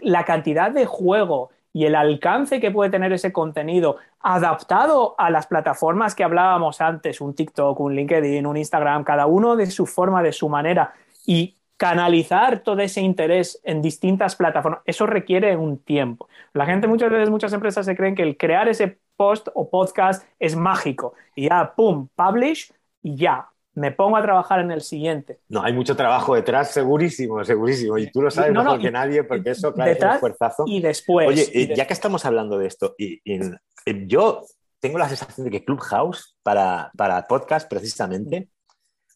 la 0.00 0.24
cantidad 0.24 0.70
de 0.70 0.84
juego 0.84 1.48
y 1.72 1.86
el 1.86 1.94
alcance 1.94 2.60
que 2.60 2.70
puede 2.70 2.90
tener 2.90 3.14
ese 3.14 3.32
contenido 3.32 3.96
adaptado 4.20 5.14
a 5.16 5.30
las 5.30 5.46
plataformas 5.46 6.14
que 6.14 6.24
hablábamos 6.24 6.82
antes, 6.82 7.22
un 7.22 7.34
TikTok, 7.34 7.80
un 7.80 7.94
LinkedIn, 7.94 8.44
un 8.44 8.58
Instagram, 8.58 9.04
cada 9.04 9.24
uno 9.24 9.56
de 9.56 9.70
su 9.70 9.86
forma, 9.86 10.22
de 10.22 10.32
su 10.32 10.50
manera, 10.50 10.92
y 11.24 11.57
canalizar 11.78 12.60
todo 12.60 12.80
ese 12.80 13.00
interés 13.00 13.60
en 13.62 13.80
distintas 13.80 14.36
plataformas, 14.36 14.82
eso 14.84 15.06
requiere 15.06 15.56
un 15.56 15.78
tiempo. 15.78 16.28
La 16.52 16.66
gente 16.66 16.88
muchas 16.88 17.10
veces, 17.10 17.30
muchas 17.30 17.52
empresas 17.52 17.86
se 17.86 17.96
creen 17.96 18.14
que 18.14 18.24
el 18.24 18.36
crear 18.36 18.68
ese 18.68 18.98
post 19.16 19.48
o 19.54 19.70
podcast 19.70 20.26
es 20.38 20.56
mágico 20.56 21.14
y 21.34 21.48
ya, 21.48 21.72
¡pum!, 21.74 22.08
publish 22.14 22.72
y 23.00 23.16
ya, 23.16 23.48
me 23.74 23.92
pongo 23.92 24.16
a 24.16 24.22
trabajar 24.22 24.58
en 24.58 24.72
el 24.72 24.80
siguiente. 24.80 25.38
No, 25.48 25.62
hay 25.62 25.72
mucho 25.72 25.94
trabajo 25.94 26.34
detrás, 26.34 26.72
segurísimo, 26.72 27.44
segurísimo. 27.44 27.96
Y 27.96 28.10
tú 28.10 28.22
lo 28.22 28.30
sabes 28.30 28.52
mejor 28.52 28.80
que 28.80 28.90
nadie, 28.90 29.22
porque 29.22 29.50
eso, 29.50 29.72
claro, 29.72 29.92
es 29.92 30.02
un 30.02 30.10
esfuerzazo. 30.10 30.64
Y 30.66 30.80
después. 30.80 31.28
Oye, 31.28 31.48
eh, 31.54 31.74
ya 31.76 31.86
que 31.86 31.92
estamos 31.92 32.24
hablando 32.24 32.58
de 32.58 32.66
esto, 32.66 32.96
y, 32.98 33.20
eh, 33.24 34.04
yo 34.06 34.42
tengo 34.80 34.98
la 34.98 35.08
sensación 35.08 35.44
de 35.44 35.52
que 35.52 35.64
Clubhouse, 35.64 36.36
para, 36.42 36.90
para 36.96 37.26
podcast 37.28 37.70
precisamente, 37.70 38.48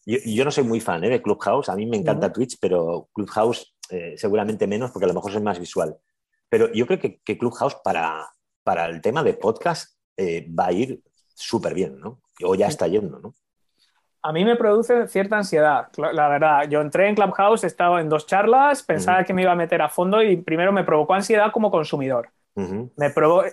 yo, 0.05 0.17
yo 0.25 0.45
no 0.45 0.51
soy 0.51 0.63
muy 0.63 0.79
fan 0.79 1.03
¿eh? 1.03 1.09
de 1.09 1.21
Clubhouse, 1.21 1.69
a 1.69 1.75
mí 1.75 1.85
me 1.85 1.97
encanta 1.97 2.31
Twitch, 2.31 2.57
pero 2.59 3.09
Clubhouse 3.13 3.75
seguramente 4.15 4.65
menos, 4.65 4.89
porque 4.89 5.05
a 5.05 5.07
lo 5.07 5.13
mejor 5.13 5.31
soy 5.31 5.41
más 5.41 5.59
visual. 5.59 5.95
Pero 6.49 6.71
yo 6.73 6.87
creo 6.87 6.99
que, 6.99 7.19
que 7.19 7.37
Clubhouse 7.37 7.75
para, 7.83 8.27
para 8.63 8.87
el 8.87 9.01
tema 9.01 9.23
de 9.23 9.33
podcast 9.35 9.97
va 10.19 10.67
a 10.67 10.71
ir 10.71 11.03
súper 11.35 11.73
bien, 11.73 11.99
¿no? 11.99 12.21
O 12.43 12.55
ya 12.55 12.67
está 12.67 12.87
yendo, 12.87 13.19
¿no? 13.19 13.33
a 14.23 14.31
mí 14.31 14.45
me 14.45 14.55
produce 14.55 15.07
cierta 15.07 15.37
ansiedad, 15.37 15.89
la 15.97 16.29
verdad. 16.29 16.63
Yo 16.69 16.79
entré 16.79 17.09
en 17.09 17.15
Clubhouse, 17.15 17.65
estaba 17.65 17.99
en 17.99 18.07
dos 18.07 18.25
charlas, 18.25 18.81
pensaba 18.81 19.25
que 19.25 19.33
me 19.33 19.41
iba 19.41 19.51
a 19.51 19.55
meter 19.55 19.81
a 19.81 19.89
fondo 19.89 20.23
y 20.23 20.37
primero 20.37 20.71
me 20.71 20.85
provocó 20.85 21.13
ansiedad 21.13 21.51
como 21.51 21.69
consumidor. 21.69 22.29
Me 22.55 23.07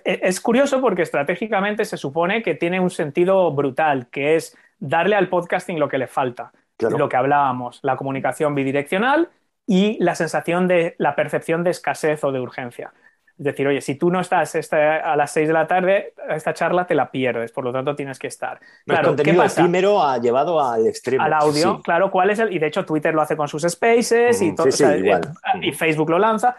e, 0.04 0.20
es 0.22 0.40
curioso 0.40 0.80
porque 0.80 1.02
estratégicamente 1.02 1.84
se 1.84 1.96
supone 1.96 2.42
que 2.42 2.54
tiene 2.54 2.80
un 2.80 2.90
sentido 2.90 3.50
brutal, 3.52 4.08
que 4.10 4.36
es 4.36 4.56
darle 4.78 5.16
al 5.16 5.28
podcasting 5.28 5.78
lo 5.78 5.88
que 5.88 5.98
le 5.98 6.06
falta, 6.06 6.52
lo 6.78 7.08
que 7.08 7.16
hablábamos, 7.16 7.80
la 7.82 7.96
comunicación 7.96 8.54
bidireccional 8.54 9.30
y 9.66 10.02
la 10.02 10.14
sensación 10.14 10.68
de 10.68 10.94
la 10.98 11.14
percepción 11.14 11.64
de 11.64 11.70
escasez 11.70 12.24
o 12.24 12.32
de 12.32 12.40
urgencia 12.40 12.92
decir, 13.40 13.66
oye, 13.66 13.80
si 13.80 13.94
tú 13.94 14.10
no 14.10 14.20
estás 14.20 14.54
a 14.72 15.16
las 15.16 15.32
6 15.32 15.48
de 15.48 15.54
la 15.54 15.66
tarde, 15.66 16.12
esta 16.28 16.52
charla 16.52 16.86
te 16.86 16.94
la 16.94 17.10
pierdes, 17.10 17.50
por 17.52 17.64
lo 17.64 17.72
tanto 17.72 17.96
tienes 17.96 18.18
que 18.18 18.26
estar. 18.26 18.60
claro, 18.84 19.08
contenido 19.08 19.42
efímero 19.42 20.02
ha 20.02 20.18
llevado 20.18 20.60
al 20.60 20.86
extremo. 20.86 21.24
Al 21.24 21.32
audio, 21.32 21.80
claro, 21.80 22.10
¿cuál 22.10 22.30
es 22.30 22.38
el...? 22.38 22.52
Y 22.52 22.58
de 22.58 22.66
hecho 22.66 22.84
Twitter 22.84 23.14
lo 23.14 23.22
hace 23.22 23.38
con 23.38 23.48
sus 23.48 23.62
spaces 23.62 24.42
y, 24.42 24.54
todo, 24.54 24.68
eh, 24.68 25.20
y 25.62 25.72
Facebook 25.72 26.10
lo 26.10 26.18
lanza. 26.18 26.56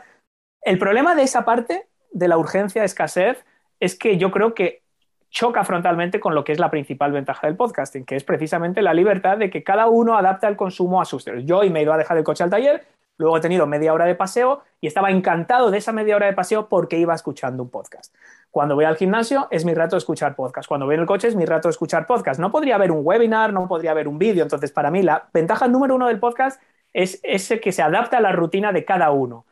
El 0.60 0.80
problema 0.80 1.14
de 1.14 1.22
esa 1.22 1.46
parte, 1.46 1.88
de 2.12 2.28
la 2.28 2.38
urgencia, 2.38 2.84
escasez, 2.84 3.46
es 3.80 3.98
que 3.98 4.18
yo 4.18 4.32
creo 4.32 4.54
que 4.54 4.84
choca 5.30 5.64
frontalmente 5.64 6.20
con 6.20 6.36
lo 6.36 6.44
que 6.44 6.52
es 6.52 6.60
la 6.60 6.70
principal 6.70 7.12
ventaja 7.12 7.48
del 7.48 7.56
podcasting, 7.56 8.06
que 8.06 8.16
es 8.16 8.24
precisamente 8.24 8.82
la 8.82 8.94
libertad 8.94 9.38
de 9.38 9.50
que 9.50 9.64
cada 9.64 9.88
uno 9.88 10.18
adapte 10.18 10.48
el 10.48 10.58
consumo 10.58 11.02
a 11.02 11.06
sus... 11.06 11.26
Yo 11.46 11.60
hoy 11.60 11.70
me 11.70 11.80
he 11.80 11.84
ido 11.84 11.94
a 11.94 11.98
dejar 11.98 12.18
el 12.18 12.24
coche 12.24 12.44
al 12.44 12.50
taller, 12.50 12.86
Luego 13.22 13.38
he 13.38 13.42
tenido 13.42 13.68
media 13.68 13.94
hora 13.94 14.06
de 14.06 14.16
paseo 14.16 14.64
y 14.80 14.88
estaba 14.88 15.12
encantado 15.12 15.70
de 15.70 15.78
esa 15.78 15.92
media 15.92 16.16
hora 16.16 16.26
de 16.26 16.34
paseo 16.34 16.68
porque 16.68 16.98
iba 16.98 17.14
escuchando 17.14 17.62
un 17.62 17.70
podcast. 17.70 18.16
Cuando 18.50 18.74
voy 18.74 18.86
al 18.86 18.98
gimnasio 18.98 19.48
es 19.52 19.64
mi 19.64 19.76
rato 19.76 19.96
de 19.96 20.00
escuchar 20.00 20.36
podcast. 20.36 20.68
Cuando 20.68 20.88
voy 20.88 20.96
en 20.96 21.02
el 21.02 21.08
coche 21.08 21.28
es 21.28 21.36
mi 21.36 21.46
rato 21.46 21.68
de 21.68 21.72
escuchar 21.72 22.08
podcast. 22.08 22.40
No 22.40 22.52
podría 22.52 22.76
haber 22.76 22.92
un 22.92 23.02
webinar, 23.04 23.54
no 23.54 23.68
podría 23.68 23.92
haber 23.92 24.08
un 24.08 24.18
vídeo. 24.18 24.42
Entonces, 24.42 24.72
para 24.72 24.90
mí, 24.90 25.04
la 25.04 25.30
ventaja 25.34 25.68
número 25.68 25.94
uno 25.94 26.08
del 26.08 26.20
podcast 26.20 26.60
es 26.94 27.20
ese 27.22 27.60
que 27.60 27.72
se 27.72 27.84
adapta 27.84 28.18
a 28.18 28.22
la 28.22 28.32
rutina 28.32 28.72
de 28.72 28.86
cada 28.86 29.12
uno. 29.12 29.46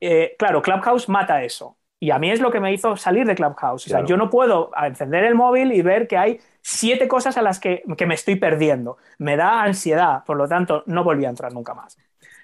Eh, 0.00 0.34
claro, 0.36 0.60
Clubhouse 0.60 1.08
mata 1.08 1.44
eso. 1.44 1.76
Y 2.04 2.10
a 2.10 2.18
mí 2.18 2.30
es 2.30 2.38
lo 2.38 2.50
que 2.50 2.60
me 2.60 2.70
hizo 2.70 2.98
salir 2.98 3.26
de 3.26 3.34
Clubhouse. 3.34 3.86
O 3.86 3.88
sea, 3.88 4.04
yo 4.04 4.18
no 4.18 4.28
puedo 4.28 4.70
encender 4.76 5.24
el 5.24 5.34
móvil 5.34 5.72
y 5.72 5.80
ver 5.80 6.06
que 6.06 6.18
hay 6.18 6.38
siete 6.60 7.08
cosas 7.08 7.38
a 7.38 7.42
las 7.42 7.58
que, 7.58 7.82
que 7.96 8.04
me 8.04 8.12
estoy 8.12 8.36
perdiendo. 8.36 8.98
Me 9.16 9.38
da 9.38 9.62
ansiedad, 9.62 10.22
por 10.26 10.36
lo 10.36 10.46
tanto, 10.46 10.82
no 10.84 11.02
volví 11.02 11.24
a 11.24 11.30
entrar 11.30 11.54
nunca 11.54 11.72
más. 11.72 11.96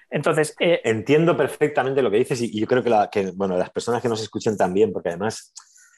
Entonces. 0.09 0.55
Eh, 0.59 0.81
Entiendo 0.83 1.37
perfectamente 1.37 2.01
lo 2.01 2.09
que 2.09 2.17
dices 2.17 2.41
y, 2.41 2.59
yo 2.59 2.65
creo 2.65 2.81
que, 2.81 2.91
que, 3.11 3.31
bueno, 3.35 3.55
las 3.55 3.69
personas 3.69 4.01
que 4.01 4.09
nos 4.09 4.23
escuchen 4.23 4.57
también, 4.57 4.91
porque 4.91 5.09
además 5.09 5.53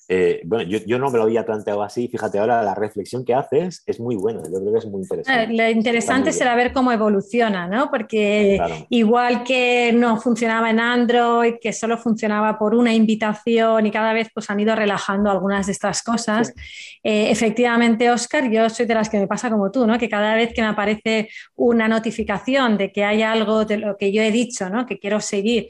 eh, 0.09 0.41
bueno, 0.43 0.69
yo, 0.69 0.99
no 0.99 1.09
me 1.09 1.17
lo 1.17 1.23
había 1.23 1.45
planteado 1.45 1.81
así, 1.81 2.09
fíjate 2.09 2.37
ahora 2.37 2.61
la 2.61 2.75
reflexión 2.75 3.23
que 3.23 3.33
haces 3.33 3.83
es 3.85 3.99
muy 4.01 4.15
buena, 4.15 4.41
yo 4.43 4.59
creo 4.59 4.73
que 4.73 4.79
es 4.79 4.85
muy 4.85 5.01
interesante. 5.01 5.53
Eh, 5.53 5.57
lo 5.57 5.69
interesante 5.69 6.33
será 6.33 6.55
ver 6.55 6.73
cómo 6.73 6.91
evoluciona, 6.91 7.67
¿no? 7.67 7.89
Porque 7.89 8.59
igual 8.89 9.43
que 9.43 9.93
no 9.93 10.19
funcionaba 10.19 10.69
en 10.69 10.81
Android, 10.81 11.55
que 11.61 11.71
solo 11.71 11.97
funcionaba 11.97 12.59
por 12.59 12.75
una 12.75 12.93
invitación 12.93 13.85
y 13.85 13.91
cada 13.91 14.11
vez 14.11 14.29
pues 14.33 14.49
han 14.49 14.59
ido 14.59 14.75
relajando 14.75 15.31
algunas 15.31 15.67
de 15.67 15.71
estas 15.71 16.03
cosas, 16.03 16.53
eh, 17.01 17.31
efectivamente, 17.31 18.11
Oscar, 18.11 18.49
yo 18.51 18.69
soy 18.69 18.85
de 18.85 18.95
las 18.95 19.09
que 19.09 19.19
me 19.19 19.27
pasa 19.27 19.49
como 19.49 19.71
tú, 19.71 19.87
¿no? 19.87 19.97
Que 19.97 20.09
cada 20.09 20.35
vez 20.35 20.53
que 20.53 20.61
me 20.61 20.67
aparece 20.67 21.29
una 21.55 21.87
notificación 21.87 22.77
de 22.77 22.91
que 22.91 23.05
hay 23.05 23.21
algo 23.21 23.63
de 23.63 23.77
lo 23.77 23.97
que 23.97 24.11
yo 24.11 24.21
he 24.21 24.31
dicho, 24.31 24.69
¿no? 24.69 24.85
Que 24.85 24.99
quiero 24.99 25.21
seguir 25.21 25.67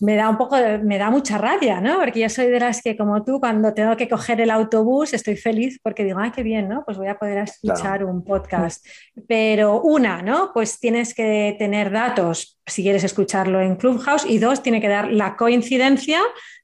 me 0.00 0.16
da 0.16 0.28
un 0.28 0.38
poco, 0.38 0.56
me 0.82 0.98
da 0.98 1.10
mucha 1.10 1.36
rabia, 1.36 1.80
¿no? 1.80 1.98
Porque 1.98 2.20
yo 2.20 2.28
soy 2.28 2.46
de 2.46 2.58
las 2.58 2.80
que, 2.82 2.96
como 2.96 3.22
tú, 3.22 3.38
cuando 3.38 3.74
tengo 3.74 3.96
que 3.96 4.08
coger 4.08 4.40
el 4.40 4.50
autobús, 4.50 5.12
estoy 5.12 5.36
feliz 5.36 5.78
porque 5.82 6.04
digo, 6.04 6.18
ay, 6.18 6.30
qué 6.30 6.42
bien, 6.42 6.68
¿no? 6.68 6.84
Pues 6.84 6.96
voy 6.96 7.08
a 7.08 7.18
poder 7.18 7.38
escuchar 7.38 8.04
un 8.04 8.24
podcast. 8.24 8.84
Pero 9.28 9.82
una, 9.82 10.22
¿no? 10.22 10.52
Pues 10.54 10.80
tienes 10.80 11.14
que 11.14 11.54
tener 11.58 11.90
datos 11.90 12.58
si 12.66 12.82
quieres 12.82 13.04
escucharlo 13.04 13.60
en 13.60 13.76
Clubhouse 13.76 14.24
y 14.24 14.38
dos, 14.38 14.62
tiene 14.62 14.80
que 14.80 14.88
dar 14.88 15.12
la 15.12 15.36
coincidencia 15.36 16.20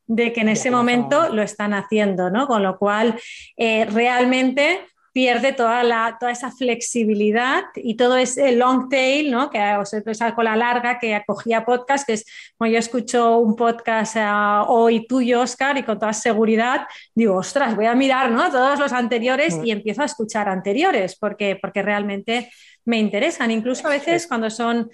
de 0.07 0.33
que 0.33 0.41
en 0.41 0.49
ese 0.49 0.71
momento 0.71 1.29
lo 1.29 1.43
están 1.43 1.75
haciendo, 1.75 2.31
¿no? 2.31 2.47
Con 2.47 2.63
lo 2.63 2.79
cual, 2.79 3.19
eh, 3.57 3.87
realmente 3.87 4.81
pierde 5.17 5.55
toda, 5.55 5.83
la, 5.83 6.19
toda 6.21 6.31
esa 6.31 6.51
flexibilidad 6.51 7.65
y 7.75 7.97
todo 7.97 8.19
ese 8.19 8.53
long 8.53 8.91
tail, 8.91 9.31
¿no? 9.31 9.49
que 9.49 9.59
o 9.77 9.87
sea, 9.87 10.03
esa 10.05 10.35
cola 10.35 10.55
larga 10.57 10.99
que 10.99 11.15
acogía 11.15 11.65
podcast, 11.65 12.07
que 12.07 12.13
es 12.13 12.27
como 12.59 12.71
yo 12.71 12.79
escucho 12.79 13.39
un 13.39 13.57
podcast 13.57 14.17
eh, 14.17 14.29
hoy 14.69 15.07
tuyo, 15.07 15.41
Oscar, 15.41 15.79
y 15.79 15.85
con 15.85 15.99
toda 15.99 16.13
seguridad 16.13 16.87
digo, 17.15 17.37
ostras, 17.37 17.75
voy 17.75 17.87
a 17.87 17.95
mirar 17.95 18.31
¿no? 18.31 18.51
todos 18.51 18.79
los 18.79 18.93
anteriores 18.93 19.59
y 19.65 19.71
empiezo 19.71 20.03
a 20.03 20.05
escuchar 20.05 20.51
anteriores 20.51 21.17
porque, 21.17 21.59
porque 21.63 21.81
realmente 21.81 22.51
me 22.85 22.99
interesan. 22.99 23.51
Incluso 23.51 23.87
a 23.89 23.93
veces 23.93 24.27
cuando 24.27 24.51
son 24.51 24.91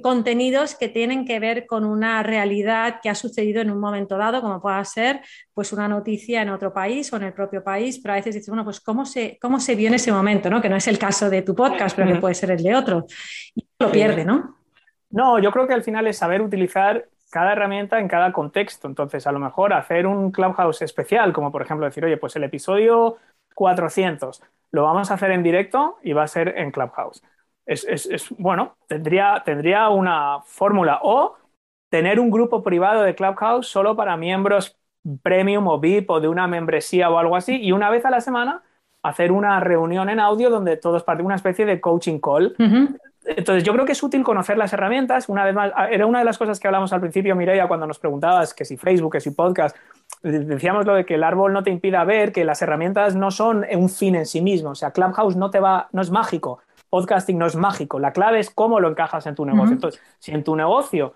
contenidos 0.00 0.76
que 0.76 0.88
tienen 0.88 1.24
que 1.24 1.40
ver 1.40 1.66
con 1.66 1.84
una 1.84 2.22
realidad 2.22 3.00
que 3.02 3.08
ha 3.08 3.14
sucedido 3.14 3.60
en 3.60 3.70
un 3.70 3.80
momento 3.80 4.16
dado, 4.16 4.40
como 4.40 4.60
pueda 4.60 4.84
ser 4.84 5.20
pues 5.52 5.72
una 5.72 5.88
noticia 5.88 6.42
en 6.42 6.50
otro 6.50 6.72
país 6.72 7.12
o 7.12 7.16
en 7.16 7.24
el 7.24 7.32
propio 7.32 7.64
país, 7.64 7.98
pero 7.98 8.12
a 8.12 8.16
veces 8.16 8.34
dices, 8.34 8.48
bueno, 8.48 8.64
pues 8.64 8.80
cómo 8.80 9.04
se, 9.04 9.38
cómo 9.40 9.58
se 9.58 9.74
vio 9.74 9.88
en 9.88 9.94
ese 9.94 10.12
momento, 10.12 10.48
¿no? 10.50 10.62
Que 10.62 10.68
no 10.68 10.76
es 10.76 10.86
el 10.86 10.98
caso 10.98 11.28
de 11.28 11.42
tu 11.42 11.54
podcast, 11.54 11.96
pero 11.96 12.12
que 12.12 12.20
puede 12.20 12.34
ser 12.34 12.52
el 12.52 12.62
de 12.62 12.76
otro. 12.76 13.06
Y 13.54 13.66
lo 13.78 13.90
pierde, 13.90 14.24
¿no? 14.24 14.56
No, 15.10 15.38
yo 15.40 15.50
creo 15.50 15.66
que 15.66 15.74
al 15.74 15.82
final 15.82 16.06
es 16.06 16.16
saber 16.16 16.40
utilizar 16.42 17.08
cada 17.30 17.52
herramienta 17.52 17.98
en 17.98 18.08
cada 18.08 18.32
contexto. 18.32 18.86
Entonces, 18.86 19.26
a 19.26 19.32
lo 19.32 19.40
mejor 19.40 19.72
hacer 19.72 20.06
un 20.06 20.30
Clubhouse 20.30 20.82
especial, 20.82 21.32
como 21.32 21.50
por 21.50 21.62
ejemplo 21.62 21.86
decir, 21.86 22.04
oye, 22.04 22.18
pues 22.18 22.36
el 22.36 22.44
episodio 22.44 23.16
400 23.54 24.42
lo 24.70 24.84
vamos 24.84 25.10
a 25.10 25.14
hacer 25.14 25.32
en 25.32 25.42
directo 25.42 25.98
y 26.02 26.12
va 26.12 26.22
a 26.22 26.28
ser 26.28 26.56
en 26.56 26.70
Clubhouse 26.70 27.22
es, 27.66 28.28
bueno, 28.38 28.76
tendría, 28.86 29.42
tendría 29.44 29.88
una 29.88 30.40
fórmula 30.44 31.00
o 31.02 31.36
tener 31.90 32.18
un 32.18 32.30
grupo 32.30 32.62
privado 32.62 33.02
de 33.02 33.14
Clubhouse 33.14 33.66
solo 33.66 33.94
para 33.94 34.16
miembros 34.16 34.78
premium 35.22 35.66
o 35.68 35.78
VIP 35.78 36.10
o 36.10 36.20
de 36.20 36.28
una 36.28 36.46
membresía 36.46 37.10
o 37.10 37.18
algo 37.18 37.36
así, 37.36 37.60
y 37.60 37.72
una 37.72 37.90
vez 37.90 38.04
a 38.04 38.10
la 38.10 38.20
semana 38.20 38.62
hacer 39.02 39.32
una 39.32 39.58
reunión 39.60 40.08
en 40.08 40.20
audio 40.20 40.48
donde 40.48 40.76
todos 40.76 41.02
parten 41.02 41.26
una 41.26 41.34
especie 41.34 41.66
de 41.66 41.80
coaching 41.80 42.20
call. 42.20 42.54
Entonces, 43.24 43.62
yo 43.62 43.72
creo 43.72 43.84
que 43.84 43.92
es 43.92 44.02
útil 44.02 44.22
conocer 44.22 44.58
las 44.58 44.72
herramientas. 44.72 45.28
Una 45.28 45.44
vez 45.44 45.54
más, 45.54 45.72
era 45.90 46.06
una 46.06 46.20
de 46.20 46.24
las 46.24 46.38
cosas 46.38 46.58
que 46.58 46.66
hablamos 46.66 46.92
al 46.92 47.00
principio, 47.00 47.36
Mireia, 47.36 47.68
cuando 47.68 47.86
nos 47.86 47.98
preguntabas 47.98 48.54
que 48.54 48.64
si 48.64 48.76
Facebook, 48.76 49.12
que 49.12 49.20
si 49.20 49.30
podcast. 49.32 49.76
Decíamos 50.22 50.86
lo 50.86 50.94
de 50.94 51.04
que 51.04 51.14
el 51.14 51.24
árbol 51.24 51.52
no 51.52 51.62
te 51.62 51.70
impida 51.70 52.04
ver, 52.04 52.32
que 52.32 52.44
las 52.44 52.62
herramientas 52.62 53.14
no 53.14 53.30
son 53.30 53.64
un 53.76 53.88
fin 53.88 54.14
en 54.14 54.26
sí 54.26 54.40
mismo. 54.40 54.70
O 54.70 54.74
sea, 54.74 54.92
Clubhouse 54.92 55.36
no 55.36 55.50
te 55.50 55.60
va, 55.60 55.88
no 55.92 56.02
es 56.02 56.10
mágico. 56.10 56.60
Podcasting 56.92 57.38
no 57.38 57.46
es 57.46 57.56
mágico. 57.56 57.98
La 57.98 58.12
clave 58.12 58.38
es 58.38 58.50
cómo 58.50 58.78
lo 58.78 58.90
encajas 58.90 59.26
en 59.26 59.34
tu 59.34 59.46
negocio. 59.46 59.72
Entonces, 59.72 59.98
si 60.18 60.30
en 60.32 60.44
tu 60.44 60.54
negocio 60.54 61.14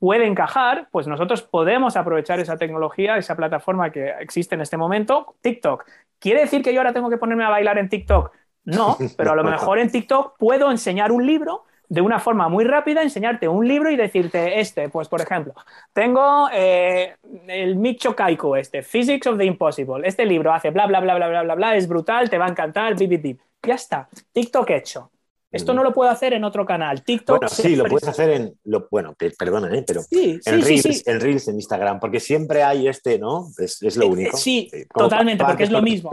puede 0.00 0.26
encajar, 0.26 0.88
pues 0.90 1.06
nosotros 1.06 1.42
podemos 1.42 1.96
aprovechar 1.96 2.40
esa 2.40 2.56
tecnología, 2.56 3.16
esa 3.16 3.36
plataforma 3.36 3.92
que 3.92 4.14
existe 4.18 4.56
en 4.56 4.62
este 4.62 4.76
momento, 4.76 5.36
TikTok. 5.40 5.84
¿Quiere 6.18 6.40
decir 6.40 6.60
que 6.64 6.74
yo 6.74 6.80
ahora 6.80 6.92
tengo 6.92 7.08
que 7.08 7.18
ponerme 7.18 7.44
a 7.44 7.50
bailar 7.50 7.78
en 7.78 7.88
TikTok? 7.88 8.32
No, 8.64 8.96
pero 9.16 9.30
a 9.30 9.36
lo 9.36 9.44
mejor 9.44 9.78
en 9.78 9.92
TikTok 9.92 10.36
puedo 10.38 10.72
enseñar 10.72 11.12
un 11.12 11.24
libro 11.24 11.66
de 11.88 12.00
una 12.00 12.18
forma 12.18 12.48
muy 12.48 12.64
rápida, 12.64 13.04
enseñarte 13.04 13.46
un 13.46 13.68
libro 13.68 13.92
y 13.92 13.96
decirte 13.96 14.58
este, 14.58 14.88
pues 14.88 15.06
por 15.06 15.20
ejemplo, 15.20 15.54
tengo 15.92 16.48
eh, 16.52 17.14
el 17.46 17.76
Micho 17.76 18.16
Kaiko 18.16 18.56
este, 18.56 18.82
Physics 18.82 19.28
of 19.28 19.38
the 19.38 19.44
Impossible, 19.44 20.04
este 20.04 20.26
libro 20.26 20.52
hace 20.52 20.70
bla, 20.70 20.88
bla, 20.88 20.98
bla, 20.98 21.14
bla, 21.14 21.28
bla, 21.28 21.42
bla, 21.44 21.54
bla, 21.54 21.76
es 21.76 21.86
brutal, 21.86 22.28
te 22.28 22.38
va 22.38 22.46
a 22.46 22.48
encantar, 22.48 22.96
bip, 22.96 23.08
bip, 23.08 23.22
bip. 23.22 23.40
Ya 23.62 23.74
está, 23.74 24.08
TikTok 24.32 24.70
hecho. 24.70 25.10
Esto 25.52 25.74
no 25.74 25.84
lo 25.84 25.92
puedo 25.92 26.10
hacer 26.10 26.32
en 26.32 26.44
otro 26.44 26.64
canal. 26.64 27.02
TikTok. 27.04 27.38
Bueno, 27.38 27.48
sí, 27.48 27.76
lo 27.76 27.84
puedes 27.84 28.08
hacer 28.08 28.30
en. 28.30 28.58
Lo, 28.64 28.88
bueno, 28.90 29.14
perdona, 29.38 29.76
¿eh? 29.76 29.84
pero 29.86 30.00
en, 30.10 30.62
Reels, 30.62 31.06
en 31.06 31.20
Reels, 31.20 31.48
en 31.48 31.56
Instagram, 31.56 32.00
porque 32.00 32.20
siempre 32.20 32.62
hay 32.62 32.88
este, 32.88 33.18
¿no? 33.18 33.48
Es, 33.58 33.82
lo 33.96 34.06
eh, 34.06 34.08
único. 34.08 34.36
Sí, 34.36 34.70
totalmente, 34.94 35.44
porque 35.44 35.64
es 35.64 35.70
lo 35.70 35.82
mismo. 35.82 36.10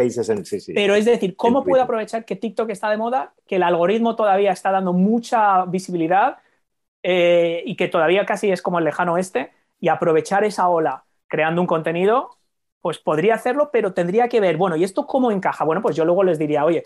pero 0.76 0.96
es 0.96 1.06
decir, 1.06 1.38
¿cómo 1.38 1.64
puedo 1.64 1.82
aprovechar 1.82 2.26
que 2.26 2.36
TikTok 2.36 2.70
está 2.70 2.90
de 2.90 2.98
moda, 2.98 3.34
que 3.48 3.56
el 3.56 3.64
algoritmo 3.64 4.18
todavía 4.18 4.52
está 4.52 4.72
dando 4.72 4.92
mucha 4.92 5.64
visibilidad 5.66 6.38
eh, 7.02 7.64
y 7.66 7.78
que 7.78 7.88
todavía 7.88 8.26
casi 8.26 8.52
es 8.52 8.62
como 8.62 8.80
el 8.80 8.86
lejano 8.86 9.14
oeste, 9.14 9.52
y 9.80 9.88
aprovechar 9.88 10.44
esa 10.44 10.68
ola 10.68 11.06
creando 11.28 11.62
un 11.62 11.68
contenido? 11.68 12.32
Pues 12.82 12.98
podría 12.98 13.36
hacerlo, 13.36 13.70
pero 13.72 13.94
tendría 13.94 14.28
que 14.28 14.40
ver, 14.42 14.58
bueno, 14.58 14.76
¿y 14.76 14.84
esto 14.84 15.06
cómo 15.06 15.32
encaja? 15.32 15.64
Bueno, 15.64 15.82
pues 15.82 15.96
yo 15.96 16.06
luego 16.06 16.24
les 16.24 16.40
diría, 16.40 16.64
oye, 16.64 16.84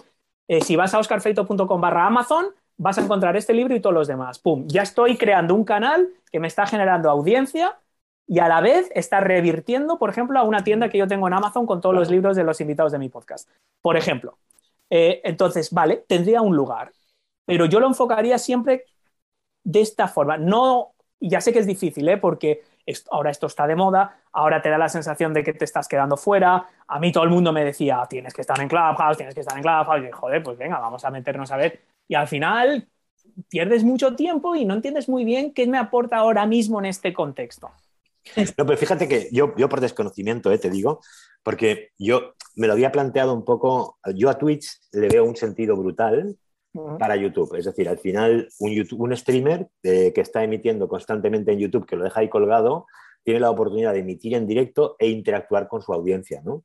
eh, 0.47 0.61
si 0.61 0.75
vas 0.75 0.93
a 0.93 0.99
oscarfeito.com 0.99 1.81
barra 1.81 2.05
Amazon, 2.05 2.45
vas 2.77 2.97
a 2.97 3.01
encontrar 3.01 3.35
este 3.37 3.53
libro 3.53 3.75
y 3.75 3.79
todos 3.79 3.93
los 3.93 4.07
demás. 4.07 4.39
¡Pum! 4.39 4.65
Ya 4.67 4.81
estoy 4.81 5.17
creando 5.17 5.55
un 5.55 5.63
canal 5.63 6.09
que 6.31 6.39
me 6.39 6.47
está 6.47 6.65
generando 6.65 7.09
audiencia 7.09 7.77
y 8.27 8.39
a 8.39 8.47
la 8.47 8.61
vez 8.61 8.89
está 8.95 9.19
revirtiendo, 9.19 9.97
por 9.99 10.09
ejemplo, 10.09 10.39
a 10.39 10.43
una 10.43 10.63
tienda 10.63 10.89
que 10.89 10.97
yo 10.97 11.07
tengo 11.07 11.27
en 11.27 11.33
Amazon 11.33 11.65
con 11.65 11.81
todos 11.81 11.95
los 11.95 12.09
libros 12.09 12.35
de 12.35 12.43
los 12.43 12.59
invitados 12.61 12.91
de 12.91 12.99
mi 12.99 13.09
podcast. 13.09 13.49
Por 13.81 13.97
ejemplo. 13.97 14.37
Eh, 14.89 15.21
entonces, 15.23 15.71
vale, 15.71 16.03
tendría 16.07 16.41
un 16.41 16.55
lugar, 16.55 16.91
pero 17.45 17.65
yo 17.65 17.79
lo 17.79 17.87
enfocaría 17.87 18.37
siempre 18.37 18.85
de 19.63 19.81
esta 19.81 20.07
forma. 20.07 20.37
No, 20.37 20.93
ya 21.19 21.41
sé 21.41 21.53
que 21.53 21.59
es 21.59 21.67
difícil, 21.67 22.07
¿eh? 22.09 22.17
porque 22.17 22.63
ahora 23.11 23.31
esto 23.31 23.47
está 23.47 23.67
de 23.67 23.75
moda, 23.75 24.21
ahora 24.31 24.61
te 24.61 24.69
da 24.69 24.77
la 24.77 24.89
sensación 24.89 25.33
de 25.33 25.43
que 25.43 25.53
te 25.53 25.65
estás 25.65 25.87
quedando 25.87 26.17
fuera. 26.17 26.67
A 26.87 26.99
mí 26.99 27.11
todo 27.11 27.23
el 27.23 27.29
mundo 27.29 27.53
me 27.53 27.63
decía, 27.63 28.05
tienes 28.09 28.33
que 28.33 28.41
estar 28.41 28.59
en 28.59 28.67
Clubhouse, 28.67 29.17
tienes 29.17 29.33
que 29.33 29.41
estar 29.41 29.55
en 29.57 29.63
Clubhouse. 29.63 30.01
Y 30.01 30.05
yo, 30.05 30.15
joder, 30.15 30.43
pues 30.43 30.57
venga, 30.57 30.79
vamos 30.79 31.03
a 31.05 31.11
meternos 31.11 31.51
a 31.51 31.57
ver. 31.57 31.81
Y 32.07 32.15
al 32.15 32.27
final 32.27 32.87
pierdes 33.49 33.83
mucho 33.83 34.15
tiempo 34.15 34.55
y 34.55 34.65
no 34.65 34.73
entiendes 34.73 35.09
muy 35.09 35.23
bien 35.23 35.53
qué 35.53 35.67
me 35.67 35.77
aporta 35.77 36.17
ahora 36.17 36.45
mismo 36.45 36.79
en 36.79 36.85
este 36.85 37.13
contexto. 37.13 37.71
No, 38.57 38.65
pero 38.65 38.77
fíjate 38.77 39.07
que 39.07 39.29
yo, 39.31 39.53
por 39.53 39.81
desconocimiento, 39.81 40.51
eh, 40.51 40.57
te 40.57 40.69
digo, 40.69 41.01
porque 41.43 41.89
yo 41.97 42.35
me 42.55 42.67
lo 42.67 42.73
había 42.73 42.91
planteado 42.91 43.33
un 43.33 43.43
poco, 43.43 43.97
yo 44.15 44.29
a 44.29 44.37
Twitch 44.37 44.79
le 44.93 45.09
veo 45.09 45.25
un 45.25 45.35
sentido 45.35 45.75
brutal 45.75 46.37
para 46.99 47.15
YouTube. 47.15 47.55
Es 47.55 47.65
decir, 47.65 47.87
al 47.87 47.99
final 47.99 48.47
un, 48.59 48.71
YouTube, 48.71 49.01
un 49.01 49.15
streamer 49.15 49.67
que 49.81 50.13
está 50.15 50.43
emitiendo 50.43 50.87
constantemente 50.87 51.51
en 51.51 51.59
YouTube, 51.59 51.85
que 51.85 51.95
lo 51.95 52.03
deja 52.03 52.19
ahí 52.19 52.29
colgado, 52.29 52.85
tiene 53.23 53.39
la 53.39 53.51
oportunidad 53.51 53.93
de 53.93 53.99
emitir 53.99 54.33
en 54.35 54.45
directo 54.45 54.95
e 54.99 55.07
interactuar 55.07 55.67
con 55.67 55.81
su 55.81 55.93
audiencia, 55.93 56.41
¿no? 56.43 56.63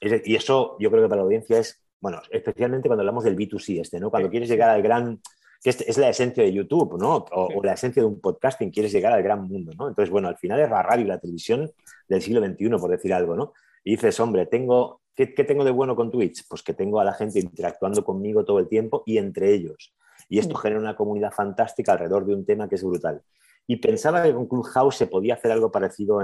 y 0.00 0.34
eso 0.34 0.76
yo 0.78 0.90
creo 0.90 1.02
que 1.02 1.08
para 1.08 1.20
la 1.20 1.24
audiencia 1.24 1.58
es, 1.58 1.82
bueno, 2.00 2.20
especialmente 2.30 2.88
cuando 2.88 3.00
hablamos 3.00 3.24
del 3.24 3.36
B2C 3.36 3.80
este, 3.80 3.98
¿no? 3.98 4.10
Cuando 4.10 4.28
quieres 4.28 4.48
llegar 4.48 4.68
al 4.68 4.82
gran, 4.82 5.20
que 5.62 5.70
es, 5.70 5.96
la 5.96 6.10
esencia 6.10 6.42
de 6.42 6.52
YouTube, 6.52 6.98
¿no? 6.98 7.24
O, 7.32 7.62
la 7.62 7.72
esencia 7.72 8.02
de 8.02 8.08
un 8.08 8.20
podcasting, 8.20 8.70
quieres 8.70 8.92
llegar 8.92 9.12
al 9.14 9.22
gran 9.22 9.48
mundo, 9.48 9.72
¿no? 9.78 9.88
Entonces, 9.88 10.10
bueno, 10.10 10.28
al 10.28 10.36
final 10.36 10.60
es 10.60 10.68
la 10.68 10.82
radio 10.82 11.04
y 11.04 11.08
la 11.08 11.18
televisión 11.18 11.70
del 12.06 12.20
siglo 12.20 12.44
XXI, 12.44 12.68
por 12.78 12.90
decir 12.90 13.14
algo, 13.14 13.34
¿no? 13.34 13.54
Y 13.82 13.92
dices, 13.92 14.20
hombre, 14.20 14.44
tengo 14.44 15.00
¿Qué, 15.14 15.26
tengo 15.26 15.64
de 15.64 15.70
bueno 15.70 15.94
con 15.94 16.10
Twitch? 16.10 16.46
Pues 16.48 16.62
que 16.62 16.74
tengo 16.74 17.00
a 17.00 17.04
la 17.04 17.14
gente 17.14 17.38
interactuando 17.38 18.04
conmigo 18.04 18.44
todo 18.44 18.58
el 18.58 18.68
tiempo 18.68 19.02
y 19.06 19.18
entre 19.18 19.52
ellos. 19.52 19.94
Y 20.28 20.38
esto 20.38 20.54
mm. 20.54 20.58
genera 20.58 20.80
una 20.80 20.96
comunidad 20.96 21.30
fantástica 21.32 21.92
alrededor 21.92 22.26
de 22.26 22.34
un 22.34 22.44
tema 22.44 22.68
que 22.68 22.74
es 22.74 22.82
brutal. 22.82 23.22
Y 23.66 23.76
pensaba 23.76 24.22
que 24.22 24.34
con 24.34 24.46
Clubhouse 24.46 24.96
se 24.96 25.06
podía 25.06 25.34
hacer 25.34 25.52
algo 25.52 25.70
parecido 25.70 26.20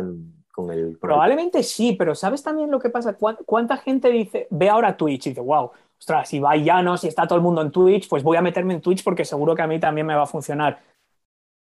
con 0.52 0.70
el... 0.70 0.98
Probablemente 0.98 1.62
sí, 1.62 1.94
pero 1.98 2.14
¿sabes 2.14 2.42
también 2.42 2.70
lo 2.70 2.78
que 2.78 2.90
pasa? 2.90 3.16
¿Cuánta 3.16 3.78
gente 3.78 4.10
dice, 4.10 4.46
ve 4.50 4.68
ahora 4.68 4.96
Twitch 4.96 5.26
y 5.26 5.30
dice, 5.30 5.40
wow, 5.40 5.70
ostras, 5.98 6.28
si 6.28 6.38
va 6.38 6.56
Llano, 6.56 6.96
si 6.96 7.08
está 7.08 7.26
todo 7.26 7.36
el 7.36 7.42
mundo 7.42 7.62
en 7.62 7.70
Twitch, 7.70 8.08
pues 8.08 8.22
voy 8.22 8.36
a 8.36 8.42
meterme 8.42 8.74
en 8.74 8.80
Twitch 8.80 9.02
porque 9.02 9.24
seguro 9.24 9.54
que 9.54 9.62
a 9.62 9.66
mí 9.66 9.78
también 9.80 10.06
me 10.06 10.14
va 10.14 10.24
a 10.24 10.26
funcionar. 10.26 10.80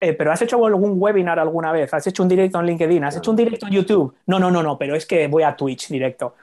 Eh, 0.01 0.15
pero 0.15 0.33
¿has 0.33 0.43
hecho 0.43 0.65
algún 0.67 1.01
webinar 1.01 1.39
alguna 1.39 1.71
vez? 1.71 1.95
¿Has 1.95 2.05
hecho 2.09 2.25
un 2.25 2.29
directo 2.29 2.59
en 2.59 2.67
LinkedIn? 2.67 3.05
¿Has 3.05 3.19
hecho 3.19 3.31
un 3.31 3.37
directo 3.37 3.67
en 3.67 3.73
YouTube? 3.73 4.15
No, 4.27 4.41
no, 4.41 4.51
no, 4.51 4.61
no, 4.61 4.77
pero 4.77 4.97
es 4.97 5.07
que 5.07 5.29
voy 5.29 5.45
a 5.45 5.55
Twitch 5.55 5.89
directo. 5.91 6.35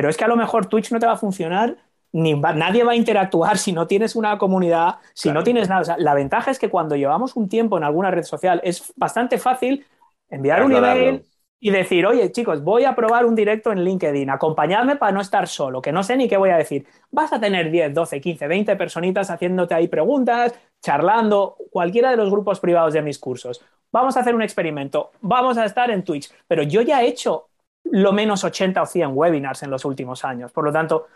Pero 0.00 0.08
es 0.08 0.16
que 0.16 0.24
a 0.24 0.28
lo 0.28 0.36
mejor 0.36 0.64
Twitch 0.64 0.92
no 0.92 0.98
te 0.98 1.04
va 1.04 1.12
a 1.12 1.18
funcionar, 1.18 1.76
ni 2.12 2.32
nadie 2.32 2.84
va 2.84 2.92
a 2.92 2.96
interactuar 2.96 3.58
si 3.58 3.70
no 3.70 3.86
tienes 3.86 4.16
una 4.16 4.38
comunidad, 4.38 4.94
si 5.12 5.30
no 5.30 5.44
tienes 5.44 5.68
nada. 5.68 5.96
la 5.98 6.14
ventaja 6.14 6.50
es 6.50 6.58
que 6.58 6.70
cuando 6.70 6.96
llevamos 6.96 7.36
un 7.36 7.50
tiempo 7.50 7.76
en 7.76 7.84
alguna 7.84 8.10
red 8.10 8.22
social 8.22 8.62
es 8.64 8.94
bastante 8.96 9.36
fácil 9.36 9.84
enviar 10.30 10.64
un 10.64 10.72
email 10.72 11.26
y 11.60 11.68
decir, 11.68 12.06
oye 12.06 12.32
chicos, 12.32 12.64
voy 12.64 12.84
a 12.84 12.94
probar 12.94 13.26
un 13.26 13.34
directo 13.34 13.72
en 13.72 13.84
LinkedIn, 13.84 14.30
acompañadme 14.30 14.96
para 14.96 15.12
no 15.12 15.20
estar 15.20 15.46
solo, 15.46 15.82
que 15.82 15.92
no 15.92 16.02
sé 16.02 16.16
ni 16.16 16.30
qué 16.30 16.38
voy 16.38 16.48
a 16.48 16.56
decir. 16.56 16.86
Vas 17.10 17.34
a 17.34 17.38
tener 17.38 17.70
10, 17.70 17.92
12, 17.92 18.22
15, 18.22 18.48
20 18.48 18.76
personitas 18.76 19.28
haciéndote 19.28 19.74
ahí 19.74 19.86
preguntas, 19.88 20.54
charlando, 20.80 21.58
cualquiera 21.70 22.10
de 22.10 22.16
los 22.16 22.30
grupos 22.30 22.58
privados 22.58 22.94
de 22.94 23.02
mis 23.02 23.18
cursos. 23.18 23.62
Vamos 23.92 24.16
a 24.16 24.20
hacer 24.20 24.34
un 24.34 24.40
experimento, 24.40 25.10
vamos 25.20 25.58
a 25.58 25.66
estar 25.66 25.90
en 25.90 26.04
Twitch, 26.04 26.32
pero 26.48 26.62
yo 26.62 26.80
ya 26.80 27.02
he 27.02 27.08
hecho 27.08 27.49
lo 27.84 28.12
menos 28.12 28.44
80 28.44 28.82
o 28.82 28.86
100 28.86 29.10
webinars 29.12 29.62
en 29.62 29.70
los 29.70 29.84
últimos 29.84 30.24
años. 30.24 30.52
Por 30.52 30.64
lo 30.64 30.72
tanto, 30.72 31.06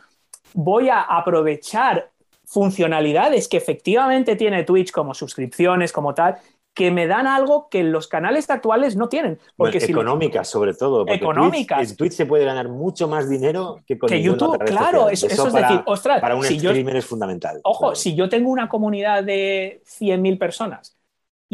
voy 0.55 0.89
a 0.89 1.01
aprovechar 1.03 2.11
funcionalidades 2.45 3.49
que 3.49 3.57
efectivamente 3.57 4.37
tiene 4.37 4.65
Twitch 4.65 4.91
como 4.91 5.15
suscripciones, 5.15 5.93
como 5.93 6.15
tal, 6.15 6.37
que 6.75 6.91
me 6.91 7.07
dan 7.07 7.27
algo 7.29 7.69
que 7.69 7.85
los 7.85 8.09
canales 8.09 8.51
actuales 8.51 8.97
no 8.97 9.09
tienen. 9.09 9.39
Porque 9.57 9.79
económicas, 9.79 10.49
sobre 10.49 10.75
todo. 10.75 11.07
Económicas. 11.07 11.91
en 11.91 11.97
Twitch 11.97 12.13
se 12.13 12.27
puede 12.27 12.45
ganar 12.45 12.69
mucho 12.69 13.07
más 13.07 13.31
dinero 13.31 13.81
que 13.87 13.97
con 13.97 14.11
YouTube. 14.11 14.59
Claro, 14.65 15.09
eso, 15.09 15.27
es 15.27 15.53
decir, 15.53 15.83
ostras. 15.87 16.21
Para 16.21 16.35
un 16.35 16.45
streamer 16.45 16.97
es 16.97 17.07
fundamental. 17.07 17.61
Ojo, 17.63 17.95
si 17.95 18.17
yo 18.17 18.29
tengo 18.29 18.51
una 18.51 18.69
comunidad 18.69 19.23
de 19.23 19.83
100.000 19.85 20.39
personas 20.39 20.94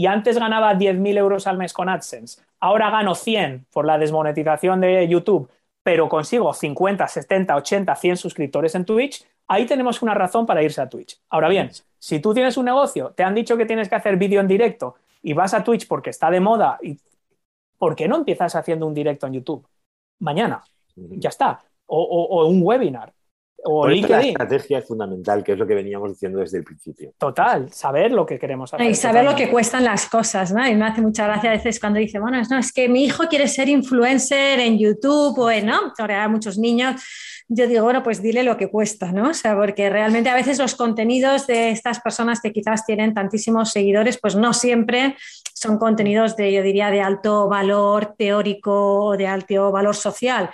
y 0.00 0.06
antes 0.06 0.38
ganaba 0.38 0.72
10.000 0.72 1.18
euros 1.18 1.46
al 1.46 1.58
mes 1.58 1.74
con 1.74 1.90
AdSense, 1.90 2.40
ahora 2.58 2.88
gano 2.88 3.14
100 3.14 3.66
por 3.70 3.84
la 3.84 3.98
desmonetización 3.98 4.80
de 4.80 5.06
YouTube, 5.06 5.50
pero 5.82 6.08
consigo 6.08 6.54
50, 6.54 7.06
70, 7.06 7.54
80, 7.54 7.94
100 7.94 8.16
suscriptores 8.16 8.74
en 8.74 8.86
Twitch, 8.86 9.26
ahí 9.46 9.66
tenemos 9.66 10.00
una 10.00 10.14
razón 10.14 10.46
para 10.46 10.62
irse 10.62 10.80
a 10.80 10.88
Twitch. 10.88 11.20
Ahora 11.28 11.50
bien, 11.50 11.70
si 11.98 12.18
tú 12.18 12.32
tienes 12.32 12.56
un 12.56 12.64
negocio, 12.64 13.12
te 13.14 13.24
han 13.24 13.34
dicho 13.34 13.58
que 13.58 13.66
tienes 13.66 13.90
que 13.90 13.94
hacer 13.94 14.16
vídeo 14.16 14.40
en 14.40 14.48
directo 14.48 14.94
y 15.22 15.34
vas 15.34 15.52
a 15.52 15.62
Twitch 15.62 15.86
porque 15.86 16.08
está 16.08 16.30
de 16.30 16.40
moda, 16.40 16.78
y 16.80 16.96
¿por 17.76 17.94
qué 17.94 18.08
no 18.08 18.16
empiezas 18.16 18.56
haciendo 18.56 18.86
un 18.86 18.94
directo 18.94 19.26
en 19.26 19.34
YouTube? 19.34 19.68
Mañana, 20.20 20.64
ya 20.96 21.28
está. 21.28 21.62
o 21.84 22.46
un 22.46 22.62
webinar 22.62 23.12
o 23.64 23.86
La 23.86 24.20
estrategia 24.20 24.78
es 24.78 24.86
fundamental, 24.86 25.42
que 25.44 25.52
es 25.52 25.58
lo 25.58 25.66
que 25.66 25.74
veníamos 25.74 26.10
diciendo 26.10 26.38
desde 26.40 26.58
el 26.58 26.64
principio. 26.64 27.12
Total, 27.18 27.72
saber 27.72 28.12
lo 28.12 28.24
que 28.24 28.38
queremos 28.38 28.72
hacer. 28.72 28.86
Y 28.86 28.94
saber 28.94 29.24
lo 29.24 29.34
que 29.34 29.50
cuestan 29.50 29.84
las 29.84 30.06
cosas, 30.06 30.52
¿no? 30.52 30.66
Y 30.66 30.74
me 30.74 30.86
hace 30.86 31.00
mucha 31.00 31.26
gracia 31.26 31.50
a 31.50 31.54
veces 31.54 31.78
cuando 31.78 31.98
dice, 31.98 32.18
bueno, 32.18 32.40
no, 32.48 32.58
es 32.58 32.72
que 32.72 32.88
mi 32.88 33.04
hijo 33.04 33.24
quiere 33.28 33.48
ser 33.48 33.68
influencer 33.68 34.60
en 34.60 34.78
YouTube 34.78 35.38
o 35.38 35.50
en, 35.50 35.66
¿no? 35.66 35.92
Ahora 35.98 36.28
muchos 36.28 36.58
niños. 36.58 37.02
Yo 37.48 37.66
digo, 37.66 37.82
bueno, 37.82 38.02
pues 38.02 38.22
dile 38.22 38.44
lo 38.44 38.56
que 38.56 38.70
cuesta, 38.70 39.10
¿no? 39.10 39.30
O 39.30 39.34
sea, 39.34 39.56
porque 39.56 39.90
realmente 39.90 40.30
a 40.30 40.34
veces 40.34 40.58
los 40.58 40.76
contenidos 40.76 41.48
de 41.48 41.70
estas 41.70 42.00
personas 42.00 42.40
que 42.40 42.52
quizás 42.52 42.86
tienen 42.86 43.12
tantísimos 43.12 43.72
seguidores, 43.72 44.18
pues 44.18 44.36
no 44.36 44.52
siempre 44.52 45.16
son 45.52 45.78
contenidos 45.78 46.36
de, 46.36 46.52
yo 46.52 46.62
diría, 46.62 46.90
de 46.90 47.00
alto 47.00 47.48
valor 47.48 48.14
teórico 48.16 49.04
o 49.04 49.16
de 49.16 49.26
alto 49.26 49.72
valor 49.72 49.96
social 49.96 50.50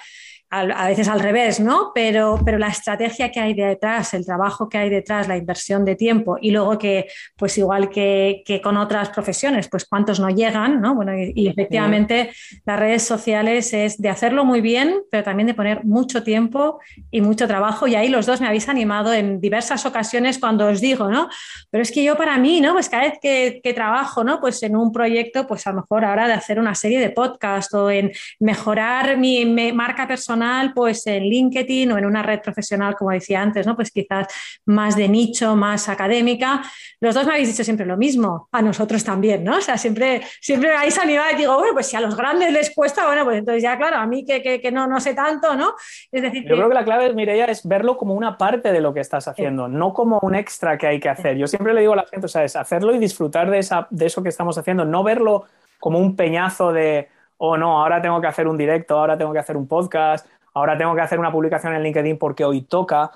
a, 0.51 0.86
veces 0.86 1.09
al 1.09 1.20
revés, 1.20 1.59
¿no? 1.59 1.90
Pero, 1.94 2.40
pero 2.44 2.59
la 2.59 2.68
estrategia 2.68 3.32
que 3.32 3.40
hay 3.40 3.55
detrás, 3.55 4.14
el 4.14 4.24
trabajo 4.24 4.68
que 4.68 4.78
hay 4.78 4.89
detrás, 4.89 5.27
la 5.27 5.36
inversión 5.36 5.85
de 5.85 5.97
tiempo 5.97 6.39
y 6.40 6.52
luego 6.52 6.78
que, 6.78 7.06
pues 7.36 7.59
igual 7.59 7.90
que, 7.90 8.44
con 8.62 8.77
otras 8.77 9.10
profesiones, 9.10 9.68
pues 9.68 9.85
cuántos 9.85 10.20
no 10.20 10.28
llegan, 10.28 10.81
¿no? 10.81 10.94
Bueno, 10.94 11.12
y, 11.16 11.48
efectivamente 11.48 12.31
las 12.64 12.78
redes 12.78 13.02
sociales 13.02 13.73
es 13.73 13.98
de 13.98 14.09
hacerlo 14.09 14.44
muy 14.44 14.60
bien, 14.60 15.02
pero 15.10 15.24
también 15.24 15.48
de 15.48 15.55
poner 15.55 15.85
mucho 15.85 16.23
tiempo 16.23 16.81
y 17.10 17.20
mucho 17.20 17.48
trabajo. 17.48 17.86
Y 17.86 17.94
ahí 17.94 18.09
los 18.09 18.27
dos 18.27 18.40
me 18.40 18.47
habéis 18.47 18.68
animado 18.68 19.12
en 19.12 19.40
diversas 19.40 19.85
ocasiones 19.85 20.39
cuando 20.39 20.66
os 20.66 20.81
digo, 20.81 21.10
¿no? 21.10 21.28
Pero 21.70 21.82
es 21.82 21.90
que 21.90 22.05
yo 22.05 22.16
para 22.16 22.39
mí, 22.39 22.60
¿no? 22.60 22.73
Pues 22.73 22.89
cada 22.89 23.05
vez 23.05 23.18
que, 23.20 23.60
que 23.62 23.74
trabajo, 23.74 24.23
¿no? 24.23 24.40
Pues 24.40 24.62
en 24.62 24.77
un 24.77 24.93
proyecto, 24.93 25.47
pues 25.47 25.66
a 25.66 25.70
lo 25.70 25.81
mejor 25.81 26.05
ahora 26.05 26.28
de 26.28 26.35
hacer 26.35 26.59
una 26.60 26.74
serie 26.74 27.01
de 27.01 27.10
podcast 27.10 27.74
o 27.74 27.90
en 27.90 28.12
mejorar 28.39 29.16
mi 29.16 29.44
marca 29.73 30.06
personal 30.06 30.36
pues 30.75 31.07
en 31.07 31.25
LinkedIn 31.25 31.93
o 31.93 31.99
en 31.99 32.07
una 32.07 32.23
red 32.23 32.41
profesional, 32.41 32.95
como 32.95 33.11
decía 33.11 33.41
antes, 33.41 33.67
¿no? 33.67 33.77
Pues 33.77 33.91
quizás 33.91 34.27
más 34.65 34.97
de 34.97 35.09
nicho, 35.09 35.57
más 35.57 35.89
académica. 35.89 36.63
Los 37.01 37.15
dos 37.15 37.27
me 37.27 37.33
habéis 37.33 37.49
dicho 37.49 37.65
siempre 37.65 37.87
lo 37.87 37.97
mismo, 37.97 38.49
a 38.53 38.63
nosotros 38.63 39.05
también, 39.05 39.45
¿no? 39.45 39.59
O 39.59 39.61
sea, 39.61 39.77
siempre, 39.77 40.23
siempre 40.41 40.71
me 40.71 40.77
habéis 40.77 40.99
animado 40.99 41.29
y 41.33 41.37
digo, 41.37 41.57
bueno, 41.57 41.75
pues 41.75 41.87
si 41.87 41.97
a 41.97 42.01
los 42.01 42.17
grandes 42.17 42.53
les 42.53 42.75
cuesta, 42.75 43.07
bueno, 43.07 43.25
pues 43.25 43.39
entonces 43.39 43.63
ya, 43.63 43.77
claro, 43.77 43.97
a 43.97 44.07
mí 44.07 44.25
que, 44.25 44.43
que, 44.43 44.73
no, 44.73 44.87
no 44.87 45.01
sé 45.01 45.15
tanto, 45.15 45.55
¿no? 45.55 45.75
Es 46.11 46.23
decir, 46.23 46.45
yo 46.49 46.57
creo 46.57 46.69
que 46.69 46.75
la 46.75 46.85
clave, 46.85 47.13
Mireia, 47.13 47.47
es 47.47 47.67
verlo 47.67 47.97
como 47.97 48.15
una 48.15 48.39
parte 48.39 48.73
de 48.73 48.81
lo 48.81 48.95
que 48.95 49.01
estás 49.01 49.29
haciendo, 49.29 49.69
no 49.69 49.93
como 49.93 50.19
un 50.23 50.35
extra 50.35 50.79
que 50.79 50.87
hay 50.87 51.01
que 51.01 51.09
hacer. 51.09 51.37
Yo 51.37 51.47
siempre 51.47 51.75
le 51.75 51.81
digo 51.81 51.93
a 51.93 51.97
la 51.97 52.07
gente, 52.07 52.27
o 52.27 52.29
sea, 52.29 52.45
es 52.45 52.57
hacerlo 52.57 52.95
y 52.95 52.99
disfrutar 52.99 53.51
de, 53.51 53.59
esa, 53.59 53.87
de 53.91 54.07
eso 54.07 54.23
que 54.23 54.29
estamos 54.29 54.59
haciendo, 54.59 54.85
no 54.85 55.03
verlo 55.03 55.45
como 55.79 55.99
un 55.99 56.17
peñazo 56.17 56.73
de, 56.73 57.09
oh 57.39 57.57
no, 57.57 57.81
ahora 57.81 58.01
tengo 58.01 58.21
que 58.21 58.27
hacer 58.27 58.49
un 58.49 58.57
directo, 58.57 58.99
ahora 58.99 59.17
tengo 59.17 59.33
que 59.33 59.39
hacer 59.39 59.57
un 59.57 59.67
podcast, 59.67 60.27
ahora 60.55 60.77
tengo 60.77 60.95
que 60.95 61.01
hacer 61.01 61.19
una 61.19 61.33
publicación 61.33 61.75
en 61.75 61.83
LinkedIn 61.83 62.19
porque 62.19 62.45
hoy 62.45 62.63
toca. 62.63 63.11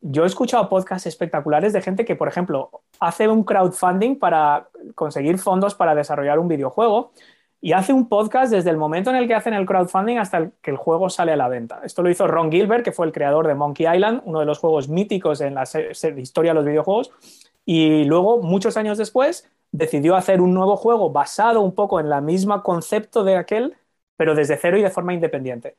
Yo 0.00 0.24
he 0.24 0.26
escuchado 0.26 0.68
podcasts 0.68 1.06
espectaculares 1.06 1.72
de 1.72 1.82
gente 1.82 2.04
que, 2.04 2.16
por 2.16 2.28
ejemplo, 2.28 2.70
hace 3.00 3.28
un 3.28 3.44
crowdfunding 3.44 4.18
para 4.18 4.68
conseguir 4.94 5.38
fondos 5.38 5.74
para 5.74 5.94
desarrollar 5.94 6.38
un 6.38 6.48
videojuego 6.48 7.12
y 7.60 7.72
hace 7.72 7.92
un 7.92 8.08
podcast 8.08 8.50
desde 8.50 8.70
el 8.70 8.78
momento 8.78 9.10
en 9.10 9.16
el 9.16 9.26
que 9.26 9.34
hacen 9.34 9.52
el 9.52 9.66
crowdfunding 9.66 10.16
hasta 10.16 10.50
que 10.62 10.70
el 10.70 10.76
juego 10.78 11.10
sale 11.10 11.32
a 11.32 11.36
la 11.36 11.48
venta. 11.48 11.80
Esto 11.84 12.02
lo 12.02 12.08
hizo 12.08 12.26
Ron 12.26 12.50
Gilbert, 12.50 12.84
que 12.84 12.92
fue 12.92 13.06
el 13.06 13.12
creador 13.12 13.46
de 13.46 13.54
Monkey 13.54 13.86
Island, 13.86 14.22
uno 14.24 14.40
de 14.40 14.46
los 14.46 14.58
juegos 14.58 14.88
míticos 14.88 15.42
en 15.42 15.54
la 15.54 15.64
historia 16.16 16.52
de 16.52 16.54
los 16.54 16.64
videojuegos. 16.64 17.10
Y 17.66 18.04
luego, 18.04 18.38
muchos 18.42 18.78
años 18.78 18.96
después, 18.96 19.50
decidió 19.72 20.16
hacer 20.16 20.40
un 20.40 20.54
nuevo 20.54 20.76
juego 20.76 21.10
basado 21.10 21.60
un 21.60 21.74
poco 21.74 22.00
en 22.00 22.08
la 22.08 22.20
misma 22.20 22.62
concepto 22.62 23.24
de 23.24 23.36
aquel, 23.36 23.76
pero 24.16 24.34
desde 24.34 24.56
cero 24.56 24.78
y 24.78 24.82
de 24.82 24.90
forma 24.90 25.14
independiente 25.14 25.76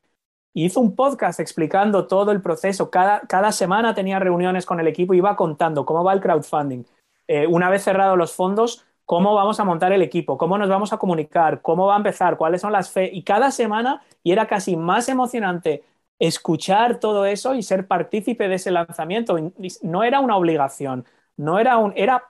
hizo 0.53 0.79
un 0.79 0.95
podcast 0.95 1.39
explicando 1.39 2.07
todo 2.07 2.31
el 2.31 2.41
proceso. 2.41 2.89
Cada, 2.89 3.21
cada, 3.21 3.51
semana 3.51 3.93
tenía 3.93 4.19
reuniones 4.19 4.65
con 4.65 4.79
el 4.79 4.87
equipo 4.87 5.13
y 5.13 5.17
iba 5.17 5.35
contando 5.35 5.85
cómo 5.85 6.03
va 6.03 6.13
el 6.13 6.21
crowdfunding. 6.21 6.83
Eh, 7.27 7.47
una 7.47 7.69
vez 7.69 7.83
cerrados 7.83 8.17
los 8.17 8.33
fondos, 8.33 8.85
cómo 9.05 9.33
vamos 9.35 9.59
a 9.59 9.63
montar 9.63 9.93
el 9.93 10.01
equipo, 10.01 10.37
cómo 10.37 10.57
nos 10.57 10.69
vamos 10.69 10.93
a 10.93 10.97
comunicar, 10.97 11.61
cómo 11.61 11.85
va 11.87 11.95
a 11.95 11.97
empezar, 11.97 12.37
cuáles 12.37 12.61
son 12.61 12.73
las 12.73 12.91
fe. 12.91 13.09
Y 13.11 13.23
cada 13.23 13.51
semana, 13.51 14.01
y 14.23 14.31
era 14.31 14.47
casi 14.47 14.75
más 14.75 15.09
emocionante 15.09 15.83
escuchar 16.19 16.99
todo 16.99 17.25
eso 17.25 17.55
y 17.55 17.63
ser 17.63 17.87
partícipe 17.87 18.47
de 18.47 18.55
ese 18.55 18.71
lanzamiento. 18.71 19.37
No 19.81 20.03
era 20.03 20.19
una 20.19 20.37
obligación, 20.37 21.05
no 21.37 21.59
era 21.59 21.77
un, 21.77 21.93
era, 21.95 22.25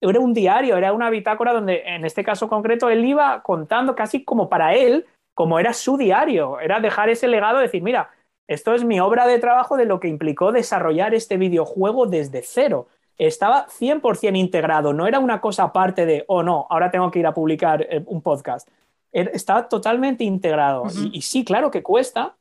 era 0.00 0.20
un 0.20 0.32
diario, 0.32 0.76
era 0.76 0.92
una 0.92 1.10
bitácora 1.10 1.52
donde 1.52 1.82
en 1.84 2.04
este 2.04 2.24
caso 2.24 2.48
concreto 2.48 2.88
él 2.88 3.04
iba 3.04 3.42
contando 3.42 3.94
casi 3.94 4.24
como 4.24 4.48
para 4.48 4.74
él 4.74 5.06
como 5.34 5.58
era 5.58 5.72
su 5.72 5.96
diario, 5.96 6.60
era 6.60 6.80
dejar 6.80 7.08
ese 7.08 7.28
legado, 7.28 7.58
de 7.58 7.62
decir, 7.64 7.82
mira, 7.82 8.10
esto 8.46 8.74
es 8.74 8.84
mi 8.84 9.00
obra 9.00 9.26
de 9.26 9.38
trabajo 9.38 9.76
de 9.76 9.86
lo 9.86 10.00
que 10.00 10.08
implicó 10.08 10.52
desarrollar 10.52 11.14
este 11.14 11.36
videojuego 11.36 12.06
desde 12.06 12.42
cero. 12.42 12.88
Estaba 13.16 13.66
100% 13.68 14.36
integrado, 14.36 14.92
no 14.92 15.06
era 15.06 15.18
una 15.18 15.40
cosa 15.40 15.64
aparte 15.64 16.04
de, 16.04 16.24
oh 16.26 16.42
no, 16.42 16.66
ahora 16.68 16.90
tengo 16.90 17.10
que 17.10 17.20
ir 17.20 17.26
a 17.26 17.32
publicar 17.32 17.86
eh, 17.88 18.02
un 18.06 18.22
podcast. 18.22 18.68
Estaba 19.12 19.68
totalmente 19.68 20.24
integrado. 20.24 20.84
y, 21.12 21.22
sí, 21.22 21.44
claro 21.44 21.70
que 21.70 21.82
cuesta, 21.82 22.36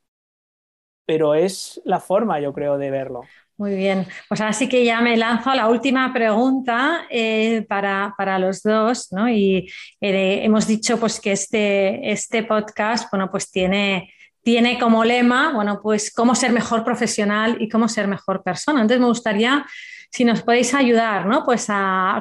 pero 1.05 1.35
es 1.35 1.81
la 1.85 1.99
forma, 1.99 2.39
yo 2.39 2.53
creo, 2.53 2.77
de 2.77 2.91
verlo. 2.91 3.21
Muy 3.59 3.75
bien, 3.75 4.07
pues 4.29 4.39
ahora 4.39 4.53
sí 4.53 4.69
que 4.69 4.85
ya 4.85 5.01
me 5.01 5.17
lanzo 5.17 5.49
a 5.49 5.55
la 5.55 5.67
última 5.67 6.13
pregunta 6.13 7.01
eh, 7.09 7.65
para, 7.67 8.39
los 8.39 8.63
dos, 8.63 9.11
¿no? 9.11 9.29
Y 9.29 9.69
eh, 9.99 10.39
hemos 10.43 10.65
dicho 10.65 10.97
pues 10.97 11.19
que 11.19 11.33
este, 11.33 12.09
este 12.09 12.43
podcast, 12.43 13.11
bueno, 13.11 13.29
pues 13.29 13.51
tiene, 13.51 14.13
tiene 14.43 14.79
como 14.79 15.03
lema, 15.03 15.51
bueno, 15.51 15.81
pues 15.83 16.09
cómo 16.09 16.35
ser 16.35 16.53
mejor 16.53 16.85
profesional 16.85 17.57
y 17.59 17.67
cómo 17.67 17.89
ser 17.89 18.07
mejor 18.07 18.43
persona. 18.43 18.79
Entonces 18.79 19.01
me 19.01 19.07
gustaría 19.07 19.65
si 20.11 20.25
nos 20.25 20.41
podéis 20.41 20.73
ayudar, 20.73 21.25
¿no? 21.25 21.45
Pues 21.45 21.67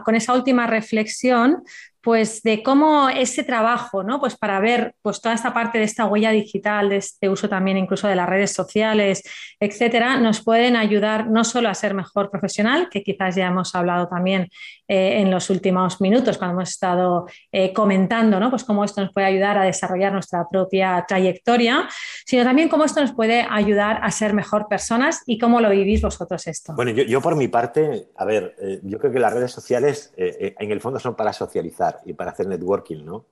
con 0.04 0.14
esa 0.14 0.34
última 0.34 0.66
reflexión, 0.66 1.62
pues 2.08 2.42
de 2.42 2.62
cómo 2.62 3.10
ese 3.10 3.42
trabajo, 3.42 4.02
¿no? 4.02 4.18
Pues 4.18 4.34
para 4.34 4.60
ver 4.60 4.94
pues 5.02 5.20
toda 5.20 5.34
esta 5.34 5.52
parte 5.52 5.76
de 5.76 5.84
esta 5.84 6.06
huella 6.06 6.30
digital, 6.30 6.88
de 6.88 6.96
este 6.96 7.28
uso 7.28 7.50
también 7.50 7.76
incluso 7.76 8.08
de 8.08 8.16
las 8.16 8.26
redes 8.26 8.50
sociales, 8.52 9.22
etcétera, 9.60 10.18
nos 10.18 10.42
pueden 10.42 10.74
ayudar 10.74 11.28
no 11.28 11.44
solo 11.44 11.68
a 11.68 11.74
ser 11.74 11.92
mejor 11.92 12.30
profesional, 12.30 12.88
que 12.90 13.02
quizás 13.02 13.34
ya 13.34 13.48
hemos 13.48 13.74
hablado 13.74 14.08
también 14.08 14.48
eh, 14.90 15.20
en 15.20 15.30
los 15.30 15.50
últimos 15.50 16.00
minutos 16.00 16.38
cuando 16.38 16.56
hemos 16.56 16.70
estado 16.70 17.26
eh, 17.52 17.74
comentando, 17.74 18.40
¿no? 18.40 18.48
Pues 18.48 18.64
cómo 18.64 18.84
esto 18.84 19.02
nos 19.02 19.12
puede 19.12 19.26
ayudar 19.26 19.58
a 19.58 19.64
desarrollar 19.64 20.10
nuestra 20.10 20.48
propia 20.50 21.04
trayectoria, 21.06 21.90
sino 22.24 22.42
también 22.42 22.70
cómo 22.70 22.86
esto 22.86 23.02
nos 23.02 23.12
puede 23.12 23.46
ayudar 23.50 24.00
a 24.02 24.10
ser 24.12 24.32
mejor 24.32 24.66
personas 24.66 25.22
y 25.26 25.38
cómo 25.38 25.60
lo 25.60 25.68
vivís 25.68 26.00
vosotros 26.00 26.46
esto. 26.46 26.72
Bueno, 26.74 26.92
yo, 26.92 27.20
por 27.20 27.36
mi 27.36 27.48
parte, 27.48 27.77
a 28.16 28.24
ver, 28.24 28.54
eh, 28.58 28.80
yo 28.82 28.98
creo 28.98 29.12
que 29.12 29.18
las 29.18 29.32
redes 29.32 29.52
sociales 29.52 30.12
en 30.16 30.70
el 30.70 30.80
fondo 30.80 30.98
son 30.98 31.14
para 31.14 31.32
socializar 31.32 32.00
y 32.04 32.12
para 32.12 32.32
hacer 32.32 32.46
networking, 32.46 33.04
¿no? 33.04 33.26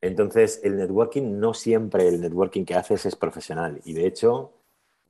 Entonces, 0.00 0.60
el 0.64 0.76
networking 0.76 1.38
no 1.38 1.54
siempre 1.54 2.08
el 2.08 2.20
networking 2.20 2.64
que 2.64 2.74
haces 2.74 3.06
es 3.06 3.16
profesional. 3.16 3.80
Y 3.84 3.92
de 3.92 4.06
hecho, 4.06 4.52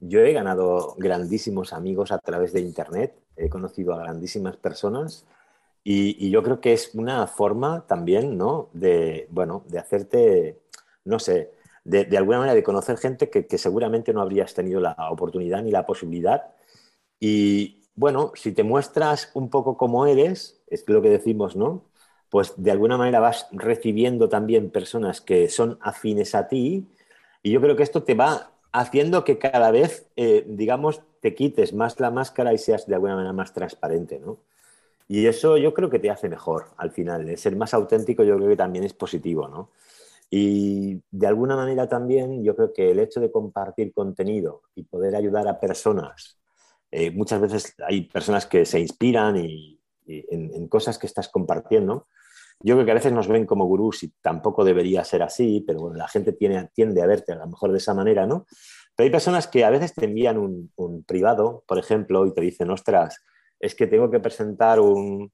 yo 0.00 0.20
he 0.20 0.32
ganado 0.32 0.94
grandísimos 0.98 1.72
amigos 1.72 2.10
a 2.12 2.18
través 2.18 2.52
de 2.52 2.60
Internet, 2.60 3.14
he 3.36 3.48
conocido 3.48 3.94
a 3.94 3.98
grandísimas 3.98 4.56
personas 4.56 5.26
y, 5.84 6.30
yo 6.30 6.42
creo 6.42 6.60
que 6.60 6.72
es 6.72 6.94
una 6.94 7.26
forma 7.26 7.86
también, 7.86 8.36
¿no? 8.36 8.70
De, 8.72 9.26
bueno, 9.30 9.64
de 9.68 9.78
hacerte, 9.78 10.60
no 11.04 11.18
sé, 11.18 11.52
de, 11.84 12.16
alguna 12.16 12.38
manera 12.38 12.54
de 12.54 12.62
conocer 12.62 12.98
gente 12.98 13.30
que, 13.30 13.46
que, 13.46 13.58
seguramente 13.58 14.12
no 14.12 14.20
habrías 14.20 14.54
tenido 14.54 14.80
la 14.80 14.94
oportunidad 15.10 15.62
ni 15.62 15.70
la 15.70 15.86
posibilidad. 15.86 16.54
Y 17.18 17.79
bueno, 17.94 18.32
si 18.34 18.52
te 18.52 18.62
muestras 18.62 19.30
un 19.34 19.50
poco 19.50 19.76
como 19.76 20.06
eres, 20.06 20.60
es 20.68 20.84
lo 20.88 21.02
que 21.02 21.10
decimos, 21.10 21.56
¿no? 21.56 21.90
pues 22.30 22.54
de 22.56 22.70
alguna 22.70 22.96
manera 22.96 23.20
vas 23.20 23.48
recibiendo 23.52 24.28
también 24.28 24.70
personas 24.70 25.20
que 25.20 25.48
son 25.48 25.78
afines 25.82 26.34
a 26.34 26.48
ti 26.48 26.86
y 27.42 27.50
yo 27.50 27.60
creo 27.60 27.76
que 27.76 27.82
esto 27.82 28.04
te 28.04 28.14
va 28.14 28.52
haciendo 28.72 29.24
que 29.24 29.38
cada 29.38 29.70
vez, 29.72 30.06
eh, 30.16 30.44
digamos, 30.46 31.02
te 31.20 31.34
quites 31.34 31.74
más 31.74 31.98
la 31.98 32.10
máscara 32.10 32.52
y 32.52 32.58
seas 32.58 32.86
de 32.86 32.94
alguna 32.94 33.16
manera 33.16 33.32
más 33.32 33.52
transparente, 33.52 34.20
¿no? 34.20 34.38
Y 35.08 35.26
eso 35.26 35.56
yo 35.56 35.74
creo 35.74 35.90
que 35.90 35.98
te 35.98 36.08
hace 36.08 36.28
mejor 36.28 36.66
al 36.76 36.92
final. 36.92 37.28
¿eh? 37.28 37.36
Ser 37.36 37.56
más 37.56 37.74
auténtico 37.74 38.22
yo 38.22 38.36
creo 38.36 38.48
que 38.48 38.56
también 38.56 38.84
es 38.84 38.92
positivo, 38.94 39.48
¿no? 39.48 39.70
Y 40.30 41.02
de 41.10 41.26
alguna 41.26 41.56
manera 41.56 41.88
también 41.88 42.44
yo 42.44 42.54
creo 42.54 42.72
que 42.72 42.92
el 42.92 43.00
hecho 43.00 43.20
de 43.20 43.32
compartir 43.32 43.92
contenido 43.92 44.62
y 44.76 44.84
poder 44.84 45.16
ayudar 45.16 45.48
a 45.48 45.58
personas, 45.58 46.38
eh, 46.90 47.10
muchas 47.10 47.40
veces 47.40 47.74
hay 47.86 48.02
personas 48.02 48.46
que 48.46 48.64
se 48.64 48.80
inspiran 48.80 49.36
y, 49.36 49.78
en, 50.06 50.66
cosas 50.68 50.98
que 50.98 51.06
estás 51.06 51.28
compartiendo, 51.28 52.08
yo 52.62 52.74
creo 52.74 52.84
que 52.84 52.90
a 52.90 52.94
veces 52.94 53.12
nos 53.12 53.28
ven 53.28 53.46
como 53.46 53.66
gurús 53.66 54.02
y 54.02 54.12
tampoco 54.20 54.64
debería 54.64 55.04
ser 55.04 55.22
así, 55.22 55.64
pero 55.66 55.80
bueno, 55.80 55.96
la 55.96 56.08
gente 56.08 56.32
tiende 56.32 57.02
a 57.02 57.06
verte 57.06 57.32
a 57.32 57.36
lo 57.36 57.46
mejor 57.46 57.72
de 57.72 57.78
esa 57.78 57.94
manera, 57.94 58.26
¿no? 58.26 58.46
Pero 58.96 59.06
hay 59.06 59.10
personas 59.10 59.46
que 59.46 59.64
a 59.64 59.70
veces 59.70 59.94
te 59.94 60.04
envían 60.04 60.36
un, 60.36 61.04
privado, 61.04 61.64
por 61.66 61.78
ejemplo, 61.78 62.26
y 62.26 62.34
te 62.34 62.42
dicen, 62.42 62.70
ostras, 62.70 63.24
es 63.58 63.74
que 63.74 63.86
tengo 63.86 64.10
que 64.10 64.20
presentar 64.20 64.80
un, 64.80 65.32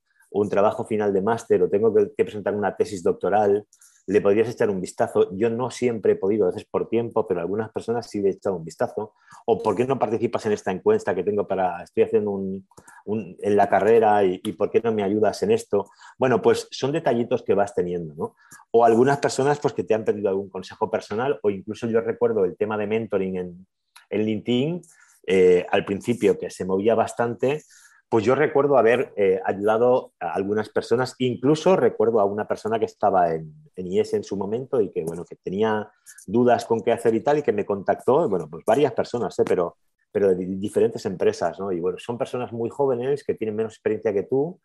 trabajo 0.51 0.85
final 0.85 1.15
de 1.15 1.23
máster 1.23 1.62
o 1.62 1.70
tengo 1.70 1.93
que 1.95 2.24
presentar 2.24 2.55
una 2.55 2.77
tesis 2.77 3.03
doctoral 3.03 3.66
le 4.07 4.20
podrías 4.20 4.49
echar 4.49 4.70
un 4.70 4.81
vistazo. 4.81 5.28
Yo 5.37 5.51
no 5.51 5.70
siempre 5.70 6.12
he 6.12 6.16
podido, 6.16 6.45
a 6.45 6.51
veces 6.51 6.65
por 6.65 6.89
tiempo, 6.89 7.27
pero 7.27 7.41
algunas 7.41 7.70
personas 7.73 8.09
sí 8.09 8.20
le 8.20 8.28
he 8.28 8.33
echado 8.33 8.57
un 8.57 8.65
vistazo. 8.65 9.15
O 9.47 9.62
por 9.62 9.74
qué 9.74 9.85
no 9.85 9.99
participas 9.99 10.47
en 10.47 10.53
esta 10.53 10.70
encuesta 10.70 11.15
que 11.15 11.24
tengo 11.24 11.47
para, 11.47 11.83
estoy 11.83 12.05
haciendo 12.05 12.31
un, 12.31 12.66
en 13.07 13.57
la 13.57 13.69
carrera 13.69 14.23
y, 14.24 14.39
por 14.53 14.70
qué 14.70 14.81
no 14.81 14.93
me 14.93 15.03
ayudas 15.03 15.43
en 15.43 15.51
esto. 15.51 15.91
Bueno, 16.19 16.41
pues 16.41 16.69
son 16.70 16.93
detallitos 16.93 17.43
que 17.43 17.55
vas 17.55 17.74
teniendo, 17.74 18.15
¿no? 18.15 18.37
O 18.70 18.85
algunas 18.85 19.19
personas 19.19 19.59
pues 19.59 19.74
que 19.74 19.85
te 19.85 19.95
han 19.95 20.05
pedido 20.05 20.28
algún 20.28 20.51
consejo 20.51 20.91
personal 20.91 21.41
o 21.43 21.51
incluso 21.51 21.89
yo 21.89 22.01
recuerdo 22.01 22.45
el 22.45 22.57
tema 22.57 22.78
de 22.78 22.87
mentoring 22.87 23.37
en, 23.37 23.66
en 24.11 24.24
LinkedIn, 24.24 24.83
eh, 25.27 25.66
al 25.70 25.85
principio 25.85 26.39
que 26.39 26.51
se 26.51 26.65
movía 26.65 26.95
bastante, 26.95 27.62
Pues 28.09 28.24
yo 28.24 28.37
recuerdo 28.37 28.78
haber 28.78 29.12
eh, 29.16 29.41
ayudado 29.45 30.12
a 30.20 30.33
algunas 30.35 30.69
personas, 30.69 31.16
incluso 31.19 31.74
recuerdo 31.74 32.20
a 32.20 32.24
una 32.24 32.47
persona 32.47 32.78
que 32.78 32.85
estaba 32.85 33.35
en, 33.35 33.53
en, 33.74 33.87
IES 33.87 34.15
en 34.15 34.24
su 34.24 34.37
momento 34.37 34.81
y 34.81 34.93
que, 34.93 35.03
bueno, 35.03 35.24
que 35.24 35.37
tenía 35.37 35.91
dudas 36.27 36.65
con 36.66 36.81
qué 36.83 36.93
hacer 36.93 37.15
y 37.16 37.20
tal, 37.20 37.39
y 37.39 37.43
que 37.43 37.53
me 37.53 37.66
contactó, 37.66 38.28
bueno, 38.28 38.49
pues 38.49 38.65
varias 38.65 38.93
personas, 38.93 39.37
¿eh? 39.41 39.45
pero, 39.45 39.77
pero 40.12 40.35
de 40.35 40.47
diferentes 40.47 41.05
empresas, 41.05 41.59
¿no? 41.59 41.73
Y 41.73 41.81
bueno, 41.81 41.99
son 41.99 42.16
personas 42.16 42.53
muy 42.53 42.70
jóvenes 42.70 43.24
que 43.24 43.35
tienen 43.35 43.57
menos 43.57 43.74
experiencia 43.74 44.12
que 44.12 44.23
tú 44.23 44.61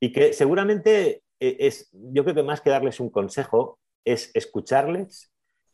y 0.00 0.10
que 0.10 0.32
seguramente 0.32 1.22
eh, 1.38 1.56
es, 1.60 1.90
yo 1.92 2.24
creo 2.24 2.34
que 2.34 2.42
más 2.42 2.62
que 2.62 2.70
darles 2.70 2.98
un 2.98 3.10
consejo, 3.10 3.78
es 4.04 4.30
escucharles 4.34 5.30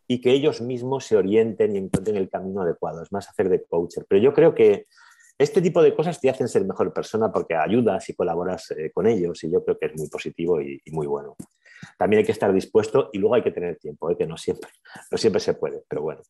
y 0.09 0.20
que 0.20 0.33
ellos 0.33 0.61
mismos 0.61 1.05
se 1.05 1.16
orienten 1.16 1.74
y 1.74 1.78
encuentren 1.78 2.16
el 2.16 2.28
camino 2.28 2.62
adecuado, 2.62 3.03
es 3.03 3.12
más 3.12 3.28
hacer 3.28 3.49
de 3.49 3.65
coacher. 3.65 4.07
Pero 4.09 4.20
yo 4.20 4.35
creo 4.35 4.55
que 4.55 4.87
este 5.38 5.60
tipo 5.60 5.82
de 5.82 5.94
cosas 5.94 6.20
te 6.20 6.30
hacen 6.30 6.48
ser 6.48 6.64
mejor 6.64 6.92
persona 6.92 7.30
porque 7.30 7.54
ayudas 7.54 8.08
y 8.08 8.14
colaboras 8.14 8.70
eh, 8.70 8.90
con 8.92 9.06
ellos 9.06 9.42
y 9.44 9.50
yo 9.50 9.62
creo 9.64 9.78
que 9.78 9.86
es 9.86 9.96
muy 9.96 10.08
positivo 10.08 10.60
y, 10.60 10.80
muy 10.92 11.06
bueno. 11.06 11.36
También 11.98 12.20
hay 12.20 12.26
que 12.26 12.32
estar 12.32 12.52
dispuesto 12.52 13.10
y 13.12 13.18
luego 13.18 13.34
hay 13.34 13.42
que 13.42 13.50
tener 13.50 13.76
tiempo, 13.76 14.10
¿eh? 14.10 14.16
que 14.16 14.26
no 14.26 14.36
siempre, 14.36 14.70
no 15.10 15.18
siempre 15.18 15.40
se 15.40 15.54
puede, 15.54 15.82
pero 15.88 16.02
bueno. 16.02 16.22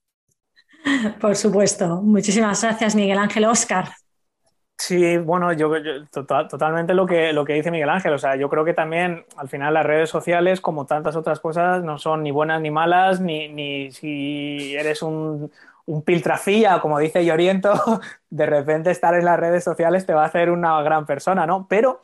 Por 1.20 1.36
supuesto. 1.36 2.02
Muchísimas 2.02 2.62
gracias, 2.62 2.94
Miguel 2.94 3.18
Ángel 3.18 3.44
Oscar. 3.44 3.88
Sí, 4.78 5.16
bueno, 5.16 5.54
yo, 5.54 5.70
totalmente 6.10 6.92
lo 6.92 7.06
que, 7.06 7.32
lo 7.32 7.46
que 7.46 7.54
dice 7.54 7.70
Miguel 7.70 7.88
Ángel. 7.88 8.12
O 8.12 8.18
sea, 8.18 8.36
yo 8.36 8.50
creo 8.50 8.62
que 8.62 8.74
también 8.74 9.24
al 9.36 9.48
final 9.48 9.72
las 9.72 9.86
redes 9.86 10.10
sociales, 10.10 10.60
como 10.60 10.84
tantas 10.84 11.16
otras 11.16 11.40
cosas, 11.40 11.82
no 11.82 11.98
son 11.98 12.22
ni 12.22 12.30
buenas 12.30 12.60
ni 12.60 12.70
malas, 12.70 13.20
ni, 13.20 13.48
ni 13.48 13.90
si 13.90 14.76
eres 14.76 15.00
un, 15.00 15.50
un 15.86 16.02
piltrafilla, 16.02 16.80
como 16.80 16.98
dice 16.98 17.24
Lloriento, 17.24 17.72
de 18.30 18.46
repente 18.46 18.90
estar 18.90 19.14
en 19.14 19.24
las 19.24 19.38
redes 19.38 19.64
sociales 19.64 20.06
te 20.06 20.14
va 20.14 20.22
a 20.24 20.26
hacer 20.26 20.50
una 20.50 20.80
gran 20.82 21.06
persona, 21.06 21.46
¿no? 21.46 21.66
Pero, 21.68 22.00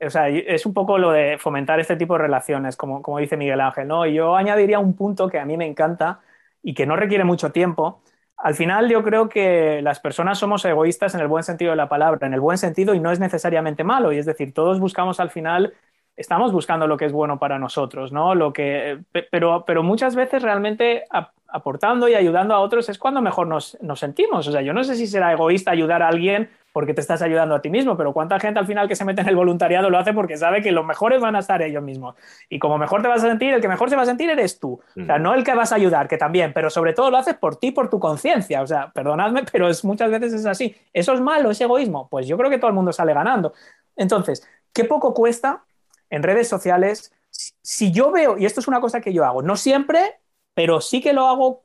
o 0.00 0.10
sea, 0.10 0.28
es 0.28 0.66
un 0.66 0.74
poco 0.74 0.98
lo 0.98 1.10
de 1.12 1.38
fomentar 1.38 1.80
este 1.80 1.96
tipo 1.96 2.14
de 2.14 2.20
relaciones, 2.20 2.76
como, 2.76 3.02
como 3.02 3.18
dice 3.18 3.36
Miguel 3.36 3.60
Ángel, 3.60 3.88
¿no? 3.88 4.06
Y 4.06 4.14
yo 4.14 4.36
añadiría 4.36 4.78
un 4.78 4.94
punto 4.94 5.28
que 5.28 5.38
a 5.38 5.44
mí 5.44 5.56
me 5.56 5.66
encanta 5.66 6.20
y 6.62 6.74
que 6.74 6.86
no 6.86 6.96
requiere 6.96 7.24
mucho 7.24 7.52
tiempo, 7.52 8.02
al 8.42 8.54
final 8.54 8.88
yo 8.88 9.04
creo 9.04 9.28
que 9.28 9.80
las 9.82 10.00
personas 10.00 10.38
somos 10.38 10.64
egoístas 10.64 11.14
en 11.14 11.20
el 11.20 11.28
buen 11.28 11.44
sentido 11.44 11.70
de 11.70 11.76
la 11.76 11.88
palabra, 11.88 12.26
en 12.26 12.34
el 12.34 12.40
buen 12.40 12.58
sentido 12.58 12.92
y 12.94 12.98
no 13.00 13.12
es 13.12 13.20
necesariamente 13.20 13.84
malo. 13.84 14.12
Y 14.12 14.18
es 14.18 14.26
decir, 14.26 14.52
todos 14.52 14.80
buscamos 14.80 15.20
al 15.20 15.30
final, 15.30 15.74
estamos 16.22 16.52
buscando 16.52 16.86
lo 16.86 16.96
que 16.96 17.04
es 17.04 17.12
bueno 17.12 17.38
para 17.38 17.58
nosotros, 17.58 18.12
¿no? 18.12 18.34
Lo 18.34 18.52
que, 18.52 19.00
pero, 19.30 19.64
pero 19.66 19.82
muchas 19.82 20.14
veces 20.14 20.42
realmente 20.42 21.04
aportando 21.52 22.08
y 22.08 22.14
ayudando 22.14 22.54
a 22.54 22.60
otros 22.60 22.88
es 22.88 22.98
cuando 22.98 23.20
mejor 23.20 23.46
nos, 23.46 23.76
nos 23.82 24.00
sentimos. 24.00 24.48
O 24.48 24.52
sea, 24.52 24.62
yo 24.62 24.72
no 24.72 24.82
sé 24.84 24.94
si 24.94 25.06
será 25.06 25.32
egoísta 25.32 25.70
ayudar 25.70 26.02
a 26.02 26.08
alguien 26.08 26.48
porque 26.72 26.94
te 26.94 27.02
estás 27.02 27.20
ayudando 27.20 27.54
a 27.54 27.60
ti 27.60 27.68
mismo, 27.68 27.96
pero 27.96 28.14
cuánta 28.14 28.40
gente 28.40 28.58
al 28.58 28.66
final 28.66 28.88
que 28.88 28.96
se 28.96 29.04
mete 29.04 29.20
en 29.20 29.28
el 29.28 29.36
voluntariado 29.36 29.90
lo 29.90 29.98
hace 29.98 30.14
porque 30.14 30.38
sabe 30.38 30.62
que 30.62 30.72
los 30.72 30.86
mejores 30.86 31.20
van 31.20 31.36
a 31.36 31.40
estar 31.40 31.60
ellos 31.60 31.82
mismos. 31.82 32.14
Y 32.48 32.58
como 32.58 32.78
mejor 32.78 33.02
te 33.02 33.08
vas 33.08 33.22
a 33.22 33.28
sentir, 33.28 33.52
el 33.52 33.60
que 33.60 33.68
mejor 33.68 33.90
se 33.90 33.96
va 33.96 34.02
a 34.02 34.06
sentir 34.06 34.30
eres 34.30 34.58
tú. 34.58 34.80
O 34.98 35.04
sea, 35.04 35.18
no 35.18 35.34
el 35.34 35.44
que 35.44 35.54
vas 35.54 35.72
a 35.72 35.74
ayudar, 35.74 36.08
que 36.08 36.16
también, 36.16 36.52
pero 36.54 36.70
sobre 36.70 36.94
todo 36.94 37.10
lo 37.10 37.18
haces 37.18 37.34
por 37.34 37.56
ti, 37.56 37.72
por 37.72 37.90
tu 37.90 38.00
conciencia. 38.00 38.62
O 38.62 38.66
sea, 38.66 38.90
perdonadme, 38.90 39.42
pero 39.52 39.68
es, 39.68 39.84
muchas 39.84 40.10
veces 40.10 40.32
es 40.32 40.46
así. 40.46 40.74
¿Eso 40.94 41.12
es 41.12 41.20
malo, 41.20 41.50
es 41.50 41.60
egoísmo? 41.60 42.08
Pues 42.08 42.26
yo 42.26 42.38
creo 42.38 42.48
que 42.48 42.58
todo 42.58 42.68
el 42.68 42.74
mundo 42.74 42.92
sale 42.92 43.12
ganando. 43.12 43.52
Entonces, 43.94 44.48
¿qué 44.72 44.84
poco 44.84 45.12
cuesta 45.12 45.64
en 46.12 46.22
redes 46.22 46.46
sociales? 46.46 47.12
Si 47.30 47.90
yo 47.90 48.12
veo, 48.12 48.38
y 48.38 48.44
esto 48.44 48.60
es 48.60 48.68
una 48.68 48.80
cosa 48.80 49.00
que 49.00 49.12
yo 49.12 49.24
hago, 49.24 49.42
no 49.42 49.56
siempre, 49.56 50.20
pero 50.54 50.80
sí 50.80 51.00
que 51.00 51.12
lo 51.12 51.26
hago 51.26 51.64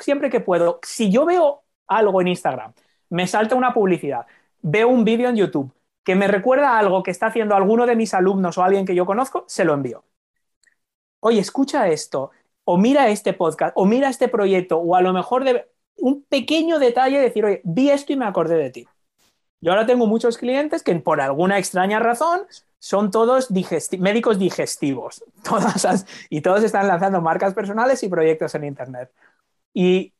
siempre 0.00 0.30
que 0.30 0.40
puedo. 0.40 0.78
Si 0.82 1.10
yo 1.10 1.26
veo 1.26 1.64
algo 1.88 2.20
en 2.20 2.28
Instagram 2.28 2.72
me 3.10 3.26
salta 3.26 3.56
una 3.56 3.74
publicidad, 3.74 4.26
veo 4.62 4.88
un 4.88 5.04
vídeo 5.04 5.28
en 5.28 5.36
YouTube 5.36 5.70
que 6.04 6.14
me 6.14 6.28
recuerda 6.28 6.70
a 6.70 6.78
algo 6.78 7.02
que 7.02 7.10
está 7.10 7.26
haciendo 7.26 7.54
alguno 7.54 7.86
de 7.86 7.96
mis 7.96 8.14
alumnos 8.14 8.56
o 8.56 8.62
alguien 8.62 8.86
que 8.86 8.94
yo 8.94 9.04
conozco, 9.04 9.44
se 9.48 9.64
lo 9.64 9.74
envío. 9.74 10.04
Oye, 11.20 11.40
escucha 11.40 11.88
esto, 11.88 12.30
o 12.64 12.78
mira 12.78 13.08
este 13.08 13.32
podcast, 13.32 13.72
o 13.76 13.84
mira 13.84 14.08
este 14.08 14.28
proyecto, 14.28 14.78
o 14.78 14.96
a 14.96 15.02
lo 15.02 15.12
mejor 15.12 15.44
un 15.96 16.22
pequeño 16.24 16.78
detalle 16.78 17.20
decir, 17.20 17.44
oye, 17.44 17.60
vi 17.64 17.90
esto 17.90 18.12
y 18.12 18.16
me 18.16 18.24
acordé 18.24 18.56
de 18.56 18.70
ti. 18.70 18.88
Yo 19.60 19.72
ahora 19.72 19.86
tengo 19.86 20.06
muchos 20.06 20.38
clientes 20.38 20.82
que 20.82 20.94
por 20.96 21.20
alguna 21.20 21.58
extraña 21.58 22.00
razón 22.00 22.40
son 22.82 23.12
todos 23.12 23.48
médicos 24.00 24.40
digestivos, 24.40 25.24
todas 25.44 26.04
y 26.28 26.40
todos 26.40 26.64
están 26.64 26.88
lanzando 26.88 27.20
marcas 27.20 27.54
personales 27.54 28.02
y 28.02 28.08
proyectos 28.08 28.56
en 28.56 28.64
Internet. 28.64 29.12
Y 29.72 30.12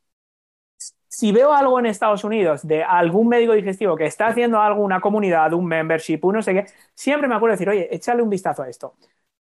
si 1.08 1.32
veo 1.32 1.52
algo 1.52 1.80
en 1.80 1.86
Estados 1.86 2.22
Unidos 2.22 2.64
de 2.64 2.84
algún 2.84 3.28
médico 3.28 3.52
digestivo 3.54 3.96
que 3.96 4.06
está 4.06 4.28
haciendo 4.28 4.60
algo, 4.60 4.84
una 4.84 5.00
comunidad, 5.00 5.52
un 5.54 5.66
membership, 5.66 6.20
un 6.22 6.36
no 6.36 6.42
sé 6.42 6.54
qué, 6.54 6.66
siempre 6.94 7.26
me 7.28 7.34
acuerdo 7.34 7.54
de 7.54 7.56
decir, 7.56 7.68
oye, 7.68 7.94
échale 7.94 8.22
un 8.22 8.30
vistazo 8.30 8.62
a 8.62 8.68
esto. 8.68 8.94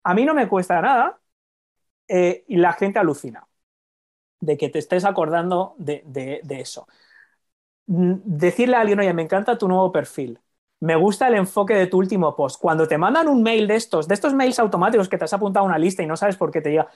A 0.05 0.15
mí 0.15 0.25
no 0.25 0.33
me 0.35 0.49
cuesta 0.49 0.81
nada 0.81 1.19
eh, 2.09 2.45
y 2.49 2.57
la 2.59 2.73
gente 2.75 2.99
alucina 3.01 3.49
de 4.41 4.57
que 4.57 4.69
te 4.71 4.79
estés 4.81 5.05
acordando 5.05 5.75
de, 5.79 6.03
de, 6.07 6.61
eso. 6.61 6.87
Decirle 7.87 8.77
a 8.77 8.81
alguien, 8.83 9.01
oye, 9.01 9.13
me 9.15 9.23
encanta 9.23 9.59
tu 9.59 9.67
nuevo 9.69 9.91
perfil. 9.93 10.41
Me 10.81 10.95
gusta 10.97 11.29
el 11.29 11.35
enfoque 11.35 11.75
de 11.75 11.87
tu 11.87 11.99
último 11.99 12.37
post. 12.37 12.61
Cuando 12.61 12.87
te 12.87 12.99
mandan 12.99 13.29
un 13.29 13.43
mail 13.43 13.67
de 13.67 13.77
estos, 13.77 14.07
de 14.07 14.15
estos 14.15 14.35
mails 14.35 14.59
automáticos 14.59 15.09
que 15.09 15.19
te 15.19 15.25
has 15.25 15.33
apuntado 15.33 15.65
a 15.65 15.69
una 15.69 15.79
lista 15.79 16.03
y 16.03 16.07
no 16.07 16.17
sabes 16.17 16.37
por 16.37 16.51
qué 16.51 16.61
te 16.61 16.71
llega. 16.71 16.89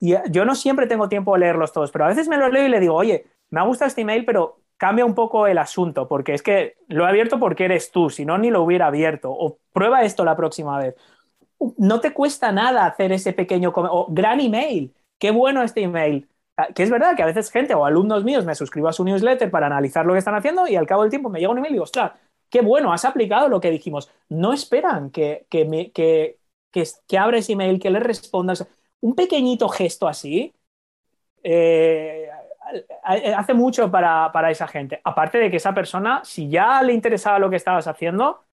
Y 0.00 0.14
yo 0.30 0.44
no 0.44 0.54
siempre 0.54 0.86
tengo 0.86 1.08
tiempo 1.08 1.34
de 1.34 1.40
leerlos 1.40 1.72
todos, 1.72 1.90
pero 1.90 2.04
a 2.04 2.08
veces 2.08 2.28
me 2.28 2.36
los 2.36 2.52
leo 2.52 2.66
y 2.66 2.68
le 2.68 2.78
digo, 2.80 2.94
oye, 2.94 3.26
me 3.50 3.60
ha 3.60 3.64
gustado 3.64 3.88
este 3.88 4.02
email, 4.02 4.24
pero 4.24 4.60
cambia 4.76 5.04
un 5.04 5.14
poco 5.14 5.46
el 5.48 5.58
asunto, 5.58 6.06
porque 6.06 6.34
es 6.34 6.42
que 6.42 6.76
lo 6.86 7.04
he 7.04 7.08
abierto 7.08 7.40
porque 7.40 7.64
eres 7.64 7.90
tú, 7.90 8.08
si 8.10 8.24
no, 8.24 8.38
ni 8.38 8.50
lo 8.50 8.62
hubiera 8.62 8.86
abierto. 8.86 9.30
O 9.32 9.58
prueba 9.72 10.02
esto 10.04 10.24
la 10.24 10.36
próxima 10.36 10.78
vez. 10.78 10.94
No 11.76 12.00
te 12.00 12.12
cuesta 12.12 12.52
nada 12.52 12.86
hacer 12.86 13.10
ese 13.12 13.32
pequeño 13.32 13.72
o 13.74 14.06
gran 14.10 14.40
email. 14.40 14.94
Qué 15.18 15.32
bueno 15.32 15.62
este 15.62 15.82
email. 15.82 16.28
Ah, 16.56 16.68
que 16.74 16.82
es 16.84 16.90
verdad 16.90 17.16
que 17.16 17.22
a 17.22 17.26
veces 17.26 17.50
gente 17.50 17.74
o 17.74 17.84
alumnos 17.84 18.24
míos 18.24 18.44
me 18.44 18.54
suscribo 18.54 18.88
a 18.88 18.92
su 18.92 19.04
newsletter 19.04 19.50
para 19.50 19.66
analizar 19.66 20.06
lo 20.06 20.12
que 20.12 20.20
están 20.20 20.34
haciendo 20.34 20.66
y 20.68 20.76
al 20.76 20.86
cabo 20.86 21.02
del 21.02 21.10
tiempo 21.10 21.28
me 21.28 21.40
llega 21.40 21.50
un 21.50 21.58
email 21.58 21.72
y 21.72 21.74
digo, 21.74 21.84
ostras, 21.84 22.12
qué 22.50 22.60
bueno, 22.60 22.92
has 22.92 23.04
aplicado 23.04 23.48
lo 23.48 23.60
que 23.60 23.70
dijimos. 23.70 24.10
No 24.28 24.52
esperan 24.52 25.10
que, 25.10 25.46
que, 25.48 25.90
que, 25.92 26.38
que, 27.06 27.18
abres 27.18 27.50
email, 27.50 27.80
que 27.80 27.90
le 27.90 28.00
respondas. 28.00 28.66
Un 29.00 29.14
pequeñito 29.14 29.68
gesto 29.68 30.08
así 30.08 30.54
eh, 31.42 32.28
hace 33.04 33.54
mucho 33.54 33.90
para, 33.90 34.50
esa 34.50 34.68
gente. 34.68 35.00
Aparte 35.04 35.38
de 35.38 35.50
que 35.50 35.56
esa 35.56 35.74
persona, 35.74 36.20
si 36.24 36.48
ya 36.48 36.82
le 36.82 36.92
interesaba 36.92 37.38
lo 37.38 37.50
que 37.50 37.56
estabas 37.56 37.86
haciendo, 37.86 38.44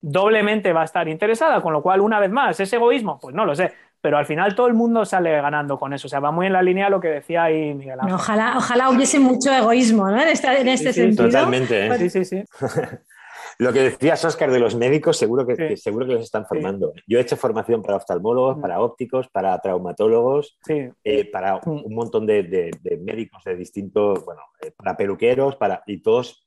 doblemente 0.00 0.72
va 0.72 0.82
a 0.82 0.84
estar 0.84 1.08
interesada, 1.08 1.60
con 1.60 1.72
lo 1.72 1.82
cual, 1.82 2.00
una 2.00 2.20
vez 2.20 2.30
más, 2.30 2.58
¿es 2.60 2.72
egoísmo? 2.72 3.18
Pues 3.20 3.34
no 3.34 3.44
lo 3.44 3.54
sé, 3.54 3.72
pero 4.00 4.18
al 4.18 4.26
final 4.26 4.54
todo 4.54 4.66
el 4.66 4.74
mundo 4.74 5.04
sale 5.04 5.30
ganando 5.40 5.78
con 5.78 5.92
eso. 5.92 6.08
O 6.08 6.10
sea, 6.10 6.20
va 6.20 6.30
muy 6.30 6.46
en 6.46 6.52
la 6.52 6.62
línea 6.62 6.90
lo 6.90 7.00
que 7.00 7.08
decía 7.08 7.44
ahí 7.44 7.72
Miguel 7.72 8.00
Ángel. 8.00 8.14
Ojalá, 8.14 8.54
ojalá 8.56 8.90
hubiese 8.90 9.18
mucho 9.18 9.52
egoísmo 9.52 10.10
¿no? 10.10 10.20
en, 10.20 10.28
este, 10.28 10.92
sentido. 10.92 11.26
Totalmente. 11.26 11.86
¿eh? 11.86 11.98
Sí, 11.98 12.10
sí, 12.10 12.24
sí. 12.24 12.44
Lo 13.58 13.72
que 13.72 13.80
decías, 13.80 14.24
Oscar, 14.24 14.50
de 14.50 14.58
los 14.58 14.74
médicos, 14.74 15.16
seguro 15.16 15.46
que, 15.46 15.76
seguro 15.76 16.06
que 16.06 16.14
los 16.14 16.22
están 16.22 16.46
formando. 16.46 16.92
Yo 17.06 17.18
he 17.18 17.22
hecho 17.22 17.36
formación 17.36 17.82
para 17.82 17.96
oftalmólogos, 17.96 18.58
mm. 18.58 18.60
para 18.60 18.80
ópticos, 18.80 19.28
para 19.28 19.58
traumatólogos, 19.58 20.58
eh, 20.68 21.30
para 21.30 21.56
mm. 21.56 21.84
un 21.84 21.94
montón 21.94 22.26
de, 22.26 22.70
médicos 23.00 23.42
de 23.44 23.56
distintos, 23.56 24.24
bueno, 24.24 24.42
eh, 24.60 24.72
para 24.76 24.96
peluqueros, 24.96 25.56
para, 25.56 25.82
y 25.86 26.02
todos, 26.02 26.46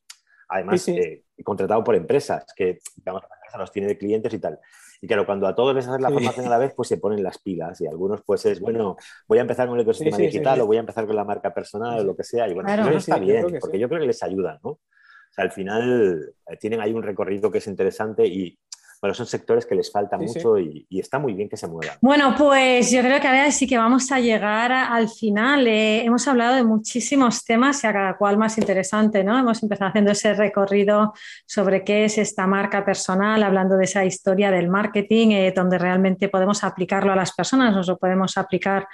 además, 0.49 0.88
eh, 0.88 1.23
contratados 1.44 1.84
por 1.84 1.95
empresas, 1.95 2.45
que, 2.56 2.80
digamos, 2.95 3.23
los 3.57 3.72
tiene 3.72 3.88
de 3.88 3.98
clientes 3.98 4.34
y 4.34 4.40
tal. 4.40 4.60
Y 5.02 5.07
claro, 5.07 5.26
cuando 5.26 5.48
a 5.48 5.56
todos 5.56 5.76
les 5.76 5.88
haces 5.88 6.02
la 6.02 6.10
formación 6.10 6.45
a 6.48 6.49
la 6.49 6.57
vez, 6.57 6.73
pues 6.76 6.88
se 6.88 6.98
ponen 6.98 7.22
las 7.22 7.38
pilas 7.38 7.80
y 7.82 7.88
algunos 7.88 8.22
pues 8.26 8.45
es, 8.45 8.60
bueno, 8.60 8.95
voy 9.27 9.38
a 9.38 9.41
empezar 9.41 9.68
con 9.68 9.77
el 9.77 9.84
ecosistema 9.84 10.18
digital 10.18 10.61
o 10.61 10.65
voy 10.65 10.77
a 10.77 10.80
empezar 10.80 11.06
con 11.06 11.15
la 11.15 11.23
marca 11.23 11.53
personal 11.53 11.99
o 11.99 12.03
lo 12.03 12.15
que 12.15 12.23
sea. 12.23 12.48
Y 12.48 12.53
bueno, 12.53 12.73
eso 12.73 12.98
está 12.98 13.19
bien, 13.19 13.45
porque 13.60 13.77
yo 13.77 13.88
creo 13.88 14.02
que 14.02 14.07
les 14.07 14.23
ayuda, 14.23 14.60
¿no? 14.64 14.80
Al 15.38 15.52
final 15.52 16.34
eh, 16.48 16.57
tienen 16.57 16.82
ahí 16.82 16.94
un 16.94 17.03
recorrido 17.03 17.52
que 17.52 17.60
es 17.60 17.68
interesante 17.68 18.26
y 18.26 18.57
bueno, 19.02 19.14
son 19.14 19.26
sectores 19.26 19.66
que 19.66 19.76
les 19.76 19.92
falta 19.92 20.18
mucho 20.18 20.58
Y, 20.58 20.86
está 20.92 21.20
muy 21.20 21.34
bien 21.34 21.50
que 21.50 21.58
se 21.58 21.68
muevan. 21.68 21.98
Bueno, 22.02 22.34
pues 22.38 22.92
yo 22.92 23.02
creo 23.02 23.20
que 23.20 23.28
ahora 23.28 23.52
sí 23.52 23.68
que 23.68 23.78
vamos 23.78 24.12
a 24.12 24.20
llegar 24.20 24.72
al 24.72 25.10
final. 25.10 25.68
Eh, 25.68 26.04
hemos 26.04 26.28
hablado 26.28 26.56
de 26.56 26.64
muchísimos 26.64 27.44
temas 27.44 27.84
y 27.84 27.88
a 27.88 27.94
cada 27.94 28.18
cual 28.18 28.38
más 28.38 28.58
interesante, 28.58 29.24
¿no? 29.24 29.38
Hemos 29.38 29.62
empezado 29.62 29.90
haciendo 29.90 30.12
ese 30.12 30.34
recorrido 30.34 31.14
sobre 31.46 31.84
qué 31.84 32.06
es 32.06 32.18
esta 32.18 32.48
marca 32.48 32.86
personal, 32.86 33.44
hablando 33.44 33.78
de 33.78 33.84
esa 33.84 34.06
historia 34.06 34.52
del 34.52 34.70
marketing, 34.70 35.30
eh, 35.32 35.54
donde 35.56 35.78
realmente 35.78 36.30
podemos 36.30 36.64
aplicarlo 36.64 37.12
a 37.12 37.16
las 37.16 37.34
personas, 37.34 37.76
nos 37.76 37.88
lo 37.88 37.98
podemos 37.98 38.38
aplicar 38.38 38.88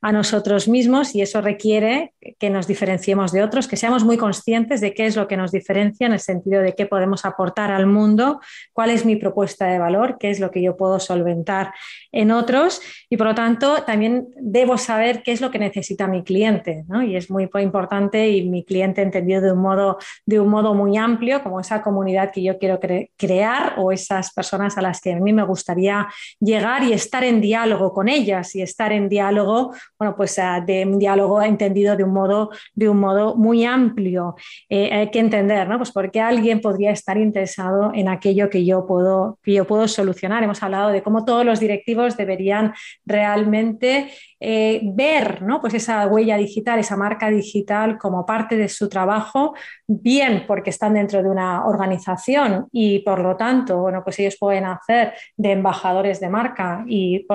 a 0.00 0.10
nosotros 0.10 0.66
mismos 0.66 1.14
y 1.14 1.22
eso 1.22 1.40
requiere 1.40 2.14
que 2.40 2.50
nos 2.50 2.66
diferenciemos 2.66 3.30
de 3.30 3.42
otros, 3.44 3.68
que 3.68 3.76
seamos 3.76 4.02
muy 4.02 4.16
conscientes 4.16 4.80
de 4.80 4.94
qué 4.94 5.06
es 5.06 5.14
lo 5.14 5.28
que 5.28 5.36
nos 5.36 5.52
diferencia 5.52 6.06
en 6.08 6.14
el 6.14 6.18
sentido 6.18 6.60
de 6.60 6.74
qué 6.74 6.86
podemos 6.86 7.24
aportar 7.24 7.70
al 7.70 7.86
mundo, 7.86 8.40
cuál 8.72 8.90
es 8.90 9.04
mi 9.04 9.14
propuesta 9.14 9.41
propuesta 9.42 9.66
de 9.66 9.78
valor, 9.80 10.18
qué 10.20 10.30
es 10.30 10.38
lo 10.38 10.52
que 10.52 10.62
yo 10.62 10.76
puedo 10.76 11.00
solventar 11.00 11.72
en 12.12 12.30
otros 12.30 12.80
y 13.10 13.16
por 13.16 13.26
lo 13.26 13.34
tanto 13.34 13.82
también 13.82 14.28
debo 14.36 14.78
saber 14.78 15.24
qué 15.24 15.32
es 15.32 15.40
lo 15.40 15.50
que 15.50 15.58
necesita 15.58 16.06
mi 16.06 16.22
cliente. 16.22 16.84
Y 17.04 17.16
es 17.16 17.28
muy 17.28 17.48
importante 17.60 18.28
y 18.28 18.48
mi 18.48 18.64
cliente 18.64 19.02
entendido 19.02 19.40
de 19.40 19.50
un 19.50 19.58
modo, 19.58 19.98
de 20.24 20.38
un 20.38 20.48
modo 20.48 20.74
muy 20.74 20.96
amplio, 20.96 21.42
como 21.42 21.58
esa 21.58 21.82
comunidad 21.82 22.30
que 22.30 22.42
yo 22.42 22.56
quiero 22.58 22.78
crear 23.16 23.74
o 23.78 23.90
esas 23.90 24.32
personas 24.32 24.78
a 24.78 24.82
las 24.82 25.00
que 25.00 25.12
a 25.12 25.18
mí 25.18 25.32
me 25.32 25.42
gustaría 25.42 26.06
llegar 26.38 26.84
y 26.84 26.92
estar 26.92 27.24
en 27.24 27.40
diálogo 27.40 27.92
con 27.92 28.08
ellas 28.08 28.54
y 28.54 28.62
estar 28.62 28.92
en 28.92 29.08
diálogo, 29.08 29.74
bueno, 29.98 30.14
pues 30.16 30.38
ah, 30.38 30.62
de 30.64 30.86
un 30.86 31.00
diálogo 31.00 31.42
entendido 31.42 31.96
de 31.96 32.04
un 32.04 32.12
modo, 32.12 32.50
de 32.74 32.88
un 32.88 32.98
modo 32.98 33.34
muy 33.34 33.64
amplio. 33.64 34.36
Eh, 34.68 34.90
hay 34.92 35.10
que 35.10 35.18
entender, 35.18 35.68
¿no? 35.68 35.78
Pues 35.78 35.90
porque 35.90 36.20
alguien 36.20 36.60
podría 36.60 36.92
estar 36.92 37.16
interesado 37.18 37.90
en 37.92 38.08
aquello 38.08 38.48
que 38.52 38.64
yo 38.64 38.86
puedo, 38.86 39.31
que 39.42 39.52
yo 39.54 39.66
puedo 39.66 39.86
solucionar. 39.88 40.42
Hemos 40.42 40.62
hablado 40.62 40.90
de 40.90 41.02
cómo 41.02 41.24
todos 41.24 41.44
los 41.44 41.60
directivos 41.60 42.16
deberían 42.16 42.74
realmente 43.04 44.12
eh, 44.40 44.80
ver 44.82 45.42
¿no? 45.42 45.60
pues 45.60 45.74
esa 45.74 46.06
huella 46.06 46.36
digital, 46.36 46.78
esa 46.80 46.96
marca 46.96 47.30
digital 47.30 47.96
como 47.98 48.26
parte 48.26 48.56
de 48.56 48.68
su 48.68 48.88
trabajo, 48.88 49.54
bien 49.86 50.44
porque 50.46 50.70
están 50.70 50.94
dentro 50.94 51.22
de 51.22 51.28
una 51.28 51.64
organización 51.66 52.66
y 52.72 53.00
por 53.00 53.20
lo 53.20 53.36
tanto, 53.36 53.78
bueno, 53.78 54.02
pues 54.02 54.18
ellos 54.18 54.36
pueden 54.40 54.64
hacer 54.64 55.14
de 55.36 55.52
embajadores 55.52 56.18
de 56.20 56.28
marca 56.28 56.84
y, 56.88 57.26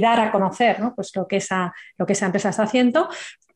dar 0.00 0.20
a 0.20 0.32
conocer 0.32 0.78
pues 0.96 1.14
lo, 1.14 1.28
que 1.28 1.36
esa, 1.36 1.72
lo 1.96 2.06
que 2.06 2.14
esa 2.14 2.26
empresa 2.26 2.48
está 2.50 2.64
haciendo, 2.64 3.08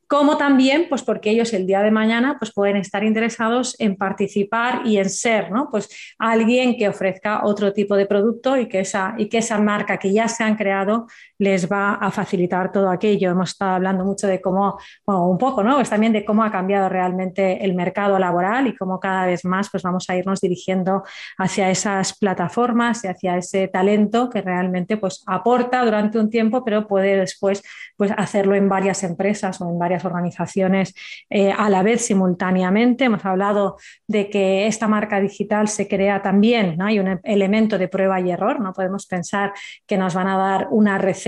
como 0.06 0.36
también 0.36 0.86
pues 0.88 1.02
porque 1.02 1.30
ellos 1.30 1.52
el 1.52 1.66
día 1.66 1.82
de 1.82 1.90
mañana 1.90 2.36
pues 2.38 2.52
pueden 2.52 2.76
estar 2.76 3.02
interesados 3.04 3.74
en 3.78 3.96
participar 3.96 4.82
y 4.86 4.98
en 4.98 5.10
ser 5.10 5.50
¿no? 5.50 5.68
pues 5.70 5.88
alguien 6.18 6.76
que 6.76 6.88
ofrezca 6.88 7.44
otro 7.44 7.72
tipo 7.72 7.96
de 7.96 8.06
producto 8.06 8.56
y 8.56 8.68
que 8.68 8.80
esa, 8.80 9.14
y 9.18 9.28
que 9.28 9.38
esa 9.38 9.58
marca 9.58 9.98
que 9.98 10.12
ya 10.12 10.28
se 10.28 10.44
han 10.44 10.56
creado 10.56 11.06
les 11.38 11.70
va 11.70 11.94
a 11.94 12.10
facilitar 12.10 12.72
todo 12.72 12.90
aquello. 12.90 13.30
Hemos 13.30 13.50
estado 13.50 13.72
hablando 13.72 14.04
mucho 14.04 14.26
de 14.26 14.40
cómo, 14.40 14.78
bueno, 15.04 15.28
un 15.28 15.38
poco, 15.38 15.62
¿no? 15.62 15.76
Pues 15.76 15.90
también 15.90 16.12
de 16.12 16.24
cómo 16.24 16.42
ha 16.42 16.50
cambiado 16.50 16.88
realmente 16.88 17.64
el 17.64 17.74
mercado 17.74 18.18
laboral 18.18 18.66
y 18.66 18.76
cómo 18.76 19.00
cada 19.00 19.26
vez 19.26 19.44
más 19.44 19.70
pues 19.70 19.82
vamos 19.82 20.08
a 20.08 20.16
irnos 20.16 20.40
dirigiendo 20.40 21.02
hacia 21.38 21.70
esas 21.70 22.16
plataformas 22.16 23.04
y 23.04 23.08
hacia 23.08 23.36
ese 23.36 23.68
talento 23.68 24.30
que 24.30 24.40
realmente 24.40 24.96
pues 24.96 25.22
aporta 25.26 25.84
durante 25.84 26.18
un 26.18 26.30
tiempo, 26.30 26.64
pero 26.64 26.86
puede 26.86 27.16
después 27.16 27.62
pues 27.96 28.12
hacerlo 28.16 28.54
en 28.54 28.68
varias 28.68 29.02
empresas 29.02 29.60
o 29.60 29.68
en 29.68 29.78
varias 29.78 30.04
organizaciones 30.04 30.94
eh, 31.30 31.52
a 31.52 31.68
la 31.68 31.82
vez 31.82 32.04
simultáneamente. 32.06 33.04
Hemos 33.04 33.24
hablado 33.24 33.76
de 34.06 34.30
que 34.30 34.66
esta 34.66 34.88
marca 34.88 35.20
digital 35.20 35.68
se 35.68 35.88
crea 35.88 36.22
también, 36.22 36.76
¿no? 36.76 36.86
Hay 36.86 36.98
un 36.98 37.20
elemento 37.24 37.78
de 37.78 37.88
prueba 37.88 38.20
y 38.20 38.30
error, 38.30 38.60
no 38.60 38.72
podemos 38.72 39.06
pensar 39.06 39.52
que 39.86 39.98
nos 39.98 40.14
van 40.14 40.28
a 40.28 40.36
dar 40.36 40.68
una 40.70 40.98
receta 40.98 41.25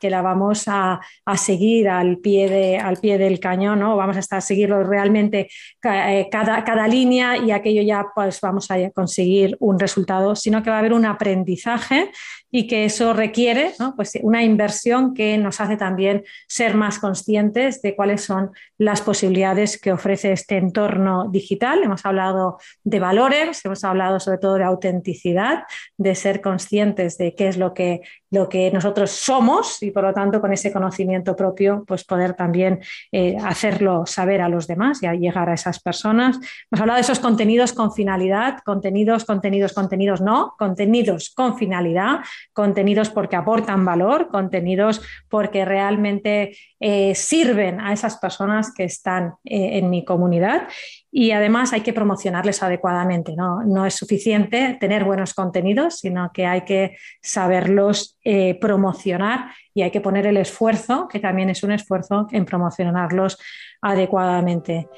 que 0.00 0.10
la 0.10 0.22
vamos 0.22 0.64
a, 0.66 1.00
seguir 1.36 1.88
al 1.88 2.18
pie, 2.18 2.48
de, 2.48 2.78
al 2.78 2.96
pie 2.96 3.18
del 3.18 3.38
cañón, 3.40 3.80
¿no? 3.80 3.96
Vamos 3.96 4.16
a 4.16 4.20
estar 4.20 4.38
a 4.38 4.40
seguirlo 4.40 4.82
realmente 4.82 5.48
eh, 5.84 6.28
cada, 6.30 6.64
cada 6.64 6.88
línea 6.88 7.36
y 7.36 7.50
aquello 7.50 7.82
ya 7.82 8.06
pues 8.14 8.40
vamos 8.40 8.70
a 8.70 8.90
conseguir 8.90 9.56
un 9.60 9.78
resultado, 9.78 10.34
sino 10.34 10.62
que 10.62 10.70
va 10.70 10.76
a 10.76 10.78
haber 10.80 10.92
un 10.92 11.04
aprendizaje 11.04 12.10
y 12.56 12.68
que 12.68 12.84
eso 12.84 13.12
requiere 13.14 13.72
pues 13.96 14.16
una 14.22 14.44
inversión 14.44 15.12
que 15.12 15.36
nos 15.38 15.60
hace 15.60 15.76
también 15.76 16.22
ser 16.46 16.76
más 16.76 17.00
conscientes 17.00 17.82
de 17.82 17.96
cuáles 17.96 18.22
son 18.22 18.52
las 18.78 19.00
posibilidades 19.00 19.76
que 19.76 19.90
ofrece 19.90 20.30
este 20.30 20.58
entorno 20.58 21.28
digital. 21.28 21.82
Hemos 21.82 22.06
hablado 22.06 22.58
de 22.84 23.00
valores, 23.00 23.64
hemos 23.64 23.82
hablado 23.82 24.20
sobre 24.20 24.38
todo 24.38 24.54
de 24.54 24.62
autenticidad, 24.62 25.64
de 25.96 26.14
ser 26.14 26.40
conscientes 26.40 27.18
de 27.18 27.34
qué 27.34 27.48
es 27.48 27.56
lo 27.56 27.74
que, 27.74 28.02
lo 28.30 28.48
que 28.48 28.70
nosotros 28.70 29.10
somos 29.10 29.82
y 29.82 29.90
por 29.90 30.04
lo 30.04 30.14
tanto 30.14 30.40
con 30.40 30.52
ese 30.52 30.72
conocimiento 30.72 31.34
propio 31.34 31.82
pues 31.84 32.04
poder 32.04 32.34
también 32.34 32.78
eh, 33.10 33.36
hacerlo 33.42 34.06
saber 34.06 34.40
a 34.40 34.48
los 34.48 34.68
demás 34.68 35.02
y 35.02 35.08
llegar 35.18 35.48
a 35.48 35.54
esas 35.54 35.80
personas. 35.80 36.36
Hemos 36.70 36.80
hablado 36.80 36.98
de 36.98 37.02
esos 37.02 37.18
contenidos 37.18 37.72
con 37.72 37.92
finalidad, 37.92 38.58
contenidos, 38.64 39.24
contenidos, 39.24 39.72
contenidos 39.72 40.20
no, 40.20 40.54
contenidos 40.56 41.30
con 41.34 41.58
finalidad 41.58 42.20
contenidos 42.52 43.10
porque 43.10 43.36
aportan 43.36 43.84
valor, 43.84 44.28
contenidos 44.28 45.02
porque 45.28 45.64
realmente 45.64 46.56
eh, 46.80 47.14
sirven 47.14 47.80
a 47.80 47.92
esas 47.92 48.18
personas 48.18 48.72
que 48.72 48.84
están 48.84 49.34
eh, 49.44 49.78
en 49.78 49.90
mi 49.90 50.04
comunidad 50.04 50.68
y 51.10 51.30
además 51.30 51.72
hay 51.72 51.82
que 51.82 51.92
promocionarles 51.92 52.62
adecuadamente. 52.62 53.34
¿no? 53.36 53.62
no 53.64 53.86
es 53.86 53.94
suficiente 53.94 54.76
tener 54.80 55.04
buenos 55.04 55.32
contenidos, 55.32 56.00
sino 56.00 56.30
que 56.34 56.44
hay 56.44 56.62
que 56.62 56.96
saberlos 57.22 58.18
eh, 58.24 58.58
promocionar 58.60 59.52
y 59.72 59.82
hay 59.82 59.90
que 59.90 60.00
poner 60.00 60.26
el 60.26 60.36
esfuerzo, 60.36 61.08
que 61.08 61.20
también 61.20 61.50
es 61.50 61.62
un 61.62 61.72
esfuerzo, 61.72 62.26
en 62.32 62.44
promocionarlos 62.44 63.38
adecuadamente. 63.80 64.88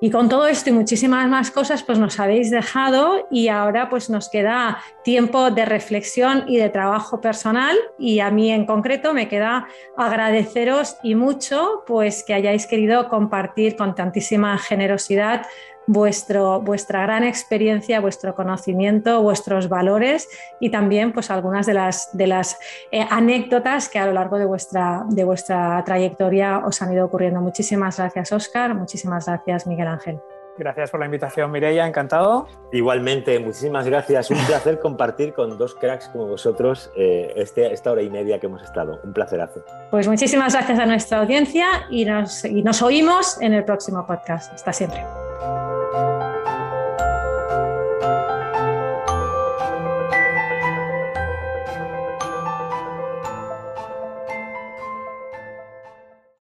Y 0.00 0.10
con 0.10 0.28
todo 0.28 0.46
esto 0.46 0.70
y 0.70 0.72
muchísimas 0.72 1.28
más 1.28 1.50
cosas, 1.50 1.82
pues 1.82 1.98
nos 1.98 2.20
habéis 2.20 2.50
dejado 2.50 3.26
y 3.30 3.48
ahora 3.48 3.88
pues 3.88 4.10
nos 4.10 4.28
queda 4.28 4.78
tiempo 5.02 5.50
de 5.50 5.64
reflexión 5.64 6.44
y 6.46 6.56
de 6.56 6.68
trabajo 6.68 7.20
personal. 7.20 7.76
Y 7.98 8.20
a 8.20 8.30
mí 8.30 8.50
en 8.50 8.66
concreto 8.66 9.14
me 9.14 9.28
queda 9.28 9.66
agradeceros 9.96 10.96
y 11.02 11.14
mucho 11.14 11.84
pues 11.86 12.22
que 12.22 12.34
hayáis 12.34 12.66
querido 12.66 13.08
compartir 13.08 13.76
con 13.76 13.94
tantísima 13.94 14.58
generosidad 14.58 15.46
vuestro, 15.86 16.60
vuestra 16.60 17.02
gran 17.02 17.24
experiencia, 17.24 18.00
vuestro 18.00 18.34
conocimiento, 18.34 19.22
vuestros 19.22 19.68
valores 19.68 20.28
y 20.60 20.70
también 20.70 21.12
pues 21.12 21.30
algunas 21.30 21.66
de 21.66 21.74
las, 21.74 22.16
de 22.16 22.26
las 22.26 22.58
eh, 22.90 23.06
anécdotas 23.10 23.88
que 23.88 23.98
a 23.98 24.06
lo 24.06 24.12
largo 24.12 24.38
de 24.38 24.46
vuestra, 24.46 25.04
de 25.08 25.24
vuestra 25.24 25.82
trayectoria 25.84 26.62
os 26.64 26.80
han 26.82 26.92
ido 26.92 27.06
ocurriendo. 27.06 27.40
Muchísimas 27.40 27.98
gracias, 27.98 28.32
Oscar. 28.32 28.74
Muchísimas 28.74 29.26
gracias, 29.26 29.66
Miguel 29.66 29.88
Ángel. 29.88 30.20
Gracias 30.56 30.90
por 30.90 31.00
la 31.00 31.06
invitación, 31.06 31.50
Mireia, 31.50 31.86
encantado. 31.86 32.46
Igualmente, 32.70 33.40
muchísimas 33.40 33.86
gracias. 33.86 34.30
Un 34.30 34.38
placer 34.46 34.78
compartir 34.78 35.32
con 35.32 35.58
dos 35.58 35.74
cracks 35.74 36.08
como 36.08 36.28
vosotros 36.28 36.92
eh, 36.96 37.32
este, 37.36 37.72
esta 37.72 37.90
hora 37.90 38.02
y 38.02 38.10
media 38.10 38.38
que 38.38 38.46
hemos 38.46 38.62
estado. 38.62 39.00
Un 39.02 39.12
placerazo. 39.12 39.64
Pues 39.90 40.06
muchísimas 40.06 40.52
gracias 40.52 40.78
a 40.78 40.86
nuestra 40.86 41.18
audiencia 41.18 41.86
y 41.90 42.04
nos, 42.04 42.44
y 42.44 42.62
nos 42.62 42.82
oímos 42.82 43.40
en 43.40 43.52
el 43.54 43.64
próximo 43.64 44.06
podcast. 44.06 44.52
Hasta 44.52 44.72
siempre. 44.72 45.23